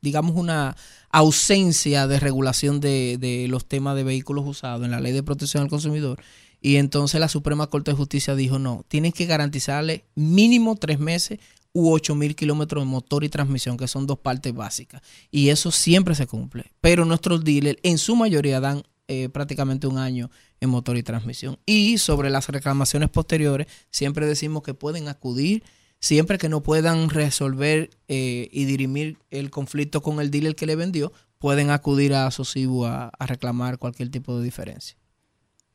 digamos, 0.00 0.36
una 0.36 0.76
ausencia 1.10 2.06
de 2.06 2.20
regulación 2.20 2.80
de, 2.80 3.16
de 3.18 3.48
los 3.48 3.66
temas 3.66 3.96
de 3.96 4.04
vehículos 4.04 4.46
usados 4.46 4.84
en 4.84 4.90
la 4.90 5.00
ley 5.00 5.12
de 5.12 5.22
protección 5.22 5.62
al 5.62 5.70
consumidor. 5.70 6.20
Y 6.60 6.76
entonces 6.76 7.20
la 7.20 7.28
Suprema 7.28 7.68
Corte 7.68 7.92
de 7.92 7.96
Justicia 7.96 8.34
dijo, 8.34 8.58
no, 8.58 8.84
tienen 8.88 9.12
que 9.12 9.26
garantizarle 9.26 10.04
mínimo 10.16 10.74
tres 10.74 10.98
meses 10.98 11.38
u 11.72 11.92
8 11.92 12.14
mil 12.14 12.34
kilómetros 12.34 12.82
de 12.82 12.90
motor 12.90 13.24
y 13.24 13.28
transmisión, 13.28 13.76
que 13.76 13.88
son 13.88 14.06
dos 14.06 14.18
partes 14.18 14.54
básicas. 14.54 15.02
Y 15.30 15.50
eso 15.50 15.70
siempre 15.70 16.14
se 16.14 16.26
cumple. 16.26 16.72
Pero 16.80 17.04
nuestros 17.04 17.44
dealers 17.44 17.78
en 17.82 17.98
su 17.98 18.16
mayoría 18.16 18.60
dan 18.60 18.82
eh, 19.08 19.28
prácticamente 19.28 19.86
un 19.86 19.98
año 19.98 20.30
en 20.60 20.70
motor 20.70 20.96
y 20.96 21.02
transmisión. 21.02 21.58
Y 21.66 21.98
sobre 21.98 22.30
las 22.30 22.48
reclamaciones 22.48 23.08
posteriores, 23.08 23.66
siempre 23.90 24.26
decimos 24.26 24.62
que 24.62 24.74
pueden 24.74 25.08
acudir, 25.08 25.62
siempre 26.00 26.38
que 26.38 26.48
no 26.48 26.62
puedan 26.62 27.08
resolver 27.10 27.90
eh, 28.08 28.48
y 28.52 28.64
dirimir 28.64 29.18
el 29.30 29.50
conflicto 29.50 30.02
con 30.02 30.20
el 30.20 30.30
dealer 30.30 30.56
que 30.56 30.66
le 30.66 30.76
vendió, 30.76 31.12
pueden 31.38 31.70
acudir 31.70 32.14
a 32.14 32.30
Sosibu 32.30 32.84
a 32.84 33.10
reclamar 33.20 33.78
cualquier 33.78 34.10
tipo 34.10 34.36
de 34.36 34.44
diferencia. 34.44 34.96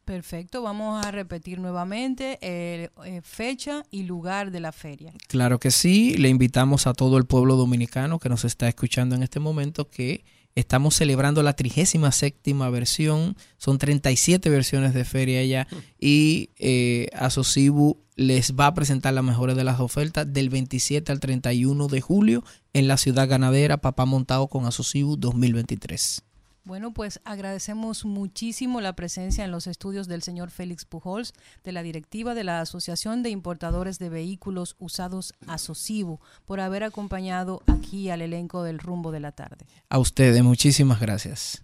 Perfecto, 0.05 0.61
vamos 0.61 1.05
a 1.05 1.11
repetir 1.11 1.59
nuevamente 1.59 2.37
eh, 2.41 2.89
eh, 3.05 3.21
fecha 3.23 3.83
y 3.89 4.03
lugar 4.03 4.51
de 4.51 4.59
la 4.59 4.73
feria. 4.73 5.13
Claro 5.29 5.59
que 5.59 5.71
sí, 5.71 6.17
le 6.17 6.27
invitamos 6.27 6.87
a 6.87 6.93
todo 6.93 7.17
el 7.17 7.25
pueblo 7.25 7.55
dominicano 7.55 8.19
que 8.19 8.27
nos 8.27 8.43
está 8.43 8.67
escuchando 8.67 9.15
en 9.15 9.23
este 9.23 9.39
momento 9.39 9.89
que 9.89 10.25
estamos 10.55 10.95
celebrando 10.95 11.41
la 11.41 11.53
37 11.53 12.53
versión, 12.69 13.37
son 13.57 13.77
37 13.77 14.49
versiones 14.49 14.93
de 14.93 15.05
feria 15.05 15.43
ya 15.45 15.67
y 15.97 16.49
eh, 16.57 17.07
Asocibu 17.13 17.97
les 18.15 18.55
va 18.55 18.67
a 18.67 18.73
presentar 18.73 19.13
las 19.13 19.23
mejores 19.23 19.55
de 19.55 19.63
las 19.63 19.79
ofertas 19.79 20.31
del 20.31 20.49
27 20.49 21.13
al 21.13 21.21
31 21.21 21.87
de 21.87 22.01
julio 22.01 22.43
en 22.73 22.89
la 22.89 22.97
ciudad 22.97 23.29
ganadera 23.29 23.77
Papá 23.77 24.05
Montado 24.05 24.47
con 24.47 24.65
Asocibu 24.65 25.15
2023. 25.15 26.23
Bueno, 26.65 26.93
pues 26.93 27.19
agradecemos 27.25 28.05
muchísimo 28.05 28.79
la 28.79 28.93
presencia 28.93 29.43
en 29.43 29.51
los 29.51 29.67
estudios 29.67 30.07
del 30.07 30.23
señor 30.23 30.49
Félix 30.49 30.85
Pujols, 30.85 31.33
de 31.65 31.73
la 31.73 31.83
directiva 31.83 32.35
de 32.35 32.45
la 32.45 32.61
Asociación 32.61 33.21
de 33.21 33.31
Importadores 33.31 33.99
de 33.99 34.07
Vehículos 34.07 34.77
Usados 34.79 35.33
Asocibu, 35.45 36.19
por 36.45 36.61
haber 36.61 36.85
acompañado 36.85 37.61
aquí 37.67 38.09
al 38.09 38.21
elenco 38.21 38.63
del 38.63 38.79
rumbo 38.79 39.11
de 39.11 39.19
la 39.19 39.33
tarde. 39.33 39.65
A 39.89 39.99
ustedes, 39.99 40.41
muchísimas 40.41 41.01
gracias. 41.01 41.63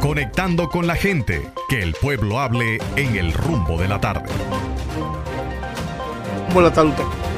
Conectando 0.00 0.68
con 0.68 0.86
la 0.86 0.94
gente, 0.94 1.50
que 1.68 1.82
el 1.82 1.94
pueblo 1.94 2.38
hable 2.38 2.78
en 2.94 3.16
el 3.16 3.32
rumbo 3.32 3.76
de 3.80 3.88
la 3.88 4.00
tarde. 4.00 4.30
Buenas 6.52 6.72
tardes. 6.72 7.33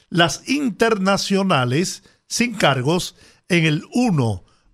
Las 0.08 0.48
internacionales 0.48 2.02
sin 2.26 2.54
cargos 2.54 3.14
en 3.48 3.66
el 3.66 3.82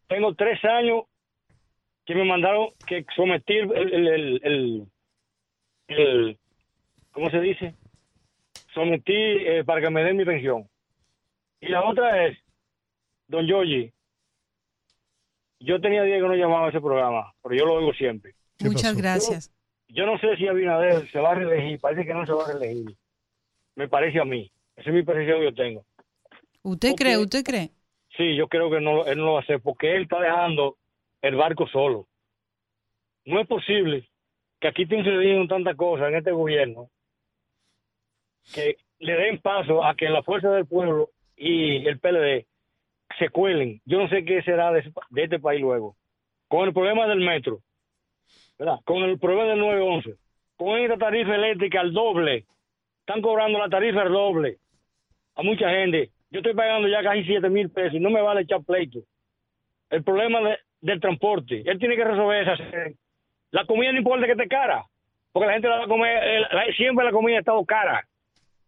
Tengo 0.08 0.34
tres 0.36 0.64
años 0.66 1.04
que 2.06 2.16
me 2.16 2.26
mandaron 2.26 2.68
que 2.86 3.06
sometí 3.16 3.54
el, 3.54 3.72
el, 3.72 4.08
el, 4.08 4.42
el- 4.44 4.88
el- 5.88 6.38
¿cómo 7.12 7.30
se 7.30 7.40
dice? 7.40 7.76
Sometí 8.74 9.14
eh, 9.14 9.64
para 9.66 9.82
que 9.82 9.90
me 9.90 10.04
den 10.04 10.18
mi 10.18 10.26
pensión. 10.26 10.68
Y 11.62 11.68
la 11.70 11.84
otra 11.86 12.26
es, 12.26 12.38
don 13.28 13.46
Giorgi, 13.48 13.92
yo 15.64 15.80
tenía 15.80 16.04
días 16.04 16.22
que 16.22 16.28
no 16.28 16.36
llamaba 16.36 16.68
a 16.68 16.70
ese 16.70 16.82
programa, 16.82 17.34
pero 17.42 17.56
yo 17.56 17.66
lo 17.66 17.76
oigo 17.76 17.94
siempre. 17.94 18.34
¿Qué 18.58 18.66
Muchas 18.66 18.92
pasó? 18.92 18.98
gracias. 18.98 19.52
Yo 19.88 20.06
no 20.06 20.18
sé 20.18 20.36
si 20.38 20.48
Abinader 20.48 21.10
se 21.10 21.20
va 21.20 21.32
a 21.32 21.36
reelegir, 21.36 21.80
parece 21.80 22.06
que 22.06 22.14
no 22.14 22.26
se 22.26 22.34
va 22.34 22.46
a 22.46 22.54
reelegir. 22.54 22.96
Me 23.76 23.88
parece 23.88 24.20
a 24.20 24.26
mí. 24.26 24.52
Esa 24.76 24.90
es 24.90 24.96
mi 24.96 25.04
percepción 25.04 25.40
que 25.40 25.46
yo 25.46 25.54
tengo. 25.54 25.86
¿Usted 26.64 26.94
cree? 26.96 27.18
¿Usted 27.18 27.44
cree? 27.44 27.70
Sí, 28.18 28.36
yo 28.36 28.48
creo 28.48 28.70
que 28.70 28.82
no, 28.82 29.06
él 29.06 29.18
no 29.18 29.26
lo 29.26 29.34
va 29.34 29.40
a 29.40 29.44
hacer 29.44 29.62
porque 29.62 29.96
él 29.96 30.04
está 30.04 30.20
dejando 30.20 30.78
el 31.22 31.36
barco 31.36 31.68
solo. 31.68 32.08
No 33.26 33.40
es 33.40 33.48
posible 33.48 34.10
que 34.60 34.68
aquí 34.68 34.84
estén 34.84 35.04
sucediendo 35.04 35.48
tantas 35.48 35.76
cosas 35.76 36.10
en 36.10 36.16
este 36.16 36.32
gobierno 36.32 36.90
que 38.54 38.78
le 39.00 39.14
den 39.14 39.40
paso 39.40 39.84
a 39.84 39.96
que 39.96 40.10
la 40.10 40.24
fuerza 40.24 40.50
del 40.52 40.66
pueblo 40.66 41.10
y 41.36 41.88
el 41.88 42.00
PLD 42.00 42.46
se 43.20 43.30
cuelen. 43.30 43.82
Yo 43.86 44.00
no 44.00 44.08
sé 44.10 44.24
qué 44.26 44.42
será 44.44 44.72
de, 44.72 44.84
de 45.10 45.24
este 45.24 45.40
país 45.40 45.62
luego. 45.62 45.96
Con 46.48 46.68
el 46.68 46.74
problema 46.74 47.08
del 47.08 47.20
metro, 47.20 47.60
¿verdad? 48.60 48.78
con 48.86 49.04
el 49.04 49.18
problema 49.20 49.46
del 49.50 49.60
911, 49.60 50.14
con 50.58 50.80
esta 50.80 50.98
tarifa 50.98 51.36
eléctrica 51.36 51.80
al 51.82 51.94
doble. 51.94 52.46
Están 53.00 53.22
cobrando 53.22 53.60
la 53.60 53.70
tarifa 53.70 54.02
al 54.02 54.12
doble 54.14 54.58
a 55.36 55.44
mucha 55.44 55.70
gente. 55.70 56.10
Yo 56.32 56.40
estoy 56.40 56.54
pagando 56.54 56.88
ya 56.88 57.04
casi 57.04 57.24
7 57.26 57.50
mil 57.50 57.70
pesos 57.70 57.96
y 57.96 58.00
no 58.00 58.10
me 58.10 58.22
vale 58.22 58.42
echar 58.42 58.64
pleito. 58.64 59.00
El 59.90 60.04
problema 60.04 60.42
de- 60.42 60.58
del 60.82 61.00
transporte, 61.00 61.64
él 61.66 61.80
tiene 61.80 61.96
que 61.96 62.04
resolver 62.04 62.48
esa. 62.48 62.56
La 63.52 63.66
comida 63.66 63.92
no 63.92 64.00
importa 64.00 64.26
que 64.26 64.32
esté 64.32 64.48
cara, 64.48 64.84
porque 65.32 65.48
la 65.48 65.54
gente 65.54 65.68
la 65.68 65.78
va 65.80 65.84
a 65.86 65.88
comer, 65.88 66.48
siempre 66.76 67.06
la 67.06 67.12
comida 67.12 67.38
ha 67.38 67.40
estado 67.40 67.64
cara. 67.66 68.06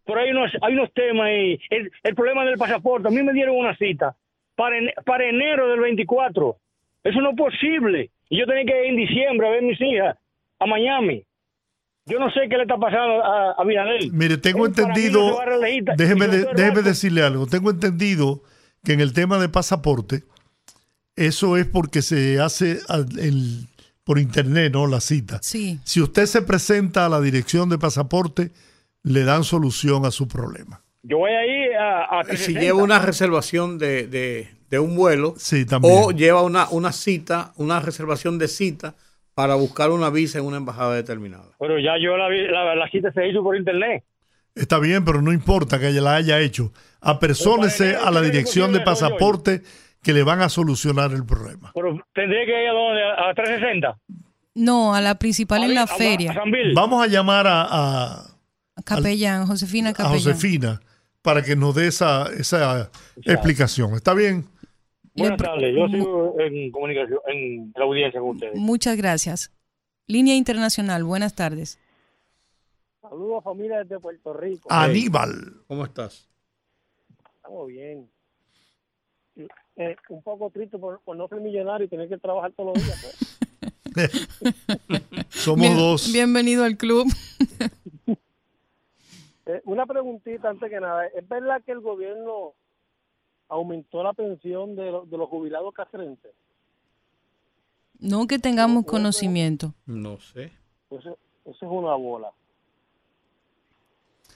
Pero 0.05 0.19
hay 0.19 0.29
unos, 0.31 0.51
hay 0.61 0.73
unos 0.73 0.93
temas 0.93 1.29
y 1.31 1.59
el, 1.71 1.91
el 2.03 2.15
problema 2.15 2.45
del 2.45 2.57
pasaporte. 2.57 3.07
A 3.07 3.11
mí 3.11 3.23
me 3.23 3.33
dieron 3.33 3.55
una 3.55 3.75
cita 3.75 4.15
para, 4.55 4.77
ene- 4.77 4.93
para 5.05 5.27
enero 5.29 5.69
del 5.69 5.79
24. 5.81 6.57
Eso 7.03 7.21
no 7.21 7.31
es 7.31 7.37
posible. 7.37 8.11
Y 8.29 8.39
yo 8.39 8.45
tenía 8.45 8.65
que 8.65 8.79
ir 8.85 8.89
en 8.91 8.95
diciembre 8.97 9.47
a 9.47 9.51
ver 9.51 9.59
a 9.59 9.67
mis 9.67 9.81
hijas 9.81 10.17
a 10.59 10.65
Miami. 10.65 11.23
Yo 12.07 12.19
no 12.19 12.29
sé 12.31 12.41
qué 12.49 12.55
le 12.57 12.63
está 12.63 12.77
pasando 12.77 13.23
a, 13.23 13.51
a. 13.53 13.63
Mire, 14.11 14.37
tengo 14.37 14.65
Él 14.65 14.73
entendido, 14.77 15.37
déjeme, 15.97 16.27
de- 16.27 16.45
déjeme 16.55 16.81
decirle 16.83 17.23
algo, 17.23 17.47
tengo 17.47 17.69
entendido 17.71 18.41
que 18.83 18.93
en 18.93 18.99
el 19.01 19.13
tema 19.13 19.39
de 19.39 19.49
pasaporte, 19.49 20.23
eso 21.15 21.57
es 21.57 21.65
porque 21.65 22.01
se 22.01 22.39
hace 22.39 22.79
al- 22.89 23.07
el- 23.19 23.67
por 24.03 24.19
internet, 24.19 24.71
¿no? 24.73 24.85
La 24.85 24.99
cita. 25.01 25.39
Sí. 25.41 25.79
Si 25.83 25.99
usted 25.99 26.27
se 26.27 26.43
presenta 26.43 27.07
a 27.07 27.09
la 27.09 27.19
dirección 27.21 27.69
de 27.69 27.79
pasaporte, 27.79 28.51
le 29.01 29.23
dan 29.23 29.43
solución 29.43 30.05
a 30.05 30.11
su 30.11 30.27
problema. 30.27 30.81
Yo 31.07 31.17
voy 31.19 31.31
a 31.31 31.45
ir 31.45 31.75
a, 31.75 32.05
a 32.19 32.23
Si 32.23 32.29
360. 32.29 32.59
lleva 32.61 32.83
una 32.83 32.99
reservación 32.99 33.77
de, 33.77 34.07
de- 34.07 34.49
de 34.69 34.79
un 34.79 34.95
vuelo 34.95 35.35
Sí, 35.37 35.65
también. 35.65 35.93
o 35.95 36.11
lleva 36.11 36.41
una, 36.41 36.67
una 36.69 36.91
cita, 36.91 37.53
una 37.57 37.79
reservación 37.79 38.39
de 38.39 38.47
cita 38.47 38.95
para 39.35 39.53
buscar 39.55 39.91
una 39.91 40.09
visa 40.09 40.39
en 40.39 40.45
una 40.45 40.57
embajada 40.57 40.95
determinada. 40.95 41.49
Pero 41.59 41.77
ya 41.77 41.93
yo 42.01 42.17
la, 42.17 42.27
vi- 42.29 42.47
la, 42.47 42.73
la 42.75 42.89
cita 42.89 43.11
se 43.13 43.27
hizo 43.27 43.43
por 43.43 43.55
internet. 43.55 44.03
Está 44.55 44.79
bien, 44.79 45.03
pero 45.05 45.21
no 45.21 45.31
importa 45.33 45.79
que 45.79 45.89
ella 45.89 46.01
la 46.01 46.15
haya 46.15 46.39
hecho. 46.39 46.71
Apersónese 47.19 47.95
a 47.95 48.09
la 48.11 48.21
dirección 48.21 48.71
de 48.73 48.79
pasaporte 48.81 49.61
que 50.01 50.13
le 50.13 50.23
van 50.23 50.41
a 50.41 50.49
solucionar 50.49 51.11
el 51.11 51.25
problema. 51.25 51.71
Pero 51.75 51.99
tendría 52.13 52.45
que 52.45 52.63
ir 52.63 52.69
a 52.69 52.73
donde, 52.73 53.01
a 53.03 53.33
360. 53.35 53.97
No, 54.55 54.95
a 54.95 55.01
la 55.01 55.15
principal 55.15 55.63
en 55.63 55.71
A- 55.71 55.73
la 55.73 55.81
a- 55.83 55.87
feria. 55.87 56.31
A. 56.31 56.43
Vamos 56.73 57.03
a 57.03 57.07
llamar 57.07 57.45
a, 57.47 57.61
a- 57.69 58.23
Capellán, 58.85 59.45
Josefina 59.45 59.89
a 59.89 59.93
Capellán. 59.93 60.17
Josefina 60.19 60.81
para 61.25 61.41
que 61.43 61.55
nos 61.55 61.73
dé 61.75 61.87
esa, 61.87 62.27
esa 62.37 62.89
explicación. 63.25 63.95
¿Está 63.95 64.13
bien? 64.13 64.45
Buenas 65.15 65.37
tardes. 65.41 65.75
Yo 65.75 65.87
sigo 65.87 66.35
en 66.39 66.71
comunicación, 66.71 67.19
en 67.27 67.73
la 67.75 67.83
audiencia 67.83 68.19
con 68.19 68.29
ustedes. 68.29 68.55
Muchas 68.55 68.95
gracias. 68.95 69.51
Línea 70.07 70.35
Internacional, 70.35 71.03
buenas 71.03 71.33
tardes. 71.35 71.79
Saludos 73.01 73.43
familia 73.43 73.79
desde 73.83 73.99
Puerto 73.99 74.33
Rico. 74.33 74.67
Aníbal. 74.71 75.63
¿Cómo 75.67 75.83
estás? 75.85 76.29
Estamos 77.37 77.67
bien. 77.67 78.09
Eh, 79.77 79.95
un 80.09 80.21
poco 80.23 80.49
triste 80.51 80.77
por, 80.77 81.01
por 81.01 81.17
no 81.17 81.27
ser 81.27 81.41
millonario 81.41 81.85
y 81.85 81.89
tener 81.89 82.07
que 82.07 82.17
trabajar 82.17 82.51
todos 82.53 82.77
los 82.77 82.85
días. 82.85 83.17
pues. 83.93 84.27
Somos 85.29 85.61
Bien- 85.61 85.77
dos. 85.77 86.11
Bienvenido 86.13 86.63
al 86.63 86.77
club. 86.77 87.07
Eh, 89.47 89.61
una 89.65 89.85
preguntita 89.85 90.49
antes 90.49 90.69
que 90.69 90.79
nada. 90.79 91.05
¿Es 91.07 91.27
verdad 91.27 91.61
que 91.63 91.71
el 91.71 91.79
gobierno 91.81 92.53
aumentó 93.47 94.01
la 94.03 94.13
pensión 94.13 94.75
de, 94.75 94.91
los- 94.91 95.09
de 95.09 95.17
los 95.17 95.29
jubilados 95.29 95.73
castrenses? 95.73 96.31
No 97.99 98.27
que 98.27 98.39
tengamos 98.39 98.85
conocimiento. 98.85 99.73
No 99.85 100.19
sé. 100.19 100.51
Eso, 100.89 101.09
eso 101.09 101.17
es 101.45 101.61
una 101.61 101.95
bola. 101.95 102.31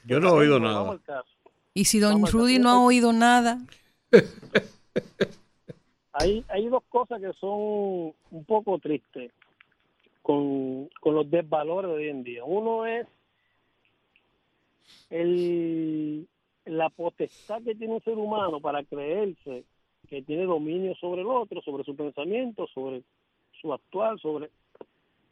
Yo 0.05 0.19
no 0.19 0.29
he 0.29 0.31
oído 0.31 0.59
nada. 0.59 0.97
Y 1.73 1.85
si 1.85 1.99
don 1.99 2.13
Vamos, 2.13 2.31
Rudy 2.31 2.57
no 2.59 2.69
ha 2.69 2.83
oído 2.83 3.11
nada, 3.13 3.59
Hay, 6.13 6.43
hay 6.49 6.67
dos 6.67 6.83
cosas 6.89 7.21
que 7.21 7.31
son 7.33 8.13
un 8.31 8.45
poco 8.45 8.77
tristes 8.79 9.31
con, 10.21 10.89
con 10.99 11.15
los 11.15 11.29
desvalores 11.29 11.91
de 11.91 11.97
hoy 11.97 12.09
en 12.09 12.23
día. 12.23 12.43
Uno 12.43 12.85
es 12.85 13.07
el, 15.09 16.27
la 16.65 16.89
potestad 16.89 17.61
que 17.63 17.75
tiene 17.75 17.93
un 17.95 18.03
ser 18.03 18.15
humano 18.17 18.59
para 18.59 18.83
creerse 18.83 19.63
que 20.09 20.21
tiene 20.21 20.43
dominio 20.45 20.95
sobre 20.95 21.21
el 21.21 21.27
otro, 21.27 21.61
sobre 21.61 21.83
su 21.83 21.95
pensamiento, 21.95 22.67
sobre 22.67 23.03
su 23.61 23.73
actual, 23.73 24.19
sobre 24.19 24.49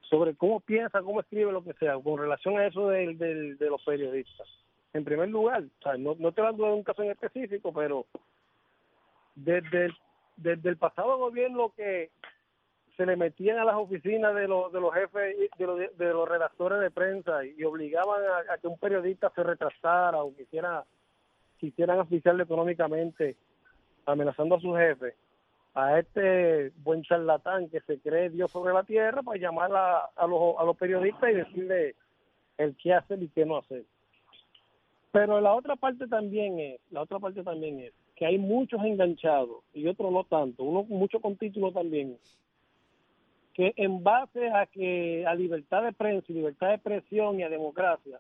sobre 0.10 0.36
cómo 0.36 0.62
piensa, 0.62 1.02
cómo 1.02 1.20
escribe, 1.20 1.52
lo 1.52 1.64
que 1.66 1.74
sea, 1.74 2.00
con 2.00 2.18
relación 2.18 2.58
a 2.58 2.66
eso 2.66 2.88
del, 2.88 3.18
del- 3.18 3.58
de 3.58 3.70
los 3.70 3.84
periodistas. 3.84 4.48
En 4.94 5.04
primer 5.04 5.28
lugar, 5.28 5.66
no, 6.00 6.16
no 6.18 6.32
te 6.32 6.42
hablo 6.42 6.68
de 6.68 6.74
un 6.76 6.84
caso 6.84 7.04
en 7.04 7.12
específico, 7.12 7.74
pero 7.74 8.06
desde 9.36 9.86
el, 9.88 9.94
desde 10.38 10.70
el 10.70 10.78
pasado 10.78 11.18
gobierno 11.18 11.74
que 11.76 12.10
se 12.98 13.06
le 13.06 13.16
metían 13.16 13.60
a 13.60 13.64
las 13.64 13.76
oficinas 13.76 14.34
de 14.34 14.48
los, 14.48 14.74
de 14.74 14.82
los 14.82 14.92
jefes, 14.92 15.38
de 15.58 15.66
los, 15.66 15.98
de 15.98 16.06
los 16.14 16.28
redactores 16.28 16.80
de 16.80 16.90
prensa 16.90 17.46
y, 17.46 17.64
obligaban 17.64 18.22
a, 18.50 18.58
que 18.58 18.68
un 18.68 18.80
periodista 18.80 19.32
se 19.36 19.44
retrasara 19.44 20.24
o 20.24 20.36
quisiera, 20.36 20.84
quisieran 21.60 22.00
asfixiarle 22.00 22.44
económicamente, 22.44 23.38
amenazando 24.08 24.56
a 24.56 24.60
su 24.60 24.74
jefe, 24.74 25.14
a 25.76 26.00
este 26.00 26.72
buen 26.78 27.04
charlatán 27.04 27.70
que 27.70 27.82
se 27.82 28.00
cree 28.00 28.32
Dios 28.32 28.52
sobre 28.52 28.74
la 28.74 28.84
tierra 28.84 29.22
para 29.22 29.40
llamar 29.40 29.72
a, 29.76 30.06
a, 30.16 30.26
los, 30.26 30.58
a 30.58 30.64
los 30.64 30.76
periodistas 30.76 31.30
y 31.30 31.36
decirle 31.36 31.96
el 32.58 32.76
qué 32.78 32.96
hacer 32.96 33.22
y 33.22 33.30
qué 33.30 33.46
no 33.46 33.58
hacer. 33.58 33.84
Pero 35.12 35.40
la 35.40 35.54
otra 35.54 35.76
parte 35.76 36.08
también 36.08 36.60
es, 36.60 36.82
la 36.90 37.02
otra 37.02 37.20
parte 37.20 37.44
también 37.44 37.80
es 37.80 37.94
que 38.16 38.26
hay 38.26 38.40
muchos 38.40 38.84
enganchados 38.84 39.64
y 39.76 39.88
otros 39.88 40.12
no 40.12 40.24
tanto, 40.24 40.64
uno 40.64 40.84
mucho 40.84 41.20
con 41.20 41.38
título 41.38 41.72
también, 41.72 42.18
que 43.58 43.74
en 43.76 44.04
base 44.04 44.50
a 44.52 44.68
que 44.68 45.26
a 45.26 45.34
libertad 45.34 45.82
de 45.82 45.92
prensa 45.92 46.28
y 46.30 46.36
libertad 46.36 46.68
de 46.68 46.76
expresión 46.76 47.40
y 47.40 47.44
a 47.44 47.50
democracia, 47.50 48.20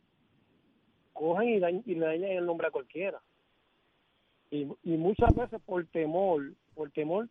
cogen 1.14 1.50
y, 1.50 1.60
dañ- 1.60 1.84
y 1.86 1.94
le 1.94 2.08
dañan 2.08 2.32
el 2.32 2.46
nombre 2.48 2.66
a 2.68 2.72
cualquiera. 2.72 3.22
Y, 4.50 4.66
muchas 4.84 5.36
veces 5.36 5.62
por 5.64 5.86
temor, 5.88 6.54
por 6.74 6.90
temor, 6.90 7.30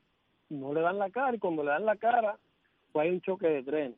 no 0.51 0.73
le 0.73 0.83
dan 0.83 0.99
la 0.99 1.11
cara 1.11 1.35
y 1.35 1.41
cuando 1.41 1.65
le 1.65 1.71
dan 1.71 1.85
la 1.85 1.97
cara, 1.97 2.39
pues 2.93 3.05
hay 3.07 3.11
un 3.13 3.21
choque 3.23 3.49
de 3.49 3.65
tren. 3.65 3.97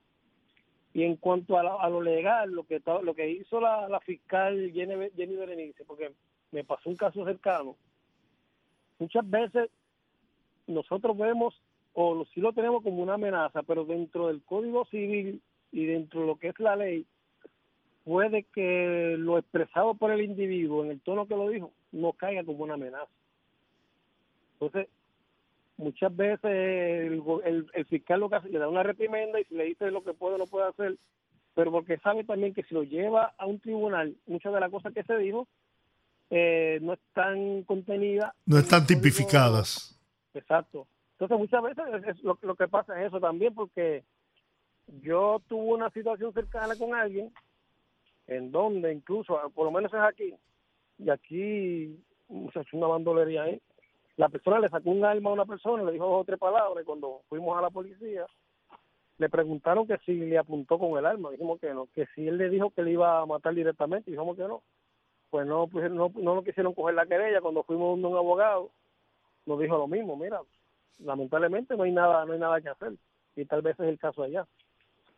Y 0.95 1.03
en 1.03 1.17
cuanto 1.17 1.59
a, 1.59 1.63
la- 1.63 1.75
a 1.75 1.91
lo 1.91 2.01
legal, 2.01 2.51
lo 2.51 2.65
que 2.65 3.29
hizo 3.31 3.61
la, 3.61 3.91
la 3.91 4.01
fiscal 4.01 4.73
Jenny, 4.73 5.11
Jenny 5.17 5.37
Berenice, 5.37 5.85
porque 5.85 6.15
me 6.51 6.65
pasó 6.65 6.89
un 6.89 6.97
caso 6.97 7.27
cercano, 7.27 7.77
muchas 8.99 9.29
veces 9.29 9.69
nosotros 10.67 11.15
vemos, 11.19 11.61
o 12.01 12.25
sí 12.33 12.41
lo 12.41 12.53
tenemos 12.53 12.85
como 12.85 13.03
una 13.03 13.15
amenaza, 13.15 13.65
pero 13.65 13.85
dentro 13.85 14.29
del 14.29 14.41
Código 14.43 14.85
Civil 14.85 15.43
y 15.73 15.85
dentro 15.85 16.21
de 16.21 16.27
lo 16.29 16.37
que 16.37 16.49
es 16.49 16.61
la 16.61 16.77
ley, 16.77 17.05
puede 18.05 18.45
que 18.55 19.17
lo 19.19 19.37
expresado 19.37 19.95
por 19.95 20.13
el 20.13 20.21
individuo 20.21 20.85
en 20.85 20.93
el 20.93 21.01
tono 21.01 21.27
que 21.27 21.35
lo 21.35 21.49
dijo 21.49 21.73
no 21.91 22.13
caiga 22.13 22.45
como 22.45 22.63
una 22.63 22.75
amenaza. 22.75 23.11
Entonces, 24.53 24.89
muchas 25.77 26.15
veces 26.15 26.45
el, 26.45 27.21
el, 27.45 27.67
el 27.75 27.85
fiscal 27.87 28.21
lo 28.21 28.31
que 28.31 28.37
hace 28.37 28.49
le 28.49 28.61
da 28.61 28.69
una 28.69 28.85
reprimenda 28.85 29.41
y 29.41 29.45
si 29.45 29.57
le 29.57 29.65
dice 29.65 29.91
lo 29.91 30.05
que 30.05 30.15
puede 30.15 30.37
o 30.37 30.39
no 30.39 30.47
puede 30.47 30.69
hacer, 30.69 30.97
pero 31.57 31.73
porque 31.73 31.99
sabe 31.99 32.23
también 32.23 32.55
que 32.55 32.63
si 32.63 32.75
lo 32.75 32.85
lleva 32.85 33.35
a 33.37 33.47
un 33.47 33.59
tribunal, 33.59 34.15
muchas 34.29 34.55
de 34.55 34.61
las 34.61 34.71
cosas 34.71 34.95
que 34.95 35.03
se 35.03 35.17
dijo 35.17 35.49
eh, 36.31 36.79
no 36.81 36.93
están 36.93 37.65
contenidas. 37.65 38.33
No 38.47 38.57
están 38.59 38.87
tipificadas. 38.87 40.01
Exacto. 40.33 40.87
Entonces 41.19 41.39
muchas 41.39 41.63
veces 41.63 41.85
es- 41.95 42.17
es 42.17 42.23
lo, 42.23 42.55
que 42.55 42.69
pasa 42.69 43.01
es 43.01 43.09
eso 43.09 43.19
también 43.19 43.53
porque 43.53 44.05
yo 45.03 45.43
tuve 45.49 45.75
una 45.75 45.91
situación 45.91 46.33
cercana 46.33 46.77
con 46.77 46.95
alguien 46.95 47.33
en 48.29 48.53
donde 48.53 48.93
incluso, 48.93 49.37
por 49.55 49.65
lo 49.65 49.73
menos 49.73 49.93
es 49.93 50.01
aquí, 50.01 50.33
y 50.99 51.11
aquí 51.11 51.99
se 52.53 52.61
echó 52.61 52.77
una 52.77 52.87
bandolería 52.87 53.43
ahí, 53.43 53.61
la 54.17 54.29
persona 54.29 54.61
le 54.61 54.69
sacó 54.69 54.91
un 54.91 55.05
arma 55.05 55.31
a 55.31 55.33
una 55.33 55.47
persona, 55.47 55.83
le 55.83 55.93
dijo 55.93 56.07
dos 56.07 56.21
o 56.21 56.25
tres 56.25 56.39
palabras 56.39 56.83
y 56.83 56.87
cuando 56.87 57.23
fuimos 57.29 57.59
a 57.59 57.63
la 57.63 57.71
policía 57.71 58.27
le 59.19 59.29
preguntaron 59.29 59.87
que 59.89 59.99
si 60.07 60.13
le 60.15 60.39
apuntó 60.39 60.79
con 60.79 60.97
el 60.99 61.05
arma, 61.07 61.31
dijimos 61.33 61.59
que 61.59 61.75
no, 61.75 61.89
que 61.95 62.07
si 62.15 62.29
él 62.29 62.39
le 62.39 62.49
dijo 62.49 62.71
que 62.71 62.83
le 62.83 62.93
iba 62.93 63.21
a 63.21 63.27
matar 63.27 63.53
directamente, 63.55 64.11
dijimos 64.13 64.37
que 64.37 64.45
no. 64.45 64.63
Pues 65.31 65.47
no, 65.47 65.67
pues 65.67 65.91
no, 65.91 66.13
no 66.15 66.35
lo 66.37 66.45
quisieron 66.45 66.73
coger 66.75 66.95
la 66.95 67.07
querella, 67.07 67.41
cuando 67.41 67.65
fuimos 67.65 67.91
donde 67.91 68.07
un 68.09 68.17
abogado 68.17 68.71
nos 69.47 69.59
dijo 69.59 69.77
lo 69.77 69.89
mismo, 69.89 70.17
mira, 70.17 70.41
lamentablemente 70.99 71.77
no 71.77 71.83
hay 71.85 71.93
nada, 71.93 72.25
no 72.25 72.33
hay 72.33 72.39
nada 72.39 72.61
que 72.61 72.69
hacer 72.69 72.93
y 73.37 73.45
tal 73.45 73.63
vez 73.63 73.79
es 73.81 73.87
el 73.87 73.99
caso 73.99 74.23
allá. 74.23 74.47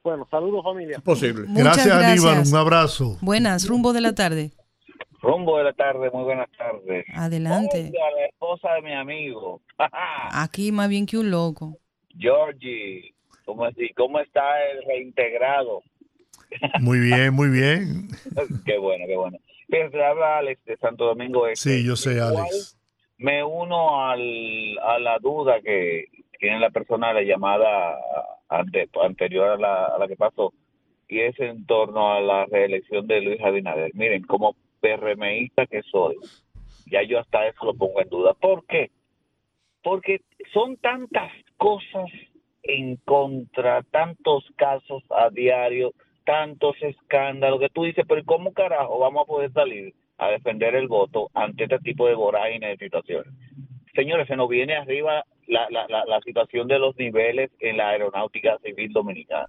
Bueno, 0.03 0.27
saludos 0.31 0.63
familia. 0.65 0.99
Posible. 1.01 1.47
Muchas 1.47 1.65
Gracias, 1.65 1.87
Aníbal. 1.95 2.07
gracias. 2.35 2.53
Un 2.53 2.59
abrazo. 2.59 3.19
buenas, 3.21 3.69
rumbo 3.69 3.93
de 3.93 4.01
la 4.01 4.15
tarde. 4.15 4.51
Rumbo 5.23 5.59
de 5.59 5.65
la 5.65 5.73
tarde, 5.75 6.11
muy 6.11 6.25
buenas 6.25 6.49
tardes. 6.57 7.05
Adelante. 7.15 7.91
Oiga, 7.93 8.11
la 8.19 8.27
esposa 8.27 8.73
de 8.77 8.83
mi 8.83 8.95
amigo, 8.95 9.61
Aquí 10.33 10.73
más 10.73 10.89
bien 10.89 11.05
que 11.05 11.19
un 11.19 11.31
loco. 11.31 11.77
Georgie, 12.19 13.15
¿cómo, 13.45 13.67
es- 13.67 13.77
¿cómo 13.97 14.19
está 14.21 14.41
el 14.73 14.83
reintegrado? 14.87 15.83
Muy 16.81 16.99
bien, 16.99 17.33
muy 17.33 17.49
bien. 17.49 18.09
qué 18.67 18.77
bueno, 18.77 19.05
qué 19.07 19.15
bueno. 19.17 19.39
Fíjense, 19.69 20.03
habla 20.05 20.39
Alex 20.39 20.65
de 20.65 20.77
Santo 20.79 21.05
Domingo 21.05 21.47
Este. 21.47 21.77
Sí, 21.79 21.85
yo 21.87 21.95
sé, 21.95 22.21
Alex. 22.21 22.77
Me 23.21 23.45
uno 23.45 24.03
al, 24.03 24.79
a 24.79 24.99
la 24.99 25.19
duda 25.19 25.61
que 25.61 26.07
tiene 26.39 26.59
la 26.59 26.71
persona 26.71 27.09
de 27.09 27.15
la 27.15 27.23
llamada 27.23 27.99
ante- 28.49 28.89
anterior 29.03 29.51
a 29.51 29.57
la, 29.59 29.85
a 29.85 29.99
la 29.99 30.09
que 30.09 30.17
pasó, 30.17 30.55
y 31.07 31.21
es 31.21 31.39
en 31.39 31.67
torno 31.67 32.13
a 32.15 32.21
la 32.23 32.47
reelección 32.47 33.07
de 33.07 33.21
Luis 33.21 33.41
Abinader. 33.43 33.91
Miren, 33.95 34.23
como 34.23 34.57
PRMista 34.81 35.67
que 35.67 35.83
soy, 35.83 36.17
ya 36.87 37.03
yo 37.03 37.19
hasta 37.19 37.47
eso 37.47 37.67
lo 37.67 37.75
pongo 37.75 38.01
en 38.01 38.09
duda. 38.09 38.33
¿Por 38.33 38.65
qué? 38.65 38.91
Porque 39.83 40.23
son 40.55 40.79
tantas 40.79 41.31
cosas 41.59 42.09
en 42.63 42.97
contra, 43.05 43.83
tantos 43.83 44.45
casos 44.57 45.03
a 45.11 45.29
diario, 45.29 45.93
tantos 46.25 46.75
escándalos, 46.81 47.61
que 47.61 47.69
tú 47.69 47.85
dices, 47.85 48.07
pero 48.09 48.23
¿y 48.23 48.25
¿cómo 48.25 48.55
carajo 48.55 48.99
vamos 48.99 49.25
a 49.25 49.27
poder 49.27 49.53
salir 49.53 49.93
a 50.21 50.29
defender 50.31 50.75
el 50.75 50.87
voto 50.87 51.31
ante 51.35 51.65
este 51.65 51.79
tipo 51.79 52.07
de 52.07 52.15
vorágines 52.15 52.79
de 52.79 52.85
situaciones? 52.85 53.33
Señores, 53.95 54.29
se 54.29 54.37
nos 54.37 54.49
viene 54.49 54.77
arriba 54.77 55.25
la, 55.47 55.69
la, 55.71 55.87
la, 55.89 56.21
situación 56.21 56.69
de 56.69 56.79
los 56.79 56.97
niveles 56.97 57.51
en 57.59 57.77
la 57.77 57.89
aeronáutica 57.89 58.59
civil 58.59 58.93
dominicana. 58.93 59.49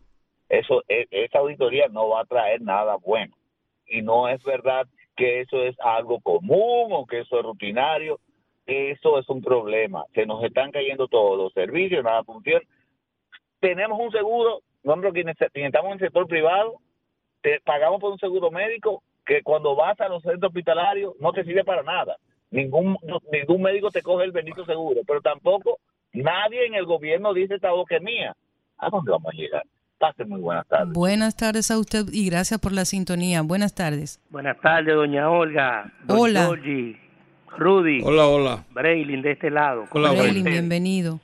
Eso, 0.50 0.84
e- 0.88 1.08
esa 1.12 1.40
auditoría 1.40 1.88
no 1.90 2.10
va 2.10 2.22
a 2.22 2.26
traer 2.26 2.62
nada 2.62 2.96
bueno. 2.96 3.36
Y 3.86 4.02
no 4.02 4.28
es 4.28 4.42
verdad 4.44 4.88
que 5.16 5.42
eso 5.42 5.64
es 5.64 5.80
algo 5.80 6.20
común 6.22 6.92
o 6.92 7.06
que 7.06 7.20
eso 7.20 7.40
es 7.40 7.46
rutinario. 7.46 8.20
Eso 8.66 9.20
es 9.20 9.30
un 9.30 9.42
problema. 9.42 10.06
Se 10.14 10.26
nos 10.26 10.44
están 10.44 10.72
cayendo 10.72 11.08
todos 11.08 11.38
los 11.38 11.54
servicios, 11.54 12.04
nada 12.04 12.24
funciona. 12.24 12.66
Tenemos 13.60 14.00
un 14.00 14.12
seguro, 14.12 14.62
nosotros 14.84 15.14
quienes, 15.14 15.38
estamos 15.40 15.88
en 15.88 15.94
el 15.94 16.00
sector 16.00 16.28
privado, 16.28 16.80
pagamos 17.64 18.00
por 18.00 18.12
un 18.12 18.20
seguro 18.20 18.50
médico 18.50 19.04
que 19.26 19.42
cuando 19.44 19.76
vas 19.76 20.00
a 20.02 20.08
los 20.10 20.22
centros 20.24 20.50
hospitalarios 20.50 21.14
no 21.20 21.32
te 21.32 21.44
sirve 21.44 21.64
para 21.64 21.84
nada. 21.84 22.16
Ningún, 22.50 22.98
no- 23.04 23.22
ningún 23.32 23.62
médico 23.62 23.90
te 23.92 24.02
coge 24.02 24.26
el 24.26 24.32
bendito 24.32 24.66
seguro, 24.66 25.02
pero 25.08 25.22
tampoco 25.22 25.78
nadie 26.14 26.66
en 26.66 26.74
el 26.76 26.86
gobierno 26.86 27.34
dice 27.34 27.56
esta 27.56 27.72
voz 27.72 27.88
que 27.88 27.96
es 27.98 28.02
mía. 28.02 28.36
¿A 28.78 28.90
dónde 28.90 29.12
vamos 29.12 29.32
a 29.34 29.38
llegar? 29.38 29.64
Pase 30.00 30.26
muy 30.26 30.42
buenas 30.42 30.68
tardes. 30.68 30.94
Buenas 30.94 31.38
tardes 31.38 31.70
a 31.70 31.78
usted 31.78 32.06
y 32.12 32.28
gracias 32.30 32.60
por 32.60 32.72
la 32.72 32.86
sintonía. 32.86 33.44
Buenas 33.44 33.76
tardes. 33.76 34.20
Buenas 34.32 34.60
tardes, 34.60 34.96
doña 34.96 35.30
Olga. 35.30 35.94
Don 36.06 36.18
Hola. 36.20 36.46
Georgie, 36.48 37.00
Rudy. 37.58 38.02
Hola, 38.04 38.28
hola. 38.28 38.64
Braylin 38.72 39.22
de 39.22 39.32
este 39.34 39.52
lado. 39.52 39.86
Hola, 39.92 40.10
¿Cómo 40.10 40.22
Braylin, 40.24 40.44
bienvenido. 40.44 41.20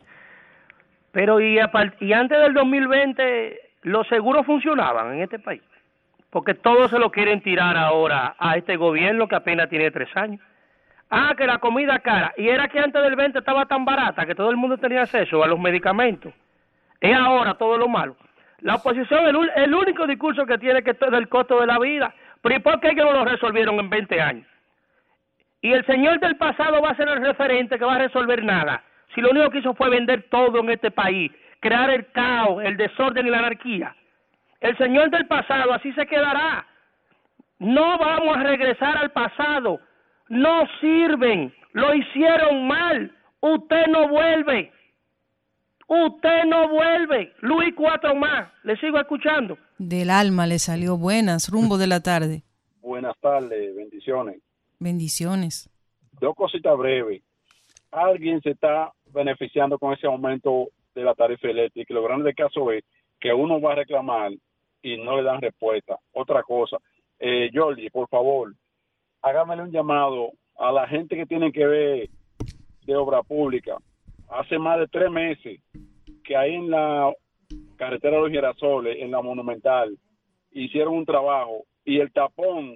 Pero 1.11 1.41
y, 1.41 1.57
apar- 1.57 1.95
y 1.99 2.13
antes 2.13 2.37
del 2.39 2.53
2020, 2.53 3.59
los 3.83 4.07
seguros 4.07 4.45
funcionaban 4.45 5.15
en 5.15 5.23
este 5.23 5.39
país. 5.39 5.61
Porque 6.29 6.53
todos 6.53 6.91
se 6.91 6.99
lo 6.99 7.11
quieren 7.11 7.41
tirar 7.41 7.77
ahora 7.77 8.35
a 8.37 8.57
este 8.57 8.75
gobierno 8.75 9.27
que 9.27 9.35
apenas 9.35 9.69
tiene 9.69 9.91
tres 9.91 10.09
años. 10.15 10.41
Ah, 11.09 11.33
que 11.37 11.47
la 11.47 11.59
comida 11.59 11.99
cara. 11.99 12.33
Y 12.37 12.49
era 12.49 12.67
que 12.67 12.79
antes 12.79 13.01
del 13.01 13.15
20 13.15 13.39
estaba 13.39 13.65
tan 13.65 13.85
barata 13.85 14.25
que 14.25 14.35
todo 14.35 14.49
el 14.49 14.57
mundo 14.57 14.77
tenía 14.77 15.03
acceso 15.03 15.41
a 15.43 15.47
los 15.47 15.59
medicamentos. 15.59 16.33
Es 16.99 17.15
ahora 17.15 17.53
todo 17.53 17.77
lo 17.77 17.87
malo. 17.87 18.17
La 18.59 18.75
oposición, 18.75 19.25
el, 19.27 19.51
el 19.55 19.73
único 19.73 20.05
discurso 20.05 20.45
que 20.45 20.57
tiene 20.57 20.83
que 20.83 20.91
es 20.91 20.99
del 20.99 21.29
costo 21.29 21.61
de 21.61 21.67
la 21.67 21.79
vida. 21.79 22.13
Pero 22.41 22.55
¿y 22.55 22.59
por 22.59 22.79
qué 22.79 22.89
que 22.89 23.03
no 23.03 23.13
lo 23.13 23.23
resolvieron 23.23 23.79
en 23.79 23.89
20 23.89 24.21
años? 24.21 24.47
Y 25.61 25.71
el 25.71 25.85
señor 25.85 26.19
del 26.19 26.35
pasado 26.37 26.81
va 26.81 26.91
a 26.91 26.95
ser 26.95 27.07
el 27.07 27.21
referente 27.21 27.77
que 27.77 27.85
va 27.85 27.95
a 27.95 27.99
resolver 27.99 28.43
nada. 28.43 28.83
Si 29.13 29.21
lo 29.21 29.31
único 29.31 29.49
que 29.49 29.59
hizo 29.59 29.73
fue 29.73 29.89
vender 29.89 30.25
todo 30.29 30.59
en 30.59 30.69
este 30.69 30.91
país, 30.91 31.31
crear 31.59 31.89
el 31.89 32.11
caos, 32.11 32.63
el 32.63 32.77
desorden 32.77 33.27
y 33.27 33.29
la 33.29 33.39
anarquía. 33.39 33.95
El 34.61 34.77
señor 34.77 35.09
del 35.11 35.27
pasado 35.27 35.73
así 35.73 35.91
se 35.93 36.05
quedará. 36.05 36.65
No 37.59 37.97
vamos 37.97 38.37
a 38.37 38.43
regresar 38.43 38.97
al 38.97 39.11
pasado. 39.11 39.79
No 40.29 40.63
sirven. 40.81 41.53
Lo 41.73 41.93
hicieron 41.93 42.67
mal. 42.67 43.15
Usted 43.39 43.87
no 43.87 44.07
vuelve. 44.09 44.71
Usted 45.87 46.45
no 46.45 46.67
vuelve. 46.69 47.33
Luis 47.39 47.73
cuatro 47.75 48.13
más. 48.15 48.49
Le 48.63 48.75
sigo 48.77 48.99
escuchando. 48.99 49.57
Del 49.77 50.09
alma 50.09 50.47
le 50.47 50.59
salió 50.59 50.97
buenas, 50.97 51.49
rumbo 51.49 51.77
de 51.77 51.87
la 51.87 52.01
tarde. 52.01 52.43
Buenas 52.81 53.15
tardes, 53.19 53.75
bendiciones. 53.75 54.41
Bendiciones. 54.79 55.69
Dos 56.19 56.35
cositas 56.35 56.77
breves. 56.77 57.21
Alguien 57.91 58.41
se 58.41 58.51
está 58.51 58.91
beneficiando 59.13 59.79
con 59.79 59.93
ese 59.93 60.07
aumento 60.07 60.67
de 60.93 61.03
la 61.03 61.13
tarifa 61.13 61.47
eléctrica. 61.47 61.93
Y 61.93 61.95
lo 61.95 62.03
grande 62.03 62.25
del 62.25 62.35
caso 62.35 62.71
es 62.71 62.83
que 63.19 63.33
uno 63.33 63.61
va 63.61 63.73
a 63.73 63.75
reclamar 63.75 64.31
y 64.81 64.97
no 64.97 65.17
le 65.17 65.23
dan 65.23 65.41
respuesta. 65.41 65.97
Otra 66.13 66.43
cosa, 66.43 66.77
eh, 67.19 67.49
Jordi, 67.53 67.89
por 67.89 68.07
favor, 68.09 68.53
hágamele 69.21 69.63
un 69.63 69.71
llamado 69.71 70.31
a 70.57 70.71
la 70.71 70.87
gente 70.87 71.15
que 71.15 71.25
tiene 71.25 71.51
que 71.51 71.65
ver 71.65 72.09
de 72.85 72.95
obra 72.95 73.21
pública. 73.23 73.77
Hace 74.29 74.57
más 74.57 74.79
de 74.79 74.87
tres 74.87 75.09
meses 75.11 75.59
que 76.23 76.35
ahí 76.35 76.55
en 76.55 76.69
la 76.69 77.13
carretera 77.77 78.17
de 78.17 78.23
los 78.23 78.31
Girasoles, 78.31 78.97
en 78.99 79.11
la 79.11 79.21
Monumental, 79.21 79.97
hicieron 80.51 80.95
un 80.95 81.05
trabajo 81.05 81.63
y 81.85 81.99
el 81.99 82.11
tapón 82.11 82.75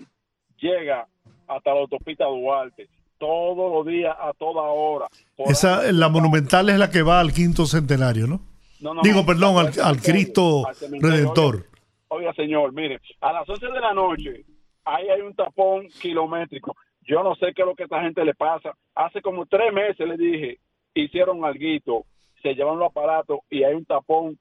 llega 0.57 1.07
hasta 1.47 1.73
la 1.73 1.81
autopista 1.81 2.25
Duarte 2.25 2.87
todos 3.17 3.71
los 3.71 3.85
días 3.85 4.15
a 4.19 4.33
toda 4.33 4.63
hora. 4.63 5.07
Por 5.35 5.51
Esa, 5.51 5.91
la 5.91 6.09
monumental 6.09 6.69
es 6.69 6.79
la 6.79 6.89
que 6.89 7.03
va 7.03 7.19
al 7.19 7.31
quinto 7.31 7.65
centenario, 7.65 8.25
¿no? 8.25 8.41
No, 8.79 8.95
no, 8.95 9.01
Digo, 9.03 9.19
no, 9.19 9.25
perdón, 9.27 9.57
al, 9.57 9.79
al 9.79 10.01
Cristo 10.01 10.65
al. 10.67 10.75
Redentor. 10.99 11.70
Oiga, 12.13 12.33
señor, 12.33 12.73
mire, 12.73 12.99
a 13.21 13.31
las 13.31 13.47
11 13.47 13.67
de 13.67 13.79
la 13.79 13.93
noche, 13.93 14.43
ahí 14.83 15.07
hay 15.07 15.21
un 15.21 15.33
tapón 15.33 15.87
kilométrico. 15.87 16.75
Yo 17.03 17.23
no 17.23 17.35
sé 17.35 17.53
qué 17.55 17.61
es 17.61 17.65
lo 17.65 17.73
que 17.73 17.83
a 17.83 17.85
esta 17.85 18.01
gente 18.01 18.25
le 18.25 18.33
pasa. 18.33 18.73
Hace 18.93 19.21
como 19.21 19.45
tres 19.45 19.71
meses 19.71 20.05
le 20.05 20.17
dije, 20.17 20.59
hicieron 20.93 21.45
alguito, 21.45 22.03
se 22.43 22.53
llevan 22.53 22.79
los 22.79 22.89
aparatos 22.89 23.39
y 23.49 23.63
hay 23.63 23.75
un 23.75 23.85
tapón 23.85 24.37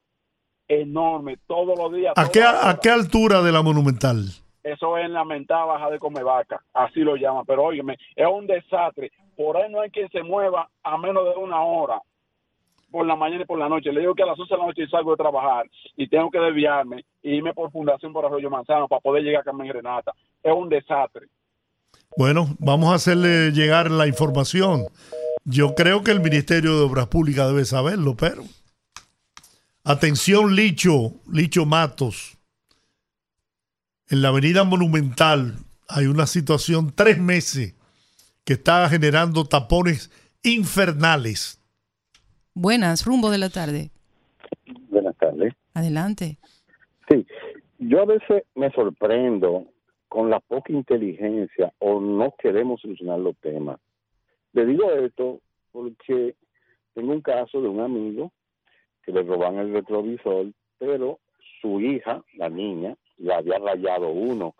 enorme 0.66 1.36
todos 1.46 1.78
los 1.78 1.92
días. 1.92 2.12
¿A 2.16 2.28
qué. 2.28 2.42
¿A 2.42 2.76
qué 2.82 2.90
altura 2.90 3.40
de 3.40 3.52
la 3.52 3.62
monumental? 3.62 4.24
Eso 4.64 4.98
es 4.98 5.04
en 5.04 5.12
la 5.12 5.24
mentada 5.24 5.66
baja 5.66 5.90
de 5.90 6.00
Comevaca, 6.00 6.60
así 6.74 7.00
lo 7.00 7.14
llaman. 7.14 7.44
Pero 7.46 7.62
óyeme, 7.62 7.96
es 8.16 8.26
un 8.26 8.48
desastre. 8.48 9.12
Por 9.36 9.56
ahí 9.56 9.70
no 9.70 9.80
hay 9.80 9.90
quien 9.90 10.10
se 10.10 10.24
mueva 10.24 10.68
a 10.82 10.98
menos 10.98 11.24
de 11.24 11.40
una 11.40 11.62
hora 11.62 12.02
por 12.90 13.06
la 13.06 13.16
mañana 13.16 13.42
y 13.42 13.46
por 13.46 13.58
la 13.58 13.68
noche. 13.68 13.92
Le 13.92 14.00
digo 14.00 14.14
que 14.14 14.22
a 14.22 14.26
las 14.26 14.38
11 14.38 14.54
de 14.54 14.58
la 14.58 14.66
noche 14.66 14.88
salgo 14.88 15.12
de 15.12 15.16
trabajar 15.16 15.70
y 15.96 16.08
tengo 16.08 16.30
que 16.30 16.38
desviarme 16.38 17.04
e 17.22 17.36
irme 17.36 17.54
por 17.54 17.70
Fundación 17.70 18.12
por 18.12 18.24
Arroyo 18.24 18.50
Manzano 18.50 18.88
para 18.88 19.00
poder 19.00 19.22
llegar 19.22 19.42
a 19.42 19.44
Carmen 19.44 19.72
Renata. 19.72 20.12
Es 20.42 20.52
un 20.52 20.68
desastre. 20.68 21.28
Bueno, 22.16 22.48
vamos 22.58 22.90
a 22.92 22.96
hacerle 22.96 23.52
llegar 23.52 23.90
la 23.90 24.06
información. 24.06 24.86
Yo 25.44 25.74
creo 25.74 26.02
que 26.02 26.10
el 26.10 26.20
Ministerio 26.20 26.76
de 26.76 26.84
Obras 26.84 27.06
Públicas 27.06 27.48
debe 27.48 27.64
saberlo, 27.64 28.16
pero. 28.16 28.42
Atención, 29.84 30.54
Licho, 30.54 31.12
Licho 31.32 31.64
Matos. 31.64 32.36
En 34.08 34.22
la 34.22 34.28
Avenida 34.28 34.64
Monumental 34.64 35.56
hay 35.88 36.06
una 36.06 36.26
situación 36.26 36.92
tres 36.94 37.18
meses 37.18 37.74
que 38.44 38.54
está 38.54 38.88
generando 38.88 39.44
tapones 39.44 40.10
infernales. 40.42 41.59
Buenas, 42.54 43.04
rumbo 43.06 43.30
de 43.30 43.38
la 43.38 43.48
tarde. 43.48 43.90
Buenas 44.88 45.16
tardes. 45.16 45.54
Adelante. 45.74 46.38
Sí, 47.08 47.26
yo 47.78 48.02
a 48.02 48.06
veces 48.06 48.44
me 48.54 48.70
sorprendo 48.72 49.66
con 50.08 50.28
la 50.28 50.40
poca 50.40 50.72
inteligencia 50.72 51.72
o 51.78 52.00
no 52.00 52.34
queremos 52.38 52.80
solucionar 52.80 53.20
los 53.20 53.36
temas. 53.36 53.78
Le 54.52 54.66
digo 54.66 54.90
esto 54.90 55.40
porque 55.70 56.34
tengo 56.94 57.12
un 57.12 57.20
caso 57.20 57.62
de 57.62 57.68
un 57.68 57.80
amigo 57.80 58.32
que 59.04 59.12
le 59.12 59.22
roban 59.22 59.56
el 59.58 59.72
retrovisor, 59.72 60.46
pero 60.78 61.20
su 61.60 61.80
hija, 61.80 62.22
la 62.34 62.48
niña, 62.48 62.96
le 63.18 63.32
había 63.32 63.58
rayado 63.58 64.10
uno. 64.10 64.54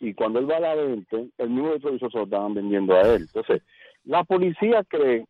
Y 0.00 0.14
cuando 0.14 0.40
él 0.40 0.50
va 0.50 0.56
a 0.56 0.60
la 0.60 0.74
venta, 0.74 1.16
el 1.38 1.50
mismo 1.50 1.70
retrovisor 1.70 2.10
se 2.10 2.18
lo 2.18 2.24
estaban 2.24 2.54
vendiendo 2.54 2.94
a 2.94 3.02
él. 3.02 3.22
Entonces, 3.22 3.62
la 4.04 4.24
policía 4.24 4.84
cree 4.88 5.26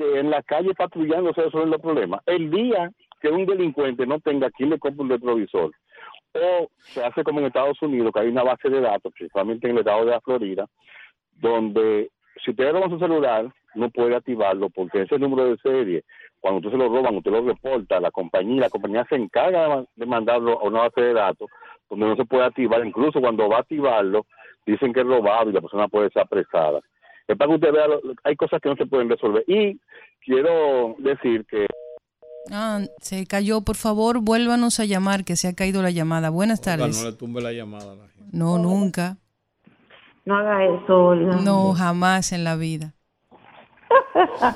que 0.00 0.18
en 0.18 0.30
la 0.30 0.42
calle 0.42 0.74
patrullando 0.74 1.34
se 1.34 1.42
resuelven 1.42 1.72
los 1.72 1.80
problemas. 1.80 2.22
El 2.24 2.50
día 2.50 2.90
que 3.20 3.28
un 3.28 3.44
delincuente 3.44 4.06
no 4.06 4.18
tenga 4.20 4.50
quien 4.50 4.70
le 4.70 4.78
compre 4.78 5.02
un 5.02 5.10
retrovisor, 5.10 5.72
o 6.32 6.68
se 6.78 7.04
hace 7.04 7.22
como 7.22 7.40
en 7.40 7.46
Estados 7.46 7.80
Unidos, 7.82 8.10
que 8.14 8.20
hay 8.20 8.28
una 8.28 8.42
base 8.42 8.70
de 8.70 8.80
datos, 8.80 9.12
principalmente 9.12 9.68
en 9.68 9.74
el 9.74 9.80
estado 9.80 10.06
de 10.06 10.12
la 10.12 10.20
Florida, 10.22 10.66
donde 11.32 12.10
si 12.42 12.50
usted 12.50 12.72
roba 12.72 12.88
su 12.88 12.98
celular, 12.98 13.52
no 13.74 13.90
puede 13.90 14.16
activarlo 14.16 14.70
porque 14.70 15.02
ese 15.02 15.18
número 15.18 15.50
de 15.50 15.58
serie, 15.58 16.02
cuando 16.40 16.58
usted 16.58 16.70
se 16.70 16.78
lo 16.78 16.88
roban, 16.88 17.16
usted 17.16 17.30
lo 17.30 17.42
reporta 17.42 18.00
la 18.00 18.10
compañía, 18.10 18.62
la 18.62 18.70
compañía 18.70 19.06
se 19.08 19.16
encarga 19.16 19.84
de 19.94 20.06
mandarlo 20.06 20.60
a 20.60 20.64
una 20.64 20.80
base 20.80 21.00
de 21.02 21.12
datos 21.12 21.48
donde 21.90 22.06
no 22.06 22.16
se 22.16 22.24
puede 22.24 22.44
activar, 22.44 22.86
incluso 22.86 23.20
cuando 23.20 23.48
va 23.48 23.58
a 23.58 23.60
activarlo, 23.60 24.24
dicen 24.64 24.94
que 24.94 25.00
es 25.00 25.06
robado 25.06 25.50
y 25.50 25.52
la 25.52 25.60
persona 25.60 25.88
puede 25.88 26.08
ser 26.10 26.22
apresada. 26.22 26.80
Es 27.32 27.36
para 27.38 27.48
que 27.50 27.54
usted 27.56 27.72
vea, 27.72 27.86
lo- 27.88 28.00
hay 28.24 28.36
cosas 28.36 28.60
que 28.60 28.68
no 28.68 28.76
se 28.76 28.86
pueden 28.86 29.08
resolver. 29.08 29.44
Y 29.46 29.78
quiero 30.24 30.96
decir 30.98 31.44
que 31.46 31.66
Ah, 32.50 32.80
se 33.00 33.26
cayó. 33.26 33.60
Por 33.60 33.76
favor, 33.76 34.20
vuélvanos 34.20 34.80
a 34.80 34.84
llamar, 34.86 35.24
que 35.24 35.36
se 35.36 35.46
ha 35.48 35.54
caído 35.54 35.82
la 35.82 35.90
llamada. 35.90 36.30
Buenas 36.30 36.60
Oiga, 36.60 36.78
tardes. 36.78 37.02
no 37.02 37.10
le 37.10 37.16
tumbe 37.16 37.40
la 37.42 37.52
llamada 37.52 37.92
a 37.92 37.96
la 37.96 38.08
gente. 38.08 38.30
No, 38.36 38.58
nunca. 38.58 39.18
No 40.24 40.36
haga 40.36 40.64
eso, 40.64 40.96
Olga. 41.06 41.36
No, 41.36 41.72
jamás 41.74 42.32
en 42.32 42.44
la 42.44 42.56
vida. 42.56 42.94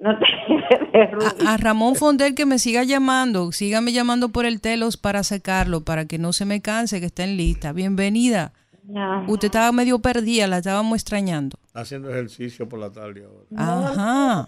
No 0.00 0.10
te 0.16 1.44
A, 1.44 1.54
a 1.54 1.56
Ramón 1.56 1.96
Fondel 1.96 2.36
que 2.36 2.46
me 2.46 2.60
siga 2.60 2.84
llamando, 2.84 3.50
sígame 3.50 3.92
llamando 3.92 4.28
por 4.28 4.46
el 4.46 4.60
telos 4.60 4.96
para 4.96 5.24
sacarlo, 5.24 5.82
para 5.84 6.06
que 6.06 6.18
no 6.18 6.32
se 6.32 6.44
me 6.44 6.62
canse, 6.62 7.00
que 7.00 7.06
está 7.06 7.24
en 7.24 7.36
lista. 7.36 7.72
Bienvenida. 7.72 8.52
Ya. 8.84 9.24
Usted 9.26 9.46
estaba 9.46 9.72
medio 9.72 9.98
perdida, 9.98 10.46
la 10.46 10.58
estábamos 10.58 10.94
extrañando. 10.96 11.58
Haciendo 11.78 12.10
ejercicio 12.10 12.68
por 12.68 12.80
la 12.80 12.90
tarde 12.90 13.24
ahora. 13.24 13.46
Ajá. 13.56 14.46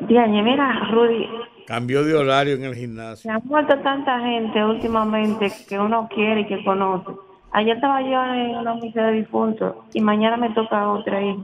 Diañe, 0.00 0.42
mira, 0.42 0.88
Rudy, 0.92 1.26
Cambió 1.66 2.04
de 2.04 2.14
horario 2.14 2.54
en 2.54 2.64
el 2.64 2.74
gimnasio. 2.74 3.28
se 3.28 3.30
ha 3.30 3.40
muerto 3.40 3.76
tanta 3.80 4.20
gente 4.20 4.64
últimamente 4.64 5.52
que 5.68 5.78
uno 5.78 6.08
quiere 6.14 6.42
y 6.42 6.46
que 6.46 6.64
conoce. 6.64 7.10
Ayer 7.50 7.74
estaba 7.76 8.00
yo 8.02 8.24
en 8.24 8.56
una 8.56 8.74
misa 8.76 9.02
de 9.02 9.12
difuntos 9.14 9.74
y 9.92 10.00
mañana 10.00 10.36
me 10.36 10.50
toca 10.50 10.92
otra 10.92 11.18
ahí. 11.18 11.36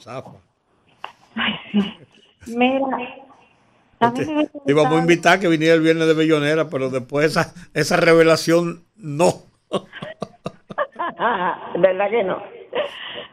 Zafa. 0.00 0.30
Mira, 2.46 2.86
hubiese 4.00 4.50
Te 4.64 4.72
íbamos 4.72 4.92
a 4.94 5.00
invitar 5.00 5.38
que 5.38 5.48
viniera 5.48 5.74
el 5.74 5.82
viernes 5.82 6.06
de 6.06 6.14
Bellonera, 6.14 6.68
pero 6.70 6.88
después 6.88 7.26
esa, 7.26 7.52
esa 7.74 7.96
revelación 7.96 8.84
no. 8.96 9.34
¿Verdad 11.78 12.10
que 12.10 12.24
no? 12.24 12.42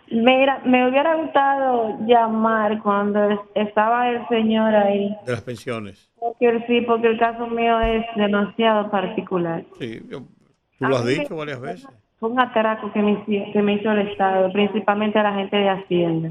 Mira, 0.09 0.59
me 0.65 0.87
hubiera 0.89 1.15
gustado 1.15 1.97
llamar 2.05 2.81
cuando 2.81 3.29
es- 3.29 3.39
estaba 3.55 4.09
el 4.09 4.27
señor 4.27 4.75
ahí. 4.75 5.15
De 5.25 5.31
las 5.31 5.41
pensiones. 5.41 6.11
Porque 6.19 6.49
el- 6.49 6.67
sí, 6.67 6.81
porque 6.81 7.07
el 7.07 7.17
caso 7.17 7.47
mío 7.47 7.79
es 7.79 8.05
demasiado 8.15 8.91
particular. 8.91 9.63
Sí, 9.79 10.01
yo- 10.09 10.19
tú 10.79 10.85
lo 10.87 10.97
has 10.97 11.05
dicho 11.05 11.35
varias 11.35 11.61
veces. 11.61 11.87
Fue 12.19 12.29
un 12.29 12.39
atraco 12.39 12.91
que 12.91 13.01
me, 13.01 13.23
que 13.25 13.61
me 13.63 13.73
hizo 13.73 13.91
el 13.91 14.07
Estado, 14.09 14.51
principalmente 14.51 15.17
a 15.17 15.23
la 15.23 15.33
gente 15.33 15.55
de 15.57 15.69
Hacienda. 15.69 16.29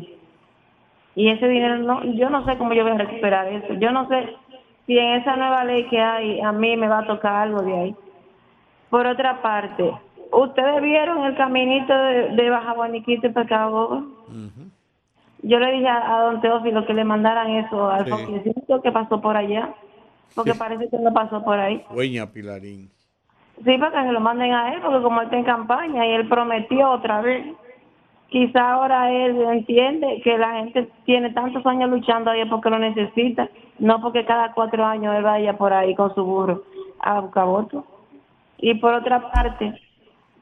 Y 1.17 1.29
ese 1.31 1.49
dinero, 1.49 1.79
no, 1.79 2.05
yo 2.15 2.31
no 2.31 2.45
sé 2.45 2.57
cómo 2.59 2.73
yo 2.75 2.85
voy 2.85 2.93
a 2.93 2.99
recuperar 2.99 3.49
eso. 3.49 3.75
Yo 3.75 3.91
no 3.91 4.07
sé 4.09 4.29
si 4.87 4.97
en 4.99 5.21
esa 5.21 5.35
nueva 5.37 5.65
ley 5.65 5.85
que 5.89 5.99
hay 6.01 6.41
a 6.41 6.53
mí 6.53 6.77
me 6.77 6.87
va 6.87 7.01
a 7.01 7.07
tocar 7.07 7.35
algo 7.35 7.63
de 7.63 7.75
ahí. 7.77 7.97
Por 8.91 9.07
otra 9.07 9.41
parte, 9.43 9.91
¿ustedes 10.33 10.83
vieron 10.83 11.25
el 11.25 11.37
caminito 11.37 11.93
de, 11.93 12.29
de 12.31 12.51
Baja 12.51 12.73
Guaniquito 12.73 13.27
y 13.27 13.31
Pecado 13.31 14.05
Yo 15.43 15.59
le 15.59 15.73
dije 15.73 15.89
a, 15.89 16.17
a 16.17 16.23
don 16.25 16.41
Teófilo 16.41 16.87
que 16.87 16.95
le 16.95 17.05
mandaran 17.05 17.51
eso 17.51 17.91
al 17.91 18.05
Sí. 18.07 18.53
que 18.83 18.93
pasó 18.93 19.21
por 19.21 19.37
allá, 19.37 19.71
porque 20.35 20.55
parece 20.55 20.89
que 20.89 20.99
no 20.99 21.13
pasó 21.13 21.43
por 21.43 21.59
ahí. 21.59 21.83
Dueña 21.91 22.27
Pilarín. 22.27 22.91
Sí, 23.65 23.77
para 23.79 24.03
que 24.03 24.07
se 24.09 24.13
lo 24.13 24.21
manden 24.21 24.53
a 24.53 24.73
él, 24.75 24.81
porque 24.81 25.03
como 25.03 25.21
él 25.21 25.27
está 25.27 25.37
en 25.37 25.45
campaña 25.45 26.07
y 26.07 26.13
él 26.13 26.29
prometió 26.29 26.91
otra 26.91 27.21
vez, 27.21 27.47
quizá 28.29 28.73
ahora 28.73 29.11
él 29.11 29.37
entiende 29.43 30.21
que 30.25 30.39
la 30.39 30.55
gente 30.55 30.89
tiene 31.05 31.31
tantos 31.31 31.67
años 31.67 31.91
luchando 31.91 32.31
ahí 32.31 32.45
porque 32.47 32.71
lo 32.71 32.79
necesita, 32.79 33.49
no 33.79 34.01
porque 34.01 34.25
cada 34.25 34.53
cuatro 34.53 34.85
años 34.85 35.15
él 35.15 35.23
vaya 35.25 35.59
por 35.59 35.73
ahí 35.75 35.95
con 35.95 36.15
su 36.15 36.25
burro 36.25 36.63
a 37.01 37.21
buscar 37.21 37.47
votos. 37.47 37.85
Y 38.59 38.75
por 38.75 38.95
otra 38.95 39.31
parte, 39.31 39.79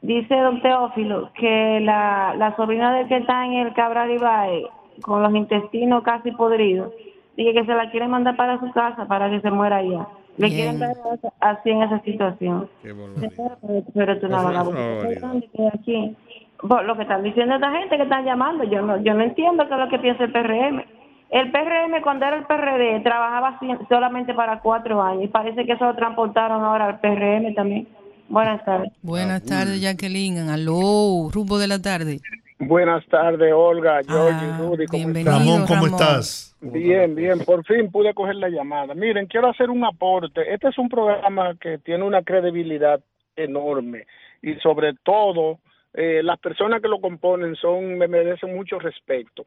dice 0.02 0.34
don 0.36 0.60
Teófilo 0.62 1.30
que 1.34 1.80
la, 1.80 2.34
la 2.36 2.54
sobrina 2.56 2.94
de 2.94 3.06
que 3.06 3.16
está 3.16 3.44
en 3.44 3.54
el 3.54 3.74
Cabral 3.74 4.10
Ibae, 4.10 4.66
con 5.02 5.22
los 5.22 5.34
intestinos 5.34 6.02
casi 6.02 6.32
podridos, 6.32 6.92
Dije 7.38 7.54
que 7.54 7.64
se 7.66 7.72
la 7.72 7.88
quieren 7.92 8.10
mandar 8.10 8.34
para 8.34 8.58
su 8.58 8.68
casa 8.72 9.06
para 9.06 9.30
que 9.30 9.40
se 9.40 9.48
muera 9.52 9.76
allá. 9.76 10.08
Le 10.38 10.48
Bien. 10.48 10.76
quieren 10.76 10.80
dar 10.80 10.96
así 11.38 11.70
en 11.70 11.82
esa 11.84 12.00
situación. 12.00 12.68
Pero 12.82 14.12
es 14.12 14.20
barbaridad. 14.20 15.36
aquí. 15.72 16.16
Por 16.58 16.84
lo 16.84 16.96
que 16.96 17.02
están 17.02 17.22
diciendo 17.22 17.54
esta 17.54 17.70
gente 17.70 17.96
que 17.96 18.02
están 18.02 18.24
llamando, 18.24 18.64
yo 18.64 18.82
no, 18.82 18.96
yo 18.96 19.14
no 19.14 19.22
entiendo 19.22 19.68
qué 19.68 19.74
es 19.74 19.80
lo 19.80 19.88
que 19.88 20.00
piensa 20.00 20.24
el 20.24 20.32
PRM. 20.32 20.82
El 21.30 21.52
PRM 21.52 22.02
cuando 22.02 22.26
era 22.26 22.38
el 22.38 22.44
PRD 22.44 23.00
trabajaba 23.04 23.60
solamente 23.88 24.34
para 24.34 24.58
cuatro 24.58 25.00
años 25.00 25.22
y 25.22 25.28
parece 25.28 25.64
que 25.64 25.74
eso 25.74 25.84
lo 25.84 25.94
transportaron 25.94 26.64
ahora 26.64 26.86
al 26.86 26.98
PRM 26.98 27.54
también. 27.54 27.86
Buenas 28.28 28.64
tardes. 28.64 28.92
Buenas 29.02 29.42
tardes, 29.44 29.80
Jacqueline. 29.80 30.50
Aló, 30.50 31.28
rumbo 31.32 31.58
de 31.58 31.66
la 31.66 31.80
tarde. 31.80 32.20
Buenas 32.58 33.06
tardes, 33.06 33.52
Olga, 33.54 34.00
George 34.06 34.44
y 34.44 34.60
Rudy. 34.60 34.86
¿cómo 34.86 35.04
bienvenido, 35.04 35.30
están? 35.30 35.46
Ramón, 35.46 35.66
¿cómo 35.66 35.84
Ramón. 35.86 36.00
estás? 36.00 36.56
Bien, 36.60 37.14
bien, 37.14 37.38
por 37.44 37.64
fin 37.64 37.90
pude 37.90 38.12
coger 38.14 38.34
la 38.34 38.48
llamada. 38.48 38.94
Miren, 38.94 39.26
quiero 39.26 39.48
hacer 39.48 39.70
un 39.70 39.84
aporte. 39.84 40.52
Este 40.52 40.68
es 40.68 40.76
un 40.76 40.88
programa 40.88 41.54
que 41.60 41.78
tiene 41.78 42.04
una 42.04 42.22
credibilidad 42.22 43.00
enorme 43.36 44.06
y 44.42 44.54
sobre 44.56 44.94
todo 45.04 45.60
eh, 45.94 46.20
las 46.22 46.38
personas 46.40 46.82
que 46.82 46.88
lo 46.88 47.00
componen 47.00 47.54
son 47.56 47.96
me 47.96 48.08
merecen 48.08 48.54
mucho 48.54 48.78
respeto. 48.78 49.46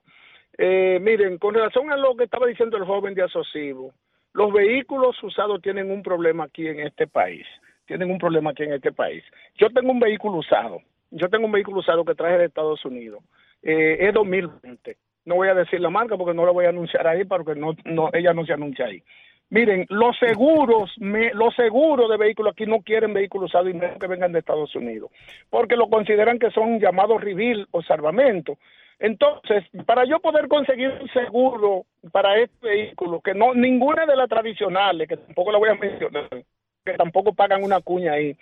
Eh, 0.57 0.99
miren, 1.01 1.37
con 1.37 1.53
relación 1.53 1.91
a 1.91 1.97
lo 1.97 2.15
que 2.15 2.23
estaba 2.23 2.47
diciendo 2.47 2.77
el 2.77 2.85
joven 2.85 3.13
de 3.13 3.23
Asocivo, 3.23 3.93
los 4.33 4.53
vehículos 4.53 5.21
usados 5.21 5.61
tienen 5.61 5.91
un 5.91 6.01
problema 6.01 6.45
aquí 6.45 6.65
en 6.67 6.79
este 6.79 7.07
país. 7.07 7.45
Tienen 7.91 8.09
un 8.09 8.19
problema 8.19 8.51
aquí 8.51 8.63
en 8.63 8.71
este 8.71 8.93
país. 8.93 9.21
Yo 9.55 9.69
tengo 9.69 9.91
un 9.91 9.99
vehículo 9.99 10.37
usado. 10.37 10.79
Yo 11.09 11.27
tengo 11.27 11.47
un 11.47 11.51
vehículo 11.51 11.79
usado 11.79 12.05
que 12.05 12.15
traje 12.15 12.37
de 12.37 12.45
Estados 12.45 12.85
Unidos. 12.85 13.21
Eh, 13.61 13.97
es 13.99 14.13
2020. 14.13 14.95
No 15.25 15.35
voy 15.35 15.49
a 15.49 15.53
decir 15.53 15.81
la 15.81 15.89
marca 15.89 16.15
porque 16.15 16.33
no 16.33 16.45
la 16.45 16.53
voy 16.53 16.63
a 16.63 16.69
anunciar 16.69 17.05
ahí 17.05 17.25
porque 17.25 17.53
no, 17.53 17.75
ella 18.13 18.33
no 18.33 18.45
se 18.45 18.53
anuncia 18.53 18.85
ahí. 18.85 19.03
Miren, 19.49 19.87
los 19.89 20.17
seguros, 20.19 20.93
los 20.99 21.53
seguros 21.53 22.09
de 22.09 22.15
vehículos 22.15 22.53
aquí 22.53 22.65
no 22.65 22.79
quieren 22.79 23.13
vehículos 23.13 23.49
usados 23.49 23.69
y 23.69 23.73
menos 23.73 23.99
que 23.99 24.07
vengan 24.07 24.31
de 24.31 24.39
Estados 24.39 24.73
Unidos, 24.73 25.11
porque 25.49 25.75
lo 25.75 25.89
consideran 25.89 26.39
que 26.39 26.49
son 26.51 26.79
llamados 26.79 27.19
reveal 27.19 27.67
o 27.71 27.81
salvamento. 27.83 28.57
Entonces, 28.99 29.65
para 29.85 30.05
yo 30.05 30.21
poder 30.21 30.47
conseguir 30.47 30.97
un 31.01 31.09
seguro 31.09 31.87
para 32.13 32.37
este 32.37 32.65
vehículo, 32.65 33.19
que 33.19 33.33
no 33.33 33.53
ninguna 33.53 34.05
de 34.05 34.15
las 34.15 34.29
tradicionales, 34.29 35.09
que 35.09 35.17
tampoco 35.17 35.51
la 35.51 35.57
voy 35.57 35.69
a 35.69 35.75
mencionar, 35.75 36.29
que 36.83 36.93
tampoco 36.93 37.33
pagan 37.33 37.63
una 37.63 37.81
cuña 37.81 38.13
ahí, 38.13 38.35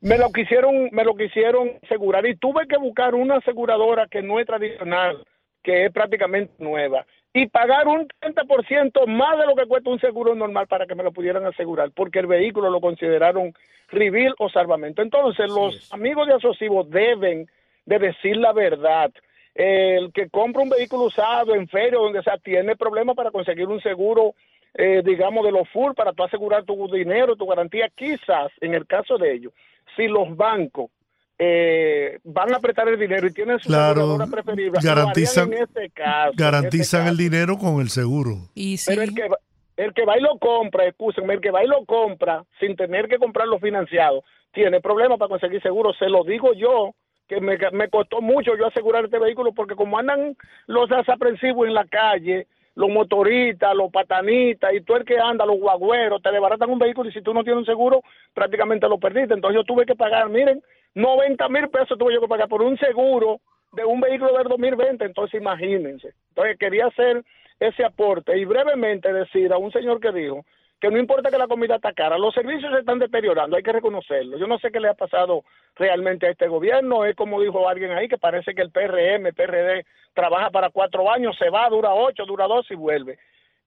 me 0.00 0.18
lo 0.18 0.30
quisieron, 0.30 0.88
me 0.92 1.04
lo 1.04 1.14
quisieron 1.14 1.72
asegurar 1.82 2.26
y 2.26 2.36
tuve 2.36 2.66
que 2.66 2.76
buscar 2.76 3.14
una 3.14 3.36
aseguradora 3.36 4.06
que 4.06 4.22
no 4.22 4.38
es 4.38 4.46
tradicional, 4.46 5.24
que 5.62 5.86
es 5.86 5.92
prácticamente 5.92 6.52
nueva, 6.58 7.06
y 7.32 7.46
pagar 7.46 7.88
un 7.88 8.06
30% 8.20 9.06
más 9.06 9.38
de 9.38 9.46
lo 9.46 9.54
que 9.54 9.66
cuesta 9.66 9.90
un 9.90 10.00
seguro 10.00 10.34
normal 10.34 10.66
para 10.66 10.86
que 10.86 10.94
me 10.94 11.02
lo 11.02 11.12
pudieran 11.12 11.44
asegurar, 11.46 11.90
porque 11.92 12.18
el 12.18 12.26
vehículo 12.26 12.70
lo 12.70 12.80
consideraron 12.80 13.54
reveal 13.88 14.34
o 14.38 14.48
salvamento. 14.48 15.02
Entonces, 15.02 15.48
los 15.48 15.92
amigos 15.92 16.26
de 16.26 16.34
Asocivo 16.34 16.84
deben 16.84 17.46
de 17.84 17.98
decir 17.98 18.36
la 18.36 18.52
verdad. 18.52 19.10
El 19.54 20.12
que 20.12 20.28
compra 20.28 20.62
un 20.62 20.68
vehículo 20.68 21.04
usado 21.04 21.54
en 21.54 21.66
feria 21.68 21.98
o 21.98 22.04
donde 22.04 22.22
sea 22.22 22.36
tiene 22.36 22.76
problemas 22.76 23.16
para 23.16 23.30
conseguir 23.30 23.66
un 23.68 23.80
seguro, 23.80 24.34
eh, 24.78 25.02
digamos, 25.04 25.44
de 25.44 25.52
los 25.52 25.68
full 25.70 25.92
para 25.94 26.12
tú 26.12 26.24
asegurar 26.24 26.64
tu 26.64 26.88
dinero, 26.88 27.36
tu 27.36 27.46
garantía. 27.46 27.88
Quizás, 27.94 28.50
en 28.60 28.74
el 28.74 28.86
caso 28.86 29.18
de 29.18 29.32
ellos, 29.34 29.52
si 29.96 30.06
los 30.08 30.36
bancos 30.36 30.90
eh, 31.38 32.18
van 32.24 32.52
a 32.54 32.56
apretar 32.56 32.88
el 32.88 32.98
dinero 32.98 33.26
y 33.26 33.32
tienen 33.32 33.58
su 33.58 33.68
Claro, 33.68 34.06
lo 34.06 34.16
garantizan- 34.16 35.52
en 35.52 35.62
este 35.62 35.90
caso. 35.90 36.30
en 36.30 36.36
Garantizan 36.36 37.00
este 37.02 37.10
el 37.10 37.16
dinero 37.16 37.58
con 37.58 37.80
el 37.80 37.90
seguro. 37.90 38.48
Y 38.54 38.76
pero 38.86 39.02
el 39.02 39.14
que, 39.14 39.28
va- 39.28 39.38
el 39.76 39.92
que 39.92 40.04
va 40.06 40.16
y 40.16 40.22
lo 40.22 40.38
compra, 40.38 40.86
escúchenme, 40.86 41.34
el 41.34 41.40
que 41.40 41.50
va 41.50 41.62
y 41.62 41.66
lo 41.68 41.84
compra 41.84 42.42
sin 42.58 42.74
tener 42.74 43.06
que 43.08 43.18
comprarlo 43.18 43.58
financiado, 43.58 44.24
tiene 44.52 44.80
problemas 44.80 45.18
para 45.18 45.28
conseguir 45.28 45.60
seguro. 45.62 45.92
Se 45.94 46.08
lo 46.08 46.24
digo 46.24 46.54
yo, 46.54 46.94
que 47.28 47.40
me, 47.40 47.58
me 47.72 47.90
costó 47.90 48.22
mucho 48.22 48.56
yo 48.56 48.66
asegurar 48.66 49.04
este 49.04 49.18
vehículo, 49.18 49.52
porque 49.52 49.74
como 49.74 49.98
andan 49.98 50.36
los 50.66 50.88
desaprensivos 50.88 51.66
en 51.66 51.74
la 51.74 51.84
calle, 51.84 52.46
los 52.76 52.90
motoristas, 52.90 53.74
los 53.74 53.90
patanistas 53.90 54.72
y 54.74 54.82
tú 54.82 54.94
el 54.94 55.04
que 55.04 55.18
anda, 55.18 55.46
los 55.46 55.58
guagüeros, 55.58 56.22
te 56.22 56.30
desbaratan 56.30 56.70
un 56.70 56.78
vehículo 56.78 57.08
y 57.08 57.12
si 57.12 57.22
tú 57.22 57.32
no 57.34 57.42
tienes 57.42 57.60
un 57.60 57.66
seguro, 57.66 58.02
prácticamente 58.34 58.86
lo 58.88 58.98
perdiste. 58.98 59.34
Entonces 59.34 59.56
yo 59.56 59.64
tuve 59.64 59.86
que 59.86 59.96
pagar, 59.96 60.28
miren, 60.28 60.62
90 60.94 61.48
mil 61.48 61.68
pesos 61.68 61.98
tuve 61.98 62.14
yo 62.14 62.20
que 62.20 62.28
pagar 62.28 62.48
por 62.48 62.62
un 62.62 62.78
seguro 62.78 63.40
de 63.72 63.84
un 63.84 64.00
vehículo 64.00 64.36
del 64.36 64.48
2020, 64.48 65.04
entonces 65.04 65.40
imagínense. 65.40 66.12
Entonces 66.28 66.58
quería 66.58 66.86
hacer 66.86 67.24
ese 67.58 67.82
aporte 67.82 68.38
y 68.38 68.44
brevemente 68.44 69.10
decir 69.10 69.52
a 69.52 69.58
un 69.58 69.72
señor 69.72 69.98
que 69.98 70.12
dijo 70.12 70.44
que 70.80 70.90
no 70.90 70.98
importa 70.98 71.30
que 71.30 71.38
la 71.38 71.48
comida 71.48 71.76
está 71.76 71.92
cara, 71.92 72.18
los 72.18 72.34
servicios 72.34 72.72
se 72.72 72.80
están 72.80 72.98
deteriorando, 72.98 73.56
hay 73.56 73.62
que 73.62 73.72
reconocerlo. 73.72 74.36
Yo 74.38 74.46
no 74.46 74.58
sé 74.58 74.70
qué 74.70 74.80
le 74.80 74.88
ha 74.88 74.94
pasado 74.94 75.44
realmente 75.74 76.26
a 76.26 76.30
este 76.30 76.48
gobierno, 76.48 77.04
es 77.04 77.16
como 77.16 77.40
dijo 77.40 77.68
alguien 77.68 77.92
ahí, 77.92 78.08
que 78.08 78.18
parece 78.18 78.54
que 78.54 78.62
el 78.62 78.70
PRM, 78.70 79.32
PRD, 79.34 79.86
trabaja 80.14 80.50
para 80.50 80.70
cuatro 80.70 81.10
años, 81.10 81.36
se 81.38 81.50
va, 81.50 81.68
dura 81.68 81.94
ocho, 81.94 82.26
dura 82.26 82.46
dos 82.46 82.70
y 82.70 82.74
vuelve. 82.74 83.18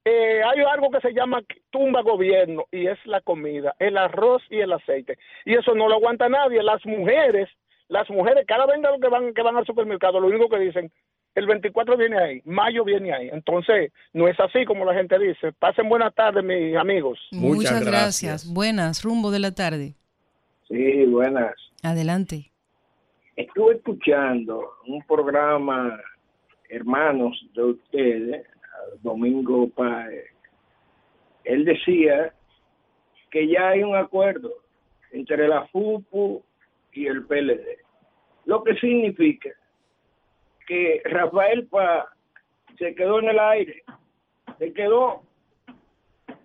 Eh, 0.05 0.41
hay 0.43 0.59
algo 0.61 0.89
que 0.89 1.01
se 1.01 1.13
llama 1.13 1.41
tumba 1.69 2.01
gobierno 2.01 2.65
y 2.71 2.87
es 2.87 2.97
la 3.05 3.21
comida, 3.21 3.75
el 3.79 3.97
arroz 3.97 4.41
y 4.49 4.59
el 4.59 4.71
aceite. 4.71 5.17
Y 5.45 5.55
eso 5.55 5.75
no 5.75 5.89
lo 5.89 5.95
aguanta 5.95 6.29
nadie. 6.29 6.63
Las 6.63 6.85
mujeres, 6.85 7.49
las 7.89 8.09
mujeres, 8.09 8.45
cada 8.47 8.65
vez 8.65 8.79
que 9.01 9.07
van, 9.07 9.33
que 9.33 9.41
van 9.41 9.57
al 9.57 9.65
supermercado, 9.65 10.19
lo 10.19 10.27
único 10.27 10.47
que 10.47 10.59
dicen, 10.59 10.91
el 11.35 11.45
24 11.47 11.97
viene 11.97 12.17
ahí, 12.17 12.41
mayo 12.45 12.83
viene 12.83 13.13
ahí. 13.13 13.29
Entonces, 13.31 13.91
no 14.13 14.27
es 14.27 14.39
así 14.39 14.65
como 14.65 14.85
la 14.85 14.93
gente 14.93 15.17
dice. 15.19 15.51
Pasen 15.53 15.87
buenas 15.87 16.13
tardes, 16.13 16.43
mis 16.43 16.75
amigos. 16.75 17.19
Muchas, 17.31 17.85
gracias. 17.85 18.51
Buenas, 18.51 19.03
rumbo 19.03 19.31
de 19.31 19.39
la 19.39 19.51
tarde. 19.53 19.93
Sí, 20.67 21.05
buenas. 21.05 21.53
Adelante. 21.83 22.51
Estuve 23.35 23.75
escuchando 23.75 24.69
un 24.85 25.01
programa, 25.03 25.99
hermanos 26.67 27.39
de 27.53 27.63
ustedes, 27.63 28.45
Domingo 29.01 29.69
Páez. 29.69 30.25
Él 31.45 31.63
decía 31.63 32.33
que 33.31 33.47
ya 33.47 33.69
hay 33.69 33.83
un 33.83 33.95
acuerdo 33.95 34.51
entre 35.11 35.47
la 35.47 35.65
FUPU 35.67 36.43
y 36.93 37.07
el 37.07 37.25
PLD, 37.25 37.79
lo 38.45 38.63
que 38.63 38.75
significa 38.75 39.49
que 40.69 41.01
Rafael 41.05 41.65
Paz 41.67 42.05
se 42.77 42.93
quedó 42.93 43.19
en 43.19 43.29
el 43.29 43.39
aire, 43.39 43.83
se 44.59 44.71
quedó, 44.71 45.23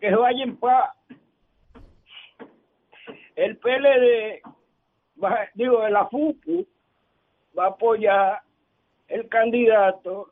que 0.01 0.09
se 0.09 0.17
vaya 0.17 0.43
en 0.43 0.57
paz. 0.57 0.91
El 3.37 3.59
PLD, 3.59 4.41
va- 5.23 5.49
digo, 5.55 5.87
la 5.89 6.07
FUPU 6.09 6.67
va 7.57 7.65
a 7.67 7.69
apoyar 7.69 8.41
el 9.09 9.29
candidato 9.29 10.31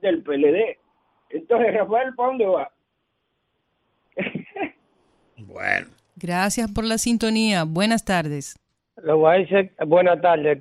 del 0.00 0.22
PLD. 0.22 0.78
Entonces, 1.30 1.74
Rafael, 1.74 2.14
¿para 2.14 2.28
dónde 2.28 2.46
va? 2.46 2.70
Bueno. 5.36 5.88
Gracias 6.16 6.70
por 6.72 6.84
la 6.84 6.96
sintonía. 6.98 7.64
Buenas 7.64 8.04
tardes. 8.04 8.56
Le 9.02 9.12
voy 9.12 9.34
a 9.34 9.38
decir, 9.40 9.72
buenas 9.86 10.20
tardes. 10.20 10.58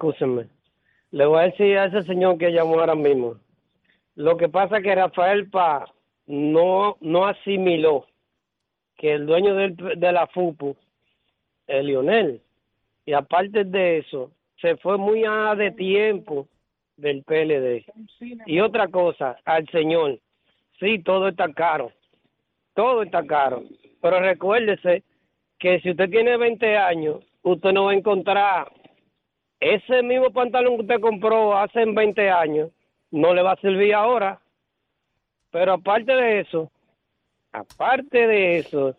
Le 1.14 1.27
voy 1.27 1.40
a 1.41 1.44
decir 1.44 1.77
a 1.77 1.85
ese 1.85 2.02
señor 2.03 2.40
que 2.40 2.52
llamó 2.52 2.80
ahora 2.80 2.95
mismo. 2.95 3.35
Lo 4.15 4.35
que 4.35 4.49
pasa 4.49 4.77
es 4.77 4.84
que 4.84 4.95
Rafael 4.95 5.48
Paz 5.48 5.88
no, 6.26 6.98
no 7.02 7.27
asimiló 7.27 8.07
que 8.98 9.14
el 9.14 9.27
dueño 9.27 9.53
del- 9.53 9.76
de 9.76 10.11
la 10.11 10.26
FUPU 10.26 10.76
es 11.68 11.85
Lionel. 11.85 12.41
Y 13.06 13.14
aparte 13.14 13.64
de 13.64 13.99
eso, 13.99 14.31
se 14.60 14.76
fue 14.77 14.98
muy 14.98 15.23
a 15.23 15.53
de 15.56 15.69
tiempo 15.72 16.48
del 16.98 17.22
PLD. 17.23 17.85
Y 18.48 18.60
otra 18.60 18.88
cosa, 18.88 19.38
al 19.45 19.68
señor, 19.69 20.19
sí, 20.80 20.98
todo 21.03 21.27
está 21.27 21.52
caro, 21.53 21.91
todo 22.73 23.03
está 23.03 23.23
caro, 23.27 23.61
pero 24.02 24.19
recuérdese 24.19 25.03
que 25.60 25.80
si 25.81 25.91
usted 25.91 26.10
tiene 26.10 26.38
20 26.38 26.76
años, 26.76 27.19
usted 27.44 27.72
no 27.72 27.85
va 27.85 27.91
a 27.91 27.95
encontrar 27.95 28.72
ese 29.64 30.03
mismo 30.03 30.31
pantalón 30.31 30.76
que 30.76 30.81
usted 30.81 30.99
compró 30.99 31.57
hace 31.57 31.85
20 31.85 32.30
años, 32.30 32.69
no 33.11 33.34
le 33.34 33.41
va 33.41 33.53
a 33.53 33.61
servir 33.61 33.94
ahora. 33.94 34.40
Pero 35.52 35.73
aparte 35.73 36.14
de 36.14 36.40
eso, 36.41 36.72
aparte 37.52 38.27
de 38.27 38.57
eso, 38.60 38.95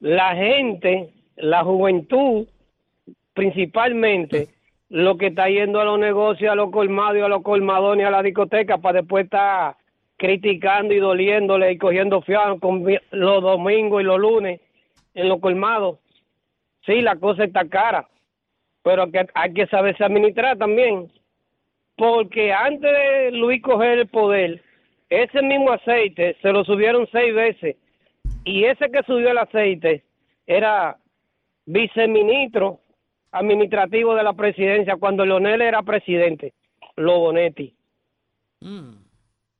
la 0.00 0.34
gente, 0.34 1.10
la 1.36 1.62
juventud, 1.62 2.46
principalmente, 3.34 4.48
lo 4.88 5.16
que 5.16 5.28
está 5.28 5.48
yendo 5.48 5.80
a 5.80 5.84
los 5.84 5.98
negocios, 5.98 6.50
a 6.50 6.56
los 6.56 6.70
colmados 6.70 7.22
a 7.22 7.28
los 7.28 7.42
colmadones, 7.42 8.06
a 8.06 8.10
la 8.10 8.22
discoteca, 8.22 8.78
para 8.78 9.00
después 9.00 9.24
estar 9.24 9.76
criticando 10.16 10.92
y 10.92 10.98
doliéndole 10.98 11.72
y 11.72 11.78
cogiendo 11.78 12.20
fiado 12.22 12.58
con 12.58 12.84
los 13.10 13.42
domingos 13.42 14.00
y 14.02 14.04
los 14.04 14.18
lunes 14.18 14.60
en 15.14 15.28
los 15.28 15.40
colmados. 15.40 15.98
Sí, 16.84 17.00
la 17.02 17.16
cosa 17.16 17.44
está 17.44 17.68
cara, 17.68 18.08
pero 18.82 19.10
que 19.10 19.26
hay 19.34 19.52
que 19.52 19.66
saberse 19.66 20.04
administrar 20.04 20.56
también. 20.58 21.10
Porque 21.96 22.52
antes 22.52 22.90
de 22.90 23.30
Luis 23.32 23.62
coger 23.62 23.98
el 23.98 24.08
poder, 24.08 24.62
ese 25.10 25.42
mismo 25.42 25.72
aceite 25.72 26.36
se 26.40 26.52
lo 26.52 26.64
subieron 26.64 27.06
seis 27.12 27.34
veces 27.34 27.76
y 28.44 28.64
ese 28.64 28.90
que 28.90 29.02
subió 29.02 29.30
el 29.30 29.38
aceite 29.38 30.04
era 30.46 30.96
viceministro 31.66 32.80
administrativo 33.32 34.14
de 34.14 34.22
la 34.22 34.32
presidencia 34.32 34.96
cuando 34.96 35.24
Leonel 35.24 35.60
era 35.62 35.82
presidente, 35.82 36.54
Lobonetti. 36.96 37.74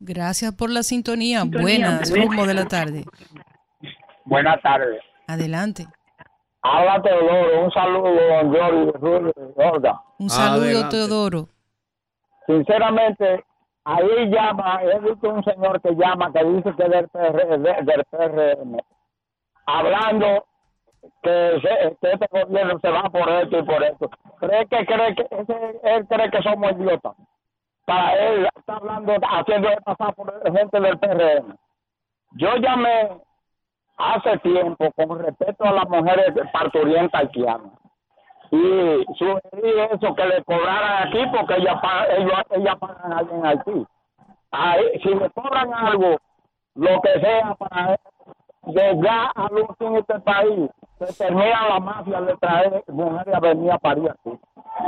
Gracias 0.00 0.54
por 0.54 0.70
la 0.70 0.82
sintonía. 0.82 1.42
Sintonía, 1.42 1.62
Buenas, 1.62 2.10
buenas. 2.10 2.28
rumbo 2.28 2.46
de 2.46 2.54
la 2.54 2.66
tarde. 2.66 3.04
Buenas 4.24 4.60
tardes. 4.62 5.00
Adelante. 5.26 5.86
Habla 6.62 7.00
Teodoro, 7.02 7.64
un 7.64 7.70
saludo, 7.72 8.10
don 8.10 8.54
Jordi 8.54 9.32
Gorda. 9.56 10.00
Un 10.18 10.28
saludo, 10.28 10.88
Teodoro. 10.90 11.46
Sinceramente, 12.46 13.44
ahí 13.84 14.28
llama, 14.30 14.80
he 14.82 14.98
visto 15.00 15.28
un 15.30 15.42
señor 15.44 15.80
que 15.80 15.94
llama, 15.94 16.32
que 16.32 16.44
dice 16.44 16.74
que 16.76 16.82
es 16.84 16.90
del, 16.90 17.08
PR, 17.08 17.58
de- 17.58 17.82
del 17.82 18.04
PRM, 18.10 18.78
hablando 19.66 20.44
que, 21.22 21.60
se- 21.62 21.96
que 22.00 22.12
este 22.12 22.26
gobierno 22.30 22.78
se 22.80 22.90
va 22.90 23.02
por 23.04 23.28
esto 23.30 23.58
y 23.58 23.62
por 23.62 23.82
esto. 23.82 24.10
Cree 24.40 24.66
que, 24.66 24.84
cree 24.86 25.14
que, 25.14 25.26
ese- 25.30 25.80
él 25.82 26.06
cree 26.08 26.30
que 26.30 26.42
somos 26.42 26.72
idiotas. 26.72 27.14
Para 27.86 28.14
él 28.14 28.48
está 28.56 28.76
hablando, 28.76 29.12
haciendo 29.30 29.68
pasar 29.84 30.14
por 30.14 30.32
gente 30.52 30.80
del 30.80 30.98
PRM. 30.98 31.56
Yo 32.32 32.54
llamé 32.56 33.10
hace 34.00 34.38
tiempo 34.38 34.90
con 34.96 35.18
respecto 35.18 35.64
a 35.64 35.72
las 35.72 35.88
mujeres 35.88 36.32
parturientas 36.52 37.20
haitianas 37.20 37.80
y 38.50 39.04
sugerí 39.16 39.80
eso 39.92 40.14
que 40.14 40.26
le 40.26 40.42
cobraran 40.44 41.08
aquí 41.08 41.22
porque 41.32 41.54
ellas 41.54 41.76
ellos, 42.16 42.32
ellas 42.50 42.76
pagan 42.78 43.12
allá 43.12 43.30
en 43.32 43.46
Haití. 43.46 43.86
Ahí, 44.50 45.00
si 45.02 45.08
le 45.14 45.30
cobran 45.30 45.72
algo, 45.72 46.16
lo 46.74 47.00
que 47.00 47.20
sea 47.20 47.54
para 47.54 47.96
llegar 48.66 49.30
a 49.36 49.48
luz 49.52 49.68
en 49.78 49.96
este 49.96 50.18
país, 50.20 50.70
se 50.98 51.24
termina 51.24 51.68
la 51.68 51.80
mafia 51.80 52.20
de 52.22 52.36
traer 52.38 52.84
mujeres 52.88 53.34
a 53.34 53.40
venir 53.40 53.70
a 53.70 53.78
parir 53.78 54.10
aquí. 54.10 54.38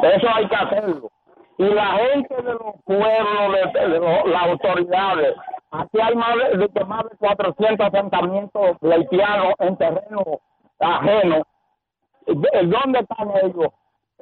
Eso 0.03 0.27
hay 0.35 0.49
que 0.49 0.57
hacerlo. 0.57 1.11
Y 1.59 1.65
la 1.65 1.87
gente 1.93 2.35
de 2.35 2.53
los 2.55 2.75
pueblos, 2.85 3.53
de, 3.75 3.89
de 3.89 4.01
las 4.27 4.43
autoridades, 4.43 5.37
aquí 5.73 5.99
hay 6.01 6.15
más 6.15 6.35
de, 6.73 6.85
más 6.85 7.03
de 7.11 7.17
400 7.19 7.87
asentamientos 7.87 8.77
haitianos 8.83 9.55
en 9.59 9.77
terreno 9.77 10.23
ajeno. 10.81 11.47
¿De- 12.27 12.67
¿Dónde 12.67 13.01
están 13.01 13.31
ellos? 13.43 13.73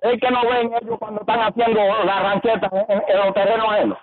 Es 0.03 0.19
que 0.21 0.31
no 0.31 0.41
ven 0.51 0.73
ellos 0.81 0.99
cuando 0.99 1.21
están 1.21 1.41
haciendo 1.41 1.81
las 2.05 2.23
ranchetas 2.23 2.71
en, 2.89 3.19
los 3.19 3.35
terrenos 3.35 3.67
ajenos. 3.69 3.99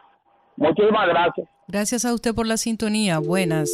Muchísimas 0.57 1.07
gracias. 1.07 1.47
Gracias 1.67 2.05
a 2.05 2.13
usted 2.13 2.33
por 2.35 2.45
la 2.47 2.57
sintonía. 2.57 3.19
Buenas, 3.19 3.69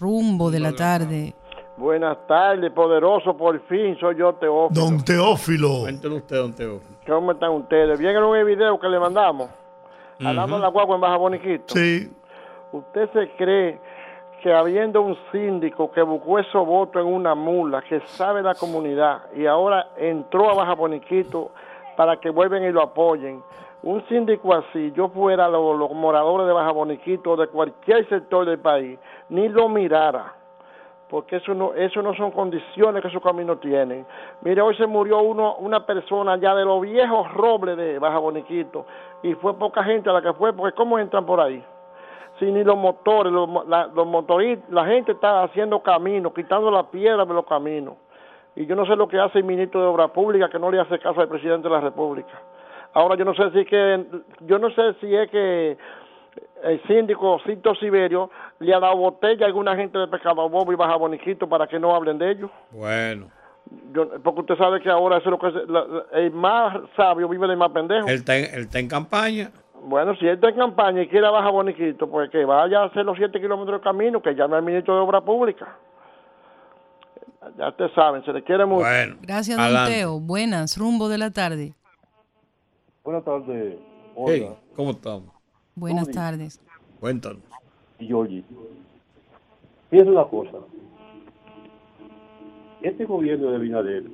rumbo 0.00 0.50
de 0.50 0.60
la 0.60 0.72
tarde. 0.72 1.34
Buenas 1.76 2.18
tardes, 2.26 2.72
poderoso, 2.72 3.36
por 3.36 3.60
fin 3.68 3.96
soy 4.00 4.16
yo, 4.18 4.34
Teófilo. 4.34 4.68
Don 4.84 5.04
Teófilo. 5.04 5.80
Cuéntenos 5.82 6.18
usted, 6.18 6.36
don 6.36 6.52
Teófilo. 6.54 6.98
¿Cómo 7.06 7.32
están 7.32 7.50
ustedes? 7.52 7.98
¿Vieron 8.00 8.36
el 8.36 8.44
video 8.44 8.78
que 8.80 8.88
le 8.88 8.98
mandamos? 8.98 9.48
Hablando 10.18 10.56
de 10.56 10.62
la 10.62 10.68
guagua 10.68 10.96
en 10.96 11.00
Baja 11.00 11.16
Boniquito. 11.16 11.74
Sí. 11.74 12.10
¿Usted 12.72 13.08
se 13.12 13.30
cree 13.36 13.78
que 14.42 14.52
habiendo 14.52 15.02
un 15.02 15.16
síndico 15.32 15.90
que 15.90 16.02
buscó 16.02 16.38
esos 16.38 16.64
votos 16.66 17.02
en 17.02 17.12
una 17.12 17.34
mula, 17.34 17.82
que 17.82 18.00
sabe 18.00 18.42
la 18.42 18.54
comunidad 18.54 19.22
y 19.34 19.46
ahora 19.46 19.88
entró 19.96 20.50
a 20.50 20.54
Baja 20.54 20.74
Boniquito 20.74 21.50
para 21.96 22.18
que 22.18 22.30
vuelvan 22.30 22.62
y 22.62 22.70
lo 22.70 22.82
apoyen, 22.82 23.42
un 23.82 24.04
síndico 24.08 24.54
así, 24.54 24.92
yo 24.92 25.08
fuera 25.08 25.48
lo- 25.48 25.74
los, 25.74 25.90
moradores 25.92 26.46
de 26.46 26.52
Baja 26.52 26.70
Boniquito 26.72 27.32
o 27.32 27.36
de 27.36 27.48
cualquier 27.48 28.08
sector 28.08 28.44
del 28.46 28.58
país, 28.58 28.98
ni 29.28 29.48
lo 29.48 29.68
mirara? 29.68 30.34
porque 31.08 31.36
eso 31.36 31.54
no 31.54 31.72
eso 31.72 32.02
no 32.02 32.12
son 32.12 32.30
condiciones 32.32 33.00
que 33.00 33.08
esos 33.08 33.22
caminos 33.22 33.58
tienen. 33.60 34.04
Mire, 34.42 34.60
hoy 34.60 34.76
se 34.76 34.86
murió 34.86 35.22
uno 35.22 35.54
una 35.56 35.86
persona 35.86 36.36
ya 36.36 36.54
de 36.54 36.66
los 36.66 36.82
viejos 36.82 37.32
robles 37.32 37.78
de 37.78 37.98
Baja 37.98 38.18
Boniquito 38.18 38.84
y 39.22 39.32
fue 39.32 39.54
poca 39.54 39.82
gente 39.84 40.10
a 40.10 40.12
la 40.12 40.20
que 40.20 40.34
fue, 40.34 40.52
porque 40.52 40.76
¿cómo 40.76 40.98
entran 40.98 41.24
por 41.24 41.40
ahí? 41.40 41.64
Si 42.38 42.44
ni 42.46 42.62
los 42.64 42.76
motores, 42.76 43.32
los, 43.32 43.48
la, 43.68 43.86
los 43.88 44.06
motoristas, 44.06 44.68
la 44.70 44.84
gente 44.86 45.12
está 45.12 45.42
haciendo 45.42 45.82
caminos, 45.82 46.32
quitando 46.34 46.70
la 46.70 46.84
piedra 46.90 47.24
de 47.24 47.34
los 47.34 47.46
caminos. 47.46 47.94
Y 48.56 48.66
yo 48.66 48.74
no 48.76 48.84
sé 48.86 48.96
lo 48.96 49.08
que 49.08 49.18
hace 49.18 49.38
el 49.38 49.44
ministro 49.44 49.80
de 49.80 49.86
Obras 49.86 50.10
Públicas 50.10 50.50
que 50.50 50.58
no 50.58 50.70
le 50.70 50.80
hace 50.80 50.98
caso 50.98 51.20
al 51.20 51.28
presidente 51.28 51.68
de 51.68 51.74
la 51.74 51.80
República. 51.80 52.30
Ahora 52.94 53.16
yo 53.16 53.24
no 53.24 53.34
sé 53.34 53.50
si 53.52 53.64
que 53.64 54.04
yo 54.40 54.58
no 54.58 54.70
sé 54.70 54.94
si 55.00 55.14
es 55.14 55.30
que 55.30 55.76
el 56.64 56.82
síndico 56.86 57.38
Cito 57.46 57.74
Siberio 57.76 58.30
le 58.60 58.74
ha 58.74 58.80
dado 58.80 58.96
botella 58.96 59.44
a 59.44 59.48
alguna 59.48 59.76
gente 59.76 59.98
de 59.98 60.08
Pescado 60.08 60.48
Bobo 60.48 60.72
y 60.72 60.76
Baja 60.76 60.96
Boniquito 60.96 61.48
para 61.48 61.66
que 61.66 61.78
no 61.78 61.94
hablen 61.94 62.18
de 62.18 62.30
ellos. 62.32 62.50
Bueno, 62.70 63.26
Yo, 63.92 64.08
porque 64.22 64.40
usted 64.40 64.56
sabe 64.56 64.80
que 64.80 64.88
ahora 64.90 65.18
eso 65.18 65.28
es 65.28 65.30
lo 65.32 65.38
que 65.38 65.72
la- 65.72 66.04
el 66.18 66.30
más 66.32 66.78
sabio 66.96 67.28
vive 67.28 67.46
del 67.46 67.58
más 67.58 67.70
pendejo. 67.70 68.08
él 68.08 68.14
está, 68.14 68.36
en, 68.36 68.44
él 68.54 68.60
está 68.62 68.78
en 68.78 68.88
campaña. 68.88 69.50
Bueno, 69.84 70.14
si 70.16 70.26
él 70.26 70.34
está 70.34 70.48
en 70.50 70.56
campaña 70.56 71.02
y 71.02 71.08
quiere 71.08 71.26
a 71.26 71.30
Baja 71.30 71.50
Boniquito, 71.50 72.08
pues 72.08 72.30
que 72.30 72.44
vaya 72.44 72.80
a 72.80 72.84
hacer 72.86 73.04
los 73.04 73.16
7 73.16 73.40
kilómetros 73.40 73.80
de 73.80 73.84
camino, 73.84 74.20
que 74.20 74.34
llame 74.34 74.56
al 74.56 74.62
ministro 74.62 74.94
de 74.94 75.00
Obras 75.00 75.22
Públicas. 75.22 75.68
Ya 77.56 77.68
ustedes 77.68 77.92
saben, 77.92 78.24
se 78.24 78.32
le 78.32 78.42
quiere 78.42 78.66
mucho. 78.66 78.84
Gracias, 79.22 79.56
don 79.56 79.86
Teo. 79.86 80.20
Buenas, 80.20 80.76
rumbo 80.76 81.08
de 81.08 81.18
la 81.18 81.30
tarde. 81.30 81.74
Buenas 83.04 83.24
tardes. 83.24 83.78
Hey, 84.26 84.50
¿Cómo 84.74 84.90
estamos? 84.90 85.30
Buenas 85.74 86.10
tardes. 86.10 86.60
Cuéntanos. 87.00 87.42
Y 87.98 88.06
Georgie. 88.06 88.44
Piensa 89.90 90.10
una 90.10 90.24
cosa. 90.24 90.58
Este 92.82 93.04
gobierno 93.04 93.50
de 93.50 93.58
Binader 93.58 94.04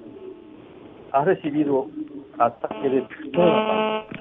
ha 1.12 1.24
recibido 1.24 1.88
ataques 2.38 2.92
de 2.92 3.08
todas 3.32 4.06
partes. 4.06 4.20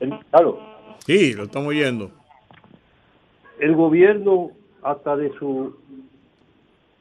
El- 0.00 0.18
Claro, 0.30 0.58
Sí, 1.06 1.32
lo 1.34 1.44
estamos 1.44 1.68
oyendo. 1.68 2.10
el 3.58 3.74
gobierno 3.74 4.50
hasta 4.82 5.16
de 5.16 5.32
su 5.38 5.74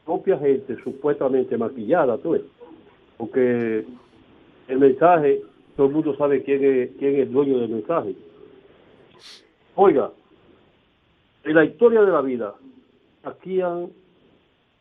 propia 0.06 0.38
gente 0.40 0.76
supuestamente 0.84 1.58
maquillada, 1.58 2.18
tú 2.18 2.32
ves. 2.32 2.42
Porque 3.18 3.86
el 4.68 4.80
mensaje, 4.80 5.42
todo 5.76 5.88
el 5.88 5.94
mundo 5.94 6.16
sabe 6.18 6.44
quién 6.44 6.64
es, 6.64 6.90
quién 6.98 7.16
es 7.16 7.22
el 7.28 7.32
dueño 7.32 7.60
del 7.60 7.70
mensaje. 7.70 8.16
Oiga, 9.76 10.12
en 11.44 11.56
la 11.56 11.66
historia 11.66 12.02
de 12.02 12.12
la 12.12 12.22
vida, 12.22 12.54
aquí 13.24 13.62
han 13.62 13.90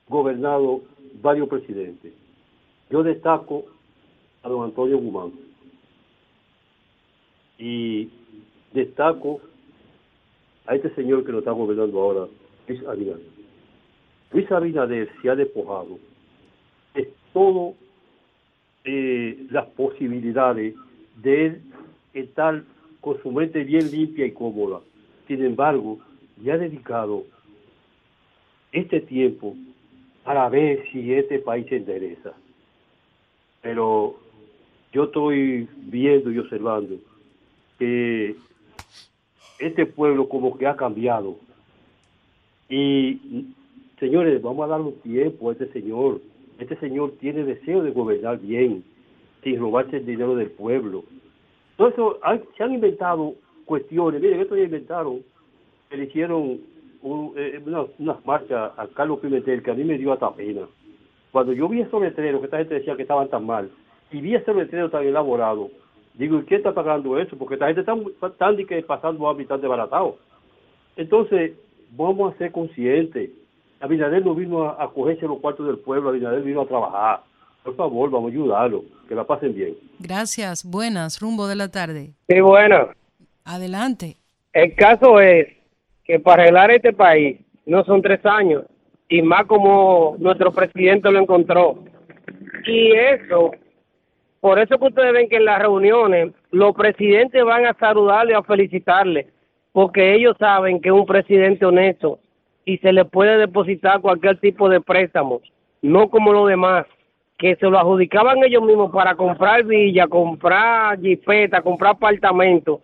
gobernado 0.08 0.82
varios 1.22 1.48
presidentes. 1.48 2.12
Yo 2.90 3.02
destaco 3.02 3.64
a 4.42 4.48
don 4.48 4.64
Antonio 4.64 4.98
Guzmán 4.98 5.32
y 7.60 8.08
destaco 8.72 9.40
a 10.66 10.74
este 10.74 10.92
señor 10.94 11.24
que 11.24 11.32
nos 11.32 11.40
está 11.40 11.52
gobernando 11.52 12.00
ahora, 12.00 12.26
Luis 12.66 12.82
Abinader. 12.86 13.26
Luis 14.32 14.50
Abinader 14.50 15.10
se 15.20 15.28
ha 15.28 15.36
despojado 15.36 15.98
de 16.94 17.12
todo 17.32 17.74
eh, 18.84 19.46
las 19.50 19.66
posibilidades 19.66 20.74
de 21.16 21.46
él 21.46 21.62
estar 22.14 22.64
con 23.00 23.20
su 23.22 23.30
mente 23.30 23.62
bien 23.62 23.90
limpia 23.90 24.24
y 24.24 24.32
cómoda. 24.32 24.80
Sin 25.28 25.44
embargo, 25.44 25.98
le 26.42 26.52
ha 26.52 26.58
dedicado 26.58 27.24
este 28.72 29.00
tiempo 29.00 29.54
para 30.24 30.48
ver 30.48 30.84
si 30.90 31.12
este 31.12 31.40
país 31.40 31.66
se 31.68 31.76
endereza. 31.76 32.32
Pero 33.60 34.16
yo 34.92 35.04
estoy 35.04 35.68
viendo 35.76 36.32
y 36.32 36.38
observando 36.38 36.96
que 37.80 38.36
este 39.58 39.86
pueblo 39.86 40.28
como 40.28 40.56
que 40.56 40.66
ha 40.66 40.76
cambiado. 40.76 41.36
Y, 42.68 43.46
señores, 43.98 44.40
vamos 44.42 44.64
a 44.64 44.68
darle 44.68 44.92
tiempo 45.02 45.48
a 45.48 45.52
este 45.52 45.66
señor. 45.72 46.20
Este 46.58 46.76
señor 46.76 47.14
tiene 47.18 47.42
deseo 47.42 47.82
de 47.82 47.90
gobernar 47.90 48.38
bien, 48.38 48.84
sin 49.42 49.58
robarse 49.58 49.96
el 49.96 50.06
dinero 50.06 50.36
del 50.36 50.50
pueblo. 50.50 51.04
Todo 51.76 51.88
eso, 51.88 52.20
se 52.56 52.62
han 52.62 52.74
inventado 52.74 53.34
cuestiones. 53.64 54.20
Miren, 54.20 54.40
esto 54.40 54.56
ya 54.56 54.64
inventaron, 54.64 55.22
que 55.88 55.96
le 55.96 56.04
hicieron 56.04 56.60
un- 57.00 57.32
eh, 57.36 57.62
una- 57.64 57.86
unas 57.98 58.26
marchas 58.26 58.72
a 58.76 58.86
Carlos 58.88 59.20
Pimentel, 59.20 59.62
que 59.62 59.70
a 59.70 59.74
mí 59.74 59.84
me 59.84 59.96
dio 59.96 60.12
hasta 60.12 60.34
pena. 60.34 60.68
Cuando 61.32 61.54
yo 61.54 61.66
vi 61.66 61.80
esos 61.80 62.02
letreros, 62.02 62.40
que 62.40 62.46
esta 62.46 62.58
gente 62.58 62.74
decía 62.74 62.94
que 62.94 63.02
estaban 63.02 63.28
tan 63.28 63.46
mal, 63.46 63.70
y 64.12 64.20
vi 64.20 64.34
ese 64.34 64.52
letrero 64.52 64.90
tan 64.90 65.04
elaborado, 65.04 65.70
digo, 66.14 66.38
¿y 66.38 66.42
quién 66.44 66.58
está 66.58 66.72
pagando 66.74 67.18
eso? 67.18 67.36
Porque 67.36 67.54
esta 67.54 67.66
gente 67.66 67.80
está 67.80 68.30
tan 68.30 68.56
de 68.56 68.66
que 68.66 68.82
pasando 68.82 69.28
a 69.28 69.34
mitad 69.34 69.58
de 69.58 69.68
baratado. 69.68 70.18
Entonces, 70.96 71.52
vamos 71.92 72.34
a 72.34 72.38
ser 72.38 72.52
conscientes. 72.52 73.30
Abinader 73.80 74.24
no 74.24 74.34
vino 74.34 74.64
a, 74.64 74.82
a 74.82 74.88
cogerse 74.88 75.26
los 75.26 75.38
cuartos 75.40 75.66
del 75.66 75.78
pueblo, 75.78 76.10
Abinader 76.10 76.42
vino 76.42 76.62
a 76.62 76.66
trabajar. 76.66 77.20
Por 77.62 77.76
favor, 77.76 78.10
vamos 78.10 78.30
a 78.30 78.32
ayudarlo, 78.32 78.84
que 79.08 79.14
la 79.14 79.24
pasen 79.24 79.54
bien. 79.54 79.74
Gracias. 79.98 80.64
Buenas, 80.64 81.20
rumbo 81.20 81.46
de 81.46 81.56
la 81.56 81.68
tarde. 81.68 82.10
Sí, 82.28 82.40
buena. 82.40 82.88
Adelante. 83.44 84.16
El 84.52 84.74
caso 84.74 85.20
es 85.20 85.48
que 86.04 86.18
para 86.18 86.42
arreglar 86.42 86.70
este 86.70 86.92
país 86.92 87.38
no 87.66 87.84
son 87.84 88.02
tres 88.02 88.24
años, 88.24 88.64
y 89.08 89.22
más 89.22 89.46
como 89.46 90.16
nuestro 90.18 90.52
presidente 90.52 91.10
lo 91.10 91.20
encontró. 91.20 91.78
Y 92.66 92.92
eso, 92.92 93.52
por 94.40 94.58
eso 94.58 94.78
que 94.78 94.86
ustedes 94.86 95.12
ven 95.12 95.28
que 95.28 95.36
en 95.36 95.44
las 95.44 95.60
reuniones 95.60 96.32
los 96.50 96.74
presidentes 96.74 97.44
van 97.44 97.66
a 97.66 97.74
saludarle, 97.74 98.34
a 98.34 98.42
felicitarle, 98.42 99.28
porque 99.72 100.14
ellos 100.14 100.34
saben 100.38 100.80
que 100.80 100.88
es 100.88 100.94
un 100.94 101.06
presidente 101.06 101.66
honesto 101.66 102.18
y 102.64 102.78
se 102.78 102.92
le 102.92 103.04
puede 103.04 103.36
depositar 103.36 104.00
cualquier 104.00 104.38
tipo 104.40 104.68
de 104.68 104.80
préstamo, 104.80 105.42
no 105.82 106.08
como 106.08 106.32
los 106.32 106.48
demás, 106.48 106.86
que 107.36 107.56
se 107.56 107.66
lo 107.68 107.78
adjudicaban 107.78 108.42
ellos 108.44 108.62
mismos 108.62 108.90
para 108.92 109.14
comprar 109.14 109.64
villa, 109.64 110.06
comprar 110.06 111.00
jipeta, 111.00 111.62
comprar 111.62 111.92
apartamentos. 111.92 112.80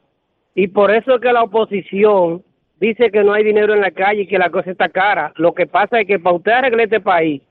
Y 0.54 0.68
por 0.68 0.90
eso 0.90 1.16
es 1.16 1.20
que 1.20 1.32
la 1.32 1.42
oposición 1.42 2.42
dice 2.80 3.10
que 3.10 3.22
no 3.22 3.34
hay 3.34 3.44
dinero 3.44 3.74
en 3.74 3.82
la 3.82 3.90
calle 3.90 4.22
y 4.22 4.26
que 4.26 4.38
la 4.38 4.48
cosa 4.48 4.70
está 4.70 4.88
cara. 4.88 5.32
Lo 5.36 5.52
que 5.52 5.66
pasa 5.66 6.00
es 6.00 6.06
que 6.06 6.18
para 6.18 6.36
usted 6.36 6.52
arreglar 6.52 6.80
este 6.82 7.00
país 7.00 7.42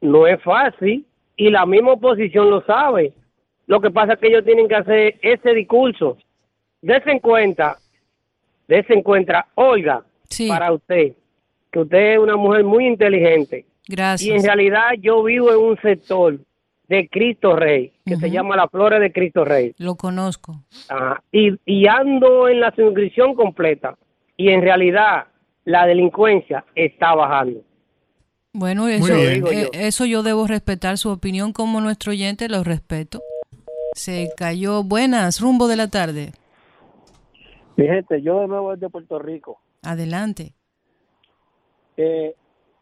no 0.00 0.26
es 0.26 0.42
fácil 0.42 1.06
y 1.38 1.50
la 1.50 1.64
misma 1.64 1.92
oposición 1.92 2.50
lo 2.50 2.60
sabe. 2.62 3.14
Lo 3.66 3.80
que 3.80 3.90
pasa 3.90 4.14
es 4.14 4.18
que 4.18 4.26
ellos 4.26 4.44
tienen 4.44 4.68
que 4.68 4.74
hacer 4.74 5.14
ese 5.22 5.54
discurso. 5.54 6.18
Dese 6.82 7.10
en 7.10 7.20
cuenta, 7.20 7.78
dese 8.66 8.92
en 8.92 9.02
cuenta, 9.02 9.46
Olga, 9.54 10.02
para 10.48 10.72
usted, 10.72 11.12
que 11.70 11.78
usted 11.78 12.14
es 12.14 12.18
una 12.18 12.36
mujer 12.36 12.64
muy 12.64 12.86
inteligente. 12.86 13.64
Gracias. 13.86 14.28
Y 14.28 14.32
en 14.32 14.44
realidad 14.44 14.90
yo 15.00 15.22
vivo 15.22 15.50
en 15.50 15.58
un 15.58 15.80
sector 15.80 16.38
de 16.88 17.08
Cristo 17.08 17.54
Rey, 17.54 17.92
que 18.04 18.16
se 18.16 18.30
llama 18.30 18.56
la 18.56 18.68
Flores 18.68 19.00
de 19.00 19.12
Cristo 19.12 19.44
Rey. 19.44 19.74
Lo 19.78 19.94
conozco. 19.94 20.56
Ajá. 20.88 21.22
Y, 21.30 21.54
y 21.64 21.86
ando 21.86 22.48
en 22.48 22.60
la 22.60 22.74
suscripción 22.74 23.34
completa. 23.34 23.96
Y 24.36 24.48
en 24.48 24.62
realidad 24.62 25.26
la 25.64 25.86
delincuencia 25.86 26.64
está 26.74 27.14
bajando. 27.14 27.60
Bueno, 28.52 28.88
eso, 28.88 29.14
eh, 29.14 29.40
yo. 29.40 29.68
eso 29.72 30.04
yo 30.06 30.22
debo 30.22 30.46
respetar 30.46 30.96
su 30.98 31.10
opinión 31.10 31.52
como 31.52 31.80
nuestro 31.80 32.12
oyente, 32.12 32.48
lo 32.48 32.64
respeto. 32.64 33.20
Se 33.92 34.30
cayó. 34.36 34.82
Buenas, 34.82 35.40
rumbo 35.40 35.68
de 35.68 35.76
la 35.76 35.88
tarde. 35.88 36.32
Mi 37.76 37.86
gente, 37.86 38.22
yo 38.22 38.40
de 38.40 38.48
nuevo 38.48 38.72
desde 38.72 38.88
Puerto 38.88 39.18
Rico. 39.18 39.60
Adelante. 39.82 40.54
Eh, 41.96 42.34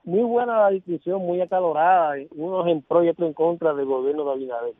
muy 0.04 0.22
buena 0.22 0.62
la 0.62 0.70
discusión, 0.70 1.20
muy 1.20 1.40
acalorada, 1.40 2.14
unos 2.30 2.66
en 2.68 2.82
pro 2.82 3.02
y 3.02 3.08
otros 3.08 3.28
en 3.28 3.34
contra 3.34 3.74
del 3.74 3.86
gobierno 3.86 4.24
de 4.24 4.32
Abinader. 4.32 4.74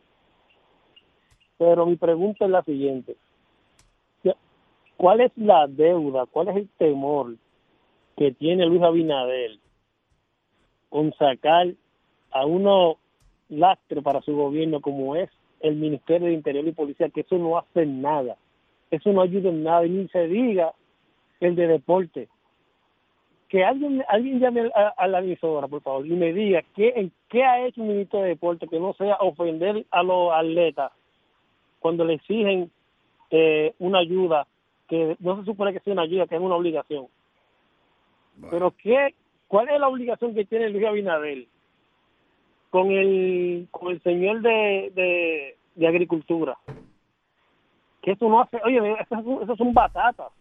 Pero 1.59 1.87
mi 1.87 1.97
pregunta 1.97 2.45
es 2.45 2.51
la 2.51 2.63
siguiente. 2.63 3.17
¿Cuál 4.97 5.21
es 5.21 5.33
la 5.37 5.67
deuda, 5.67 6.25
cuál 6.25 6.49
es 6.49 6.57
el 6.57 6.69
temor 6.79 7.35
que 8.17 8.33
tiene 8.33 8.65
Luis 8.65 8.83
Abinader 8.83 9.59
con 10.89 11.13
sacar 11.15 11.69
a 12.31 12.47
uno 12.47 12.97
lastre 13.49 14.03
para 14.03 14.21
su 14.23 14.35
gobierno 14.35 14.81
como 14.81 15.17
es 15.17 15.31
el 15.61 15.77
Ministerio 15.77 16.29
de 16.29 16.35
Interior 16.35 16.67
y 16.67 16.73
Policía, 16.73 17.09
que 17.09 17.21
eso 17.21 17.39
no 17.39 17.59
hace 17.59 17.87
nada, 17.87 18.37
eso 18.91 19.13
no 19.13 19.23
ayuda 19.23 19.51
en 19.51 19.63
nada, 19.63 19.87
y 19.87 19.91
ni 19.91 20.09
se 20.09 20.27
diga 20.29 20.75
el 21.41 21.57
de 21.57 21.67
deporte. 21.67 22.29
Que 23.49 23.65
alguien 23.65 24.05
alguien 24.09 24.41
llame 24.41 24.71
a, 24.75 24.89
a 24.89 25.07
la 25.07 25.21
emisora, 25.21 25.69
por 25.69 25.81
favor, 25.81 26.07
y 26.07 26.11
me 26.11 26.33
diga 26.33 26.63
qué, 26.75 26.93
en 26.97 27.13
qué 27.29 27.45
ha 27.45 27.65
hecho 27.65 27.81
un 27.81 27.89
ministro 27.89 28.21
de 28.21 28.29
deporte 28.29 28.67
que 28.67 28.81
no 28.81 28.93
sea 28.95 29.17
ofender 29.21 29.87
a 29.91 30.03
los 30.03 30.33
atletas 30.33 30.93
cuando 31.79 32.05
le 32.05 32.15
exigen 32.15 32.71
eh, 33.31 33.75
una 33.79 34.01
ayuda 34.01 34.47
que 34.89 35.17
no 35.21 35.39
se 35.39 35.45
supone 35.45 35.73
que 35.73 35.81
sea 35.81 35.93
una 35.93 36.03
ayuda, 36.03 36.27
que 36.27 36.37
es 36.37 36.41
una 36.41 36.57
obligación. 36.57 37.07
Pero 38.51 38.73
qué, 38.73 39.15
¿cuál 39.49 39.69
es 39.69 39.81
la 39.81 39.89
obligación 39.89 40.35
que 40.35 40.45
tiene 40.45 40.71
Luis 40.71 40.85
Abinader 40.87 41.47
con 42.71 42.91
el 42.91 43.69
con 43.71 43.93
el 43.93 44.03
señor 44.03 44.41
de, 44.43 45.57
de, 45.75 45.87
agricultura? 45.87 46.57
Que 48.03 48.13
eso 48.13 48.29
no 48.29 48.41
hace, 48.41 48.61
oye, 48.65 48.79
eso, 49.01 49.15
es- 49.17 49.43
eso 49.43 49.57
son 49.57 49.75
batatas. 49.75 50.33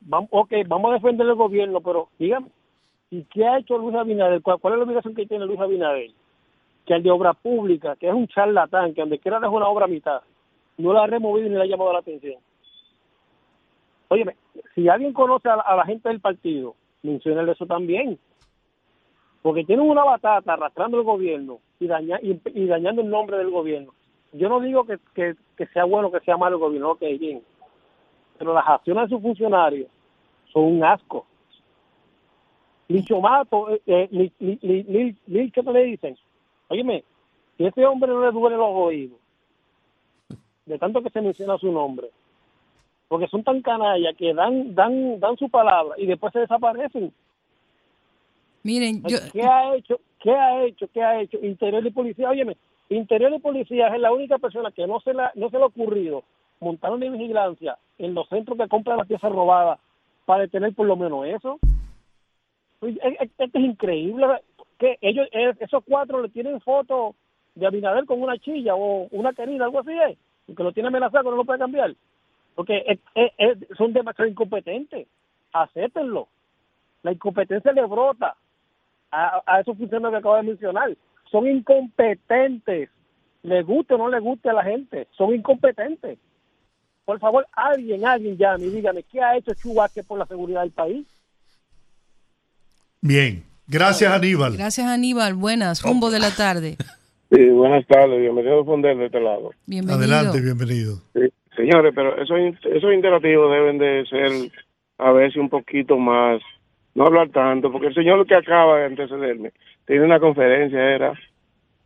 Vamos, 0.00 0.28
ok, 0.32 0.52
vamos 0.66 0.90
a 0.90 0.94
defender 0.94 1.26
el 1.26 1.34
gobierno, 1.34 1.80
pero 1.80 2.08
dígame, 2.18 2.46
¿y 3.10 3.24
qué 3.24 3.46
ha 3.46 3.58
hecho 3.58 3.76
Luis 3.76 3.94
Abinader? 3.94 4.40
¿Cuál, 4.40 4.58
cuál 4.58 4.74
es 4.74 4.78
la 4.78 4.84
obligación 4.84 5.14
que 5.14 5.26
tiene 5.26 5.44
Luis 5.44 5.60
Abinader? 5.60 6.10
Que 6.86 6.94
el 6.94 7.02
de 7.02 7.10
obra 7.10 7.34
pública, 7.34 7.96
que 7.96 8.08
es 8.08 8.14
un 8.14 8.28
charlatán, 8.28 8.94
que 8.94 9.02
donde 9.02 9.18
quiera 9.18 9.38
dejar 9.38 9.54
una 9.54 9.68
obra 9.68 9.84
a 9.84 9.88
mitad, 9.88 10.22
no 10.78 10.92
la 10.92 11.02
ha 11.02 11.06
removido 11.06 11.48
ni 11.48 11.56
le 11.56 11.62
ha 11.62 11.66
llamado 11.66 11.92
la 11.92 11.98
atención. 11.98 12.36
Óyeme, 14.08 14.36
si 14.74 14.88
alguien 14.88 15.12
conoce 15.12 15.48
a 15.50 15.76
la 15.76 15.84
gente 15.84 16.08
del 16.08 16.20
partido, 16.20 16.74
menciónale 17.02 17.52
eso 17.52 17.66
también. 17.66 18.18
Porque 19.42 19.64
tienen 19.64 19.88
una 19.88 20.04
batata 20.04 20.54
arrastrando 20.54 20.98
el 20.98 21.04
gobierno 21.04 21.60
y, 21.78 21.86
daña, 21.86 22.18
y, 22.22 22.66
dañando 22.66 23.02
el 23.02 23.08
nombre 23.08 23.38
del 23.38 23.50
gobierno. 23.50 23.92
Yo 24.32 24.48
no 24.48 24.60
digo 24.60 24.84
que, 24.84 25.36
sea 25.72 25.84
bueno 25.84 26.10
que 26.10 26.20
sea 26.20 26.36
malo 26.36 26.56
el 26.56 26.60
gobierno, 26.60 26.90
ok, 26.92 27.00
bien. 27.18 27.42
Pero 28.36 28.52
las 28.52 28.68
acciones 28.68 29.04
de 29.04 29.16
sus 29.16 29.22
funcionarios 29.22 29.88
son 30.52 30.64
un 30.64 30.84
asco. 30.84 31.24
Lichomato, 32.88 33.70
eh, 33.70 33.82
eh, 33.86 34.30
li- 34.40 35.50
¿qué 35.50 35.62
te 35.62 35.72
le 35.72 35.84
dicen? 35.84 36.16
Óyeme, 36.68 37.04
si 37.56 37.64
a 37.64 37.68
ese 37.68 37.86
hombre 37.86 38.10
no 38.10 38.24
le 38.24 38.32
duele 38.32 38.56
los 38.56 38.70
oídos, 38.70 39.18
de 40.66 40.78
tanto 40.78 41.02
que 41.02 41.10
se 41.10 41.20
menciona 41.20 41.58
su 41.58 41.72
nombre, 41.72 42.10
porque 43.08 43.26
son 43.28 43.42
tan 43.42 43.62
canallas 43.62 44.14
que 44.16 44.34
dan 44.34 44.74
dan 44.74 45.18
dan 45.20 45.36
su 45.36 45.48
palabra 45.48 45.94
y 45.98 46.06
después 46.06 46.32
se 46.32 46.40
desaparecen. 46.40 47.12
Miren, 48.62 49.02
yo, 49.04 49.18
¿Qué 49.32 49.42
ha 49.42 49.74
hecho? 49.74 50.00
¿Qué 50.20 50.30
ha 50.32 50.64
hecho? 50.64 50.86
¿Qué 50.92 51.02
ha 51.02 51.20
hecho? 51.20 51.38
Interior 51.42 51.86
y 51.86 51.90
policía, 51.90 52.28
óyeme, 52.28 52.56
Interior 52.90 53.32
y 53.32 53.38
policía 53.38 53.88
es 53.88 54.00
la 54.00 54.12
única 54.12 54.38
persona 54.38 54.70
que 54.72 54.86
no 54.86 55.00
se 55.00 55.14
la, 55.14 55.30
no 55.34 55.48
se 55.50 55.56
le 55.58 55.62
ha 55.62 55.66
ocurrido 55.66 56.24
montar 56.60 56.90
una 56.92 57.08
vigilancia 57.08 57.78
en 57.98 58.14
los 58.14 58.28
centros 58.28 58.58
que 58.58 58.68
compran 58.68 58.98
las 58.98 59.06
piezas 59.06 59.30
robadas 59.30 59.78
para 60.26 60.42
detener 60.42 60.74
por 60.74 60.86
lo 60.86 60.96
menos 60.96 61.24
eso. 61.26 61.58
Oye, 62.80 62.98
es- 63.02 63.20
es- 63.20 63.30
Esto 63.38 63.58
es 63.58 63.64
increíble. 63.64 64.26
que 64.78 64.96
ellos 65.00 65.26
eh, 65.32 65.52
Esos 65.60 65.82
cuatro 65.88 66.20
le 66.22 66.28
tienen 66.28 66.60
fotos 66.60 67.14
de 67.54 67.66
Abinader 67.66 68.04
con 68.04 68.22
una 68.22 68.38
chilla 68.38 68.74
o 68.76 69.08
una 69.10 69.32
querida, 69.32 69.64
algo 69.64 69.80
así 69.80 69.90
es, 70.08 70.16
que 70.56 70.62
lo 70.62 70.72
tiene 70.72 70.88
amenazado 70.88 71.24
que 71.24 71.30
no 71.30 71.36
lo 71.36 71.44
puede 71.44 71.58
cambiar. 71.58 71.94
Porque 72.58 72.82
es- 72.88 72.98
es- 73.14 73.32
es- 73.38 73.76
son 73.78 73.92
demasiado 73.92 74.28
incompetentes. 74.28 75.06
Acéptenlo. 75.52 76.26
La 77.04 77.12
incompetencia 77.12 77.70
le 77.70 77.86
brota 77.86 78.34
a, 79.12 79.40
a 79.46 79.60
esos 79.60 79.78
funcionarios 79.78 80.10
que 80.10 80.18
acabo 80.18 80.34
de 80.34 80.42
mencionar. 80.42 80.96
Son 81.30 81.46
incompetentes. 81.46 82.90
Le 83.44 83.62
guste 83.62 83.94
o 83.94 83.98
no 83.98 84.08
le 84.08 84.18
guste 84.18 84.50
a 84.50 84.54
la 84.54 84.64
gente. 84.64 85.06
Son 85.16 85.32
incompetentes. 85.32 86.18
Por 87.04 87.20
favor, 87.20 87.46
alguien, 87.52 88.04
alguien 88.04 88.36
llame 88.36 88.64
y 88.66 88.70
dígame 88.70 89.04
qué 89.04 89.22
ha 89.22 89.36
hecho 89.36 89.54
Chubaque 89.54 90.02
por 90.02 90.18
la 90.18 90.26
seguridad 90.26 90.62
del 90.62 90.72
país. 90.72 91.06
Bien. 93.00 93.44
Gracias, 93.68 94.10
Aníbal. 94.12 94.56
gracias 94.56 94.84
Aníbal. 94.88 95.34
Buenas, 95.34 95.80
rumbo 95.82 96.10
de 96.10 96.18
la 96.18 96.30
tarde. 96.34 96.76
Sí, 97.30 97.46
buenas 97.50 97.86
tardes, 97.86 98.18
bienvenido 98.18 98.62
a 98.62 98.64
Fonder 98.64 98.96
de 98.96 99.04
este 99.04 99.20
lado. 99.20 99.50
Bienvenido. 99.66 99.98
Adelante, 100.02 100.40
bienvenido. 100.40 100.96
Sí, 101.12 101.20
señores, 101.58 101.92
pero 101.94 102.16
esos, 102.22 102.38
esos 102.64 102.94
interactivos 102.94 103.50
deben 103.52 103.78
de 103.78 104.06
ser 104.06 104.30
a 104.98 105.12
veces 105.12 105.36
un 105.36 105.48
poquito 105.48 105.98
más, 105.98 106.40
no 106.94 107.04
hablar 107.06 107.28
tanto, 107.28 107.70
porque 107.70 107.88
el 107.88 107.94
señor 107.94 108.26
que 108.26 108.34
acaba 108.34 108.78
de 108.78 108.86
antecederme 108.86 109.52
tiene 109.86 110.04
una 110.04 110.18
conferencia, 110.20 110.80
era. 110.94 111.12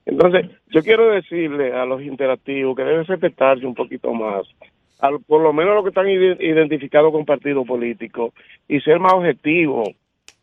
Entonces, 0.06 0.46
yo 0.68 0.82
quiero 0.82 1.10
decirle 1.10 1.72
a 1.72 1.84
los 1.84 2.02
interactivos 2.02 2.76
que 2.76 2.84
deben 2.84 3.04
respetarse 3.06 3.66
un 3.66 3.74
poquito 3.74 4.12
más, 4.12 4.46
al- 5.00 5.20
por 5.26 5.40
lo 5.42 5.52
menos 5.52 5.74
los 5.74 5.84
que 5.84 5.88
están 5.90 6.08
ide- 6.08 6.36
identificados 6.40 7.12
con 7.12 7.24
partidos 7.24 7.66
políticos, 7.66 8.32
y 8.68 8.80
ser 8.80 8.98
más 9.00 9.12
objetivo. 9.14 9.84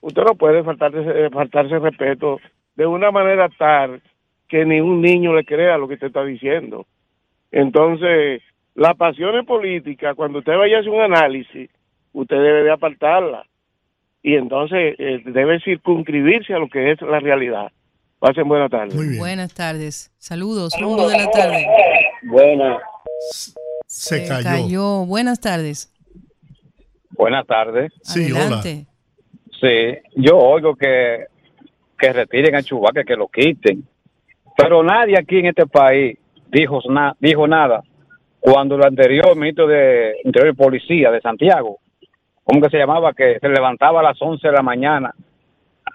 Usted 0.01 0.23
no 0.23 0.35
puede 0.35 0.63
faltarse, 0.63 1.29
faltarse 1.29 1.77
respeto 1.79 2.39
de 2.75 2.85
una 2.85 3.11
manera 3.11 3.49
tal 3.57 4.01
que 4.47 4.65
ni 4.65 4.79
un 4.79 5.01
niño 5.01 5.33
le 5.33 5.43
crea 5.45 5.77
lo 5.77 5.87
que 5.87 5.95
usted 5.95 6.07
está 6.07 6.23
diciendo. 6.23 6.85
Entonces, 7.51 8.41
las 8.79 8.95
pasiones 8.95 9.45
políticas, 9.45 10.15
cuando 10.15 10.39
usted 10.39 10.55
vaya 10.57 10.77
a 10.77 10.79
hacer 10.79 10.89
un 10.91 11.01
análisis, 11.01 11.69
usted 12.13 12.35
debe 12.37 12.63
de 12.63 12.71
apartarla. 12.71 13.45
Y 14.23 14.35
entonces 14.35 14.95
eh, 14.97 15.21
debe 15.25 15.59
circunscribirse 15.59 16.53
a 16.53 16.59
lo 16.59 16.69
que 16.69 16.91
es 16.91 17.01
la 17.01 17.19
realidad. 17.19 17.71
Pasen 18.19 18.47
buena 18.47 18.69
tarde. 18.69 18.95
Buenas 19.17 19.53
tardes. 19.53 20.11
Saludos, 20.17 20.73
rumbo 20.79 21.09
de 21.09 21.17
la 21.17 21.29
tarde. 21.31 21.65
Buena. 22.23 22.79
Se 23.85 24.25
cayó. 24.27 25.05
Buenas 25.05 25.39
tardes. 25.41 25.91
Buenas 27.11 27.45
tardes. 27.47 27.91
Sí, 28.03 28.31
Adelante. 28.33 28.85
Sí, 29.59 29.97
yo 30.15 30.37
oigo 30.37 30.75
que, 30.75 31.25
que 31.97 32.13
retiren 32.13 32.55
a 32.55 32.63
Chubaque, 32.63 33.03
que 33.03 33.15
lo 33.17 33.27
quiten. 33.27 33.83
Pero 34.55 34.83
nadie 34.83 35.17
aquí 35.19 35.39
en 35.39 35.47
este 35.47 35.65
país 35.65 36.17
dijo, 36.49 36.79
na- 36.89 37.15
dijo 37.19 37.45
nada 37.45 37.83
cuando 38.51 38.75
el 38.75 38.85
anterior 38.85 39.35
ministro 39.35 39.67
de 39.67 40.15
Interior 40.23 40.53
y 40.53 40.57
Policía 40.57 41.11
de 41.11 41.21
Santiago, 41.21 41.79
¿cómo 42.43 42.61
que 42.61 42.69
se 42.69 42.77
llamaba? 42.77 43.13
Que 43.13 43.37
se 43.39 43.49
levantaba 43.49 43.99
a 43.99 44.03
las 44.03 44.21
11 44.21 44.47
de 44.47 44.53
la 44.53 44.63
mañana 44.63 45.13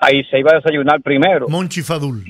ahí 0.01 0.24
se 0.24 0.39
iba 0.39 0.52
a 0.52 0.56
desayunar 0.56 1.01
primero. 1.02 1.48
Monchi 1.48 1.82
Fadul. 1.82 2.22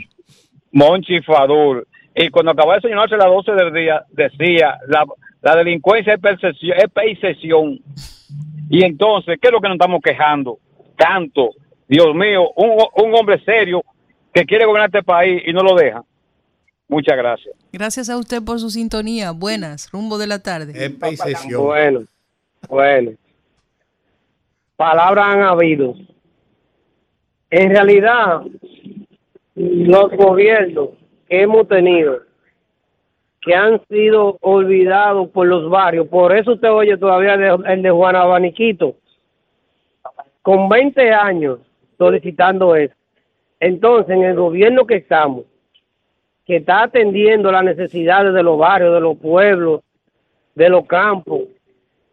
Monchi 0.72 1.20
Fadul. 1.22 1.86
Y 2.14 2.28
cuando 2.28 2.52
acababa 2.52 2.74
de 2.74 2.80
desayunarse 2.82 3.14
a 3.14 3.18
las 3.18 3.28
12 3.28 3.52
del 3.52 3.72
día, 3.72 4.04
decía, 4.10 4.78
la, 4.86 5.04
la 5.42 5.56
delincuencia 5.56 6.14
es 6.14 6.20
percepción, 6.20 6.76
es 6.78 6.90
percepción. 6.90 7.80
Y 8.70 8.84
entonces, 8.84 9.38
¿qué 9.40 9.48
es 9.48 9.52
lo 9.52 9.60
que 9.60 9.68
nos 9.68 9.76
estamos 9.76 10.00
quejando? 10.02 10.58
Tanto, 10.96 11.50
Dios 11.88 12.14
mío, 12.14 12.50
un, 12.56 12.78
un 13.04 13.14
hombre 13.14 13.42
serio 13.44 13.82
que 14.32 14.44
quiere 14.44 14.64
gobernar 14.64 14.88
este 14.88 15.02
país 15.02 15.42
y 15.44 15.52
no 15.52 15.62
lo 15.62 15.74
deja. 15.74 16.02
Muchas 16.88 17.16
gracias. 17.16 17.54
Gracias 17.72 18.10
a 18.10 18.16
usted 18.16 18.42
por 18.42 18.60
su 18.60 18.70
sintonía. 18.70 19.32
Buenas, 19.32 19.90
rumbo 19.90 20.18
de 20.18 20.26
la 20.26 20.42
tarde. 20.42 20.94
Bueno, 21.58 22.04
bueno. 22.68 23.12
Palabras 24.76 25.26
han 25.26 25.42
habido. 25.42 25.94
En 27.50 27.70
realidad, 27.70 28.42
los 29.54 30.10
gobiernos 30.10 30.90
que 31.28 31.42
hemos 31.42 31.68
tenido, 31.68 32.20
que 33.40 33.54
han 33.54 33.80
sido 33.86 34.38
olvidados 34.40 35.28
por 35.30 35.46
los 35.46 35.70
barrios, 35.70 36.08
por 36.08 36.36
eso 36.36 36.54
usted 36.54 36.70
oye 36.70 36.96
todavía 36.96 37.34
el 37.34 37.82
de 37.82 37.90
Juan 37.90 38.16
Abaniquito, 38.16 38.96
con 40.42 40.68
20 40.68 41.12
años 41.12 41.60
solicitando 41.96 42.74
eso. 42.74 42.94
Entonces, 43.60 44.16
en 44.16 44.24
el 44.24 44.34
gobierno 44.34 44.86
que 44.86 44.96
estamos, 44.96 45.44
que 46.46 46.56
está 46.56 46.82
atendiendo 46.84 47.50
las 47.50 47.64
necesidades 47.64 48.34
de 48.34 48.42
los 48.42 48.58
barrios, 48.58 48.92
de 48.94 49.00
los 49.00 49.16
pueblos, 49.18 49.80
de 50.54 50.68
los 50.68 50.86
campos, 50.86 51.42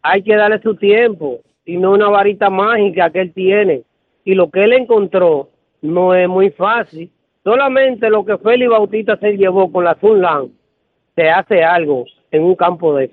hay 0.02 0.22
que 0.22 0.34
darle 0.34 0.60
su 0.62 0.74
tiempo 0.76 1.40
y 1.64 1.76
no 1.76 1.92
una 1.92 2.08
varita 2.08 2.50
mágica 2.50 3.10
que 3.10 3.20
él 3.20 3.32
tiene. 3.32 3.82
Y 4.24 4.34
lo 4.34 4.50
que 4.50 4.64
él 4.64 4.72
encontró 4.72 5.50
no 5.80 6.14
es 6.14 6.28
muy 6.28 6.50
fácil. 6.50 7.10
Solamente 7.44 8.08
lo 8.08 8.24
que 8.24 8.38
Félix 8.38 8.70
Bautista 8.70 9.16
se 9.18 9.32
llevó 9.36 9.70
con 9.70 9.84
la 9.84 9.96
Sunland, 10.00 10.50
se 11.14 11.28
hace 11.28 11.62
algo 11.62 12.04
en 12.30 12.42
un 12.44 12.54
campo 12.56 12.94
de... 12.96 13.12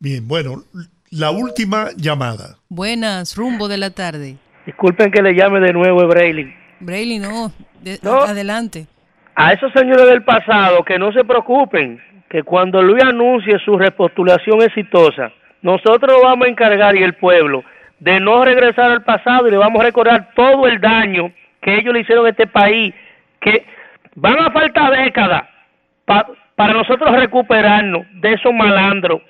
Bien, 0.00 0.26
bueno, 0.26 0.62
la 1.10 1.30
última 1.30 1.90
llamada. 1.96 2.56
Buenas, 2.68 3.36
rumbo 3.36 3.68
de 3.68 3.76
la 3.78 3.90
tarde. 3.90 4.36
Disculpen 4.66 5.10
que 5.12 5.22
le 5.22 5.34
llame 5.34 5.60
de 5.60 5.72
nuevo, 5.72 6.06
Brayley. 6.08 6.52
Brayley, 6.80 7.18
no, 7.18 7.52
de- 7.82 7.98
No. 8.02 8.22
adelante. 8.22 8.86
A 9.34 9.52
esos 9.52 9.72
señores 9.72 10.06
del 10.06 10.22
pasado 10.22 10.84
que 10.84 10.98
no 10.98 11.12
se 11.12 11.24
preocupen, 11.24 12.00
que 12.28 12.42
cuando 12.42 12.82
Luis 12.82 13.02
anuncie 13.02 13.58
su 13.64 13.76
repostulación 13.78 14.62
exitosa, 14.62 15.32
nosotros 15.62 16.18
vamos 16.22 16.46
a 16.46 16.50
encargar 16.50 16.96
y 16.96 17.02
el 17.02 17.14
pueblo 17.14 17.64
de 18.00 18.18
no 18.20 18.44
regresar 18.44 18.90
al 18.90 19.04
pasado 19.04 19.46
y 19.48 19.50
le 19.52 19.56
vamos 19.56 19.80
a 19.80 19.84
recordar 19.84 20.30
todo 20.34 20.66
el 20.66 20.80
daño 20.80 21.32
que 21.60 21.76
ellos 21.76 21.94
le 21.94 22.00
hicieron 22.00 22.26
a 22.26 22.30
este 22.30 22.46
país, 22.46 22.92
que 23.40 23.64
van 24.16 24.38
a 24.40 24.50
faltar 24.50 24.92
décadas 25.04 25.44
pa- 26.04 26.26
para 26.56 26.72
nosotros 26.74 27.10
recuperarnos 27.14 28.04
de 28.20 28.32
esos 28.34 28.52
malandros. 28.52 29.22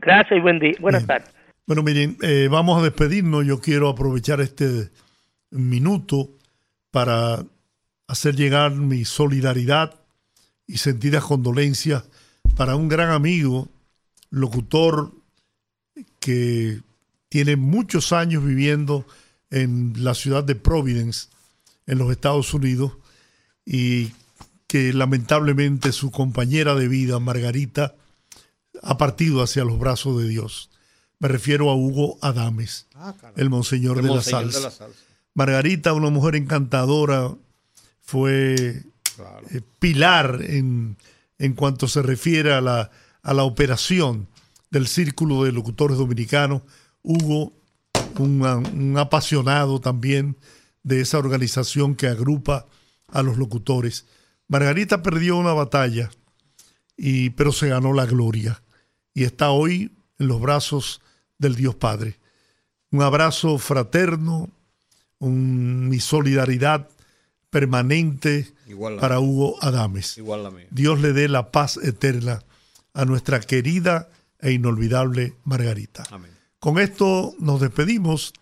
Gracias 0.00 0.36
y 0.38 0.40
buen 0.40 0.58
día. 0.58 0.72
Buenas 0.80 1.06
tardes. 1.06 1.34
Bueno, 1.66 1.82
miren, 1.82 2.16
eh, 2.22 2.48
vamos 2.50 2.78
a 2.78 2.82
despedirnos. 2.82 3.46
Yo 3.46 3.60
quiero 3.60 3.88
aprovechar 3.88 4.40
este 4.40 4.90
minuto 5.50 6.28
para 6.90 7.38
hacer 8.10 8.34
llegar 8.34 8.74
mi 8.74 9.04
solidaridad 9.04 9.94
y 10.66 10.78
sentidas 10.78 11.22
condolencias 11.22 12.02
para 12.56 12.74
un 12.74 12.88
gran 12.88 13.10
amigo, 13.10 13.68
locutor 14.30 15.12
que 16.18 16.80
tiene 17.28 17.54
muchos 17.54 18.12
años 18.12 18.44
viviendo 18.44 19.06
en 19.50 19.94
la 19.98 20.14
ciudad 20.14 20.42
de 20.42 20.56
Providence, 20.56 21.28
en 21.86 21.98
los 21.98 22.10
Estados 22.10 22.52
Unidos, 22.52 22.92
y 23.64 24.10
que 24.66 24.92
lamentablemente 24.92 25.92
su 25.92 26.10
compañera 26.10 26.74
de 26.74 26.88
vida, 26.88 27.20
Margarita, 27.20 27.94
ha 28.82 28.98
partido 28.98 29.40
hacia 29.42 29.64
los 29.64 29.78
brazos 29.78 30.20
de 30.20 30.28
Dios. 30.28 30.70
Me 31.20 31.28
refiero 31.28 31.70
a 31.70 31.76
Hugo 31.76 32.18
Adames, 32.22 32.88
el 33.36 33.50
monseñor, 33.50 33.98
El 33.98 34.02
de, 34.02 34.08
la 34.08 34.14
monseñor 34.14 34.52
de 34.52 34.60
la 34.60 34.70
salsa. 34.70 34.88
Margarita, 35.34 35.92
una 35.92 36.10
mujer 36.10 36.34
encantadora, 36.34 37.32
fue 38.10 38.82
eh, 39.50 39.60
pilar 39.78 40.40
en, 40.42 40.96
en 41.38 41.54
cuanto 41.54 41.86
se 41.86 42.02
refiere 42.02 42.52
a 42.52 42.60
la, 42.60 42.90
a 43.22 43.34
la 43.34 43.44
operación 43.44 44.26
del 44.70 44.88
Círculo 44.88 45.44
de 45.44 45.52
Locutores 45.52 45.96
Dominicanos. 45.96 46.62
Hugo, 47.04 47.52
un, 48.18 48.42
un 48.42 48.98
apasionado 48.98 49.80
también 49.80 50.36
de 50.82 51.00
esa 51.00 51.18
organización 51.18 51.94
que 51.94 52.08
agrupa 52.08 52.66
a 53.12 53.22
los 53.22 53.36
locutores. 53.38 54.06
Margarita 54.48 55.02
perdió 55.04 55.36
una 55.36 55.52
batalla, 55.52 56.10
y, 56.96 57.30
pero 57.30 57.52
se 57.52 57.68
ganó 57.68 57.92
la 57.92 58.06
gloria 58.06 58.60
y 59.14 59.22
está 59.22 59.50
hoy 59.50 59.92
en 60.18 60.26
los 60.26 60.40
brazos 60.40 61.00
del 61.38 61.54
Dios 61.54 61.76
Padre. 61.76 62.18
Un 62.90 63.02
abrazo 63.02 63.56
fraterno, 63.58 64.50
un- 65.20 65.88
mi 65.88 66.00
solidaridad 66.00 66.88
permanente 67.50 68.52
para. 69.00 69.20
Hugo 69.20 69.56
Adames. 69.60 70.20
Dios 70.70 71.00
le 71.00 71.12
dé 71.12 71.28
la 71.28 71.50
paz 71.50 71.76
eterna 71.82 72.42
a 72.94 73.04
nuestra 73.04 73.40
querida 73.40 74.08
e 74.38 74.52
inolvidable 74.52 75.34
Margarita. 75.44 76.04
Con 76.58 76.78
esto 76.78 77.34
nos 77.38 77.60
despedimos, 77.60 78.32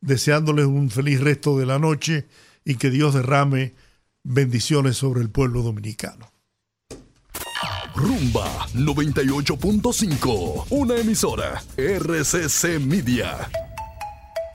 deseándoles 0.00 0.66
un 0.66 0.90
feliz 0.90 1.20
resto 1.20 1.58
de 1.58 1.66
la 1.66 1.78
noche 1.78 2.26
y 2.64 2.76
que 2.76 2.90
Dios 2.90 3.14
derrame 3.14 3.74
bendiciones 4.24 4.96
sobre 4.96 5.20
el 5.22 5.30
pueblo 5.30 5.62
dominicano. 5.62 6.32
Rumba 7.94 8.66
98.5, 8.74 10.66
una 10.70 10.96
emisora 10.96 11.62
RCC 11.76 12.80
Media. 12.80 13.50